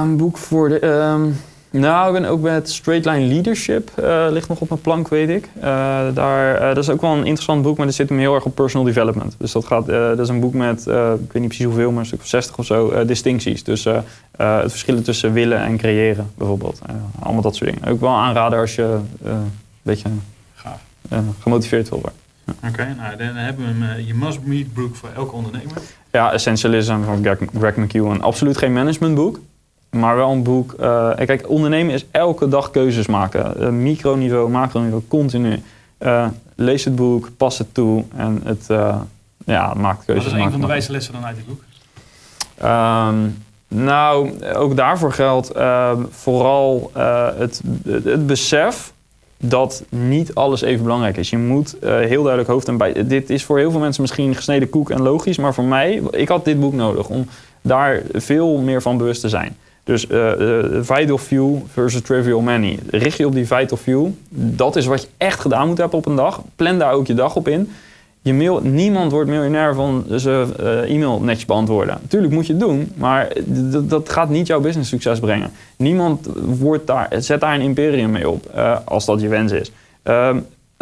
Een 0.03 0.17
boek 0.17 0.37
voor 0.37 0.69
de. 0.69 0.79
Uh, 0.81 1.79
nou, 1.81 2.15
ik 2.15 2.21
ben 2.21 2.29
ook 2.29 2.41
met 2.41 2.69
Straight 2.69 3.05
Line 3.05 3.25
Leadership, 3.25 3.91
uh, 3.99 4.27
ligt 4.29 4.47
nog 4.47 4.61
op 4.61 4.69
mijn 4.69 4.81
plank, 4.81 5.07
weet 5.07 5.29
ik. 5.29 5.49
daar, 6.13 6.59
dat 6.59 6.77
is 6.83 6.89
ook 6.89 7.01
wel 7.01 7.11
een 7.11 7.25
interessant 7.25 7.61
boek, 7.61 7.77
maar 7.77 7.85
dat 7.85 7.95
zit 7.95 8.09
hem 8.09 8.17
heel 8.17 8.35
erg 8.35 8.45
op 8.45 8.55
personal 8.55 8.85
development. 8.85 9.35
Dus 9.37 9.51
dat, 9.51 9.65
gaat, 9.65 9.85
dat 9.85 10.19
is 10.19 10.29
een 10.29 10.39
boek 10.39 10.53
met, 10.53 10.79
ik 10.79 11.31
weet 11.31 11.33
niet 11.33 11.47
precies 11.47 11.65
hoeveel, 11.65 11.91
maar 11.91 11.99
een 11.99 12.05
stuk 12.05 12.19
of 12.19 12.27
60 12.27 12.57
of 12.57 12.65
zo, 12.65 13.05
distincties. 13.05 13.63
Dus 13.63 13.83
het 13.83 14.71
verschil 14.71 15.01
tussen 15.01 15.33
willen 15.33 15.59
en 15.59 15.77
creëren, 15.77 16.31
bijvoorbeeld. 16.37 16.81
allemaal 17.19 17.41
dat 17.41 17.55
soort 17.55 17.73
dingen. 17.73 17.87
Ook 17.93 17.99
wel 17.99 18.15
aanraden 18.15 18.59
als 18.59 18.75
je 18.75 18.97
een 19.23 19.51
beetje 19.81 20.09
gemotiveerd 21.39 21.89
wil 21.89 21.99
worden. 22.01 22.19
Oké, 22.67 22.95
nou 22.97 23.15
dan 23.15 23.35
hebben 23.35 23.65
we 23.65 23.85
hem. 23.85 23.99
Uh, 23.99 24.07
je 24.07 24.13
must 24.13 24.39
read 24.47 24.73
book 24.73 24.95
voor 24.95 25.09
elke 25.15 25.35
ondernemer. 25.35 25.77
Ja, 26.11 26.31
Essentialism 26.31 27.01
van 27.03 27.21
Greg, 27.21 27.37
Greg 27.57 27.75
McEwen. 27.75 28.21
Absoluut 28.21 28.57
geen 28.57 28.73
managementboek. 28.73 29.39
Maar 29.89 30.15
wel 30.15 30.31
een 30.31 30.43
boek. 30.43 30.75
Uh, 30.79 31.15
kijk, 31.15 31.49
ondernemen 31.49 31.93
is 31.93 32.05
elke 32.11 32.47
dag 32.47 32.71
keuzes 32.71 33.07
maken. 33.07 33.61
Uh, 33.61 33.69
microniveau, 33.69 34.49
macroniveau, 34.49 35.03
continu. 35.07 35.61
lees 36.55 36.85
het 36.85 36.95
boek, 36.95 37.29
pas 37.37 37.57
het 37.57 37.73
toe 37.73 38.03
en 38.15 38.41
het 38.43 38.67
ja, 39.45 39.73
maakt 39.73 40.05
keuzes. 40.05 40.25
Wat 40.25 40.33
is 40.33 40.45
een 40.45 40.51
van 40.51 40.61
de 40.61 40.67
wijze 40.67 40.91
lessen 40.91 41.13
dan 41.13 41.25
uit 41.25 41.35
dit 41.35 41.45
boek? 41.47 41.63
Um, 42.63 43.43
nou, 43.67 44.43
ook 44.53 44.75
daarvoor 44.75 45.13
geldt 45.13 45.51
ehm, 45.51 46.03
vooral 46.09 46.91
het, 47.37 47.61
het 48.03 48.27
besef 48.27 48.93
dat 49.41 49.83
niet 49.89 50.35
alles 50.35 50.61
even 50.61 50.83
belangrijk 50.83 51.17
is. 51.17 51.29
Je 51.29 51.37
moet 51.37 51.75
uh, 51.83 51.89
heel 51.89 52.21
duidelijk 52.21 52.47
hoofd 52.49 52.67
en 52.67 52.77
bij. 52.77 53.05
Dit 53.07 53.29
is 53.29 53.43
voor 53.43 53.57
heel 53.57 53.71
veel 53.71 53.79
mensen 53.79 54.01
misschien 54.01 54.35
gesneden 54.35 54.69
koek 54.69 54.89
en 54.89 55.01
logisch, 55.01 55.37
maar 55.37 55.53
voor 55.53 55.63
mij, 55.63 56.01
ik 56.11 56.27
had 56.27 56.45
dit 56.45 56.59
boek 56.59 56.73
nodig 56.73 57.07
om 57.07 57.27
daar 57.61 58.01
veel 58.13 58.57
meer 58.57 58.81
van 58.81 58.97
bewust 58.97 59.21
te 59.21 59.29
zijn. 59.29 59.57
Dus 59.83 60.07
uh, 60.09 60.39
uh, 60.39 60.65
vital 60.81 61.17
few 61.17 61.55
versus 61.71 62.01
trivial 62.01 62.41
many. 62.41 62.79
Richt 62.89 63.17
je 63.17 63.25
op 63.25 63.33
die 63.33 63.47
vital 63.47 63.77
few. 63.77 64.07
Dat 64.29 64.75
is 64.75 64.85
wat 64.85 65.01
je 65.01 65.07
echt 65.17 65.39
gedaan 65.39 65.67
moet 65.67 65.77
hebben 65.77 65.97
op 65.97 66.05
een 66.05 66.15
dag. 66.15 66.41
Plan 66.55 66.79
daar 66.79 66.93
ook 66.93 67.07
je 67.07 67.13
dag 67.13 67.35
op 67.35 67.47
in 67.47 67.69
je 68.21 68.59
niemand 68.61 69.11
wordt 69.11 69.29
miljonair 69.29 69.75
van 69.75 70.05
zijn 70.09 70.53
uh, 70.59 70.93
e-mail 70.95 71.19
netjes 71.19 71.45
beantwoorden. 71.45 71.97
Natuurlijk 72.01 72.33
moet 72.33 72.47
je 72.47 72.53
het 72.53 72.61
doen, 72.61 72.91
maar 72.95 73.33
dat 73.83 74.09
gaat 74.09 74.29
niet 74.29 74.47
jouw 74.47 74.59
business 74.59 74.89
succes 74.89 75.19
brengen. 75.19 75.51
Niemand 75.77 76.27
wordt 76.35 76.87
daar, 76.87 77.07
zet 77.17 77.39
daar 77.39 77.55
een 77.55 77.61
imperium 77.61 78.11
mee 78.11 78.29
op, 78.29 78.51
uh, 78.55 78.77
als 78.85 79.05
dat 79.05 79.21
je 79.21 79.27
wens 79.27 79.51
is. 79.51 79.71
Uh, 80.03 80.35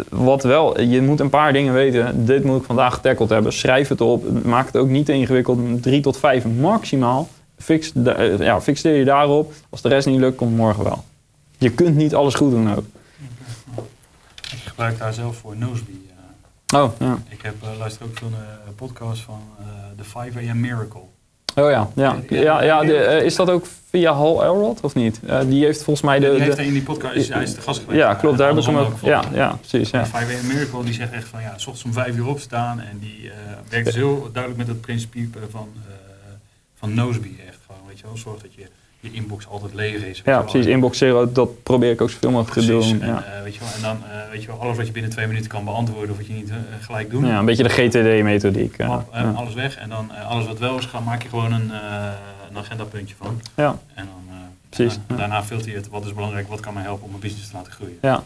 wat 0.08 0.42
wel, 0.42 0.80
je 0.80 1.02
moet 1.02 1.20
een 1.20 1.30
paar 1.30 1.52
dingen 1.52 1.72
weten. 1.72 2.26
Dit 2.26 2.44
moet 2.44 2.60
ik 2.60 2.64
vandaag 2.66 2.94
getackled 2.94 3.28
hebben. 3.28 3.52
Schrijf 3.52 3.88
het 3.88 4.00
op. 4.00 4.44
Maak 4.44 4.66
het 4.66 4.76
ook 4.76 4.88
niet 4.88 5.06
te 5.06 5.12
ingewikkeld. 5.12 5.82
Drie 5.82 6.00
tot 6.00 6.16
vijf 6.16 6.44
maximaal. 6.46 7.28
Fix, 7.58 7.92
uh, 7.94 8.38
ja, 8.38 8.60
fixeer 8.60 8.94
je 8.94 9.04
daarop. 9.04 9.52
Als 9.70 9.82
de 9.82 9.88
rest 9.88 10.06
niet 10.06 10.20
lukt, 10.20 10.36
komt 10.36 10.56
morgen 10.56 10.84
wel. 10.84 11.04
Je 11.58 11.70
kunt 11.70 11.96
niet 11.96 12.14
alles 12.14 12.34
goed 12.34 12.50
doen 12.50 12.74
ook. 12.74 12.84
Ik 14.52 14.62
gebruik 14.64 14.98
daar 14.98 15.12
zelf 15.12 15.36
voor 15.36 15.56
Noseby. 15.56 16.09
Oh, 16.74 16.92
ja. 16.98 17.18
Ik 17.28 17.42
heb, 17.42 17.54
uh, 17.62 17.78
luister 17.78 18.06
ook 18.06 18.18
veel 18.18 18.26
een 18.26 18.34
uh, 18.34 18.74
podcast 18.76 19.22
van 19.22 19.42
uh, 19.60 19.66
The 19.96 20.04
5 20.04 20.36
AM 20.36 20.60
Miracle. 20.60 21.00
Oh 21.54 21.70
ja, 21.70 21.90
ja. 21.94 22.16
ja, 22.28 22.62
ja 22.62 22.80
de, 22.80 23.20
is 23.24 23.36
dat 23.36 23.50
ook 23.50 23.66
via 23.90 24.12
Hal 24.12 24.44
Elrod 24.44 24.80
of 24.80 24.94
niet? 24.94 25.20
die 25.46 25.64
heeft 25.64 25.82
volgens 25.82 26.06
mij 26.06 26.18
de... 26.18 26.30
die 26.30 26.42
heeft 26.42 26.58
in 26.58 26.72
die 26.72 26.82
podcast, 26.82 27.14
is, 27.14 27.28
hij 27.28 27.42
is 27.42 27.54
de 27.54 27.60
gast 27.60 27.80
geweest. 27.80 27.98
Ja, 27.98 28.14
klopt, 28.14 28.36
daar 28.36 28.46
hebben 28.46 28.64
ze 28.64 28.70
hem 28.70 28.78
ook... 28.78 28.92
Ja, 29.02 29.24
ja, 29.32 29.58
precies. 29.60 29.90
Ja. 29.90 30.02
The 30.02 30.08
5 30.08 30.40
AM 30.40 30.46
Miracle, 30.46 30.84
die 30.84 30.94
zegt 30.94 31.12
echt 31.12 31.28
van 31.28 31.40
ja, 31.40 31.58
s 31.58 31.66
ochtends 31.66 31.84
om 31.84 31.92
vijf 31.92 32.16
uur 32.16 32.26
opstaan 32.26 32.80
en 32.80 32.98
die 32.98 33.30
werkt 33.68 33.86
dus 33.86 33.94
heel 33.94 34.28
duidelijk 34.32 34.56
met 34.56 34.66
het 34.66 34.80
principe 34.80 35.38
van, 35.50 35.68
van 36.78 36.94
Noseby 36.94 37.34
echt 37.48 37.58
gewoon, 37.66 37.82
weet 37.86 37.98
je 37.98 38.04
wel. 38.04 38.16
Zorg 38.16 38.42
dat 38.42 38.54
je 38.54 38.66
je 39.00 39.10
inbox 39.12 39.48
altijd 39.48 39.74
leeg 39.74 40.02
is. 40.04 40.22
Ja, 40.24 40.40
precies. 40.40 40.66
Inbox 40.66 40.98
zero, 40.98 41.32
dat 41.32 41.62
probeer 41.62 41.90
ik 41.90 42.00
ook 42.00 42.10
zoveel 42.10 42.30
mogelijk 42.30 42.60
te 42.60 42.66
doen. 42.66 43.00
En, 43.00 43.08
ja. 43.08 43.24
uh, 43.36 43.42
weet 43.42 43.54
je 43.54 43.60
wel, 43.60 43.68
en 43.76 43.82
dan 43.82 43.96
uh, 43.96 44.30
weet 44.30 44.42
je 44.42 44.46
wel, 44.46 44.60
alles 44.60 44.76
wat 44.76 44.86
je 44.86 44.92
binnen 44.92 45.10
twee 45.10 45.26
minuten 45.26 45.48
kan 45.48 45.64
beantwoorden, 45.64 46.10
of 46.10 46.16
wat 46.16 46.26
je 46.26 46.32
niet 46.32 46.48
uh, 46.48 46.54
gelijk 46.80 47.10
doen. 47.10 47.26
Ja, 47.26 47.38
een 47.38 47.44
beetje 47.44 47.62
de 47.62 47.68
GTD-methodiek. 47.68 48.76
Ja. 48.76 49.04
Alles 49.34 49.54
weg 49.54 49.76
en 49.76 49.88
dan 49.88 50.10
alles 50.28 50.46
wat 50.46 50.58
wel 50.58 50.78
is, 50.78 50.84
gaan, 50.84 51.04
maak 51.04 51.22
je 51.22 51.28
gewoon 51.28 51.52
een, 51.52 51.70
een 52.50 52.56
agendapuntje 52.56 53.14
van. 53.18 53.40
Ja. 53.54 53.78
En 53.94 54.04
dan 54.04 54.36
precies. 54.68 54.98
Daarna 55.16 55.42
filter 55.42 55.70
je 55.70 55.76
het, 55.76 55.88
wat 55.88 56.04
is 56.04 56.14
belangrijk, 56.14 56.48
wat 56.48 56.60
kan 56.60 56.74
mij 56.74 56.82
helpen 56.82 57.04
om 57.04 57.10
mijn 57.10 57.22
business 57.22 57.50
te 57.50 57.56
laten 57.56 57.72
groeien. 57.72 57.98
Ja. 58.02 58.22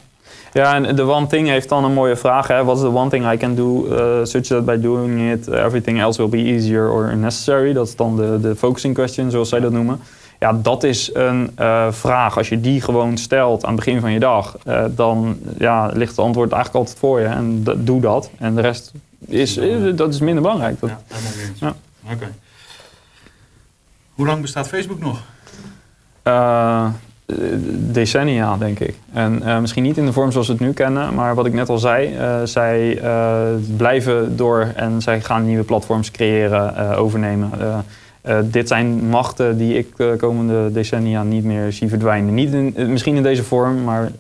Ja, 0.52 0.74
en 0.74 0.96
de 0.96 1.02
one 1.02 1.26
thing 1.26 1.48
heeft 1.48 1.68
dan 1.68 1.84
een 1.84 1.92
mooie 1.92 2.16
vraag. 2.16 2.46
Wat 2.62 2.76
is 2.76 2.82
the 2.82 2.88
one 2.88 3.10
thing 3.10 3.32
I 3.32 3.36
can 3.36 3.55
do 3.55 3.86
uh, 3.86 4.24
such 4.24 4.42
that 4.42 4.64
by 4.64 4.80
doing 4.80 5.32
it 5.32 5.48
everything 5.48 6.01
else 6.01 6.18
will 6.18 6.30
be 6.30 6.52
easier 6.52 6.90
or 6.90 7.16
necessary? 7.16 7.72
Dat 7.72 7.86
is 7.88 7.96
dan 7.96 8.16
de, 8.16 8.38
de 8.40 8.56
focusing 8.56 8.94
question, 8.94 9.30
zoals 9.30 9.48
zij 9.48 9.60
dat 9.60 9.72
noemen. 9.72 10.01
Ja, 10.45 10.53
dat 10.53 10.83
is 10.83 11.11
een 11.15 11.51
uh, 11.59 11.93
vraag. 11.93 12.37
Als 12.37 12.49
je 12.49 12.61
die 12.61 12.81
gewoon 12.81 13.19
stelt 13.19 13.65
aan 13.65 13.75
het 13.75 13.85
begin 13.85 14.01
van 14.01 14.12
je 14.12 14.19
dag, 14.19 14.57
uh, 14.66 14.85
dan 14.91 15.39
ja, 15.59 15.87
ligt 15.87 16.11
het 16.11 16.19
antwoord 16.19 16.53
eigenlijk 16.53 16.85
altijd 16.85 16.99
voor 16.99 17.21
je. 17.21 17.27
En 17.27 17.65
doe 17.77 18.01
dat. 18.01 18.31
En 18.39 18.55
de 18.55 18.61
rest 18.61 18.93
is, 19.27 19.61
dat 19.95 20.15
is 20.15 20.21
minder 20.21 20.43
belangrijk. 20.43 20.81
Dat, 20.81 20.91
ja. 20.91 20.99
Ja. 21.55 21.75
Oké. 22.05 22.15
Okay. 22.15 22.29
Hoe 24.15 24.27
lang 24.27 24.41
bestaat 24.41 24.69
Facebook 24.69 25.01
nog? 25.01 25.23
Uh, 26.25 26.87
decennia, 27.71 28.57
denk 28.57 28.79
ik. 28.79 28.95
En 29.12 29.43
uh, 29.45 29.59
misschien 29.59 29.83
niet 29.83 29.97
in 29.97 30.07
de 30.07 30.12
vorm 30.12 30.33
zoals 30.33 30.47
we 30.47 30.53
het 30.53 30.62
nu 30.62 30.73
kennen, 30.73 31.15
maar 31.15 31.35
wat 31.35 31.47
ik 31.47 31.53
net 31.53 31.69
al 31.69 31.79
zei, 31.79 32.16
uh, 32.16 32.37
zij 32.45 33.01
blijven 33.77 34.37
door 34.37 34.73
en 34.75 35.03
zij 35.03 35.21
gaan 35.21 35.47
nieuwe 35.47 35.65
platforms 35.65 36.11
creëren, 36.11 36.97
overnemen. 36.97 37.51
Dit 38.44 38.68
zijn 38.68 39.09
machten 39.09 39.59
die 39.59 39.78
ik 39.78 39.96
de 39.96 40.14
komende 40.18 40.72
decennia 40.72 41.22
niet 41.22 41.44
meer 41.44 41.72
zie 41.72 41.88
verdwijnen. 41.88 42.34
Niet 42.34 42.52
in, 42.52 42.74
misschien 42.90 43.16
in 43.16 43.22
deze 43.22 43.44
vorm, 43.44 43.84
maar 43.84 44.12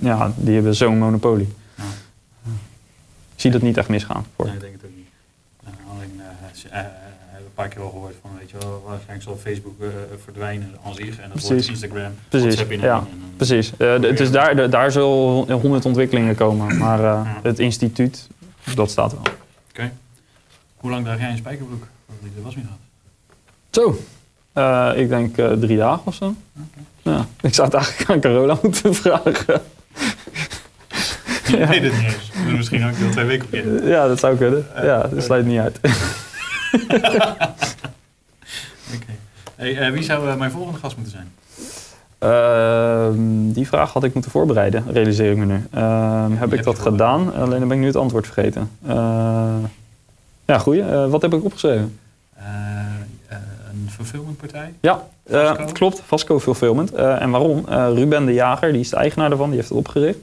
ja, 0.00 0.32
die 0.36 0.54
hebben 0.54 0.74
zo'n 0.74 0.98
monopolie. 0.98 1.48
Ja. 1.74 1.84
Ik 3.34 3.40
zie 3.40 3.50
dat 3.50 3.62
niet 3.62 3.76
echt 3.76 3.88
misgaan. 3.88 4.26
Voor. 4.36 4.46
Nee, 4.46 4.54
ik 4.54 4.60
denk 4.60 4.72
het 4.72 4.84
ook 4.84 4.96
niet. 4.96 5.08
alleen 5.90 6.20
een 7.52 7.52
paar 7.54 7.68
keer 7.68 7.82
al 7.82 7.90
gehoord 7.90 8.14
van, 8.20 8.30
weet 8.38 8.50
je 8.50 8.56
wel, 8.58 8.82
waarschijnlijk 8.86 9.22
zal 9.22 9.36
Facebook 9.36 9.74
uh, 9.80 9.88
verdwijnen 10.22 10.70
als 10.82 10.96
zich 10.96 11.18
en 11.18 11.22
dat 11.22 11.30
precies. 11.30 11.48
wordt 11.48 11.68
Instagram, 11.68 12.12
precies. 12.28 12.46
WhatsApp 12.46 12.72
in 12.72 12.80
ja, 12.80 12.98
en, 12.98 13.06
precies. 13.36 13.72
Uh, 13.78 14.00
het 14.00 14.20
is 14.20 14.30
daar, 14.30 14.56
de, 14.56 14.68
daar 14.68 14.92
zullen 14.92 15.52
honderd 15.52 15.84
ontwikkelingen 15.84 16.34
komen, 16.34 16.78
maar 16.78 16.98
uh, 16.98 17.04
ja. 17.04 17.40
het 17.42 17.58
instituut, 17.58 18.28
dat 18.74 18.90
staat 18.90 19.12
wel. 19.12 19.20
Oké. 19.20 19.30
Okay. 19.70 19.92
Hoe 20.76 20.90
lang 20.90 21.04
draag 21.04 21.18
jij 21.18 21.30
een 21.30 21.36
spijkerbroek 21.36 21.86
de 22.20 22.42
was 22.42 22.54
meer 22.54 22.64
had? 22.64 22.78
Zo, 23.72 23.88
ik 24.94 25.08
denk 25.08 25.34
drie 25.34 25.76
dagen 25.76 26.02
of 26.04 26.14
zo. 26.14 26.34
Okay. 26.54 27.14
Ja, 27.14 27.26
ik 27.40 27.54
zou 27.54 27.68
het 27.68 27.76
eigenlijk 27.76 28.10
aan 28.10 28.20
Carola 28.20 28.58
moeten 28.62 28.94
vragen. 29.02 29.60
Je 31.46 31.56
ja. 31.58 31.68
weet 31.68 31.82
het 31.82 31.92
niet 31.92 32.02
eens. 32.02 32.30
Dus 32.44 32.56
misschien 32.56 32.84
ook 32.84 32.94
wel 32.94 33.10
twee 33.10 33.24
weken 33.24 33.46
op 33.46 33.52
je. 33.52 33.82
Ja, 33.84 34.08
dat 34.08 34.18
zou 34.18 34.36
kunnen. 34.36 34.66
Ja, 34.82 35.02
dat 35.02 35.22
sluit 35.24 35.46
niet 35.46 35.58
uit. 35.58 35.78
okay. 38.94 39.18
hey, 39.56 39.86
uh, 39.86 39.90
wie 39.92 40.02
zou 40.02 40.28
uh, 40.28 40.36
mijn 40.36 40.50
volgende 40.50 40.78
gast 40.78 40.96
moeten 40.96 41.12
zijn? 41.12 41.32
Uh, 42.22 43.08
die 43.54 43.66
vraag 43.66 43.92
had 43.92 44.04
ik 44.04 44.14
moeten 44.14 44.30
voorbereiden, 44.30 44.84
realiseer 44.92 45.30
ik 45.30 45.36
me 45.36 45.44
nu. 45.44 45.66
Ehm, 45.70 46.32
heb 46.32 46.52
ik 46.52 46.62
dat 46.62 46.78
gedaan? 46.78 47.34
Alleen 47.34 47.58
dan 47.58 47.68
ben 47.68 47.76
ik 47.76 47.82
nu 47.82 47.86
het 47.86 47.96
antwoord 47.96 48.26
vergeten. 48.26 48.70
ja, 50.44 50.58
goeie. 50.58 50.84
wat 50.84 51.22
heb 51.22 51.34
ik 51.34 51.44
opgeschreven? 51.44 51.98
Ja, 54.80 55.06
klopt. 55.72 56.02
Vasco 56.06 56.40
Fulfillment. 56.40 56.92
en 56.92 57.30
waarom? 57.30 57.64
Ruben 57.68 58.26
de 58.26 58.32
Jager, 58.32 58.72
die 58.72 58.80
is 58.80 58.90
de 58.90 58.96
eigenaar 58.96 59.28
daarvan, 59.28 59.48
die 59.48 59.56
heeft 59.56 59.68
het 59.68 59.78
opgericht. 59.78 60.18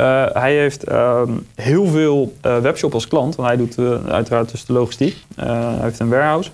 Uh, 0.00 0.26
hij 0.32 0.56
heeft 0.56 0.88
uh, 0.88 1.22
heel 1.54 1.86
veel 1.86 2.32
uh, 2.46 2.58
webshop 2.58 2.94
als 2.94 3.08
klant, 3.08 3.36
want 3.36 3.48
hij 3.48 3.56
doet 3.56 3.78
uiteraard 4.08 4.50
dus 4.50 4.64
de 4.64 4.72
logistiek. 4.72 5.16
hij 5.34 5.78
heeft 5.80 5.98
een 5.98 6.08
warehouse. 6.08 6.50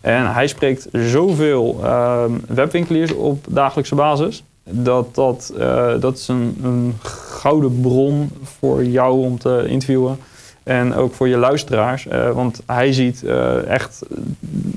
En 0.00 0.32
hij 0.32 0.46
spreekt 0.46 0.88
zoveel 0.92 1.80
ehm, 1.82 2.32
webwinkeliers 2.46 3.14
op 3.14 3.44
dagelijkse 3.48 3.94
basis. 3.94 4.44
Dat, 4.64 5.14
dat, 5.14 5.52
dat 6.00 6.18
is 6.18 6.28
een, 6.28 6.58
een 6.62 6.94
gouden 7.02 7.80
bron 7.80 8.30
voor 8.58 8.84
jou 8.84 9.24
om 9.24 9.38
te 9.38 9.64
interviewen. 9.66 10.18
En 10.62 10.94
ook 10.94 11.14
voor 11.14 11.28
je 11.28 11.36
luisteraars. 11.36 12.06
want 12.32 12.62
hij 12.66 12.92
ziet 12.92 13.24
echt 13.66 14.02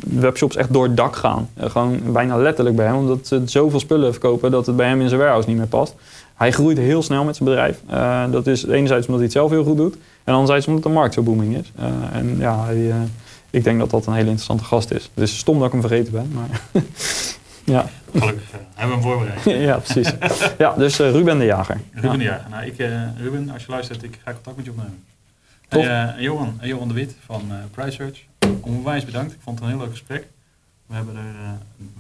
webshops 0.04 0.56
echt 0.56 0.74
door 0.74 0.84
het 0.84 0.98
dak 0.98 1.16
gaan. 1.16 1.50
gewoon 1.60 2.00
bijna 2.12 2.38
letterlijk 2.38 2.76
bij 2.76 2.86
hem. 2.86 2.96
Omdat 2.96 3.28
ze 3.28 3.42
zoveel 3.46 3.80
spullen 3.80 4.12
verkopen 4.12 4.52
dat 4.52 4.66
het 4.66 4.76
bij 4.76 4.88
hem 4.88 5.02
in 5.02 5.08
zijn 5.08 5.20
warehouse 5.20 5.50
niet 5.50 5.58
meer 5.58 5.68
past. 5.68 5.96
Hij 6.34 6.52
groeit 6.52 6.78
heel 6.78 7.04
snel 7.04 7.24
met 7.24 7.36
zijn 7.36 7.50
bedrijf. 7.50 7.82
Uh, 7.92 8.32
dat 8.32 8.48
is 8.48 8.66
enerzijds 8.66 9.08
omdat 9.08 9.16
hij 9.16 9.24
het 9.24 9.32
zelf 9.32 9.50
heel 9.50 9.64
goed 9.64 9.78
doet. 9.78 9.98
En 10.24 10.34
anderzijds 10.34 10.68
omdat 10.68 10.84
de 10.84 10.90
markt 10.90 11.14
zo 11.14 11.22
booming 11.22 11.58
is. 11.58 11.72
Uh, 11.80 11.86
en 12.14 12.36
ja, 12.38 12.66
hij, 12.66 12.76
uh, 12.76 12.96
ik 13.50 13.64
denk 13.64 13.80
dat 13.80 13.90
dat 13.90 14.06
een 14.06 14.14
hele 14.14 14.26
interessante 14.26 14.64
gast 14.64 14.92
is. 14.92 15.10
Het 15.14 15.24
is 15.24 15.38
stom 15.38 15.58
dat 15.58 15.66
ik 15.66 15.72
hem 15.72 15.82
vergeten 15.82 16.12
ben. 16.12 16.32
Maar 16.34 16.62
ja. 17.76 17.90
Gelukkig 18.12 18.52
hebben 18.74 18.98
we 18.98 19.04
hem 19.04 19.12
voorbereid. 19.12 19.44
ja, 19.70 19.78
precies. 19.78 20.14
Ja, 20.58 20.74
dus 20.78 20.98
Ruben 20.98 21.38
de 21.38 21.46
Jager. 21.46 21.80
Ruben 21.94 22.12
ja. 22.12 22.18
de 22.18 22.24
Jager. 22.24 22.50
Nou, 22.50 22.66
ik, 22.66 22.78
Ruben, 23.18 23.50
als 23.50 23.66
je 23.66 23.72
luistert, 23.72 24.04
ik 24.04 24.20
ga 24.24 24.32
contact 24.34 24.56
met 24.56 24.66
je 24.66 24.72
opnemen. 24.72 25.04
Hey, 25.82 26.14
Johan, 26.18 26.60
Johan 26.62 26.88
de 26.88 26.94
Wit 26.94 27.16
van 27.26 27.42
Price 27.72 27.92
Search. 27.92 28.20
Onwijs 28.62 29.06
bedankt. 29.06 29.34
Ik 29.34 29.40
vond 29.44 29.60
het 29.60 29.68
een 29.68 29.74
heel 29.74 29.84
leuk 29.84 29.92
gesprek. 29.92 30.28
We 30.86 30.96
hebben 30.96 31.16
er 31.16 31.22
uh, 31.44 31.50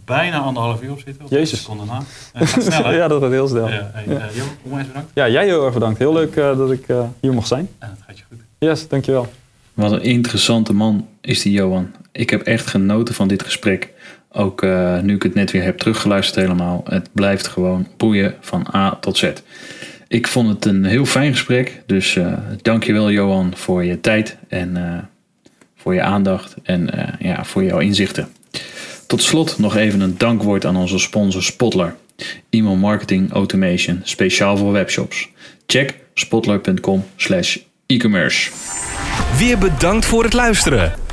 bijna 0.05 0.39
anderhalf 0.39 0.81
uur 0.81 0.91
op 0.91 0.99
zitten. 1.05 1.25
Op 1.25 1.31
Jezus. 1.31 1.59
seconden 1.59 1.85
na. 1.85 2.01
Uh, 2.35 2.47
gaat 2.47 2.63
snel, 2.63 2.83
hè? 2.89 2.95
ja, 2.95 3.07
dat 3.07 3.21
gaat 3.21 3.31
heel 3.31 3.47
snel. 3.47 3.69
Ja, 3.69 3.91
hey, 3.93 4.03
ja. 4.07 4.29
Uh, 4.29 4.35
Jo, 4.35 4.43
onwijs 4.63 4.87
bedankt. 4.87 5.11
Ja, 5.13 5.29
jij 5.29 5.45
heel 5.45 5.65
erg 5.65 5.73
bedankt. 5.73 5.99
Heel 5.99 6.13
leuk 6.13 6.35
dat 6.35 6.71
ik 6.71 6.85
hier 7.19 7.33
mocht 7.33 7.47
zijn. 7.47 7.69
Ja, 7.79 7.87
dat 7.87 7.97
gaat 8.07 8.17
je 8.17 8.23
goed. 8.29 8.39
Yes, 8.57 8.87
dankjewel. 8.87 9.27
Wat 9.73 9.91
een 9.91 10.01
interessante 10.01 10.73
man 10.73 11.07
is 11.21 11.41
die 11.41 11.51
Johan. 11.51 11.91
Ik 12.11 12.29
heb 12.29 12.41
echt 12.41 12.67
genoten 12.67 13.15
van 13.15 13.27
dit 13.27 13.43
gesprek. 13.43 13.89
Ook 14.31 14.61
nu 15.01 15.15
ik 15.15 15.23
het 15.23 15.33
net 15.33 15.51
weer 15.51 15.63
heb 15.63 15.77
teruggeluisterd 15.77 16.41
helemaal. 16.45 16.81
Het 16.89 17.09
blijft 17.11 17.47
gewoon 17.47 17.87
boeien 17.97 18.35
van 18.39 18.67
A 18.73 18.95
tot 18.95 19.17
Z. 19.17 19.31
Ik 20.13 20.27
vond 20.27 20.49
het 20.49 20.65
een 20.65 20.85
heel 20.85 21.05
fijn 21.05 21.31
gesprek. 21.31 21.81
Dus 21.85 22.19
dankjewel 22.61 23.11
Johan 23.11 23.51
voor 23.55 23.83
je 23.83 23.99
tijd 23.99 24.37
en 24.47 25.09
voor 25.75 25.93
je 25.93 26.01
aandacht 26.01 26.55
en 26.63 26.89
ja, 27.19 27.45
voor 27.45 27.63
jouw 27.63 27.79
inzichten. 27.79 28.27
Tot 29.07 29.21
slot 29.21 29.59
nog 29.59 29.75
even 29.75 30.01
een 30.01 30.17
dankwoord 30.17 30.65
aan 30.65 30.75
onze 30.75 30.99
sponsor 30.99 31.43
Spotler. 31.43 31.95
E-mail 32.49 32.75
marketing 32.75 33.31
automation 33.31 34.01
speciaal 34.03 34.57
voor 34.57 34.71
webshops. 34.71 35.29
Check 35.67 35.99
spotler.com 36.13 37.05
slash 37.15 37.57
e-commerce. 37.87 38.51
Weer 39.37 39.57
bedankt 39.57 40.05
voor 40.05 40.23
het 40.23 40.33
luisteren. 40.33 41.02